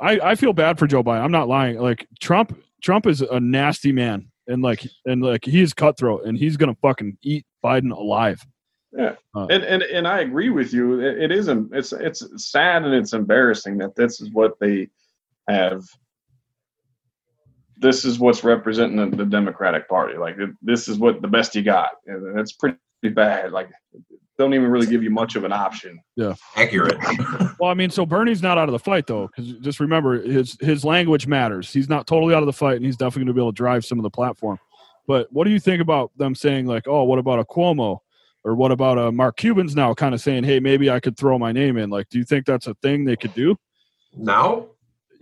I, 0.00 0.18
I 0.20 0.34
feel 0.34 0.52
bad 0.52 0.78
for 0.78 0.86
Joe 0.86 1.02
Biden. 1.02 1.22
I'm 1.22 1.30
not 1.32 1.48
lying. 1.48 1.78
Like 1.78 2.06
Trump, 2.20 2.58
Trump 2.82 3.06
is 3.06 3.20
a 3.20 3.38
nasty 3.40 3.92
man, 3.92 4.30
and 4.46 4.62
like 4.62 4.86
and 5.06 5.22
like 5.22 5.44
he's 5.44 5.72
cutthroat, 5.72 6.24
and 6.24 6.36
he's 6.36 6.56
gonna 6.56 6.76
fucking 6.82 7.18
eat 7.22 7.44
Biden 7.64 7.92
alive. 7.92 8.44
Yeah. 8.92 9.14
Uh, 9.34 9.46
And 9.48 9.62
and 9.64 9.82
and 9.82 10.08
I 10.08 10.20
agree 10.20 10.50
with 10.50 10.72
you. 10.72 11.00
It, 11.00 11.22
it 11.24 11.32
isn't. 11.32 11.74
It's 11.74 11.92
it's 11.92 12.22
sad 12.50 12.84
and 12.84 12.94
it's 12.94 13.12
embarrassing 13.12 13.78
that 13.78 13.94
this 13.96 14.20
is 14.20 14.30
what 14.32 14.58
they 14.60 14.88
have. 15.48 15.82
This 17.82 18.04
is 18.04 18.18
what's 18.18 18.42
representing 18.44 18.96
the, 18.96 19.16
the 19.16 19.26
Democratic 19.26 19.88
Party. 19.88 20.16
Like 20.16 20.36
this 20.62 20.88
is 20.88 20.98
what 20.98 21.20
the 21.20 21.28
best 21.28 21.54
you 21.54 21.62
got, 21.62 21.90
and 22.06 22.38
it's 22.38 22.52
pretty 22.52 22.78
bad. 23.02 23.52
Like 23.52 23.68
don't 24.38 24.54
even 24.54 24.70
really 24.70 24.86
give 24.86 25.02
you 25.02 25.10
much 25.10 25.36
of 25.36 25.44
an 25.44 25.52
option. 25.52 26.00
Yeah, 26.16 26.34
accurate. 26.56 26.98
Well, 27.60 27.70
I 27.70 27.74
mean, 27.74 27.90
so 27.90 28.04
Bernie's 28.04 28.42
not 28.42 28.58
out 28.58 28.68
of 28.68 28.72
the 28.72 28.80
fight 28.80 29.06
though, 29.06 29.28
because 29.28 29.52
just 29.60 29.78
remember 29.78 30.20
his 30.20 30.56
his 30.60 30.84
language 30.84 31.28
matters. 31.28 31.72
He's 31.72 31.88
not 31.88 32.08
totally 32.08 32.34
out 32.34 32.42
of 32.42 32.46
the 32.46 32.52
fight, 32.52 32.74
and 32.74 32.84
he's 32.84 32.96
definitely 32.96 33.20
going 33.20 33.26
to 33.28 33.34
be 33.34 33.40
able 33.40 33.52
to 33.52 33.56
drive 33.56 33.84
some 33.84 34.00
of 34.00 34.02
the 34.02 34.10
platform. 34.10 34.58
But 35.06 35.32
what 35.32 35.44
do 35.44 35.50
you 35.50 35.60
think 35.60 35.80
about 35.80 36.10
them 36.16 36.34
saying 36.34 36.66
like, 36.66 36.88
oh, 36.88 37.04
what 37.04 37.20
about 37.20 37.38
a 37.38 37.44
Cuomo, 37.44 37.98
or 38.42 38.56
what 38.56 38.72
about 38.72 38.98
a 38.98 39.12
Mark 39.12 39.36
Cuban's 39.36 39.76
now 39.76 39.94
kind 39.94 40.12
of 40.12 40.20
saying, 40.20 40.42
hey, 40.42 40.58
maybe 40.58 40.90
I 40.90 40.98
could 40.98 41.16
throw 41.16 41.38
my 41.38 41.52
name 41.52 41.76
in? 41.76 41.88
Like, 41.88 42.08
do 42.08 42.18
you 42.18 42.24
think 42.24 42.46
that's 42.46 42.66
a 42.66 42.74
thing 42.74 43.04
they 43.04 43.16
could 43.16 43.34
do? 43.34 43.56
now, 44.16 44.66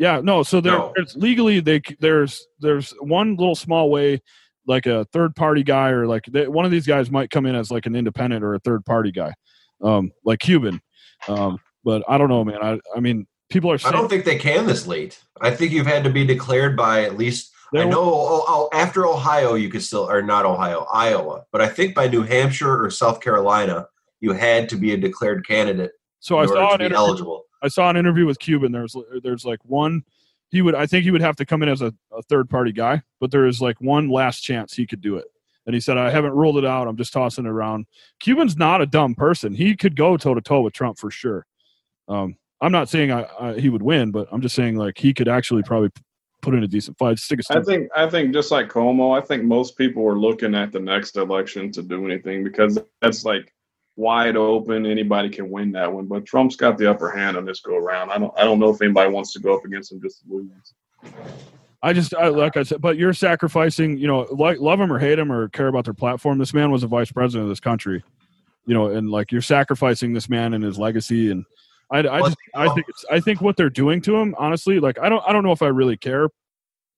Yeah, 0.01 0.23
no. 0.25 0.43
So 0.43 0.63
there, 0.63 0.73
No. 0.73 0.93
there's 0.97 1.15
legally 1.15 1.61
they 1.61 1.83
there's 2.01 2.47
there's 2.59 2.93
one 3.01 3.37
little 3.37 3.55
small 3.55 3.91
way, 3.91 4.23
like 4.67 4.87
a 4.87 5.05
third 5.13 5.37
party 5.37 5.63
guy 5.63 5.91
or 5.91 6.07
like 6.07 6.25
they, 6.25 6.49
one 6.49 6.65
of 6.65 6.71
these 6.71 6.87
guys 6.87 7.11
might 7.11 7.29
come 7.29 7.45
in 7.45 7.55
as 7.55 7.71
like 7.71 7.85
an 7.85 7.95
independent 7.95 8.43
or 8.43 8.55
a 8.55 8.59
third 8.61 8.85
party 8.87 9.13
guy, 9.13 9.35
um, 9.83 10.11
like 10.25 10.39
Cuban. 10.39 10.81
Um, 11.29 11.59
but 11.85 12.03
I 12.09 12.17
don't 12.17 12.31
know, 12.31 12.43
man. 12.43 12.63
I 12.63 12.81
I 12.97 13.01
mean, 13.01 13.27
people 13.51 13.71
are 13.71 13.79
I 13.85 13.93
don't 13.93 14.09
think 14.09 14.25
they 14.25 14.39
can 14.39 14.67
this 14.67 14.87
late. 14.87 15.23
I 15.43 15.51
think 15.51 15.71
you've 15.71 15.87
had 15.87 16.03
to 16.05 16.11
be 16.11 16.25
declared 16.25 16.79
by 16.79 17.03
at 17.05 17.19
least. 17.19 17.53
I 17.77 17.85
know 17.85 18.03
oh, 18.03 18.45
oh, 18.49 18.69
after 18.73 19.07
Ohio, 19.07 19.55
you 19.55 19.69
could 19.69 19.85
still, 19.85 20.11
or 20.11 20.23
not 20.23 20.45
Ohio, 20.45 20.89
Iowa. 20.93 21.45
But 21.53 21.61
I 21.61 21.69
think 21.69 21.95
by 21.95 22.09
New 22.09 22.23
Hampshire 22.23 22.83
or 22.83 22.91
South 22.91 23.21
Carolina, 23.21 23.87
you 24.19 24.33
had 24.33 24.69
to 24.71 24.77
be 24.77 24.93
a 24.93 24.97
declared 24.97 25.47
candidate 25.47 25.93
so. 26.19 26.41
in 26.41 26.49
I 26.49 26.51
order 26.51 26.61
saw 26.61 26.69
to 26.69 26.73
an 26.73 26.79
be 26.79 26.85
interview, 26.87 26.97
eligible. 26.97 27.45
I 27.63 27.69
saw 27.69 27.91
an 27.91 27.97
interview 27.97 28.27
with 28.27 28.39
Cuban. 28.39 28.73
There's 28.73 28.97
there's 29.23 29.45
like 29.45 29.61
one 29.65 30.05
he 30.51 30.63
would 30.63 30.75
I 30.75 30.87
think 30.87 31.05
he 31.05 31.11
would 31.11 31.21
have 31.21 31.37
to 31.37 31.47
come 31.47 31.63
in 31.63 31.69
as 31.69 31.83
a, 31.83 31.93
a 32.13 32.23
third 32.23 32.51
party 32.51 32.73
guy, 32.73 33.03
but 33.21 33.31
there 33.31 33.47
is 33.47 33.61
like 33.61 33.81
one 33.81 34.09
last 34.09 34.41
chance 34.41 34.75
he 34.75 34.87
could 34.87 35.01
do 35.01 35.17
it. 35.17 35.27
And 35.67 35.75
he 35.75 35.81
said, 35.81 35.99
I 35.99 36.11
haven't 36.11 36.33
ruled 36.33 36.57
it 36.57 36.65
out. 36.65 36.89
I'm 36.89 36.97
just 36.97 37.13
tossing 37.13 37.45
it 37.45 37.49
around. 37.49 37.87
Cuban's 38.19 38.57
not 38.57 38.81
a 38.81 38.87
dumb 38.87 39.15
person. 39.15 39.55
He 39.55 39.77
could 39.77 39.95
go 39.95 40.17
toe 40.17 40.35
to 40.35 40.41
toe 40.41 40.63
with 40.63 40.73
Trump 40.73 40.99
for 40.99 41.11
sure. 41.11 41.47
Um, 42.09 42.37
I'm 42.61 42.73
not 42.73 42.89
saying 42.89 43.13
I, 43.13 43.27
I, 43.39 43.59
he 43.59 43.69
would 43.69 43.83
win, 43.83 44.11
but 44.11 44.27
I'm 44.33 44.41
just 44.41 44.57
saying 44.57 44.77
like 44.77 44.99
he 44.99 45.15
could 45.15 45.29
actually 45.29 45.63
probably 45.63 45.91
put 46.43 46.55
in 46.55 46.65
a 46.65 46.69
decent 46.69 46.99
fight. 46.99 47.19
Stick 47.19 47.41
a 47.41 47.59
I 47.59 47.63
think 47.63 47.89
I 47.95 48.09
think 48.09 48.33
just 48.33 48.51
like 48.51 48.69
Cuomo, 48.69 49.17
I 49.17 49.25
think 49.25 49.45
most 49.45 49.77
people 49.77 50.03
were 50.03 50.19
looking 50.19 50.55
at 50.55 50.73
the 50.73 50.81
next 50.81 51.17
election 51.17 51.71
to 51.73 51.83
do 51.83 52.05
anything 52.05 52.43
because 52.43 52.79
that's 53.01 53.25
like 53.25 53.53
wide 53.97 54.37
open. 54.37 54.87
Anybody 54.87 55.29
can 55.29 55.51
win 55.51 55.73
that 55.73 55.93
one, 55.93 56.07
but 56.07 56.25
Trump's 56.25 56.57
got 56.57 56.79
the 56.79 56.91
upper 56.91 57.11
hand 57.11 57.37
on 57.37 57.45
this 57.45 57.61
go 57.61 57.77
around. 57.77 58.11
I 58.11 58.19
don't 58.19 58.33
I 58.39 58.45
don't 58.45 58.59
know 58.59 58.71
if 58.71 58.81
anybody 58.83 59.11
wants 59.11 59.33
to 59.35 59.41
go 59.41 59.57
up 59.57 59.65
against 59.65 59.93
him 59.93 60.01
just 60.01 60.23
to 60.23 60.35
lose. 60.35 60.75
I 61.83 61.93
just 61.93 62.15
I, 62.15 62.29
like 62.29 62.57
I 62.57 62.63
said, 62.63 62.81
but 62.81 62.97
you're 62.97 63.15
sacrificing. 63.15 63.97
You 63.97 64.07
know, 64.07 64.27
like 64.31 64.61
love 64.61 64.81
him 64.81 64.93
or 64.93 64.99
hate 64.99 65.19
him 65.19 65.33
or 65.33 65.49
care 65.49 65.69
about 65.69 65.85
their 65.85 65.95
platform. 65.95 66.39
This 66.39 66.55
man 66.55 66.71
was 66.71 66.83
a 66.83 66.87
vice 66.87 67.11
president 67.11 67.45
of 67.45 67.49
this 67.49 67.61
country. 67.61 68.03
You 68.67 68.75
know, 68.75 68.89
and 68.89 69.11
like 69.11 69.33
you're 69.33 69.41
sacrificing 69.41 70.13
this 70.13 70.29
man 70.29 70.55
and 70.55 70.63
his 70.63 70.79
legacy 70.79 71.31
and 71.31 71.45
I, 71.91 71.99
I 72.07 72.21
just 72.21 72.37
I 72.55 72.69
think 72.69 72.87
it's, 72.89 73.05
I 73.11 73.21
think 73.21 73.41
what 73.41 73.57
they're 73.57 73.71
doing 73.71 74.01
to 74.03 74.17
him, 74.17 74.35
honestly, 74.39 74.79
like 74.79 74.99
I 74.99 75.09
don't 75.09 75.23
I 75.27 75.33
don't 75.33 75.43
know 75.43 75.53
if 75.53 75.63
I 75.63 75.69
really 75.69 75.97
care 75.97 76.29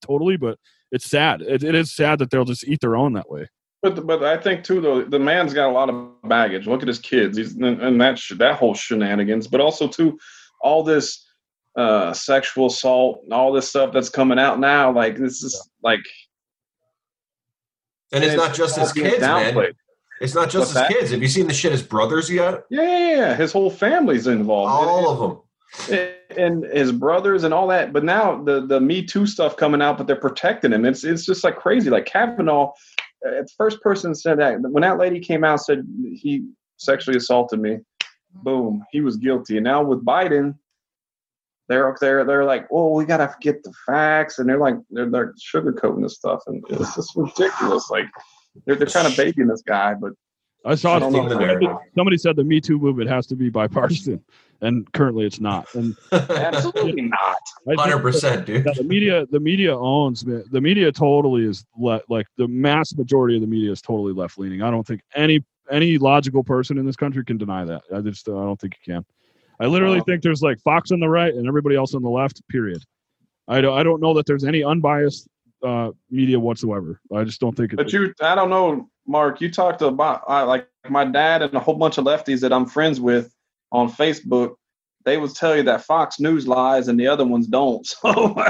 totally, 0.01 0.37
but 0.37 0.59
it's 0.91 1.09
sad. 1.09 1.41
It, 1.41 1.63
it 1.63 1.73
is 1.73 1.95
sad 1.95 2.19
that 2.19 2.29
they'll 2.29 2.45
just 2.45 2.67
eat 2.67 2.79
their 2.81 2.95
own 2.95 3.13
that 3.13 3.29
way. 3.29 3.49
But 3.83 4.07
but 4.07 4.23
I 4.23 4.37
think 4.37 4.63
too 4.63 4.79
though 4.79 5.03
the 5.03 5.19
man's 5.19 5.53
got 5.53 5.69
a 5.69 5.71
lot 5.73 5.89
of 5.89 6.09
baggage. 6.23 6.65
Look 6.67 6.81
at 6.81 6.87
his 6.87 6.99
kids. 6.99 7.37
He's 7.37 7.55
and 7.55 7.99
that 8.01 8.19
that 8.37 8.55
whole 8.55 8.73
shenanigans. 8.73 9.47
But 9.47 9.59
also 9.59 9.87
too, 9.87 10.17
all 10.61 10.83
this 10.83 11.23
uh 11.75 12.13
sexual 12.13 12.67
assault 12.67 13.21
and 13.23 13.33
all 13.33 13.51
this 13.51 13.67
stuff 13.67 13.91
that's 13.93 14.09
coming 14.09 14.39
out 14.39 14.59
now. 14.59 14.91
Like 14.91 15.17
this 15.17 15.43
is 15.43 15.69
like. 15.83 16.05
And 18.13 18.23
it's, 18.23 18.33
it's 18.33 18.41
not 18.41 18.53
just 18.53 18.79
his 18.79 18.93
kids, 18.93 19.19
man. 19.19 19.73
It's 20.21 20.35
not 20.35 20.49
just 20.49 20.55
What's 20.55 20.69
his 20.69 20.73
that? 20.75 20.89
kids. 20.89 21.11
Have 21.11 21.21
you 21.21 21.27
seen 21.27 21.47
the 21.47 21.53
shit 21.53 21.71
his 21.71 21.83
brothers 21.83 22.29
yet? 22.29 22.63
Yeah, 22.69 22.83
yeah, 22.83 23.15
yeah. 23.15 23.35
His 23.35 23.51
whole 23.51 23.69
family's 23.71 24.27
involved. 24.27 24.71
All 24.71 25.09
of 25.09 25.19
them. 25.19 26.09
And 26.37 26.63
his 26.65 26.91
brothers 26.91 27.43
and 27.43 27.53
all 27.53 27.67
that. 27.67 27.91
But 27.91 28.03
now 28.03 28.41
the 28.41 28.65
the 28.65 28.79
Me 28.79 29.03
Too 29.03 29.25
stuff 29.25 29.57
coming 29.57 29.81
out, 29.81 29.97
but 29.97 30.07
they're 30.07 30.15
protecting 30.15 30.71
him. 30.71 30.85
It's 30.85 31.03
it's 31.03 31.25
just 31.25 31.43
like 31.43 31.57
crazy. 31.57 31.89
Like 31.89 32.05
Kavanaugh, 32.05 32.71
uh, 33.25 33.31
the 33.31 33.49
first 33.57 33.81
person 33.81 34.13
said 34.15 34.39
that 34.39 34.61
when 34.61 34.81
that 34.81 34.97
lady 34.97 35.19
came 35.19 35.43
out 35.43 35.61
said 35.61 35.85
he 36.13 36.45
sexually 36.77 37.17
assaulted 37.17 37.59
me. 37.59 37.79
Boom, 38.35 38.83
he 38.91 39.01
was 39.01 39.17
guilty. 39.17 39.57
And 39.57 39.63
now 39.63 39.83
with 39.83 40.03
Biden, 40.03 40.55
they're 41.69 41.95
they're 42.01 42.25
they're 42.25 42.45
like, 42.45 42.67
oh, 42.71 42.95
we 42.95 43.05
gotta 43.05 43.33
get 43.41 43.63
the 43.63 43.73
facts, 43.85 44.39
and 44.39 44.49
they're 44.49 44.59
like 44.59 44.75
they're 44.89 45.09
they're 45.09 45.33
sugarcoating 45.53 46.01
this 46.01 46.15
stuff, 46.15 46.41
and 46.47 46.63
it's 46.69 46.95
just 46.95 47.15
ridiculous. 47.15 47.89
Like 47.89 48.07
they're 48.65 48.75
they're 48.75 48.87
kind 48.87 49.07
of 49.07 49.15
babying 49.15 49.47
this 49.47 49.61
guy, 49.61 49.93
but 49.93 50.13
I 50.65 50.75
saw 50.75 50.99
somebody, 50.99 51.67
somebody 51.95 52.17
said 52.17 52.35
the 52.35 52.43
Me 52.43 52.61
Too 52.61 52.79
movement 52.79 53.09
has 53.09 53.27
to 53.27 53.35
be 53.35 53.49
bipartisan, 53.49 54.23
and 54.61 54.89
currently 54.93 55.25
it's 55.25 55.39
not. 55.39 55.73
And 55.75 55.95
absolutely 56.11 57.01
not. 57.01 57.37
Hundred 57.77 57.99
percent, 57.99 58.45
dude. 58.45 58.63
The 58.63 58.83
media, 58.83 59.25
the 59.25 59.39
media 59.39 59.77
owns 59.77 60.21
the 60.23 60.61
media. 60.61 60.91
Totally 60.91 61.45
is 61.45 61.65
le- 61.77 62.01
like 62.07 62.27
the 62.37 62.47
mass 62.47 62.93
majority 62.95 63.35
of 63.35 63.41
the 63.41 63.47
media 63.47 63.71
is 63.71 63.81
totally 63.81 64.13
left 64.13 64.37
leaning. 64.37 64.61
I 64.61 64.71
don't 64.71 64.87
think 64.87 65.01
any 65.15 65.43
any 65.69 65.97
logical 65.97 66.43
person 66.43 66.77
in 66.77 66.85
this 66.85 66.95
country 66.95 67.25
can 67.25 67.37
deny 67.37 67.65
that. 67.65 67.83
I 67.93 67.99
just 68.01 68.27
I 68.29 68.31
don't 68.31 68.59
think 68.59 68.77
you 68.85 68.93
can. 68.93 69.05
I 69.59 69.67
literally 69.67 70.01
think 70.01 70.23
there's 70.23 70.41
like 70.41 70.59
Fox 70.61 70.91
on 70.91 70.99
the 70.99 71.09
right 71.09 71.33
and 71.33 71.47
everybody 71.47 71.75
else 71.75 71.93
on 71.93 72.01
the 72.01 72.09
left. 72.09 72.41
Period. 72.49 72.83
I 73.47 73.61
don't 73.61 73.77
I 73.77 73.83
don't 73.83 74.01
know 74.01 74.13
that 74.13 74.25
there's 74.25 74.45
any 74.45 74.63
unbiased 74.63 75.27
uh, 75.63 75.91
media 76.09 76.39
whatsoever. 76.39 76.99
I 77.13 77.23
just 77.23 77.39
don't 77.39 77.55
think. 77.55 77.73
It, 77.73 77.77
but 77.77 77.91
you, 77.91 78.13
I 78.21 78.35
don't 78.35 78.49
know, 78.49 78.89
Mark. 79.07 79.41
You 79.41 79.51
talked 79.51 79.81
about 79.81 80.23
uh, 80.27 80.45
like 80.45 80.67
my 80.89 81.05
dad 81.05 81.41
and 81.41 81.53
a 81.53 81.59
whole 81.59 81.75
bunch 81.75 81.97
of 81.97 82.05
lefties 82.05 82.41
that 82.41 82.53
I'm 82.53 82.65
friends 82.65 82.99
with 82.99 83.33
on 83.71 83.91
Facebook. 83.91 84.55
They 85.05 85.17
would 85.17 85.35
tell 85.35 85.55
you 85.55 85.63
that 85.63 85.83
Fox 85.83 86.19
News 86.19 86.47
lies 86.47 86.87
and 86.87 86.99
the 86.99 87.07
other 87.07 87.25
ones 87.25 87.47
don't. 87.47 87.87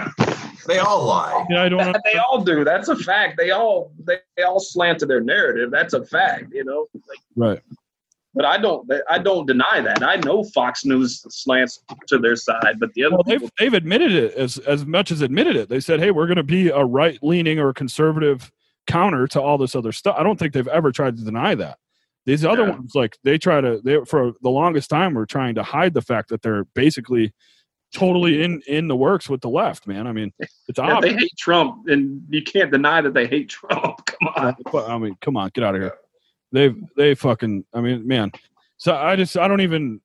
So 0.64 0.72
they 0.74 0.80
all 0.80 1.06
lie. 1.06 1.46
Yeah, 1.50 1.64
I 1.64 1.68
don't. 1.68 1.98
they 2.06 2.18
all 2.18 2.42
do. 2.42 2.64
That's 2.64 2.88
a 2.88 2.96
fact. 2.96 3.36
They 3.38 3.52
all 3.52 3.92
they, 4.06 4.20
they 4.38 4.44
all 4.44 4.62
slant 4.62 5.00
to 5.00 5.06
their 5.06 5.20
narrative. 5.20 5.72
That's 5.72 5.94
a 5.94 6.06
fact. 6.06 6.54
You 6.54 6.64
know. 6.64 6.88
Like, 6.94 7.20
right 7.36 7.62
but 8.34 8.46
I 8.46 8.58
don't 8.58 8.90
I 9.10 9.20
don't 9.20 9.46
deny 9.46 9.82
that. 9.82 10.04
I 10.04 10.18
know 10.18 10.44
Fox 10.44 10.86
News 10.86 11.26
slants 11.30 11.84
to 12.08 12.18
their 12.18 12.36
side, 12.36 12.80
but 12.80 12.94
the 12.94 13.06
other 13.06 13.16
well, 13.16 13.24
they've 13.24 13.50
they've 13.60 13.74
admitted 13.74 14.12
it 14.12 14.34
as 14.34 14.58
as 14.60 14.86
much 14.86 15.12
as 15.12 15.22
admitted 15.22 15.56
it. 15.56 15.70
They 15.70 15.80
said, 15.80 16.00
"Hey, 16.00 16.12
we're 16.12 16.26
going 16.26 16.38
to 16.38 16.44
be 16.44 16.70
a 16.70 16.84
right 16.84 17.20
leaning 17.22 17.60
or 17.60 17.74
conservative 17.74 18.52
counter 18.88 19.28
to 19.28 19.42
all 19.42 19.58
this 19.58 19.76
other 19.76 19.92
stuff." 19.92 20.16
I 20.18 20.24
don't 20.24 20.38
think 20.38 20.54
they've 20.54 20.68
ever 20.68 20.92
tried 20.92 21.18
to 21.18 21.24
deny 21.24 21.56
that. 21.56 21.78
These 22.26 22.46
other 22.46 22.64
yeah. 22.64 22.72
ones, 22.72 22.96
like 22.96 23.18
they 23.24 23.38
try 23.38 23.60
to, 23.60 23.82
they 23.84 24.00
for 24.06 24.34
the 24.42 24.50
longest 24.50 24.90
time 24.90 25.14
were 25.14 25.26
trying 25.26 25.56
to 25.56 25.64
hide 25.64 25.94
the 25.94 26.02
fact 26.02 26.30
that 26.30 26.42
they're 26.42 26.64
basically 26.74 27.34
totally 27.94 28.44
in 28.44 28.62
in 28.68 28.88
the 28.88 28.96
works 28.96 29.30
with 29.30 29.42
the 29.42 29.50
left. 29.50 29.88
Man, 29.88 30.08
I 30.08 30.14
mean, 30.14 30.32
it's 30.40 30.80
yeah, 30.80 30.96
obvious. 30.96 31.16
They 31.16 31.20
hate 31.20 31.38
Trump, 31.38 31.88
and 31.88 32.22
you 32.30 32.42
can't 32.42 32.72
deny 32.72 33.02
that 33.02 33.14
they 33.14 33.28
hate 33.28 33.50
Trump. 33.50 34.06
Come 34.06 34.30
on. 34.36 34.56
I 34.92 34.98
mean, 34.98 35.18
come 35.22 35.38
on, 35.38 35.52
get 35.54 35.64
out 35.64 35.76
of 35.76 35.82
here. 35.82 35.94
They've 36.52 36.76
they 36.96 37.16
fucking. 37.16 37.66
I 37.74 37.82
mean, 37.82 38.08
man. 38.08 38.32
So 38.78 38.96
I 38.96 39.16
just 39.16 39.38
I 39.38 39.48
don't 39.48 39.62
even 39.62 40.02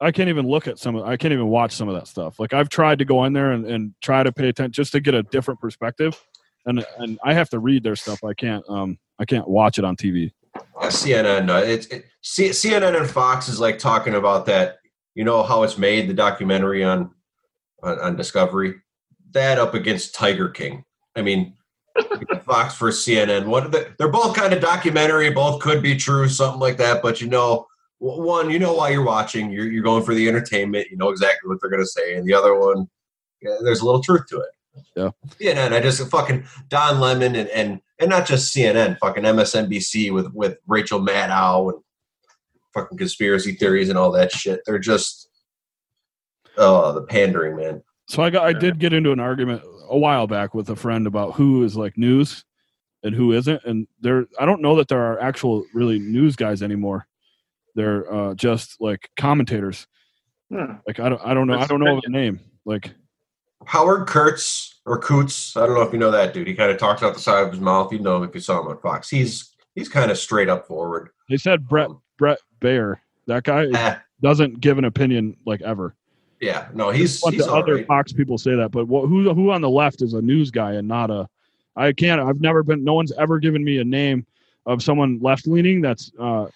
I 0.00 0.10
can't 0.10 0.28
even 0.28 0.46
look 0.46 0.66
at 0.66 0.78
some 0.78 0.96
of 0.96 1.04
I 1.04 1.16
can't 1.16 1.32
even 1.32 1.48
watch 1.48 1.72
some 1.72 1.88
of 1.88 1.94
that 1.94 2.06
stuff. 2.06 2.38
Like 2.38 2.52
I've 2.52 2.68
tried 2.68 2.98
to 2.98 3.04
go 3.04 3.24
in 3.24 3.32
there 3.32 3.52
and, 3.52 3.66
and 3.66 3.94
try 4.02 4.22
to 4.22 4.32
pay 4.32 4.48
attention 4.48 4.72
just 4.72 4.92
to 4.92 5.00
get 5.00 5.14
a 5.14 5.22
different 5.22 5.60
perspective. 5.60 6.22
And 6.66 6.84
and 6.98 7.18
I 7.24 7.32
have 7.32 7.48
to 7.50 7.58
read 7.58 7.82
their 7.82 7.96
stuff. 7.96 8.22
I 8.24 8.34
can't 8.34 8.64
um 8.68 8.98
I 9.18 9.24
can't 9.24 9.48
watch 9.48 9.78
it 9.78 9.84
on 9.84 9.96
TV. 9.96 10.32
Uh, 10.54 10.86
CNN, 10.86 11.50
uh, 11.50 11.64
it's 11.64 11.86
it, 11.86 12.06
C- 12.22 12.50
CNN 12.50 12.96
and 12.96 13.08
Fox 13.08 13.48
is 13.48 13.60
like 13.60 13.78
talking 13.78 14.14
about 14.14 14.46
that. 14.46 14.78
You 15.14 15.24
know 15.24 15.42
how 15.42 15.62
it's 15.62 15.78
made 15.78 16.08
the 16.08 16.14
documentary 16.14 16.84
on 16.84 17.10
on, 17.82 17.98
on 18.00 18.16
Discovery. 18.16 18.74
That 19.32 19.58
up 19.58 19.74
against 19.74 20.14
Tiger 20.14 20.48
King. 20.48 20.84
I 21.14 21.22
mean, 21.22 21.54
Fox 22.44 22.74
for 22.74 22.90
CNN. 22.90 23.46
What 23.46 23.72
they, 23.72 23.86
they're 23.98 24.08
both 24.08 24.36
kind 24.36 24.52
of 24.52 24.60
documentary. 24.60 25.30
Both 25.30 25.60
could 25.60 25.82
be 25.82 25.96
true, 25.96 26.28
something 26.28 26.60
like 26.60 26.76
that. 26.78 27.02
But 27.02 27.20
you 27.20 27.28
know, 27.28 27.66
one, 27.98 28.50
you 28.50 28.58
know 28.58 28.74
why 28.74 28.90
you're 28.90 29.04
watching. 29.04 29.50
You're 29.50 29.70
you're 29.70 29.82
going 29.82 30.04
for 30.04 30.14
the 30.14 30.28
entertainment. 30.28 30.88
You 30.90 30.96
know 30.96 31.10
exactly 31.10 31.48
what 31.48 31.58
they're 31.60 31.70
going 31.70 31.82
to 31.82 31.88
say. 31.88 32.16
And 32.16 32.26
the 32.26 32.34
other 32.34 32.58
one, 32.58 32.88
yeah, 33.42 33.56
there's 33.62 33.80
a 33.80 33.84
little 33.84 34.02
truth 34.02 34.26
to 34.28 34.40
it. 34.40 34.50
Yeah. 34.96 35.10
CNN. 35.40 35.72
I 35.72 35.80
just 35.80 36.08
fucking 36.10 36.46
Don 36.68 37.00
Lemon 37.00 37.34
and 37.34 37.48
and 37.50 37.80
and 37.98 38.10
not 38.10 38.26
just 38.26 38.54
CNN. 38.54 38.98
Fucking 38.98 39.24
MSNBC 39.24 40.12
with 40.12 40.32
with 40.32 40.58
Rachel 40.66 41.00
Maddow 41.00 41.72
and 41.72 41.82
fucking 42.74 42.98
conspiracy 42.98 43.52
theories 43.52 43.88
and 43.88 43.98
all 43.98 44.12
that 44.12 44.32
shit. 44.32 44.60
They're 44.66 44.78
just 44.78 45.28
oh 46.56 46.92
the 46.92 47.02
pandering 47.02 47.56
man. 47.56 47.82
So 48.08 48.22
I 48.22 48.30
got 48.30 48.44
I 48.44 48.52
did 48.52 48.78
get 48.78 48.92
into 48.92 49.12
an 49.12 49.20
argument 49.20 49.62
a 49.88 49.98
while 49.98 50.26
back 50.26 50.54
with 50.54 50.68
a 50.70 50.76
friend 50.76 51.06
about 51.06 51.34
who 51.34 51.64
is 51.64 51.76
like 51.76 51.96
news 51.98 52.44
and 53.02 53.14
who 53.14 53.32
isn't, 53.32 53.62
and 53.64 53.86
there 54.00 54.26
I 54.38 54.46
don't 54.46 54.62
know 54.62 54.76
that 54.76 54.88
there 54.88 55.00
are 55.00 55.20
actual 55.20 55.64
really 55.74 55.98
news 55.98 56.36
guys 56.36 56.62
anymore. 56.62 57.06
They're 57.74 58.12
uh, 58.12 58.34
just 58.34 58.76
like 58.80 59.10
commentators. 59.18 59.86
Hmm. 60.50 60.74
Like 60.86 61.00
I 61.00 61.08
don't 61.08 61.20
I 61.24 61.34
don't 61.34 61.46
know 61.46 61.58
That's 61.58 61.64
I 61.64 61.66
don't 61.66 61.84
know 61.84 62.00
the 62.02 62.10
name. 62.10 62.40
Like 62.64 62.94
Howard 63.66 64.06
Kurtz 64.06 64.80
or 64.86 64.98
Coots. 64.98 65.56
I 65.56 65.66
don't 65.66 65.74
know 65.74 65.82
if 65.82 65.92
you 65.92 65.98
know 65.98 66.10
that 66.12 66.32
dude. 66.32 66.46
He 66.46 66.54
kind 66.54 66.70
of 66.70 66.78
talks 66.78 67.02
out 67.02 67.14
the 67.14 67.20
side 67.20 67.44
of 67.44 67.50
his 67.50 67.60
mouth. 67.60 67.92
You 67.92 67.98
know 67.98 68.16
him 68.16 68.28
if 68.28 68.34
you 68.34 68.40
saw 68.40 68.60
him 68.60 68.68
on 68.68 68.78
Fox. 68.78 69.10
He's 69.10 69.54
he's 69.74 69.88
kind 69.88 70.10
of 70.10 70.18
straight 70.18 70.48
up 70.48 70.66
forward. 70.66 71.10
They 71.28 71.36
said 71.36 71.68
Bret 71.68 71.88
um, 71.88 72.00
Bret 72.16 72.38
Baier. 72.60 72.96
That 73.26 73.42
guy 73.42 73.66
eh. 73.66 73.96
doesn't 74.22 74.60
give 74.60 74.78
an 74.78 74.84
opinion 74.84 75.36
like 75.44 75.62
ever. 75.62 75.94
Yeah, 76.40 76.68
no, 76.74 76.90
he's. 76.90 77.20
What 77.20 77.36
the 77.36 77.50
other 77.50 77.76
right. 77.76 77.86
Fox 77.86 78.12
people 78.12 78.38
say 78.38 78.54
that, 78.54 78.70
but 78.70 78.86
what, 78.86 79.08
who 79.08 79.32
who 79.34 79.50
on 79.50 79.62
the 79.62 79.70
left 79.70 80.00
is 80.02 80.14
a 80.14 80.22
news 80.22 80.50
guy 80.50 80.74
and 80.74 80.86
not 80.86 81.10
a? 81.10 81.28
I 81.74 81.92
can't. 81.92 82.20
I've 82.20 82.40
never 82.40 82.62
been. 82.62 82.84
No 82.84 82.94
one's 82.94 83.12
ever 83.12 83.38
given 83.38 83.64
me 83.64 83.78
a 83.78 83.84
name 83.84 84.26
of 84.64 84.82
someone 84.82 85.18
left 85.20 85.46
leaning 85.46 85.80
that's 85.80 86.12
uh, 86.20 86.46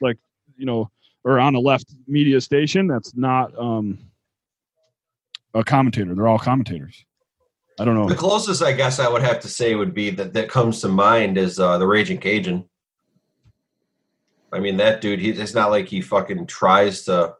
like 0.00 0.18
you 0.56 0.66
know, 0.66 0.90
or 1.24 1.40
on 1.40 1.54
a 1.54 1.60
left 1.60 1.94
media 2.06 2.40
station 2.40 2.86
that's 2.86 3.14
not 3.16 3.56
um, 3.58 3.98
a 5.54 5.64
commentator. 5.64 6.14
They're 6.14 6.28
all 6.28 6.38
commentators. 6.38 7.04
I 7.80 7.84
don't 7.84 7.94
know. 7.94 8.08
The 8.08 8.14
closest 8.14 8.62
I 8.62 8.72
guess 8.72 8.98
I 8.98 9.08
would 9.08 9.22
have 9.22 9.40
to 9.40 9.48
say 9.48 9.74
would 9.74 9.94
be 9.94 10.10
that 10.10 10.34
that 10.34 10.48
comes 10.48 10.80
to 10.82 10.88
mind 10.88 11.38
is 11.38 11.58
uh, 11.58 11.78
the 11.78 11.86
Raging 11.86 12.18
Cajun. 12.18 12.64
I 14.52 14.60
mean, 14.60 14.76
that 14.76 15.00
dude. 15.00 15.18
He, 15.18 15.30
it's 15.30 15.54
not 15.54 15.70
like 15.70 15.88
he 15.88 16.02
fucking 16.02 16.46
tries 16.46 17.04
to 17.04 17.34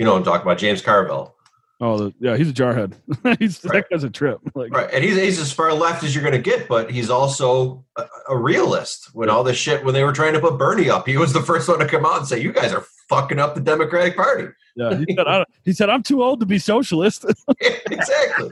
you 0.00 0.06
know, 0.06 0.16
I'm 0.16 0.24
talking 0.24 0.40
about 0.40 0.56
James 0.56 0.80
Carville. 0.80 1.36
Oh, 1.78 1.98
the, 1.98 2.14
yeah, 2.20 2.34
he's 2.34 2.48
a 2.48 2.54
jarhead. 2.54 2.94
he's 3.38 3.62
right. 3.64 3.74
that 3.74 3.90
guy's 3.90 4.02
a 4.02 4.08
trip. 4.08 4.40
Like, 4.54 4.72
right, 4.72 4.88
and 4.92 5.04
he's 5.04 5.16
he's 5.16 5.38
as 5.38 5.52
far 5.52 5.74
left 5.74 6.02
as 6.02 6.14
you're 6.14 6.24
going 6.24 6.32
to 6.32 6.50
get, 6.50 6.68
but 6.68 6.90
he's 6.90 7.10
also 7.10 7.84
a, 7.96 8.06
a 8.30 8.36
realist. 8.36 9.14
When 9.14 9.28
all 9.28 9.44
this 9.44 9.58
shit, 9.58 9.84
when 9.84 9.92
they 9.92 10.02
were 10.02 10.14
trying 10.14 10.32
to 10.32 10.40
put 10.40 10.56
Bernie 10.56 10.88
up, 10.88 11.06
he 11.06 11.18
was 11.18 11.34
the 11.34 11.42
first 11.42 11.68
one 11.68 11.80
to 11.80 11.86
come 11.86 12.06
out 12.06 12.16
and 12.16 12.26
say, 12.26 12.40
"You 12.40 12.50
guys 12.50 12.72
are 12.72 12.86
fucking 13.10 13.38
up 13.38 13.54
the 13.54 13.60
Democratic 13.60 14.16
Party. 14.16 14.48
Yeah, 14.76 14.96
he 15.06 15.14
said, 15.14 15.26
I, 15.26 15.36
don't- 15.38 15.48
he 15.64 15.72
said 15.72 15.90
I'm 15.90 16.02
too 16.02 16.22
old 16.22 16.40
to 16.40 16.46
be 16.46 16.58
socialist. 16.58 17.24
exactly. 17.60 18.50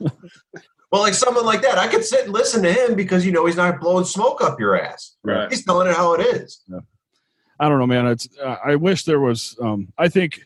well, 0.00 1.02
like 1.02 1.14
someone 1.14 1.44
like 1.44 1.62
that, 1.62 1.78
I 1.78 1.88
could 1.88 2.04
sit 2.04 2.24
and 2.24 2.32
listen 2.32 2.62
to 2.62 2.72
him 2.72 2.94
because 2.94 3.24
you 3.24 3.32
know 3.32 3.46
he's 3.46 3.56
not 3.56 3.80
blowing 3.80 4.04
smoke 4.04 4.42
up 4.42 4.58
your 4.58 4.80
ass. 4.80 5.16
Right. 5.22 5.50
He's 5.50 5.64
telling 5.64 5.88
it 5.88 5.96
how 5.96 6.14
it 6.14 6.20
is. 6.20 6.60
I 7.58 7.68
don't 7.68 7.78
know, 7.78 7.86
man. 7.86 8.06
It's 8.06 8.28
uh, 8.42 8.56
I 8.64 8.76
wish 8.76 9.04
there 9.04 9.20
was. 9.20 9.56
Um, 9.60 9.92
I 9.98 10.08
think 10.08 10.40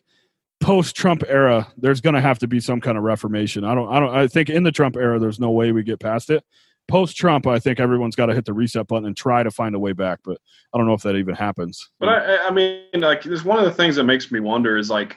post 0.61 0.97
Trump 0.97 1.23
era, 1.29 1.69
there's 1.77 2.01
going 2.01 2.15
to 2.15 2.21
have 2.21 2.39
to 2.41 2.49
be 2.49 2.59
some 2.59 2.81
kind 2.81 2.99
of 2.99 3.05
reformation. 3.05 3.65
I 3.65 3.75
don't. 3.75 3.89
I 3.89 4.01
don't. 4.01 4.15
I 4.15 4.27
think 4.27 4.51
in 4.51 4.65
the 4.65 4.73
Trump 4.73 4.97
era, 4.97 5.19
there's 5.19 5.39
no 5.39 5.51
way 5.51 5.73
we 5.73 5.83
get 5.83 6.01
past 6.01 6.31
it. 6.31 6.45
Post 6.87 7.17
Trump, 7.17 7.47
I 7.47 7.59
think 7.59 7.81
everyone's 7.81 8.15
got 8.15 8.27
to 8.27 8.35
hit 8.35 8.45
the 8.45 8.53
reset 8.53 8.87
button 8.87 9.07
and 9.07 9.17
try 9.17 9.43
to 9.43 9.51
find 9.51 9.75
a 9.75 9.79
way 9.79 9.93
back. 9.93 10.21
But 10.25 10.39
I 10.73 10.79
don't 10.79 10.87
know 10.87 10.93
if 10.95 11.03
that 11.03 11.17
even 11.17 11.35
happens. 11.35 11.91
But 11.99 12.09
I, 12.09 12.47
I- 12.47 12.51
mean, 12.51 12.83
like, 12.95 13.23
there's 13.23 13.45
one 13.45 13.59
of 13.59 13.65
the 13.65 13.73
things 13.73 13.97
that 13.97 14.05
makes 14.05 14.31
me 14.31 14.41
wonder 14.41 14.77
is 14.77 14.91
like, 14.91 15.17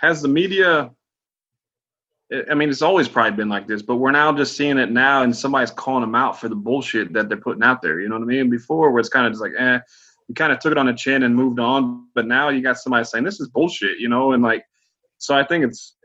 has 0.00 0.20
the 0.22 0.28
media? 0.28 0.90
I- 2.50 2.54
mean, 2.54 2.68
it's 2.68 2.82
always 2.82 3.08
probably 3.08 3.32
been 3.32 3.48
like 3.48 3.66
this, 3.66 3.82
but 3.82 3.96
we're 3.96 4.10
now 4.12 4.32
just 4.32 4.56
seeing 4.56 4.78
it 4.78 4.90
now, 4.90 5.22
and 5.22 5.34
somebody's 5.34 5.70
calling 5.70 6.02
them 6.02 6.14
out 6.14 6.38
for 6.38 6.48
the 6.48 6.54
bullshit 6.54 7.12
that 7.14 7.28
they're 7.28 7.38
putting 7.38 7.62
out 7.62 7.82
there. 7.82 8.00
You 8.00 8.08
know 8.08 8.16
what 8.16 8.22
I 8.24 8.26
mean? 8.26 8.50
Before, 8.50 8.90
where 8.90 9.00
it's 9.00 9.08
kind 9.08 9.26
of 9.26 9.32
just 9.32 9.42
like, 9.42 9.52
eh, 9.58 9.78
you 10.28 10.34
kind 10.34 10.52
of 10.52 10.60
took 10.60 10.70
it 10.70 10.78
on 10.78 10.86
the 10.86 10.92
chin 10.92 11.24
and 11.24 11.34
moved 11.34 11.58
on, 11.58 12.06
but 12.14 12.26
now 12.26 12.50
you 12.50 12.62
got 12.62 12.78
somebody 12.78 13.04
saying 13.04 13.24
this 13.24 13.40
is 13.40 13.48
bullshit, 13.48 13.98
you 13.98 14.08
know, 14.08 14.32
and 14.32 14.42
like, 14.44 14.64
so 15.18 15.34
I 15.36 15.44
think 15.44 15.64
it's, 15.64 15.96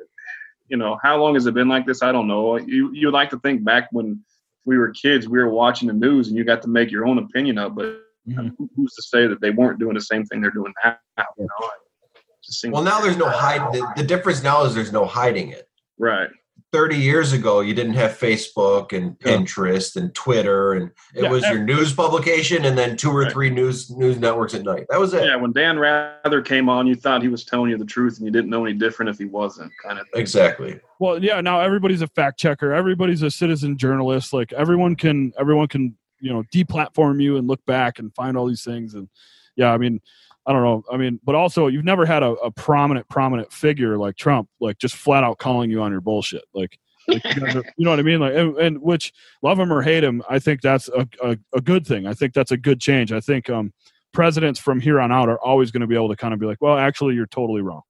you 0.68 0.78
know, 0.78 0.98
how 1.04 1.18
long 1.22 1.36
has 1.36 1.46
it 1.46 1.54
been 1.54 1.68
like 1.68 1.86
this? 1.86 2.02
I 2.02 2.12
don't 2.12 2.28
know. 2.28 2.58
You 2.58 2.92
you 2.92 3.12
like 3.12 3.30
to 3.30 3.40
think 3.40 3.64
back 3.64 3.88
when 3.92 4.20
we 4.66 4.78
were 4.78 4.90
kids, 4.92 5.28
we 5.28 5.38
were 5.40 5.50
watching 5.50 5.88
the 5.88 5.94
news, 5.94 6.28
and 6.28 6.38
you 6.38 6.44
got 6.44 6.62
to 6.64 6.68
make 6.68 6.92
your 6.92 7.06
own 7.06 7.18
opinion 7.20 7.58
up, 7.58 7.76
but 7.76 8.02
Mhm. 8.28 8.56
who- 8.58 8.70
who's 8.76 8.94
to 8.96 9.02
say 9.04 9.28
that 9.28 9.40
they 9.40 9.52
weren't 9.52 9.78
doing 9.80 9.94
the 9.94 10.02
same 10.02 10.26
thing 10.26 10.42
they're 10.42 10.50
doing 10.52 10.74
now? 10.84 10.98
You 11.38 11.46
know, 11.46 11.70
It 12.16 12.22
just 12.44 12.60
seems- 12.60 12.74
Well, 12.74 12.84
now 12.84 13.00
there's 13.00 13.18
no 13.18 13.30
hide. 13.30 13.72
The, 13.74 13.88
the 13.98 14.04
difference 14.04 14.42
now 14.44 14.64
is 14.64 14.74
there's 14.76 14.92
no 14.92 15.06
hiding 15.06 15.50
it. 15.50 15.68
right. 16.00 16.30
30 16.72 16.98
years 16.98 17.32
ago, 17.32 17.62
you 17.62 17.74
didn't 17.74 17.94
have 17.94 18.18
Facebook 18.18 18.92
and 18.92 19.16
Yeah. 19.24 19.32
Pinterest 19.38 19.96
and 19.96 20.14
Twitter, 20.14 20.74
and 20.74 20.92
it 21.14 21.24
Yeah, 21.24 21.30
was 21.30 21.44
your 21.44 21.60
news 21.64 21.94
publication 21.94 22.66
and 22.66 22.78
then 22.78 22.98
two 22.98 23.12
or 23.12 23.22
Right. 23.22 23.32
three 23.32 23.50
news 23.50 23.90
news 23.92 24.18
networks 24.20 24.54
at 24.54 24.64
night. 24.64 24.86
That 24.90 25.00
was 25.00 25.14
it. 25.14 25.24
Yeah, 25.24 25.38
when 25.38 25.54
Dan 25.54 25.80
Rather 25.80 26.42
came 26.42 26.68
on, 26.68 26.86
you 26.88 26.96
thought 26.96 27.22
he 27.22 27.28
was 27.30 27.46
telling 27.46 27.70
you 27.72 27.78
the 27.78 27.86
truth, 27.86 28.18
and 28.18 28.26
you 28.26 28.32
didn't 28.32 28.50
know 28.50 28.66
any 28.66 28.74
different 28.74 29.10
if 29.10 29.18
he 29.18 29.26
wasn't. 29.26 29.72
Kind 29.86 30.00
of. 30.00 30.06
Thing. 30.10 30.22
Exactly. 30.22 30.80
Well, 31.00 31.24
yeah. 31.24 31.40
Now 31.42 31.62
everybody's 31.62 32.02
a 32.02 32.08
fact 32.08 32.40
checker. 32.40 32.74
Everybody's 32.74 33.22
a 33.22 33.32
citizen 33.32 33.78
journalist. 33.78 34.34
Like 34.34 34.52
everyone 34.54 34.96
can. 34.96 35.34
Everyone 35.40 35.68
can. 35.68 35.96
You 36.22 36.32
know, 36.34 36.44
deplatform 36.52 37.22
you 37.22 37.38
and 37.38 37.46
look 37.48 37.64
back 37.66 38.00
and 38.00 38.16
find 38.16 38.36
all 38.38 38.48
these 38.48 38.64
things. 38.64 38.96
And 38.96 39.10
yeah, 39.58 39.72
I 39.72 39.78
mean, 39.78 40.00
I 40.48 40.54
don't 40.54 40.64
know. 40.64 40.84
I 40.92 40.98
mean, 40.98 41.20
but 41.24 41.34
also 41.36 41.68
you've 41.68 41.86
never 41.86 42.06
had 42.06 42.22
a, 42.24 42.32
a 42.34 42.52
prominent, 42.52 43.08
prominent 43.10 43.52
figure 43.52 43.98
like 43.98 44.16
Trump, 44.16 44.48
like 44.60 44.78
just 44.78 44.96
flat 44.96 45.24
out 45.24 45.40
calling 45.40 45.72
you 45.72 45.82
on 45.82 45.92
your 45.92 46.02
bullshit. 46.02 46.44
Like, 46.54 46.78
like, 47.08 47.24
you, 47.36 47.44
are- 47.46 47.50
you 47.78 47.84
know 47.86 47.90
what 47.90 48.00
I 48.00 48.04
mean? 48.04 48.20
Like, 48.20 48.36
and, 48.36 48.56
and 48.58 48.82
which 48.82 49.12
love 49.42 49.60
him 49.60 49.72
or 49.74 49.82
hate 49.82 50.04
him, 50.04 50.22
I 50.30 50.40
think 50.40 50.62
that's 50.62 50.88
a, 50.90 51.08
a, 51.24 51.38
a 51.54 51.62
good 51.62 51.86
thing. 51.88 52.06
I 52.06 52.14
think 52.14 52.34
that's 52.34 52.52
a 52.52 52.58
good 52.58 52.80
change. 52.80 53.12
I 53.12 53.20
think 53.20 53.50
um, 53.50 53.74
presidents 54.14 54.60
from 54.60 54.80
here 54.80 55.00
on 55.00 55.12
out 55.12 55.30
are 55.30 55.40
always 55.40 55.72
going 55.72 55.82
to 55.82 55.88
be 55.88 55.96
able 55.96 56.10
to 56.10 56.16
kind 56.16 56.34
of 56.34 56.40
be 56.40 56.46
like, 56.46 56.62
well, 56.62 56.78
actually, 56.78 57.16
you're 57.16 57.26
totally 57.28 57.62
wrong. 57.62 57.82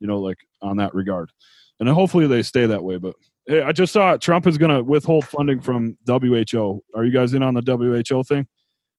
You 0.00 0.06
know, 0.08 0.18
like 0.20 0.38
on 0.60 0.78
that 0.78 0.94
regard, 0.94 1.30
and 1.80 1.88
hopefully 1.88 2.26
they 2.26 2.42
stay 2.42 2.66
that 2.66 2.82
way. 2.82 2.96
But 2.98 3.14
hey, 3.46 3.62
I 3.62 3.70
just 3.72 3.92
saw 3.92 4.16
Trump 4.16 4.46
is 4.48 4.58
going 4.58 4.70
to 4.76 4.82
withhold 4.82 5.26
funding 5.26 5.60
from 5.60 5.96
WHO. 6.06 6.82
Are 6.94 7.04
you 7.04 7.12
guys 7.12 7.34
in 7.34 7.42
on 7.42 7.54
the 7.54 7.62
WHO 7.62 8.22
thing? 8.24 8.46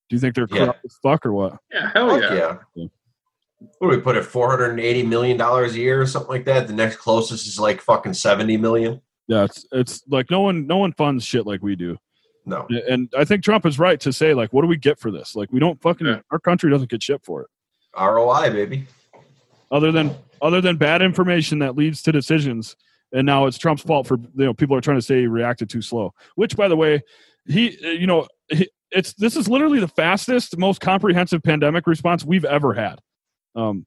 Do 0.09 0.15
you 0.15 0.19
think 0.19 0.35
they're 0.35 0.47
Yeah. 0.51 0.71
as 0.85 0.97
fuck 1.03 1.25
or 1.25 1.33
what? 1.33 1.57
Yeah, 1.73 1.91
hell 1.93 2.09
Fuck 2.09 2.21
yeah. 2.21 2.57
yeah. 2.75 2.85
What 3.79 3.89
do 3.91 3.95
we 3.97 4.01
put 4.01 4.15
it? 4.17 4.23
Four 4.25 4.49
hundred 4.49 4.71
and 4.71 4.79
eighty 4.79 5.03
million 5.03 5.37
dollars 5.37 5.75
a 5.75 5.79
year 5.79 6.01
or 6.01 6.05
something 6.05 6.29
like 6.31 6.45
that. 6.45 6.67
The 6.67 6.73
next 6.73 6.97
closest 6.97 7.47
is 7.47 7.59
like 7.59 7.81
fucking 7.81 8.13
seventy 8.13 8.57
million. 8.57 9.01
Yeah, 9.27 9.43
it's 9.45 9.65
it's 9.71 10.03
like 10.09 10.29
no 10.29 10.41
one 10.41 10.67
no 10.67 10.77
one 10.77 10.91
funds 10.93 11.23
shit 11.25 11.45
like 11.45 11.61
we 11.63 11.75
do. 11.75 11.97
No. 12.45 12.67
And 12.89 13.09
I 13.17 13.23
think 13.23 13.41
Trump 13.43 13.65
is 13.65 13.79
right 13.79 13.97
to 14.01 14.11
say 14.11 14.33
like, 14.33 14.51
what 14.51 14.63
do 14.63 14.67
we 14.67 14.75
get 14.75 14.99
for 14.99 15.11
this? 15.11 15.33
Like, 15.33 15.49
we 15.53 15.59
don't 15.61 15.81
fucking 15.81 16.05
Yeah. 16.05 16.19
our 16.29 16.39
country 16.39 16.69
doesn't 16.69 16.89
get 16.89 17.01
shit 17.01 17.23
for 17.23 17.43
it, 17.43 17.47
ROI, 17.97 18.49
baby. 18.51 18.85
other 19.71 19.93
than 19.93 20.13
other 20.41 20.59
than 20.59 20.75
bad 20.75 21.01
information 21.01 21.59
that 21.59 21.75
leads 21.77 22.01
to 22.03 22.11
decisions. 22.11 22.75
And 23.13 23.25
now 23.25 23.45
it's 23.45 23.57
Trump's 23.57 23.83
fault 23.83 24.07
for 24.07 24.17
you 24.17 24.45
know 24.45 24.53
people 24.53 24.75
are 24.75 24.81
trying 24.81 24.97
to 24.97 25.01
say 25.01 25.21
he 25.21 25.27
reacted 25.27 25.69
too 25.69 25.81
slow. 25.81 26.13
Which, 26.35 26.57
by 26.57 26.67
the 26.67 26.75
way, 26.75 27.01
he 27.47 27.77
you 27.97 28.07
know 28.07 28.27
he, 28.49 28.67
it's 28.91 29.13
this 29.13 29.37
is 29.37 29.47
literally 29.47 29.79
the 29.79 29.87
fastest, 29.87 30.57
most 30.57 30.81
comprehensive 30.81 31.41
pandemic 31.43 31.87
response 31.87 32.25
we've 32.25 32.43
ever 32.45 32.73
had. 32.73 32.99
Um, 33.55 33.85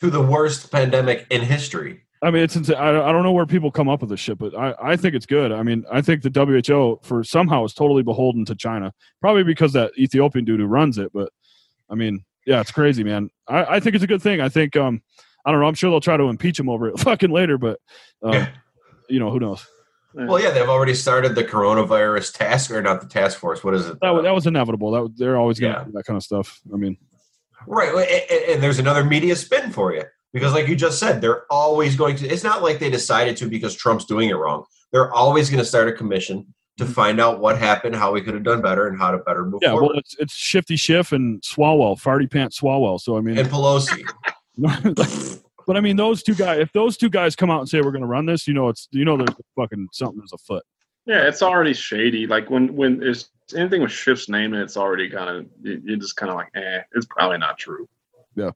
To 0.00 0.10
the 0.10 0.22
worst 0.22 0.70
pandemic 0.70 1.26
in 1.30 1.42
history. 1.42 2.02
I 2.20 2.30
mean, 2.32 2.42
it's 2.42 2.56
insane. 2.56 2.76
I, 2.76 2.88
I 3.08 3.12
don't 3.12 3.22
know 3.22 3.32
where 3.32 3.46
people 3.46 3.70
come 3.70 3.88
up 3.88 4.00
with 4.00 4.10
this 4.10 4.18
shit, 4.18 4.38
but 4.38 4.52
I, 4.56 4.74
I 4.82 4.96
think 4.96 5.14
it's 5.14 5.26
good. 5.26 5.52
I 5.52 5.62
mean, 5.62 5.84
I 5.90 6.00
think 6.02 6.22
the 6.22 6.30
WHO 6.30 6.98
for 7.04 7.22
somehow 7.22 7.64
is 7.64 7.74
totally 7.74 8.02
beholden 8.02 8.44
to 8.46 8.56
China, 8.56 8.92
probably 9.20 9.44
because 9.44 9.72
that 9.74 9.92
Ethiopian 9.96 10.44
dude 10.44 10.58
who 10.58 10.66
runs 10.66 10.98
it. 10.98 11.12
But 11.12 11.30
I 11.88 11.94
mean, 11.94 12.24
yeah, 12.44 12.60
it's 12.60 12.72
crazy, 12.72 13.04
man. 13.04 13.30
I, 13.46 13.76
I 13.76 13.80
think 13.80 13.94
it's 13.94 14.02
a 14.04 14.08
good 14.08 14.22
thing. 14.22 14.40
I 14.40 14.48
think, 14.48 14.74
um, 14.76 15.00
I 15.46 15.52
don't 15.52 15.60
know. 15.60 15.66
I'm 15.66 15.74
sure 15.74 15.90
they'll 15.90 16.00
try 16.00 16.16
to 16.16 16.24
impeach 16.24 16.58
him 16.58 16.68
over 16.68 16.88
it 16.88 16.98
fucking 17.00 17.30
later, 17.30 17.56
but, 17.56 17.78
um, 18.22 18.48
you 19.08 19.20
know, 19.20 19.30
who 19.30 19.38
knows? 19.38 19.64
Well, 20.14 20.40
yeah, 20.42 20.50
they've 20.50 20.68
already 20.68 20.94
started 20.94 21.34
the 21.36 21.44
coronavirus 21.44 22.36
task 22.36 22.70
or 22.72 22.82
not 22.82 23.00
the 23.00 23.06
task 23.06 23.38
force. 23.38 23.62
What 23.62 23.74
is 23.74 23.86
it? 23.86 23.98
That, 24.00 24.22
that 24.22 24.34
was 24.34 24.46
inevitable. 24.48 24.90
That 24.90 25.14
they're 25.16 25.36
always 25.36 25.60
going 25.60 25.74
to 25.74 25.78
Yeah. 25.80 25.84
do 25.84 25.92
that 25.92 26.04
kind 26.04 26.16
of 26.16 26.24
stuff. 26.24 26.60
I 26.72 26.76
mean, 26.76 26.96
Right. 27.68 27.94
well, 27.94 28.04
a- 28.04 28.26
a- 28.30 28.54
And 28.54 28.62
there's 28.62 28.78
another 28.78 29.04
media 29.04 29.36
spin 29.36 29.70
for 29.70 29.94
you. 29.94 30.04
Because, 30.32 30.52
like 30.52 30.68
you 30.68 30.76
just 30.76 30.98
said, 30.98 31.20
they're 31.20 31.50
always 31.50 31.96
going 31.96 32.16
to. 32.16 32.28
It's 32.28 32.44
not 32.44 32.62
like 32.62 32.78
they 32.78 32.90
decided 32.90 33.36
to 33.38 33.48
because 33.48 33.74
Trump's 33.74 34.04
doing 34.04 34.28
it 34.28 34.34
wrong. 34.34 34.64
They're 34.92 35.12
always 35.12 35.48
going 35.48 35.58
to 35.58 35.64
start 35.64 35.88
a 35.88 35.92
commission 35.92 36.54
to 36.76 36.84
mm-hmm. 36.84 36.92
find 36.92 37.20
out 37.20 37.40
what 37.40 37.58
happened, 37.58 37.96
how 37.96 38.12
we 38.12 38.20
could 38.20 38.34
have 38.34 38.42
done 38.42 38.60
better, 38.60 38.86
and 38.86 38.98
how 38.98 39.10
to 39.10 39.18
better 39.18 39.44
move 39.44 39.60
yeah, 39.62 39.72
well, 39.72 39.92
it's, 39.92 40.16
it's 40.18 40.34
Shifty 40.34 40.76
Schiff 40.76 41.12
and 41.12 41.40
Swalwell, 41.40 42.00
Farty 42.00 42.30
Pants 42.30 42.60
Swalwell. 42.60 43.00
So, 43.00 43.16
I 43.16 43.20
mean, 43.20 43.38
and 43.38 43.48
Pelosi. 43.48 44.06
but 45.66 45.76
I 45.76 45.80
mean, 45.80 45.96
those 45.96 46.22
two 46.22 46.34
guys, 46.34 46.60
if 46.60 46.72
those 46.72 46.96
two 46.96 47.08
guys 47.08 47.34
come 47.34 47.50
out 47.50 47.60
and 47.60 47.68
say 47.68 47.80
we're 47.80 47.90
going 47.90 48.02
to 48.02 48.08
run 48.08 48.26
this, 48.26 48.46
you 48.46 48.54
know, 48.54 48.68
it's, 48.68 48.86
you 48.90 49.04
know, 49.04 49.16
there's 49.16 49.30
fucking 49.56 49.88
something 49.92 50.22
is 50.22 50.32
afoot. 50.32 50.62
Yeah, 51.08 51.26
it's 51.26 51.42
already 51.42 51.72
shady. 51.72 52.26
Like 52.26 52.50
when 52.50 52.76
when 52.76 53.02
it's 53.02 53.30
anything 53.56 53.80
with 53.80 53.90
Schiff's 53.90 54.28
name, 54.28 54.52
and 54.52 54.62
it's 54.62 54.76
already 54.76 55.08
kind 55.08 55.30
of 55.30 55.46
you- 55.62 55.80
you're 55.82 55.96
just 55.96 56.16
kind 56.16 56.28
of 56.30 56.36
like, 56.36 56.48
eh, 56.54 56.80
it's 56.94 57.06
probably 57.06 57.38
not 57.38 57.56
true. 57.58 57.88
Yeah, 58.36 58.50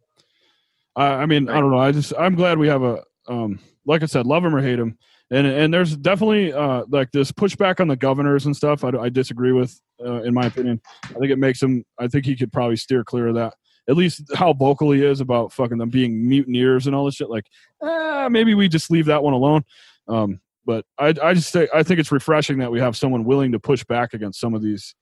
I, 0.94 1.06
I 1.06 1.26
mean, 1.26 1.48
I 1.48 1.58
don't 1.60 1.70
know. 1.70 1.78
I 1.78 1.92
just 1.92 2.12
I'm 2.18 2.34
glad 2.34 2.58
we 2.58 2.68
have 2.68 2.82
a 2.82 3.02
um 3.26 3.58
like 3.86 4.02
I 4.02 4.06
said, 4.06 4.26
love 4.26 4.44
him 4.44 4.54
or 4.54 4.60
hate 4.60 4.78
him, 4.78 4.98
and 5.30 5.46
and 5.46 5.72
there's 5.72 5.96
definitely 5.96 6.52
uh 6.52 6.84
like 6.90 7.10
this 7.10 7.32
pushback 7.32 7.80
on 7.80 7.88
the 7.88 7.96
governors 7.96 8.44
and 8.44 8.54
stuff. 8.54 8.84
I, 8.84 8.90
I 8.90 9.08
disagree 9.08 9.52
with, 9.52 9.80
uh, 10.04 10.22
in 10.22 10.34
my 10.34 10.44
opinion. 10.46 10.80
I 11.04 11.14
think 11.14 11.30
it 11.30 11.38
makes 11.38 11.62
him. 11.62 11.84
I 11.98 12.06
think 12.06 12.26
he 12.26 12.36
could 12.36 12.52
probably 12.52 12.76
steer 12.76 13.02
clear 13.02 13.28
of 13.28 13.36
that. 13.36 13.54
At 13.88 13.96
least 13.96 14.22
how 14.36 14.52
vocal 14.52 14.92
he 14.92 15.02
is 15.04 15.20
about 15.20 15.52
fucking 15.54 15.78
them 15.78 15.88
being 15.90 16.28
mutineers 16.28 16.86
and 16.86 16.94
all 16.94 17.06
this 17.06 17.14
shit. 17.16 17.30
Like, 17.30 17.46
ah, 17.82 18.28
maybe 18.30 18.54
we 18.54 18.68
just 18.68 18.90
leave 18.90 19.06
that 19.06 19.22
one 19.24 19.32
alone. 19.32 19.64
Um, 20.06 20.40
but 20.64 20.84
I 20.98 21.14
I 21.22 21.34
just 21.34 21.52
think 21.52 21.70
I 21.74 21.82
think 21.82 22.00
it's 22.00 22.12
refreshing 22.12 22.58
that 22.58 22.70
we 22.70 22.80
have 22.80 22.96
someone 22.96 23.24
willing 23.24 23.52
to 23.52 23.60
push 23.60 23.84
back 23.84 24.14
against 24.14 24.40
some 24.40 24.54
of 24.54 24.62
these 24.62 24.94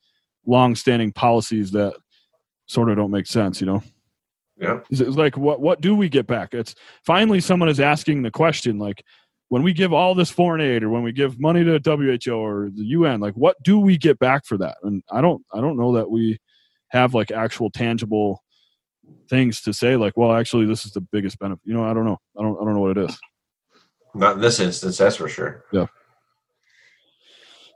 long-standing 0.46 1.12
policies 1.12 1.70
that 1.72 1.94
sort 2.66 2.88
of 2.88 2.96
don't 2.96 3.10
make 3.10 3.26
sense. 3.26 3.60
You 3.60 3.66
know. 3.66 3.82
Yeah. 4.56 4.80
It's 4.90 5.00
it's 5.00 5.16
like 5.16 5.36
what 5.36 5.60
what 5.60 5.80
do 5.80 5.94
we 5.94 6.08
get 6.08 6.26
back? 6.26 6.52
It's 6.52 6.74
finally 7.04 7.40
someone 7.40 7.68
is 7.68 7.80
asking 7.80 8.22
the 8.22 8.30
question 8.30 8.78
like 8.78 9.02
when 9.48 9.62
we 9.62 9.72
give 9.72 9.92
all 9.92 10.14
this 10.14 10.30
foreign 10.30 10.60
aid 10.60 10.82
or 10.82 10.90
when 10.90 11.02
we 11.02 11.12
give 11.12 11.40
money 11.40 11.64
to 11.64 11.80
WHO 11.82 12.32
or 12.32 12.70
the 12.72 12.84
UN, 12.84 13.20
like 13.20 13.34
what 13.34 13.56
do 13.62 13.80
we 13.80 13.96
get 13.98 14.18
back 14.18 14.44
for 14.44 14.56
that? 14.58 14.76
And 14.82 15.02
I 15.10 15.20
don't 15.20 15.42
I 15.52 15.60
don't 15.60 15.78
know 15.78 15.94
that 15.94 16.10
we 16.10 16.38
have 16.88 17.14
like 17.14 17.30
actual 17.30 17.70
tangible 17.70 18.44
things 19.28 19.60
to 19.62 19.72
say 19.72 19.96
like 19.96 20.16
well 20.16 20.32
actually 20.32 20.66
this 20.66 20.84
is 20.84 20.92
the 20.92 21.00
biggest 21.00 21.38
benefit. 21.38 21.62
You 21.64 21.74
know, 21.74 21.84
I 21.84 21.94
don't 21.94 22.04
know. 22.04 22.18
I 22.38 22.42
don't 22.42 22.60
I 22.60 22.64
don't 22.64 22.74
know 22.74 22.80
what 22.80 22.98
it 22.98 23.10
is. 23.10 23.18
Not 24.14 24.36
in 24.36 24.40
this 24.40 24.60
instance, 24.60 24.98
that's 24.98 25.16
for 25.16 25.28
sure. 25.28 25.64
Yeah. 25.72 25.86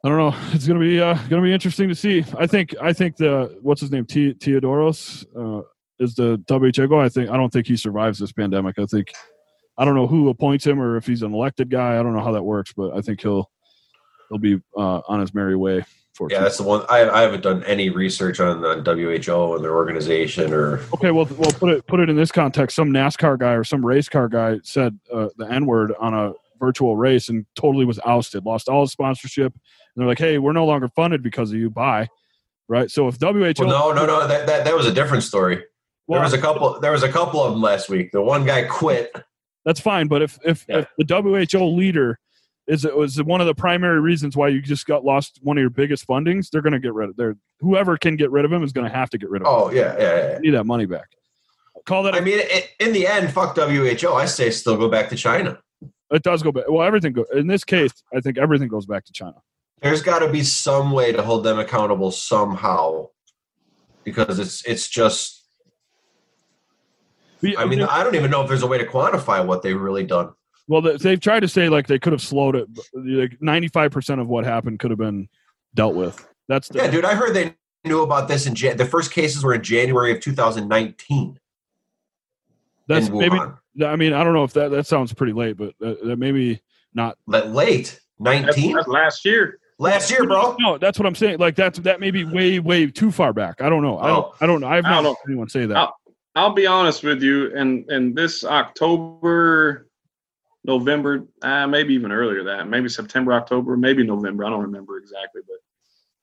I 0.05 0.09
don't 0.09 0.19
know. 0.19 0.37
It's 0.53 0.67
gonna 0.67 0.81
be 0.81 1.01
uh, 1.01 1.15
gonna 1.29 1.43
be 1.43 1.53
interesting 1.53 1.89
to 1.89 1.95
see. 1.95 2.25
I 2.39 2.47
think 2.47 2.75
I 2.81 2.93
think 2.93 3.17
the 3.17 3.59
what's 3.63 3.81
his 3.81 3.91
name 3.91 4.05
Theodoros 4.05 5.25
uh, 5.35 5.63
is 5.99 6.15
the 6.15 6.43
WHO 6.47 6.89
guy. 6.89 7.05
I 7.05 7.09
think 7.09 7.31
I 7.31 7.39
don't 7.39 7.51
think 7.51 7.67
he 7.67 7.77
survives 7.77 8.19
this 8.19 8.31
pandemic. 8.31 8.79
I 8.79 8.85
think 8.85 9.13
I 9.79 9.85
don't 9.87 9.95
know 9.95 10.07
who 10.07 10.29
appoints 10.29 10.67
him 10.67 10.79
or 10.79 10.99
if 10.99 11.07
he's 11.07 11.23
an 11.23 11.33
elected 11.33 11.71
guy. 11.71 11.99
I 11.99 12.03
don't 12.03 12.15
know 12.15 12.23
how 12.23 12.33
that 12.33 12.43
works, 12.43 12.75
but 12.77 12.95
I 12.95 13.01
think 13.01 13.23
he'll 13.23 13.51
he'll 14.29 14.39
be 14.39 14.61
uh, 14.77 15.01
on 15.09 15.21
his 15.21 15.33
merry 15.33 15.57
way. 15.57 15.85
For 16.15 16.29
Yeah, 16.31 16.41
that's 16.41 16.57
the 16.59 16.63
one. 16.63 16.85
I, 16.89 17.09
I 17.11 17.23
haven't 17.23 17.43
done 17.43 17.65
any 17.65 17.91
research 17.91 18.39
on, 18.39 18.65
on 18.65 18.85
WHO 18.85 19.55
and 19.57 19.65
their 19.65 19.75
organization 19.75 20.53
or. 20.53 20.79
Okay, 20.95 21.11
well, 21.11 21.27
well, 21.37 21.51
put 21.53 21.71
it 21.71 21.87
put 21.89 21.99
it 22.01 22.09
in 22.09 22.17
this 22.17 22.31
context. 22.31 22.77
Some 22.77 22.91
NASCAR 22.91 23.39
guy 23.39 23.53
or 23.53 23.65
some 23.65 23.85
race 23.85 24.09
car 24.09 24.29
guy 24.29 24.61
said 24.63 24.99
uh, 25.13 25.29
the 25.37 25.47
N 25.51 25.67
word 25.67 25.93
on 25.99 26.15
a 26.15 26.33
virtual 26.61 26.97
race 26.97 27.29
and 27.29 27.45
totally 27.57 27.85
was 27.85 27.99
ousted, 28.07 28.45
lost 28.45 28.69
all 28.69 28.83
his 28.83 28.93
sponsorship. 28.93 29.53
And 29.53 29.61
they're 29.97 30.07
like, 30.07 30.19
"Hey, 30.19 30.39
we're 30.39 30.53
no 30.53 30.67
longer 30.67 30.89
funded 30.89 31.23
because 31.23 31.51
of 31.51 31.59
you." 31.59 31.69
Bye. 31.69 32.09
Right. 32.69 32.91
So 32.91 33.09
if 33.09 33.19
WHO, 33.21 33.33
Well, 33.33 33.53
no, 33.69 33.93
no, 33.93 34.07
no. 34.07 34.27
That, 34.29 34.47
that 34.47 34.65
that 34.65 34.75
was 34.77 34.87
a 34.87 34.93
different 34.93 35.25
story. 35.25 35.65
there 36.09 36.21
was 36.21 36.33
a 36.33 36.41
couple. 36.41 36.79
There 36.81 36.93
was 36.93 37.03
a 37.03 37.11
couple 37.11 37.43
of 37.43 37.53
them 37.53 37.61
last 37.61 37.89
week. 37.89 38.13
The 38.13 38.23
one 38.23 38.47
guy 38.47 38.65
quit. 38.65 39.15
That's 39.65 39.81
fine, 39.81 40.07
but 40.09 40.23
if 40.23 40.39
if, 40.45 40.65
Yeah. 40.69 40.85
if 40.99 41.09
the 41.09 41.49
WHO 41.53 41.65
leader 41.65 42.19
is 42.67 42.85
it 42.85 42.97
was 42.97 43.23
one 43.23 43.41
of 43.41 43.47
the 43.47 43.55
primary 43.55 44.01
reasons 44.01 44.37
why 44.37 44.49
you 44.49 44.63
just 44.63 44.87
got 44.87 45.05
lost 45.05 45.39
one 45.43 45.59
of 45.59 45.61
your 45.61 45.71
biggest 45.71 46.07
fundings, 46.07 46.51
they're 46.51 46.63
going 46.63 46.73
to 46.73 46.79
get 46.79 46.95
rid 46.95 47.11
of. 47.11 47.17
They're 47.17 47.37
whoever 47.61 47.97
can 47.97 48.17
get 48.17 48.31
rid 48.31 48.45
of 48.45 48.53
him 48.53 48.63
is 48.63 48.73
going 48.73 48.89
to 48.91 48.95
have 48.95 49.11
to 49.11 49.19
get 49.19 49.31
rid 49.31 49.43
of 49.43 49.47
him. 49.47 49.55
Oh 49.55 49.71
yeah, 49.71 49.97
yeah. 49.99 50.33
yeah. 50.33 50.39
Need 50.39 50.51
that 50.53 50.65
money 50.65 50.87
back. 50.87 51.09
Call 51.85 52.03
that. 52.05 52.15
I 52.15 52.21
mean, 52.21 52.39
it, 52.41 52.71
in 52.81 52.93
the 52.93 53.07
end, 53.07 53.31
fuck 53.33 53.57
WHO. 53.57 54.13
I 54.13 54.25
say 54.25 54.51
still 54.51 54.77
go 54.77 54.89
back 54.89 55.11
to 55.11 55.17
China. 55.17 55.59
it 56.11 56.23
does 56.23 56.43
go 56.43 56.53
back. 56.53 56.65
Well, 56.69 56.87
everything 56.87 57.13
go 57.13 57.27
in 57.35 57.47
this 57.47 57.65
case. 57.65 57.93
I 58.15 58.21
think 58.21 58.39
everything 58.39 58.69
goes 58.69 58.87
back 58.87 59.05
to 59.05 59.13
China. 59.13 59.37
There's 59.83 60.01
got 60.01 60.21
to 60.21 60.31
be 60.31 60.43
some 60.43 60.93
way 60.93 61.13
to 61.13 61.23
hold 61.23 61.45
them 61.45 61.59
accountable 61.59 62.11
somehow, 62.11 63.09
because 64.03 64.39
it's 64.39 64.65
it's 64.65 64.89
just. 64.89 65.43
I 67.59 67.67
mean, 67.67 67.83
I 67.83 68.03
don't 68.03 68.15
even 68.15 68.31
know 68.31 68.41
if 68.41 68.49
there's 68.49 68.63
a 68.63 68.67
way 68.67 68.79
to 68.79 68.87
quantify 68.87 69.45
what 69.45 69.61
they've 69.61 69.79
really 69.79 70.05
done. 70.05 70.31
Well, 70.67 70.81
they- 70.81 70.97
they've 70.97 71.21
tried 71.21 71.41
to 71.41 71.49
say 71.49 71.69
like 71.69 71.87
they 71.87 71.99
could 71.99 72.13
have 72.13 72.23
slowed 72.23 72.57
it. 72.57 72.69
Like 72.95 73.41
ninety-five 73.41 73.91
percent 73.91 74.21
of 74.21 74.29
what 74.29 74.45
happened 74.45 74.79
could 74.79 74.91
have 74.91 74.99
been 74.99 75.29
dealt 75.75 75.95
with. 75.95 76.27
That's 76.49 76.69
the, 76.69 76.79
Yeah, 76.79 76.91
dude, 76.91 77.05
I 77.05 77.15
heard 77.15 77.35
they 77.35 77.55
knew 77.85 78.03
about 78.03 78.29
this 78.29 78.47
in 78.47 78.55
Jan- 78.55 78.77
the 78.77 78.87
first 78.87 79.13
cases 79.13 79.45
were 79.45 79.55
in 79.55 79.63
January 79.63 80.13
of 80.13 80.21
2019 80.21 81.39
that's 82.87 83.09
maybe. 83.09 83.39
I 83.85 83.97
mean, 83.97 84.13
I 84.13 84.23
don't 84.23 84.35
know 84.35 84.45
if 84.45 84.53
that 84.53 84.71
that 84.71 84.87
sounds 84.87 85.13
pretty 85.13 85.33
late, 85.33 85.57
but 85.57 85.75
uh, 85.83 85.95
that 86.05 86.17
maybe 86.19 86.61
not. 86.93 87.17
That 87.29 87.51
late 87.53 87.99
19 88.19 88.77
last 88.87 89.25
year. 89.25 89.59
last 89.79 90.11
year, 90.11 90.27
bro. 90.27 90.55
No, 90.61 90.79
that's 90.79 90.99
what 90.99 91.07
I'm 91.07 91.15
saying. 91.15 91.39
Like 91.39 91.57
that's 91.57 91.79
that 91.81 91.99
may 91.99 92.11
be 92.11 92.25
way 92.25 92.59
way 92.61 92.87
too 92.87 93.11
far 93.11 93.33
back. 93.33 93.63
I 93.63 93.69
don't 93.69 93.83
know. 93.83 93.99
I 93.99 94.09
don't. 94.09 94.25
Oh. 94.27 94.35
I 94.41 94.47
don't 94.47 94.61
know. 94.61 94.69
I've 94.69 94.85
don't 94.85 94.93
not 94.93 95.03
know. 95.03 95.11
heard 95.11 95.31
anyone 95.31 95.49
say 95.49 95.67
that. 95.67 95.77
Oh. 95.77 95.93
I'll 96.37 96.53
be 96.53 96.67
honest 96.67 97.03
with 97.05 97.23
you, 97.23 97.57
and 97.57 97.89
and 97.91 98.15
this 98.15 98.45
October, 98.45 99.87
November, 100.65 101.27
uh, 101.43 101.67
maybe 101.67 101.95
even 101.95 102.11
earlier 102.11 102.45
that, 102.45 102.69
maybe 102.69 102.89
September, 102.89 103.35
October, 103.35 103.77
maybe 103.77 104.03
November. 104.03 104.45
I 104.45 104.51
don't 104.51 104.63
remember 104.63 104.97
exactly, 104.97 105.43
but 105.47 105.59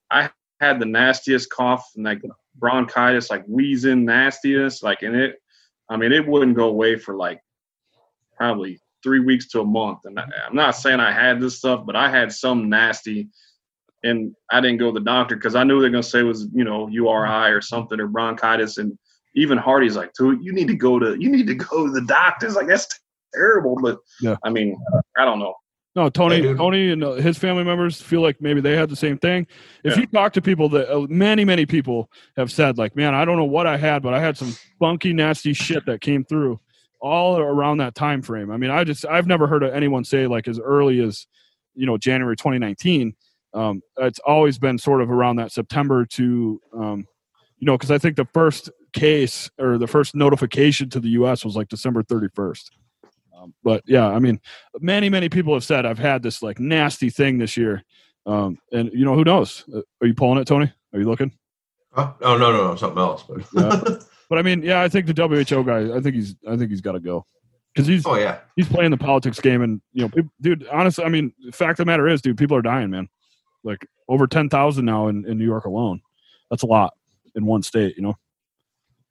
I 0.09 0.29
had 0.59 0.79
the 0.79 0.85
nastiest 0.85 1.49
cough 1.49 1.87
and 1.95 2.05
like 2.05 2.21
bronchitis, 2.55 3.29
like 3.29 3.45
wheezing 3.45 4.05
nastiest, 4.05 4.83
like 4.83 5.03
and 5.03 5.15
it. 5.15 5.41
I 5.89 5.97
mean, 5.97 6.11
it 6.11 6.27
wouldn't 6.27 6.55
go 6.55 6.69
away 6.69 6.97
for 6.97 7.15
like 7.15 7.41
probably 8.35 8.79
three 9.03 9.19
weeks 9.19 9.47
to 9.49 9.61
a 9.61 9.65
month. 9.65 9.99
And 10.05 10.19
I, 10.19 10.25
I'm 10.47 10.55
not 10.55 10.75
saying 10.75 10.99
I 10.99 11.11
had 11.11 11.39
this 11.39 11.57
stuff, 11.57 11.85
but 11.85 11.95
I 11.95 12.09
had 12.09 12.31
some 12.31 12.69
nasty, 12.69 13.29
and 14.03 14.35
I 14.51 14.61
didn't 14.61 14.77
go 14.77 14.91
to 14.91 14.99
the 14.99 15.05
doctor 15.05 15.35
because 15.35 15.55
I 15.55 15.63
knew 15.63 15.81
they're 15.81 15.89
gonna 15.91 16.01
say 16.01 16.19
it 16.19 16.23
was 16.23 16.47
you 16.53 16.63
know 16.63 16.87
URI 16.87 17.51
or 17.51 17.61
something 17.61 17.99
or 17.99 18.07
bronchitis 18.07 18.77
and 18.77 18.97
even 19.33 19.57
Hardy's 19.57 19.95
like, 19.95 20.11
dude, 20.13 20.43
you 20.43 20.51
need 20.51 20.67
to 20.67 20.75
go 20.75 20.99
to 20.99 21.15
you 21.19 21.29
need 21.29 21.47
to 21.47 21.55
go 21.55 21.85
to 21.85 21.91
the 21.91 22.01
doctors. 22.01 22.55
Like 22.55 22.67
that's 22.67 22.87
terrible. 23.33 23.77
But 23.81 23.99
Yeah. 24.21 24.35
I 24.43 24.49
mean, 24.49 24.77
I 25.17 25.25
don't 25.25 25.39
know. 25.39 25.53
No, 25.93 26.09
Tony, 26.09 26.41
Hey. 26.41 26.53
Tony, 26.53 26.91
and 26.91 27.03
uh, 27.03 27.13
his 27.15 27.37
family 27.37 27.65
members 27.65 28.01
feel 28.01 28.21
like 28.21 28.41
maybe 28.41 28.61
they 28.61 28.77
had 28.77 28.89
the 28.89 28.95
same 28.95 29.17
thing. 29.17 29.45
If 29.83 29.95
Yeah. 29.95 30.01
you 30.01 30.07
talk 30.07 30.31
to 30.33 30.41
people 30.41 30.69
that 30.69 30.89
uh, 30.89 31.05
many, 31.09 31.43
many 31.43 31.65
people 31.65 32.09
have 32.37 32.49
said, 32.49 32.77
like, 32.77 32.95
man, 32.95 33.13
I 33.13 33.25
don't 33.25 33.35
know 33.37 33.43
what 33.43 33.67
I 33.67 33.75
had, 33.75 34.01
but 34.01 34.13
I 34.13 34.21
had 34.21 34.37
some 34.37 34.55
funky, 34.79 35.11
nasty 35.11 35.51
shit 35.51 35.85
that 35.87 35.99
came 35.99 36.23
through 36.23 36.61
all 37.01 37.37
around 37.39 37.79
that 37.79 37.93
time 37.93 38.21
frame. 38.21 38.51
I 38.51 38.57
mean, 38.57 38.69
I 38.71 38.85
just 38.85 39.05
I've 39.05 39.27
never 39.27 39.47
heard 39.47 39.63
of 39.63 39.73
anyone 39.73 40.05
say 40.05 40.27
like 40.27 40.47
as 40.47 40.59
early 40.59 41.01
as 41.01 41.27
you 41.75 41.85
know 41.85 41.97
January 41.97 42.37
2019. 42.37 43.13
Um, 43.53 43.81
it's 43.97 44.19
always 44.19 44.57
been 44.57 44.77
sort 44.77 45.01
of 45.01 45.11
around 45.11 45.37
that 45.37 45.51
September 45.51 46.05
to 46.05 46.61
um, 46.77 47.05
you 47.57 47.65
know 47.65 47.75
because 47.77 47.91
I 47.91 47.97
think 47.97 48.15
the 48.15 48.27
first 48.33 48.69
case 48.93 49.49
or 49.59 49.77
the 49.77 49.87
first 49.87 50.15
notification 50.15 50.89
to 50.91 50.99
the 51.01 51.09
U.S. 51.09 51.43
was 51.43 51.55
like 51.57 51.67
December 51.69 52.01
31st. 52.03 52.69
Um, 53.41 53.53
but 53.63 53.83
yeah, 53.87 54.07
I 54.07 54.19
mean, 54.19 54.39
many 54.79 55.09
many 55.09 55.29
people 55.29 55.53
have 55.53 55.63
said 55.63 55.85
I've 55.85 55.99
had 55.99 56.21
this 56.21 56.43
like 56.43 56.59
nasty 56.59 57.09
thing 57.09 57.37
this 57.37 57.57
year, 57.57 57.83
um, 58.25 58.57
and 58.71 58.91
you 58.93 59.05
know 59.05 59.15
who 59.15 59.23
knows? 59.23 59.65
Uh, 59.73 59.81
Are 60.01 60.07
you 60.07 60.13
pulling 60.13 60.39
it, 60.39 60.45
Tony? 60.45 60.71
Are 60.93 60.99
you 60.99 61.05
looking? 61.05 61.31
Huh? 61.91 62.13
Oh 62.21 62.37
no, 62.37 62.51
no, 62.51 62.67
no, 62.67 62.75
something 62.75 62.99
else. 62.99 63.23
But 63.23 63.45
Yeah. 63.53 63.95
But 64.31 64.39
I 64.39 64.43
mean, 64.43 64.63
yeah, 64.63 64.81
I 64.81 64.87
think 64.87 65.07
the 65.07 65.13
WHO 65.13 65.61
guy. 65.65 65.93
I 65.93 65.99
think 65.99 66.15
he's. 66.15 66.37
I 66.47 66.55
think 66.55 66.69
he's 66.69 66.79
got 66.79 66.93
to 66.93 67.01
go 67.01 67.25
because 67.75 67.85
he's 67.85 68.05
oh 68.05 68.15
yeah, 68.15 68.37
he's 68.55 68.69
playing 68.69 68.91
the 68.91 68.97
politics 68.97 69.41
game, 69.41 69.61
and 69.61 69.81
you 69.91 70.03
know, 70.03 70.07
peop 70.07 70.27
dude. 70.39 70.65
Honestly, 70.71 71.03
I 71.03 71.09
mean, 71.09 71.33
the 71.45 71.51
fact 71.51 71.71
of 71.81 71.85
the 71.85 71.91
matter 71.91 72.07
is, 72.07 72.21
dude, 72.21 72.37
people 72.37 72.55
are 72.55 72.61
dying, 72.61 72.89
man. 72.91 73.09
Like 73.65 73.85
over 74.07 74.27
ten 74.27 74.47
thousand 74.47 74.85
now 74.85 75.09
in, 75.09 75.27
in 75.27 75.37
New 75.37 75.43
York 75.43 75.65
alone. 75.65 75.99
That's 76.49 76.63
a 76.63 76.65
lot 76.65 76.93
in 77.35 77.45
one 77.45 77.61
state, 77.61 77.97
you 77.97 78.03
know. 78.03 78.15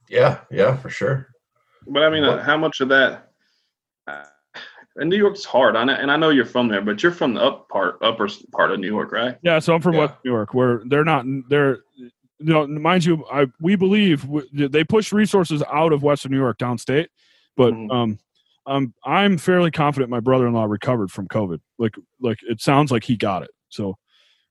yeah, 0.08 0.38
yeah, 0.50 0.74
for 0.78 0.88
sure. 0.88 1.28
But 1.86 2.02
I 2.02 2.08
mean, 2.08 2.24
uh, 2.24 2.42
how 2.42 2.56
much 2.56 2.80
of 2.80 2.88
that? 2.88 3.29
Uh, 4.06 4.24
and 4.96 5.08
New 5.08 5.16
York's 5.16 5.44
hard, 5.44 5.76
I 5.76 5.84
know, 5.84 5.92
and 5.92 6.10
I 6.10 6.16
know 6.16 6.30
you're 6.30 6.44
from 6.44 6.68
there, 6.68 6.82
but 6.82 7.02
you're 7.02 7.12
from 7.12 7.34
the 7.34 7.42
up 7.42 7.68
part, 7.68 7.98
upper 8.02 8.28
part 8.52 8.72
of 8.72 8.80
New 8.80 8.88
York, 8.88 9.12
right? 9.12 9.38
Yeah, 9.42 9.58
so 9.60 9.74
I'm 9.74 9.80
from 9.80 9.94
Yeah. 9.94 10.00
West 10.00 10.14
New 10.24 10.32
York, 10.32 10.52
where 10.52 10.82
they're 10.86 11.04
not. 11.04 11.24
They're, 11.48 11.78
you 11.96 12.10
know, 12.38 12.66
mind 12.66 13.04
you, 13.04 13.24
I 13.32 13.46
we 13.60 13.76
believe 13.76 14.22
w- 14.22 14.68
they 14.68 14.82
push 14.82 15.12
resources 15.12 15.62
out 15.72 15.92
of 15.92 16.02
Western 16.02 16.32
New 16.32 16.38
York 16.38 16.58
downstate, 16.58 17.06
but 17.56 17.72
Mhm. 17.72 17.92
um, 17.92 18.18
um, 18.66 18.94
I'm 19.04 19.38
fairly 19.38 19.70
confident 19.70 20.10
my 20.10 20.20
brother-in-law 20.20 20.64
recovered 20.64 21.10
from 21.10 21.28
COVID. 21.28 21.60
Like, 21.78 21.94
like 22.20 22.38
it 22.42 22.60
sounds 22.60 22.90
like 22.90 23.04
he 23.04 23.16
got 23.16 23.42
it. 23.42 23.50
So, 23.68 23.96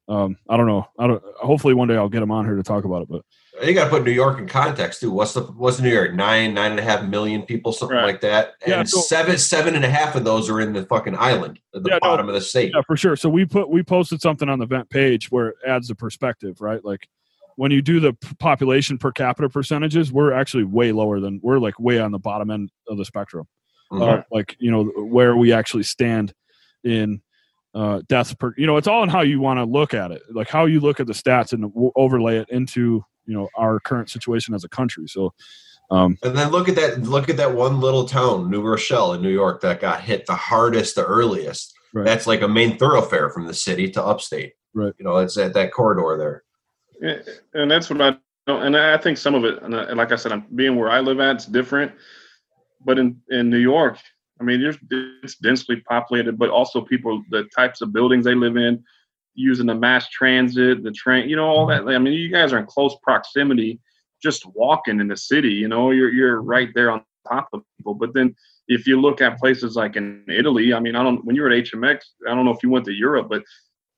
um, 0.07 0.37
I 0.49 0.57
don't 0.57 0.67
know. 0.67 0.87
I 0.97 1.07
don't. 1.07 1.21
Hopefully, 1.37 1.73
one 1.73 1.87
day 1.89 1.95
I'll 1.97 2.09
get 2.09 2.23
him 2.23 2.31
on 2.31 2.45
here 2.45 2.55
to 2.55 2.63
talk 2.63 2.85
about 2.85 3.01
it. 3.03 3.09
But 3.09 3.23
You 3.63 3.73
got 3.73 3.85
to 3.85 3.89
put 3.89 4.03
New 4.03 4.11
York 4.11 4.39
in 4.39 4.47
context 4.47 4.99
too. 5.01 5.11
What's 5.11 5.33
the 5.33 5.41
what's 5.41 5.79
New 5.79 5.89
York? 5.91 6.13
Nine, 6.13 6.53
nine 6.53 6.71
and 6.71 6.79
a 6.79 6.83
half 6.83 7.03
million 7.05 7.41
people, 7.43 7.71
something 7.73 7.97
Right. 7.97 8.05
like 8.05 8.21
that. 8.21 8.53
And 8.61 8.69
Yeah, 8.71 8.83
so- 8.83 9.01
seven, 9.01 9.37
seven 9.37 9.75
and 9.75 9.83
a 9.85 9.89
half 9.89 10.15
of 10.15 10.23
those 10.23 10.49
are 10.49 10.61
in 10.61 10.73
the 10.73 10.83
fucking 10.85 11.15
island 11.17 11.59
at 11.75 11.83
the 11.83 11.89
Yeah, 11.89 11.95
no. 12.01 12.09
bottom 12.09 12.27
of 12.29 12.35
the 12.35 12.41
state. 12.41 12.71
yeah, 12.75 12.81
for 12.87 12.95
sure. 12.97 13.15
So 13.15 13.29
we 13.29 13.45
put 13.45 13.69
we 13.69 13.83
posted 13.83 14.21
something 14.21 14.47
on 14.49 14.59
the 14.59 14.65
vent 14.65 14.89
page 14.89 15.31
where 15.31 15.49
it 15.49 15.55
adds 15.67 15.87
the 15.89 15.95
perspective, 15.95 16.61
right? 16.61 16.83
Like 16.83 17.07
when 17.55 17.71
you 17.71 17.81
do 17.81 17.99
the 17.99 18.13
population 18.39 18.97
per 18.97 19.11
capita 19.11 19.49
percentages, 19.49 20.11
we're 20.13 20.31
actually 20.31 20.63
way 20.63 20.91
lower 20.91 21.19
than 21.19 21.39
we're 21.43 21.59
like 21.59 21.79
way 21.79 21.99
on 21.99 22.11
the 22.11 22.19
bottom 22.19 22.49
end 22.51 22.69
of 22.87 22.97
the 22.97 23.05
spectrum. 23.05 23.45
Mhm. 23.91 24.19
uh, 24.19 24.21
like 24.31 24.55
you 24.59 24.69
know 24.71 24.83
where 24.85 25.35
we 25.35 25.51
actually 25.51 25.81
stand 25.83 26.31
in 26.83 27.21
uh, 27.75 28.01
deaths 28.07 28.33
per. 28.33 28.53
You 28.57 28.65
know, 28.67 28.77
it's 28.77 28.87
all 28.87 29.03
in 29.03 29.09
how 29.09 29.21
you 29.21 29.39
want 29.39 29.57
to 29.59 29.63
look 29.63 29.93
at 29.93 30.11
it, 30.11 30.21
like 30.31 30.47
how 30.49 30.65
you 30.65 30.79
look 30.79 30.99
at 30.99 31.05
the 31.07 31.13
stats 31.13 31.53
and 31.53 31.63
w- 31.63 31.91
overlay 31.95 32.37
it 32.37 32.49
into 32.49 33.03
you 33.29 33.35
know 33.35 33.47
our 33.55 33.79
current 33.79 34.09
situation 34.09 34.55
as 34.55 34.63
a 34.63 34.69
country. 34.69 35.07
So, 35.07 35.33
um, 35.91 36.17
And 36.23 36.35
then 36.35 36.49
look 36.49 36.67
at 36.67 36.75
that. 36.75 37.03
Look 37.03 37.29
at 37.29 37.37
that 37.37 37.53
one 37.53 37.79
little 37.79 38.05
town, 38.05 38.49
New 38.49 38.61
Rochelle 38.61 39.13
in 39.13 39.21
New 39.21 39.29
York, 39.29 39.61
that 39.61 39.79
got 39.79 40.01
hit 40.01 40.25
the 40.25 40.35
hardest, 40.35 40.95
the 40.95 41.05
earliest. 41.05 41.73
Right. 41.93 42.05
That's 42.05 42.27
like 42.27 42.41
a 42.41 42.47
main 42.47 42.77
thoroughfare 42.77 43.29
from 43.29 43.45
the 43.45 43.53
city 43.53 43.89
to 43.91 44.03
upstate. 44.03 44.53
Right. 44.73 44.93
You 44.97 45.05
know, 45.05 45.17
it's 45.17 45.37
at 45.37 45.53
that 45.53 45.71
corridor 45.71 46.17
there. 46.17 46.43
And 47.53 47.71
that's 47.71 47.89
what 47.89 48.01
I 48.01 48.17
don't. 48.47 48.63
And 48.63 48.75
I 48.75 48.97
think 48.97 49.17
some 49.17 49.35
of 49.35 49.45
it, 49.45 49.61
and 49.61 49.97
like 49.97 50.11
I 50.11 50.15
said, 50.15 50.31
I'm 50.31 50.45
being 50.55 50.75
where 50.75 50.89
I 50.89 50.99
live 50.99 51.19
at, 51.19 51.37
it's 51.37 51.45
different. 51.45 51.91
But 52.83 52.97
in 52.97 53.21
in 53.29 53.49
New 53.49 53.57
York, 53.57 53.99
I 54.41 54.43
mean, 54.43 54.61
there's 54.61 54.77
it's 55.23 55.35
densely 55.37 55.77
populated, 55.87 56.37
but 56.39 56.49
also 56.49 56.81
people, 56.81 57.23
the 57.29 57.43
types 57.55 57.81
of 57.81 57.93
buildings 57.93 58.25
they 58.25 58.35
live 58.35 58.57
in, 58.57 58.83
using 59.39 59.65
the 59.65 59.75
mass 59.75 60.09
transit, 60.09 60.83
the 60.83 60.91
train, 60.91 61.29
you 61.29 61.35
know, 61.35 61.45
all 61.45 61.65
that. 61.67 61.81
Mm-hmm. 61.81 61.89
I 61.89 61.97
mean, 61.97 62.13
you 62.13 62.29
guys 62.29 62.51
are 62.53 62.59
in 62.59 62.65
close 62.65 62.95
proximity, 63.01 63.79
just 64.21 64.45
walking 64.47 64.99
in 64.99 65.07
the 65.07 65.17
city. 65.17 65.53
You 65.53 65.67
know, 65.67 65.91
you're 65.91 66.11
you're 66.11 66.41
right 66.41 66.69
there 66.75 66.91
on 66.91 67.03
top 67.27 67.49
of 67.53 67.63
people. 67.77 67.93
But 67.93 68.13
then 68.13 68.35
if 68.67 68.85
you 68.85 68.99
look 68.99 69.21
at 69.21 69.39
places 69.39 69.75
like 69.75 69.95
in 69.95 70.25
Italy, 70.27 70.73
I 70.73 70.79
mean, 70.79 70.95
I 70.95 71.03
don't 71.03 71.23
when 71.25 71.35
you 71.35 71.43
were 71.43 71.51
at 71.51 71.65
HMX, 71.65 71.99
I 72.27 72.35
don't 72.35 72.45
know 72.45 72.53
if 72.53 72.61
you 72.61 72.69
went 72.69 72.85
to 72.85 72.93
Europe, 72.93 73.27
but 73.29 73.43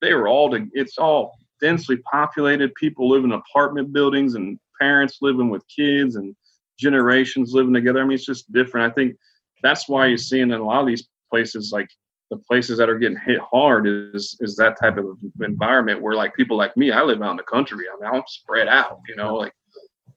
they 0.02 0.14
were 0.14 0.28
all 0.28 0.50
to, 0.52 0.68
it's 0.74 0.98
all 0.98 1.38
densely 1.60 1.98
populated. 1.98 2.74
People 2.76 3.10
live 3.10 3.24
in 3.24 3.32
apartment 3.32 3.94
buildings 3.94 4.36
and 4.36 4.60
parents 4.80 5.20
living 5.22 5.50
with 5.50 5.64
kids 5.68 6.16
and 6.16 6.36
generations 6.80 7.54
living 7.54 7.74
together. 7.74 8.02
I 8.02 8.04
mean, 8.04 8.14
it's 8.14 8.26
just 8.26 8.52
different. 8.52 8.92
I 8.92 8.94
think 8.94 9.16
that's 9.62 9.88
why 9.88 10.08
you're 10.08 10.18
seeing 10.18 10.52
in 10.52 10.60
a 10.60 10.64
lot 10.64 10.82
of 10.82 10.88
these 10.88 11.08
places, 11.30 11.72
like 11.72 11.90
the 12.32 12.38
places 12.38 12.78
that 12.80 12.90
are 12.90 12.98
getting 12.98 13.20
hit 13.24 13.40
hard, 13.40 13.86
is 13.88 14.36
is 14.40 14.56
that 14.56 14.80
type 14.80 14.98
of 14.98 15.18
environment 15.42 16.02
where 16.02 16.16
like 16.16 16.34
people 16.34 16.58
like 16.58 16.76
me, 16.76 16.90
I 16.92 17.04
live 17.04 17.22
out 17.22 17.32
in 17.32 17.38
the 17.38 17.44
country. 17.44 17.86
I 17.88 18.02
mean, 18.02 18.16
I'm 18.16 18.24
spread 18.28 18.68
out, 18.68 19.00
you 19.08 19.16
know, 19.16 19.36
like 19.36 19.54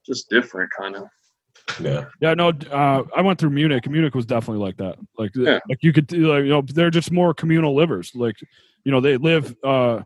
just 0.05 0.29
different 0.29 0.71
kind 0.71 0.95
of. 0.95 1.03
Yeah. 1.79 2.05
yeah, 2.21 2.33
no, 2.33 2.49
uh, 2.71 3.03
I 3.15 3.21
went 3.21 3.39
through 3.39 3.49
Munich. 3.49 3.89
Munich 3.89 4.15
was 4.15 4.25
definitely 4.25 4.63
like 4.63 4.77
that. 4.77 4.97
Like, 5.17 5.31
Yeah. 5.35 5.59
like 5.67 5.79
you 5.81 5.91
could, 5.93 6.11
like, 6.11 6.43
you 6.43 6.49
know, 6.49 6.61
they're 6.61 6.91
just 6.91 7.11
more 7.11 7.33
communal 7.33 7.75
livers. 7.75 8.11
Like, 8.13 8.35
you 8.83 8.91
know, 8.91 9.01
they 9.01 9.17
live, 9.17 9.55
uh, 9.63 10.01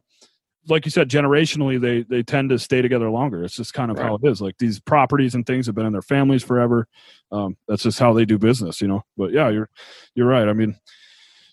like 0.67 0.85
you 0.85 0.91
said, 0.91 1.09
generationally, 1.09 1.79
they 1.79 2.03
they 2.03 2.23
tend 2.23 2.49
to 2.49 2.59
stay 2.59 2.81
together 2.81 3.09
longer. 3.09 3.43
It's 3.43 3.55
just 3.55 3.73
kind 3.73 3.91
of 3.91 3.97
how 3.97 4.15
it 4.15 4.21
is. 4.23 4.41
Like 4.41 4.57
these 4.57 4.79
properties 4.79 5.35
and 5.35 5.45
things 5.45 5.65
have 5.65 5.75
been 5.75 5.85
in 5.85 5.93
their 5.93 6.01
families 6.01 6.43
forever. 6.43 6.87
Um, 7.31 7.57
that's 7.67 7.83
just 7.83 7.99
how 7.99 8.13
they 8.13 8.25
do 8.25 8.37
business, 8.37 8.81
you 8.81 8.87
know. 8.87 9.03
But 9.17 9.31
yeah, 9.31 9.49
you're 9.49 9.69
you're 10.15 10.27
right. 10.27 10.47
I 10.47 10.53
mean, 10.53 10.77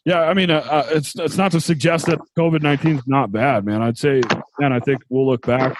yeah, 0.06 0.20
I 0.22 0.32
mean, 0.34 0.50
uh, 0.50 0.64
uh, 0.70 0.86
it's 0.90 1.14
it's 1.16 1.36
not 1.36 1.50
to 1.52 1.60
suggest 1.60 2.06
that 2.06 2.20
COVID 2.38 2.62
nineteen 2.62 2.96
is 2.96 3.06
not 3.06 3.32
bad, 3.32 3.66
man. 3.66 3.82
I'd 3.82 3.98
say, 3.98 4.22
man, 4.58 4.72
I 4.72 4.80
think 4.80 5.02
we'll 5.10 5.26
look 5.26 5.44
back, 5.44 5.76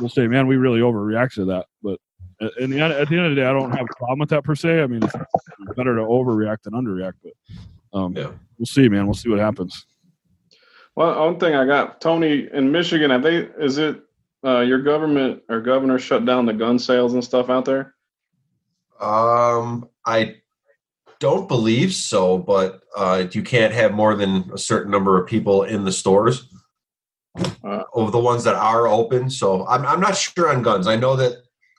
we'll 0.00 0.08
say, 0.08 0.26
man, 0.26 0.46
we 0.48 0.56
really 0.56 0.80
overreacted 0.80 1.34
to 1.34 1.44
that. 1.44 1.66
But 1.82 2.00
At, 2.40 2.56
in 2.58 2.70
the 2.70 2.80
end, 2.80 2.92
at 2.94 3.08
the 3.08 3.16
end 3.16 3.26
of 3.26 3.30
the 3.30 3.36
day, 3.36 3.46
I 3.46 3.52
don't 3.52 3.70
have 3.70 3.86
a 3.88 3.96
problem 3.98 4.18
with 4.18 4.30
that 4.30 4.42
per 4.42 4.54
se. 4.54 4.82
I 4.82 4.86
mean, 4.86 5.02
it's 5.04 5.14
better 5.76 5.94
to 5.96 6.02
overreact 6.02 6.62
than 6.62 6.72
underreact. 6.72 7.12
But 7.22 7.98
um, 7.98 8.16
Yeah. 8.16 8.30
we'll 8.58 8.66
see, 8.66 8.88
man. 8.88 9.04
We'll 9.06 9.14
see 9.14 9.28
what 9.28 9.38
happens. 9.38 9.86
Well, 10.96 11.24
one 11.24 11.38
thing 11.38 11.54
I 11.54 11.64
got, 11.66 12.00
Tony, 12.00 12.48
in 12.52 12.72
Michigan, 12.72 13.10
have 13.10 13.22
they? 13.22 13.36
Is 13.36 13.78
it 13.78 14.02
uh, 14.44 14.60
your 14.60 14.80
government 14.82 15.42
or 15.48 15.60
governor 15.60 15.98
shut 15.98 16.24
down 16.24 16.46
the 16.46 16.52
gun 16.52 16.78
sales 16.78 17.14
and 17.14 17.22
stuff 17.22 17.48
out 17.48 17.64
there? 17.64 17.94
Um, 19.00 19.88
I 20.04 20.41
don't 21.22 21.46
believe 21.46 21.92
so, 21.94 22.36
but 22.36 22.80
uh, 22.96 23.24
you 23.30 23.42
can't 23.42 23.72
have 23.72 23.92
more 23.94 24.14
than 24.16 24.50
a 24.52 24.58
certain 24.58 24.90
number 24.90 25.12
of 25.20 25.28
people 25.28 25.62
in 25.62 25.84
the 25.84 25.92
stores 25.92 26.36
Uh. 27.64 27.84
of 27.94 28.10
the 28.12 28.18
ones 28.30 28.42
that 28.44 28.56
are 28.56 28.86
open. 29.00 29.30
So 29.30 29.66
I'm 29.72 29.86
I'm 29.86 30.00
not 30.00 30.16
sure 30.16 30.48
on 30.52 30.62
guns. 30.62 30.86
I 30.86 30.96
know 30.96 31.14
that 31.16 31.32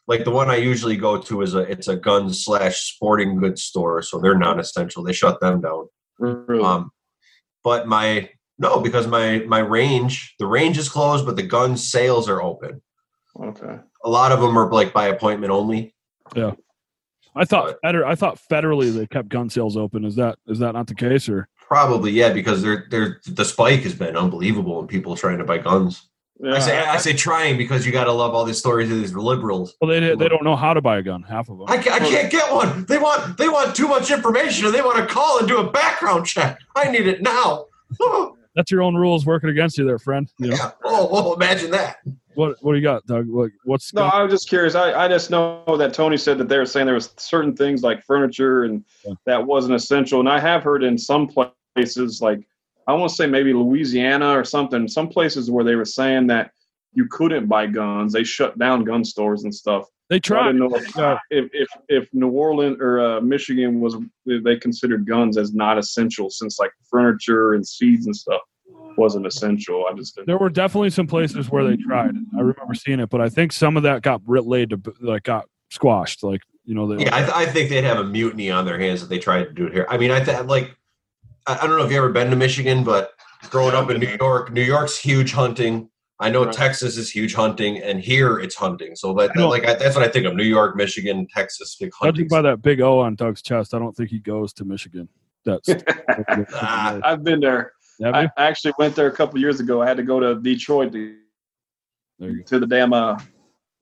like 0.08 0.24
the 0.24 0.32
one 0.32 0.50
I 0.50 0.56
usually 0.72 0.98
go 0.98 1.14
to 1.28 1.42
is 1.46 1.54
a 1.56 1.60
it's 1.74 1.88
a 1.90 1.96
gun 2.10 2.34
slash 2.34 2.76
sporting 2.92 3.32
goods 3.42 3.62
store, 3.64 4.02
so 4.02 4.14
they're 4.20 4.38
non-essential. 4.48 5.04
They 5.04 5.14
shut 5.14 5.40
them 5.42 5.62
down. 5.62 5.84
Really? 6.20 6.64
Um, 6.64 6.90
but 7.64 7.88
my 7.88 8.30
no, 8.58 8.80
because 8.80 9.08
my 9.08 9.28
my 9.56 9.60
range 9.60 10.36
the 10.40 10.48
range 10.58 10.78
is 10.84 10.90
closed, 10.90 11.26
but 11.28 11.36
the 11.36 11.48
gun 11.58 11.78
sales 11.78 12.28
are 12.30 12.42
open. 12.42 12.82
okay. 13.50 13.76
A 14.06 14.10
lot 14.10 14.32
of 14.34 14.40
them 14.42 14.58
are 14.58 14.70
like 14.80 14.92
by 14.94 15.06
appointment 15.08 15.52
only. 15.52 15.94
I 17.36 17.46
thought 17.46 17.70
uh, 17.70 17.74
feder- 17.82 18.06
I 18.06 18.16
thought 18.16 18.40
federally 18.52 18.94
they 18.94 19.08
kept 19.08 19.30
gun 19.30 19.50
sales 19.50 19.78
open. 19.78 20.06
Is 20.06 20.16
that 20.16 20.38
is 20.48 20.60
that 20.60 20.74
not 20.74 20.88
the 20.88 20.96
case 20.96 21.28
or? 21.30 21.48
Probably, 21.68 22.12
yeah, 22.12 22.32
because 22.32 22.62
they're 22.62 22.86
they're 22.90 23.20
the 23.26 23.46
spike 23.46 23.82
has 23.82 23.96
been 23.96 24.16
unbelievable 24.16 24.80
in 24.80 24.88
people 24.88 25.16
trying 25.16 25.40
to 25.40 25.44
buy 25.44 25.58
guns. 25.58 26.10
Yeah, 26.40 26.56
I 26.56 26.60
say 26.60 26.78
I 26.78 26.98
say 26.98 27.14
trying 27.14 27.58
because 27.58 27.86
you 27.86 27.92
got 27.92 28.04
to 28.06 28.12
love 28.12 28.34
all 28.34 28.44
these 28.44 28.58
stories 28.58 28.92
of 28.92 28.98
these 28.98 29.16
liberals. 29.16 29.76
Well, 29.82 29.90
they 29.90 30.00
they 30.00 30.28
don't 30.28 30.44
know 30.44 30.56
how 30.56 30.74
to 30.74 30.82
buy 30.82 30.98
a 30.98 31.02
gun. 31.02 31.24
Half 31.24 31.50
of 31.50 31.58
them. 31.58 31.68
I, 31.70 31.76
I 31.76 32.00
can't 32.00 32.32
get 32.32 32.52
one. 32.52 32.86
They 32.86 32.98
want 32.98 33.38
they 33.38 33.50
want 33.50 33.76
too 33.76 33.88
much 33.88 34.12
information 34.12 34.66
and 34.66 34.76
they 34.76 34.82
want 34.82 34.98
to 34.98 35.06
call 35.12 35.40
and 35.40 35.48
do 35.48 35.58
a 35.58 35.72
background 35.72 36.26
check. 36.26 36.60
I 36.76 36.92
need 36.92 37.08
it 37.08 37.22
now. 37.22 37.66
That's 38.56 38.70
your 38.70 38.84
own 38.84 38.96
rules 38.96 39.26
working 39.26 39.50
against 39.50 39.78
you, 39.78 39.86
there, 39.86 39.98
friend. 39.98 40.30
You 40.38 40.50
know? 40.50 40.56
yeah. 40.56 40.72
Oh, 40.84 41.10
well, 41.12 41.34
imagine 41.34 41.72
that. 41.72 41.98
What 42.36 42.56
what 42.62 42.72
do 42.74 42.78
you 42.78 42.84
got, 42.84 43.06
Doug? 43.06 43.28
What, 43.28 43.52
what's 43.66 43.94
No, 43.94 44.04
I 44.04 44.24
was 44.24 44.32
just 44.32 44.50
curious. 44.50 44.76
I, 44.76 44.94
I 44.94 45.08
just 45.08 45.30
know 45.30 45.64
that 45.78 45.94
Tony 45.94 46.18
said 46.18 46.38
that 46.40 46.50
they 46.50 46.58
were 46.58 46.66
saying 46.66 46.86
there 46.86 46.96
was 46.96 47.14
certain 47.18 47.56
things 47.56 47.84
like 47.84 48.04
furniture 48.04 48.64
and 48.64 48.84
Yeah. 49.06 49.14
that 49.26 49.46
wasn't 49.46 49.76
essential. 49.76 50.20
And 50.20 50.30
I 50.30 50.40
have 50.40 50.64
heard 50.64 50.84
in 50.84 50.98
some 50.98 51.28
places, 51.28 52.22
like 52.22 52.48
I 52.88 52.94
want 52.94 53.10
to 53.10 53.16
say 53.16 53.28
maybe 53.28 53.54
Louisiana 53.54 54.38
or 54.38 54.44
something, 54.44 54.88
some 54.88 55.08
places 55.10 55.50
where 55.52 55.64
they 55.64 55.76
were 55.76 55.86
saying 55.86 56.28
that 56.28 56.52
you 56.94 57.08
couldn't 57.10 57.48
buy 57.48 57.66
guns. 57.68 58.14
They 58.14 58.24
shut 58.24 58.58
down 58.60 58.84
gun 58.84 59.04
stores 59.04 59.44
and 59.46 59.54
stuff. 59.54 59.86
they 60.10 60.18
So 60.24 60.36
I 60.36 60.42
tried? 60.52 60.56
know 60.56 60.76
if, 60.76 60.96
Yeah. 60.96 61.18
if, 61.32 61.50
if, 61.54 61.68
if 61.88 62.10
New 62.14 62.30
Orleans 62.30 62.78
or 62.80 63.00
uh, 63.00 63.22
Michigan 63.22 63.80
was 63.80 63.96
they 64.26 64.58
considered 64.58 65.08
guns 65.08 65.38
as 65.38 65.54
not 65.54 65.78
essential 65.78 66.30
since 66.30 66.60
like 66.60 66.72
furniture 66.90 67.54
and 67.54 67.66
seeds 67.68 68.06
and 68.06 68.16
stuff 68.16 68.42
wasn't 68.98 69.26
essential. 69.26 69.86
I 69.90 69.94
just 69.96 70.16
didn't. 70.16 70.28
There 70.28 70.38
were 70.38 70.50
definitely 70.50 70.90
some 70.92 71.08
places 71.08 71.50
where 71.50 71.64
they 71.64 71.76
tried. 71.78 72.16
I 72.38 72.40
remember 72.40 72.74
seeing 72.76 73.00
it, 73.00 73.10
but 73.10 73.22
I 73.22 73.30
think 73.30 73.52
some 73.52 73.78
of 73.78 73.84
that 73.84 74.02
got 74.02 74.22
relayed 74.26 74.70
to 74.72 74.82
like 75.02 75.24
got 75.24 75.46
squashed. 75.72 76.24
Like 76.24 76.42
you 76.66 76.76
know, 76.76 76.88
they, 76.88 77.04
Yeah, 77.04 77.16
I, 77.16 77.20
th- 77.22 77.34
I 77.34 77.46
think 77.46 77.70
they'd 77.70 77.84
have 77.84 77.98
a 78.00 78.04
mutiny 78.04 78.50
on 78.52 78.66
their 78.66 78.80
hands 78.80 79.02
if 79.04 79.10
they 79.10 79.20
tried 79.20 79.44
to 79.46 79.52
do 79.52 79.68
it 79.68 79.74
here. 79.74 79.86
I 79.90 79.98
mean, 79.98 80.12
I 80.12 80.24
th- 80.24 80.44
like 80.46 80.76
I, 81.48 81.58
I 81.62 81.68
don't 81.68 81.78
know 81.78 81.86
if 81.86 81.92
you 81.92 81.98
ever 81.98 82.10
been 82.10 82.30
to 82.30 82.36
Michigan, 82.36 82.84
but 82.84 83.12
growing 83.50 83.76
up 83.76 83.90
in 83.90 84.00
New 84.00 84.16
York, 84.20 84.52
New 84.52 84.62
York's 84.62 84.98
huge 84.98 85.32
hunting. 85.34 85.90
I 86.20 86.30
know 86.30 86.46
Right. 86.46 86.54
Texas 86.54 86.96
is 86.96 87.10
huge 87.12 87.34
hunting, 87.34 87.80
and 87.80 88.00
here 88.00 88.40
it's 88.40 88.56
hunting. 88.56 88.96
So 88.96 89.14
that, 89.16 89.32
I 89.32 89.34
don't- 89.34 89.50
like 89.50 89.66
I, 89.66 89.74
that's 89.74 89.96
what 89.96 90.06
I 90.06 90.08
think 90.08 90.26
of: 90.26 90.36
New 90.36 90.44
York, 90.44 90.76
Michigan, 90.76 91.28
Texas, 91.34 91.76
big 91.80 91.92
hunting. 92.00 92.14
judging 92.16 92.28
by 92.30 92.42
that 92.44 92.62
big 92.62 92.80
O 92.80 93.00
on 93.00 93.16
Doug's 93.16 93.42
chest, 93.42 93.74
I 93.74 93.80
don't 93.80 93.94
think 93.98 94.10
he 94.12 94.20
goes 94.20 94.54
to 94.54 94.64
Michigan. 94.66 95.10
That's 95.44 95.68
Ah, 96.54 97.00
I've 97.04 97.24
been 97.24 97.40
there. 97.42 97.74
I? 98.04 98.24
I 98.38 98.46
actually 98.48 98.74
went 98.78 98.96
there 98.96 99.08
a 99.08 99.12
couple 99.12 99.40
years 99.40 99.60
ago. 99.60 99.82
I 99.82 99.88
had 99.88 99.98
to 99.98 100.04
go 100.04 100.20
to 100.20 100.40
Detroit 100.42 100.92
to, 100.94 101.16
There 102.20 102.30
you 102.30 102.38
go. 102.40 102.44
to 102.44 102.60
the 102.60 102.68
damn 102.68 102.94
uh, 102.94 103.20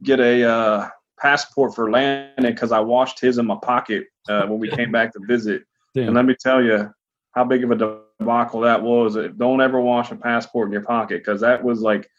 get 0.03 0.19
a 0.19 0.43
uh, 0.43 0.89
passport 1.19 1.75
for 1.75 1.91
Landon 1.91 2.51
because 2.51 2.71
I 2.71 2.79
washed 2.79 3.19
his 3.19 3.37
in 3.37 3.45
my 3.45 3.57
pocket 3.61 4.05
uh, 4.29 4.45
when 4.47 4.59
we 4.59 4.69
came 4.75 4.91
back 4.91 5.13
to 5.13 5.19
visit. 5.25 5.63
And 5.95 6.15
let 6.15 6.25
me 6.25 6.35
tell 6.39 6.63
you 6.63 6.89
how 7.33 7.43
big 7.43 7.63
of 7.63 7.71
a 7.71 7.75
debacle 8.19 8.61
that 8.61 8.81
was. 8.81 9.17
Don't 9.37 9.61
ever 9.61 9.79
wash 9.79 10.11
a 10.11 10.15
passport 10.15 10.67
in 10.67 10.73
your 10.73 10.83
pocket 10.83 11.19
because 11.19 11.41
that 11.41 11.63
was 11.63 11.81
like 11.81 12.09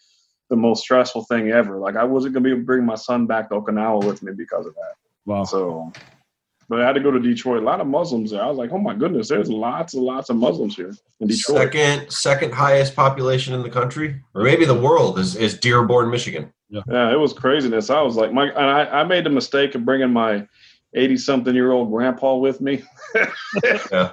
the 0.51 0.57
most 0.57 0.83
stressful 0.83 1.25
thing 1.25 1.51
ever. 1.51 1.79
Like 1.79 1.97
I 1.97 2.05
wasn't 2.05 2.35
gonna 2.35 2.45
be 2.45 2.51
able 2.51 2.61
to 2.61 2.67
bring 2.67 2.85
my 2.85 2.95
son 2.95 3.27
back 3.27 3.49
to 3.49 3.55
Okinawa 3.55 4.05
with 4.05 4.23
me 4.23 4.33
because 4.37 4.67
of 4.67 4.75
that. 4.75 4.95
Wow. 5.25 5.45
So, 5.45 5.93
but 6.73 6.81
I 6.81 6.87
had 6.87 6.95
to 6.95 7.01
go 7.01 7.11
to 7.11 7.21
Detroit. 7.21 7.63
A 7.63 7.67
lot 7.67 7.83
of 7.83 7.87
Muslims 7.87 8.31
there. 8.31 8.43
I 8.43 8.47
was 8.47 8.57
like, 8.57 8.73
oh 8.73 8.79
my 8.79 8.95
goodness, 8.95 9.29
there's 9.29 9.51
lots 9.51 9.93
and 9.93 10.03
lots 10.03 10.31
of 10.31 10.37
Muslims 10.37 10.75
here 10.75 10.95
in 11.21 11.27
Detroit. 11.29 11.59
second 11.59 12.11
second 12.11 12.55
highest 12.55 12.97
population 12.97 13.53
in 13.53 13.63
the 13.63 13.69
country, 13.69 14.23
or 14.35 14.43
maybe 14.43 14.65
the 14.65 14.73
world, 14.73 15.19
is 15.19 15.37
is 15.37 15.59
Dearborn, 15.59 16.11
Michigan. 16.11 16.51
Yeah, 16.71 17.13
it 17.13 17.19
was 17.19 17.35
craziness. 17.35 17.91
I 17.91 18.01
was 18.01 18.17
like, 18.17 18.33
my, 18.33 18.47
and 18.47 18.71
I, 18.71 19.01
I 19.01 19.05
made 19.05 19.25
the 19.25 19.29
mistake 19.29 19.75
of 19.75 19.85
bringing 19.85 20.11
my 20.15 20.49
80 20.95 21.19
something 21.19 21.55
year 21.55 21.73
old 21.73 21.91
grandpa 21.91 22.37
with 22.37 22.63
me. 22.63 22.83
Yeah. 23.63 24.13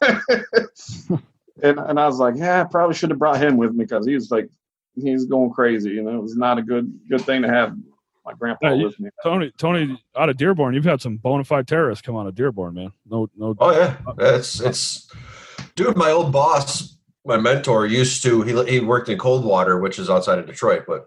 and, 1.62 1.78
and 1.78 2.00
I 2.00 2.06
was 2.06 2.18
like, 2.18 2.36
yeah, 2.38 2.62
I 2.62 2.64
probably 2.64 2.94
should 2.94 3.10
have 3.10 3.18
brought 3.18 3.38
him 3.38 3.58
with 3.58 3.72
me 3.72 3.84
because 3.84 4.06
he 4.06 4.14
was 4.14 4.30
like, 4.30 4.48
he's 4.94 5.26
going 5.26 5.50
crazy. 5.50 5.90
You 5.90 6.04
know, 6.04 6.16
it 6.16 6.22
was 6.22 6.38
not 6.38 6.56
a 6.56 6.62
good, 6.62 6.90
good 7.10 7.20
thing 7.20 7.42
to 7.42 7.48
have 7.48 7.76
my 8.28 8.34
grandpa 8.38 8.68
Yeah, 8.68 8.74
you- 8.74 8.86
with 8.86 9.00
me. 9.00 9.10
Tony, 9.22 9.52
Tony, 9.58 10.02
out 10.16 10.28
of 10.28 10.36
Dearborn, 10.36 10.74
you've 10.74 10.84
had 10.84 11.00
some 11.00 11.16
bona 11.16 11.44
fide 11.44 11.66
terrorists 11.66 12.02
come 12.02 12.16
out 12.16 12.26
of 12.26 12.34
Dearborn, 12.34 12.74
man. 12.74 12.92
No, 13.08 13.28
no. 13.36 13.54
Oh 13.58 13.70
yeah, 13.72 13.96
it's 14.18 14.60
it's 14.60 15.10
dude. 15.76 15.96
My 15.96 16.10
old 16.10 16.32
boss, 16.32 16.96
my 17.24 17.36
mentor, 17.38 17.86
used 17.86 18.22
to 18.24 18.42
he 18.42 18.64
he 18.70 18.80
worked 18.80 19.08
in 19.08 19.18
Coldwater, 19.18 19.80
which 19.80 19.98
is 19.98 20.10
outside 20.10 20.38
of 20.38 20.46
Detroit, 20.46 20.84
but 20.86 21.06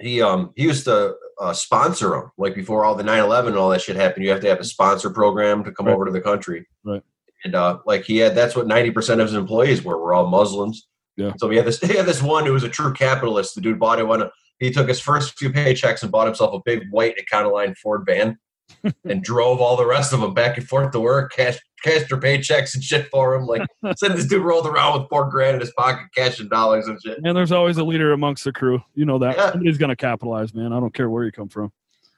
he 0.00 0.22
um 0.22 0.52
he 0.56 0.62
used 0.64 0.84
to 0.84 1.14
uh, 1.40 1.52
sponsor 1.52 2.10
them 2.10 2.30
like 2.36 2.54
before 2.54 2.84
all 2.84 2.94
the 2.96 3.02
9-11 3.04 3.48
and 3.48 3.56
all 3.56 3.70
that 3.70 3.80
shit 3.80 3.94
happened. 3.96 4.24
You 4.24 4.30
have 4.30 4.40
to 4.40 4.48
have 4.48 4.58
a 4.60 4.64
sponsor 4.64 5.08
program 5.10 5.62
to 5.64 5.72
come 5.72 5.86
Right. 5.86 5.94
over 5.94 6.04
to 6.06 6.10
the 6.12 6.20
country, 6.20 6.66
Right. 6.84 7.02
And 7.44 7.54
uh, 7.54 7.78
like 7.86 8.04
he 8.04 8.18
had 8.18 8.34
that's 8.34 8.54
what 8.56 8.66
ninety 8.66 8.90
percent 8.90 9.20
of 9.20 9.26
his 9.28 9.36
employees 9.36 9.82
were. 9.84 9.96
Were 9.98 10.14
all 10.14 10.26
Muslims. 10.28 10.88
Yeah. 11.16 11.32
So 11.38 11.46
we 11.48 11.56
had 11.56 11.64
this 11.66 11.80
he 11.90 11.96
had 11.96 12.06
this 12.06 12.22
one 12.22 12.44
who 12.46 12.52
was 12.52 12.64
a 12.64 12.68
true 12.68 12.92
capitalist. 12.92 13.54
The 13.54 13.60
dude 13.60 13.78
bought 13.80 13.98
it 14.00 14.06
one. 14.06 14.28
He 14.58 14.70
took 14.70 14.88
his 14.88 15.00
first 15.00 15.38
few 15.38 15.50
paychecks 15.50 16.02
and 16.02 16.10
bought 16.10 16.26
himself 16.26 16.54
a 16.54 16.60
big 16.64 16.88
white 16.90 17.16
Econoline 17.18 17.76
Ford 17.76 18.04
van 18.06 18.38
and 19.04 19.22
drove 19.22 19.60
all 19.60 19.76
the 19.76 19.86
rest 19.86 20.12
of 20.12 20.20
them 20.20 20.34
back 20.34 20.58
and 20.58 20.68
forth 20.68 20.90
to 20.92 21.00
work, 21.00 21.32
cashed, 21.32 21.60
cashed 21.82 22.08
their 22.08 22.18
paychecks 22.18 22.74
and 22.74 22.82
shit 22.82 23.06
for 23.08 23.34
him. 23.34 23.46
Like, 23.46 23.62
said 23.96 24.12
this 24.12 24.26
dude 24.26 24.44
rolled 24.44 24.66
around 24.66 25.00
with 25.00 25.08
four 25.08 25.28
grand 25.30 25.54
in 25.54 25.60
his 25.60 25.72
pocket, 25.72 26.06
cashing 26.14 26.48
dollars 26.48 26.86
and 26.88 27.00
shit. 27.00 27.18
And 27.24 27.36
there's 27.36 27.52
always 27.52 27.76
a 27.78 27.84
leader 27.84 28.12
amongst 28.12 28.44
the 28.44 28.52
crew. 28.52 28.82
You 28.94 29.04
know 29.04 29.18
that. 29.18 29.36
Yeah. 29.36 29.50
Somebody's 29.52 29.78
going 29.78 29.90
to 29.90 29.96
capitalize, 29.96 30.52
man. 30.54 30.72
I 30.72 30.80
don't 30.80 30.92
care 30.94 31.08
where 31.08 31.24
you 31.24 31.32
come 31.32 31.48
from. 31.48 31.72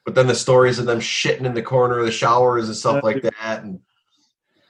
But 0.04 0.14
then 0.14 0.26
the 0.26 0.34
stories 0.34 0.78
of 0.78 0.86
them 0.86 0.98
shitting 0.98 1.44
in 1.44 1.54
the 1.54 1.62
corner 1.62 1.98
of 1.98 2.06
the 2.06 2.12
showers 2.12 2.66
and 2.68 2.76
stuff 2.76 2.96
Yeah. 2.96 3.00
like 3.02 3.22
that. 3.22 3.62
And 3.62 3.80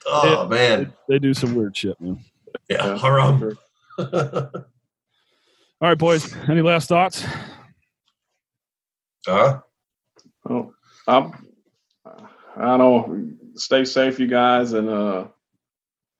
oh, 0.07 0.49
man. 0.49 0.93
They 1.09 1.19
do 1.21 1.33
some 1.33 1.55
weird 1.55 1.77
shit, 1.77 1.99
man. 2.01 2.23
Yeah. 2.69 2.85
Yeah. 2.85 2.99
Haram. 2.99 3.57
All 5.83 5.89
right, 5.89 5.97
boys. 5.97 6.35
Any 6.49 6.63
last 6.63 6.89
thoughts? 6.89 7.25
Huh? 9.27 9.61
Oh, 10.49 10.73
I'm, 11.07 11.33
I 12.57 12.77
don't 12.77 12.79
know. 12.79 13.31
Stay 13.55 13.85
safe, 13.85 14.19
you 14.19 14.27
guys, 14.27 14.73
and 14.73 14.89
uh, 14.89 15.27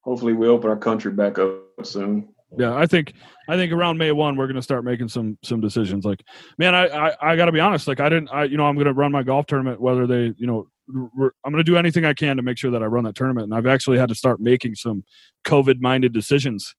hopefully 0.03 0.33
we 0.33 0.49
open 0.49 0.71
our 0.71 0.77
country 0.77 1.13
back 1.13 1.39
up 1.39 1.63
soon. 1.83 2.29
Yeah, 2.59 2.75
I 2.75 2.87
think 2.87 3.15
I 3.49 3.57
think 3.57 3.73
around 3.73 3.99
May 3.99 4.11
one 4.11 4.37
we're 4.37 4.49
gonna 4.49 4.61
start 4.61 4.85
making 4.85 5.09
some 5.09 5.39
some 5.45 5.61
decisions. 5.61 6.05
Like, 6.05 6.25
man, 6.59 6.75
I 6.75 6.87
I, 6.87 7.33
I 7.33 7.37
got 7.37 7.47
to 7.47 7.53
be 7.53 7.61
honest. 7.61 7.87
Like, 7.87 8.01
I 8.01 8.09
didn't. 8.09 8.29
I 8.33 8.45
you 8.45 8.57
know 8.57 8.67
I'm 8.67 8.77
gonna 8.77 8.93
run 8.93 9.13
my 9.13 9.23
golf 9.23 9.47
tournament 9.47 9.81
whether 9.81 10.07
they 10.07 10.35
you 10.37 10.47
know 10.47 10.67
I'm 11.45 11.53
gonna 11.53 11.63
do 11.63 11.77
anything 11.77 12.05
I 12.05 12.15
can 12.15 12.37
to 12.37 12.43
make 12.43 12.59
sure 12.59 12.73
that 12.73 12.83
I 12.83 12.87
run 12.87 13.05
that 13.05 13.15
tournament. 13.15 13.45
And 13.45 13.55
I've 13.55 13.67
actually 13.67 13.99
had 13.99 14.09
to 14.09 14.17
start 14.17 14.41
making 14.41 14.75
some 14.75 15.05
COVID 15.45 15.81
minded 15.81 16.13
decisions 16.13 16.75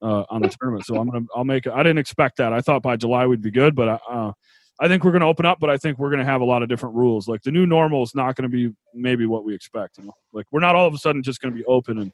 uh, 0.00 0.24
on 0.30 0.42
the 0.42 0.48
tournament. 0.48 0.86
So 0.86 0.96
I'm 0.96 1.10
gonna 1.10 1.26
I'll 1.34 1.44
make. 1.44 1.66
I 1.66 1.82
didn't 1.82 1.98
expect 1.98 2.36
that. 2.36 2.52
I 2.52 2.60
thought 2.60 2.82
by 2.82 2.96
July 2.96 3.26
we'd 3.26 3.42
be 3.42 3.50
good, 3.50 3.74
but 3.74 3.88
I, 3.88 3.98
uh, 4.08 4.32
I 4.78 4.88
think 4.88 5.04
we're 5.04 5.12
gonna 5.12 5.28
open 5.28 5.46
up. 5.46 5.58
But 5.60 5.70
I 5.70 5.76
think 5.78 5.98
we're 5.98 6.10
gonna 6.10 6.24
have 6.24 6.40
a 6.40 6.44
lot 6.44 6.62
of 6.62 6.68
different 6.68 6.94
rules. 6.94 7.28
Like 7.28 7.42
the 7.42 7.50
new 7.50 7.66
normal 7.66 8.02
is 8.02 8.14
not 8.14 8.36
gonna 8.36 8.48
be 8.48 8.72
maybe 8.94 9.26
what 9.26 9.44
we 9.44 9.54
expect. 9.54 9.98
You 9.98 10.04
know, 10.04 10.14
like 10.32 10.46
we're 10.50 10.60
not 10.60 10.74
all 10.76 10.86
of 10.86 10.94
a 10.94 10.98
sudden 10.98 11.22
just 11.22 11.40
gonna 11.40 11.54
be 11.54 11.64
open 11.64 11.98
and 11.98 12.12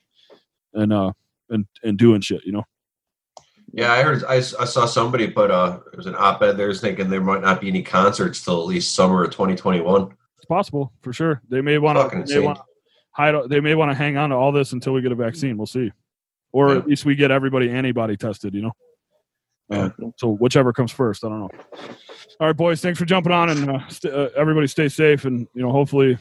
and 0.75 0.93
uh 0.93 1.13
and 1.51 1.67
and 1.83 1.99
doing 1.99 2.21
shit. 2.21 2.45
You 2.45 2.53
know. 2.53 2.65
Yeah, 3.75 3.91
I 3.93 4.03
heard. 4.03 4.23
I 4.25 4.41
saw 4.41 4.85
somebody 4.85 5.29
put 5.31 5.51
uh, 5.51 5.81
it 5.93 5.97
was 5.97 6.05
an 6.07 6.15
op-ed. 6.17 6.59
There's 6.59 6.81
thinking 6.81 7.09
there 7.09 7.23
might 7.23 7.41
not 7.41 7.59
be 7.61 7.69
any 7.69 7.83
concerts 7.83 8.45
till 8.45 8.61
at 8.61 8.67
least 8.67 8.95
summer 8.95 9.25
of 9.25 9.31
2021. 9.31 10.15
It's 10.37 10.45
possible 10.45 10.93
for 11.01 11.15
sure. 11.15 11.41
They 11.49 11.63
may 11.63 11.79
want 11.79 11.99
to. 12.11 12.23
They 12.31 12.39
want 12.41 12.59
hide. 13.13 13.35
They 13.49 13.61
may 13.61 13.75
want 13.75 13.91
to 13.91 13.95
hang 13.95 14.19
on 14.19 14.29
to 14.31 14.37
all 14.37 14.53
this 14.53 14.73
until 14.73 14.93
we 14.93 15.01
get 15.01 15.11
a 15.11 15.15
vaccine. 15.15 15.57
We'll 15.57 15.67
see, 15.67 15.91
or 16.53 16.73
Yeah. 16.73 16.79
at 16.81 16.87
least 16.87 17.07
we 17.07 17.15
get 17.15 17.31
everybody 17.31 17.71
antibody 17.71 18.17
tested. 18.17 18.55
You 18.55 18.63
know. 18.63 18.73
Uh, 19.73 19.91
so 20.19 20.29
whichever 20.37 20.73
comes 20.73 20.93
first, 20.93 21.25
I 21.25 21.29
don't 21.29 21.41
know. 21.41 21.51
All 22.41 22.47
right, 22.49 22.57
boys, 22.57 22.81
thanks 22.81 22.99
for 22.99 23.05
jumping 23.05 23.33
on, 23.33 23.49
and 23.51 23.71
uh, 23.71 23.89
st- 23.89 24.13
uh, 24.15 24.29
everybody 24.37 24.67
stay 24.67 24.89
safe, 24.89 25.25
and 25.25 25.47
you 25.55 25.63
know, 25.63 25.71
hopefully, 25.71 26.19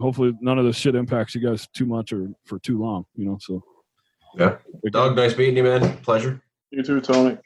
hopefully, 0.00 0.32
none 0.40 0.58
of 0.58 0.64
this 0.64 0.76
shit 0.76 0.94
impacts 0.94 1.34
you 1.34 1.40
guys 1.40 1.66
too 1.68 1.86
much 1.86 2.12
or 2.12 2.28
for 2.46 2.58
too 2.58 2.80
long. 2.80 3.04
You 3.14 3.26
know, 3.26 3.38
so 3.40 3.62
Yeah. 4.36 4.56
Doug, 4.90 5.16
nice 5.16 5.36
meeting 5.36 5.56
you, 5.56 5.62
man. 5.64 5.96
Pleasure. 5.98 6.40
You 6.70 6.82
too, 6.82 7.00
Tony. 7.00 7.36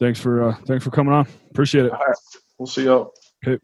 thanks 0.00 0.20
for 0.20 0.48
uh, 0.50 0.54
thanks 0.66 0.84
for 0.84 0.90
coming 0.90 1.12
on. 1.12 1.26
Appreciate 1.50 1.86
it. 1.86 1.92
All 1.92 1.98
right. 1.98 2.16
We'll 2.58 2.66
see 2.66 2.84
y'all. 2.84 3.12
Okay. 3.46 3.58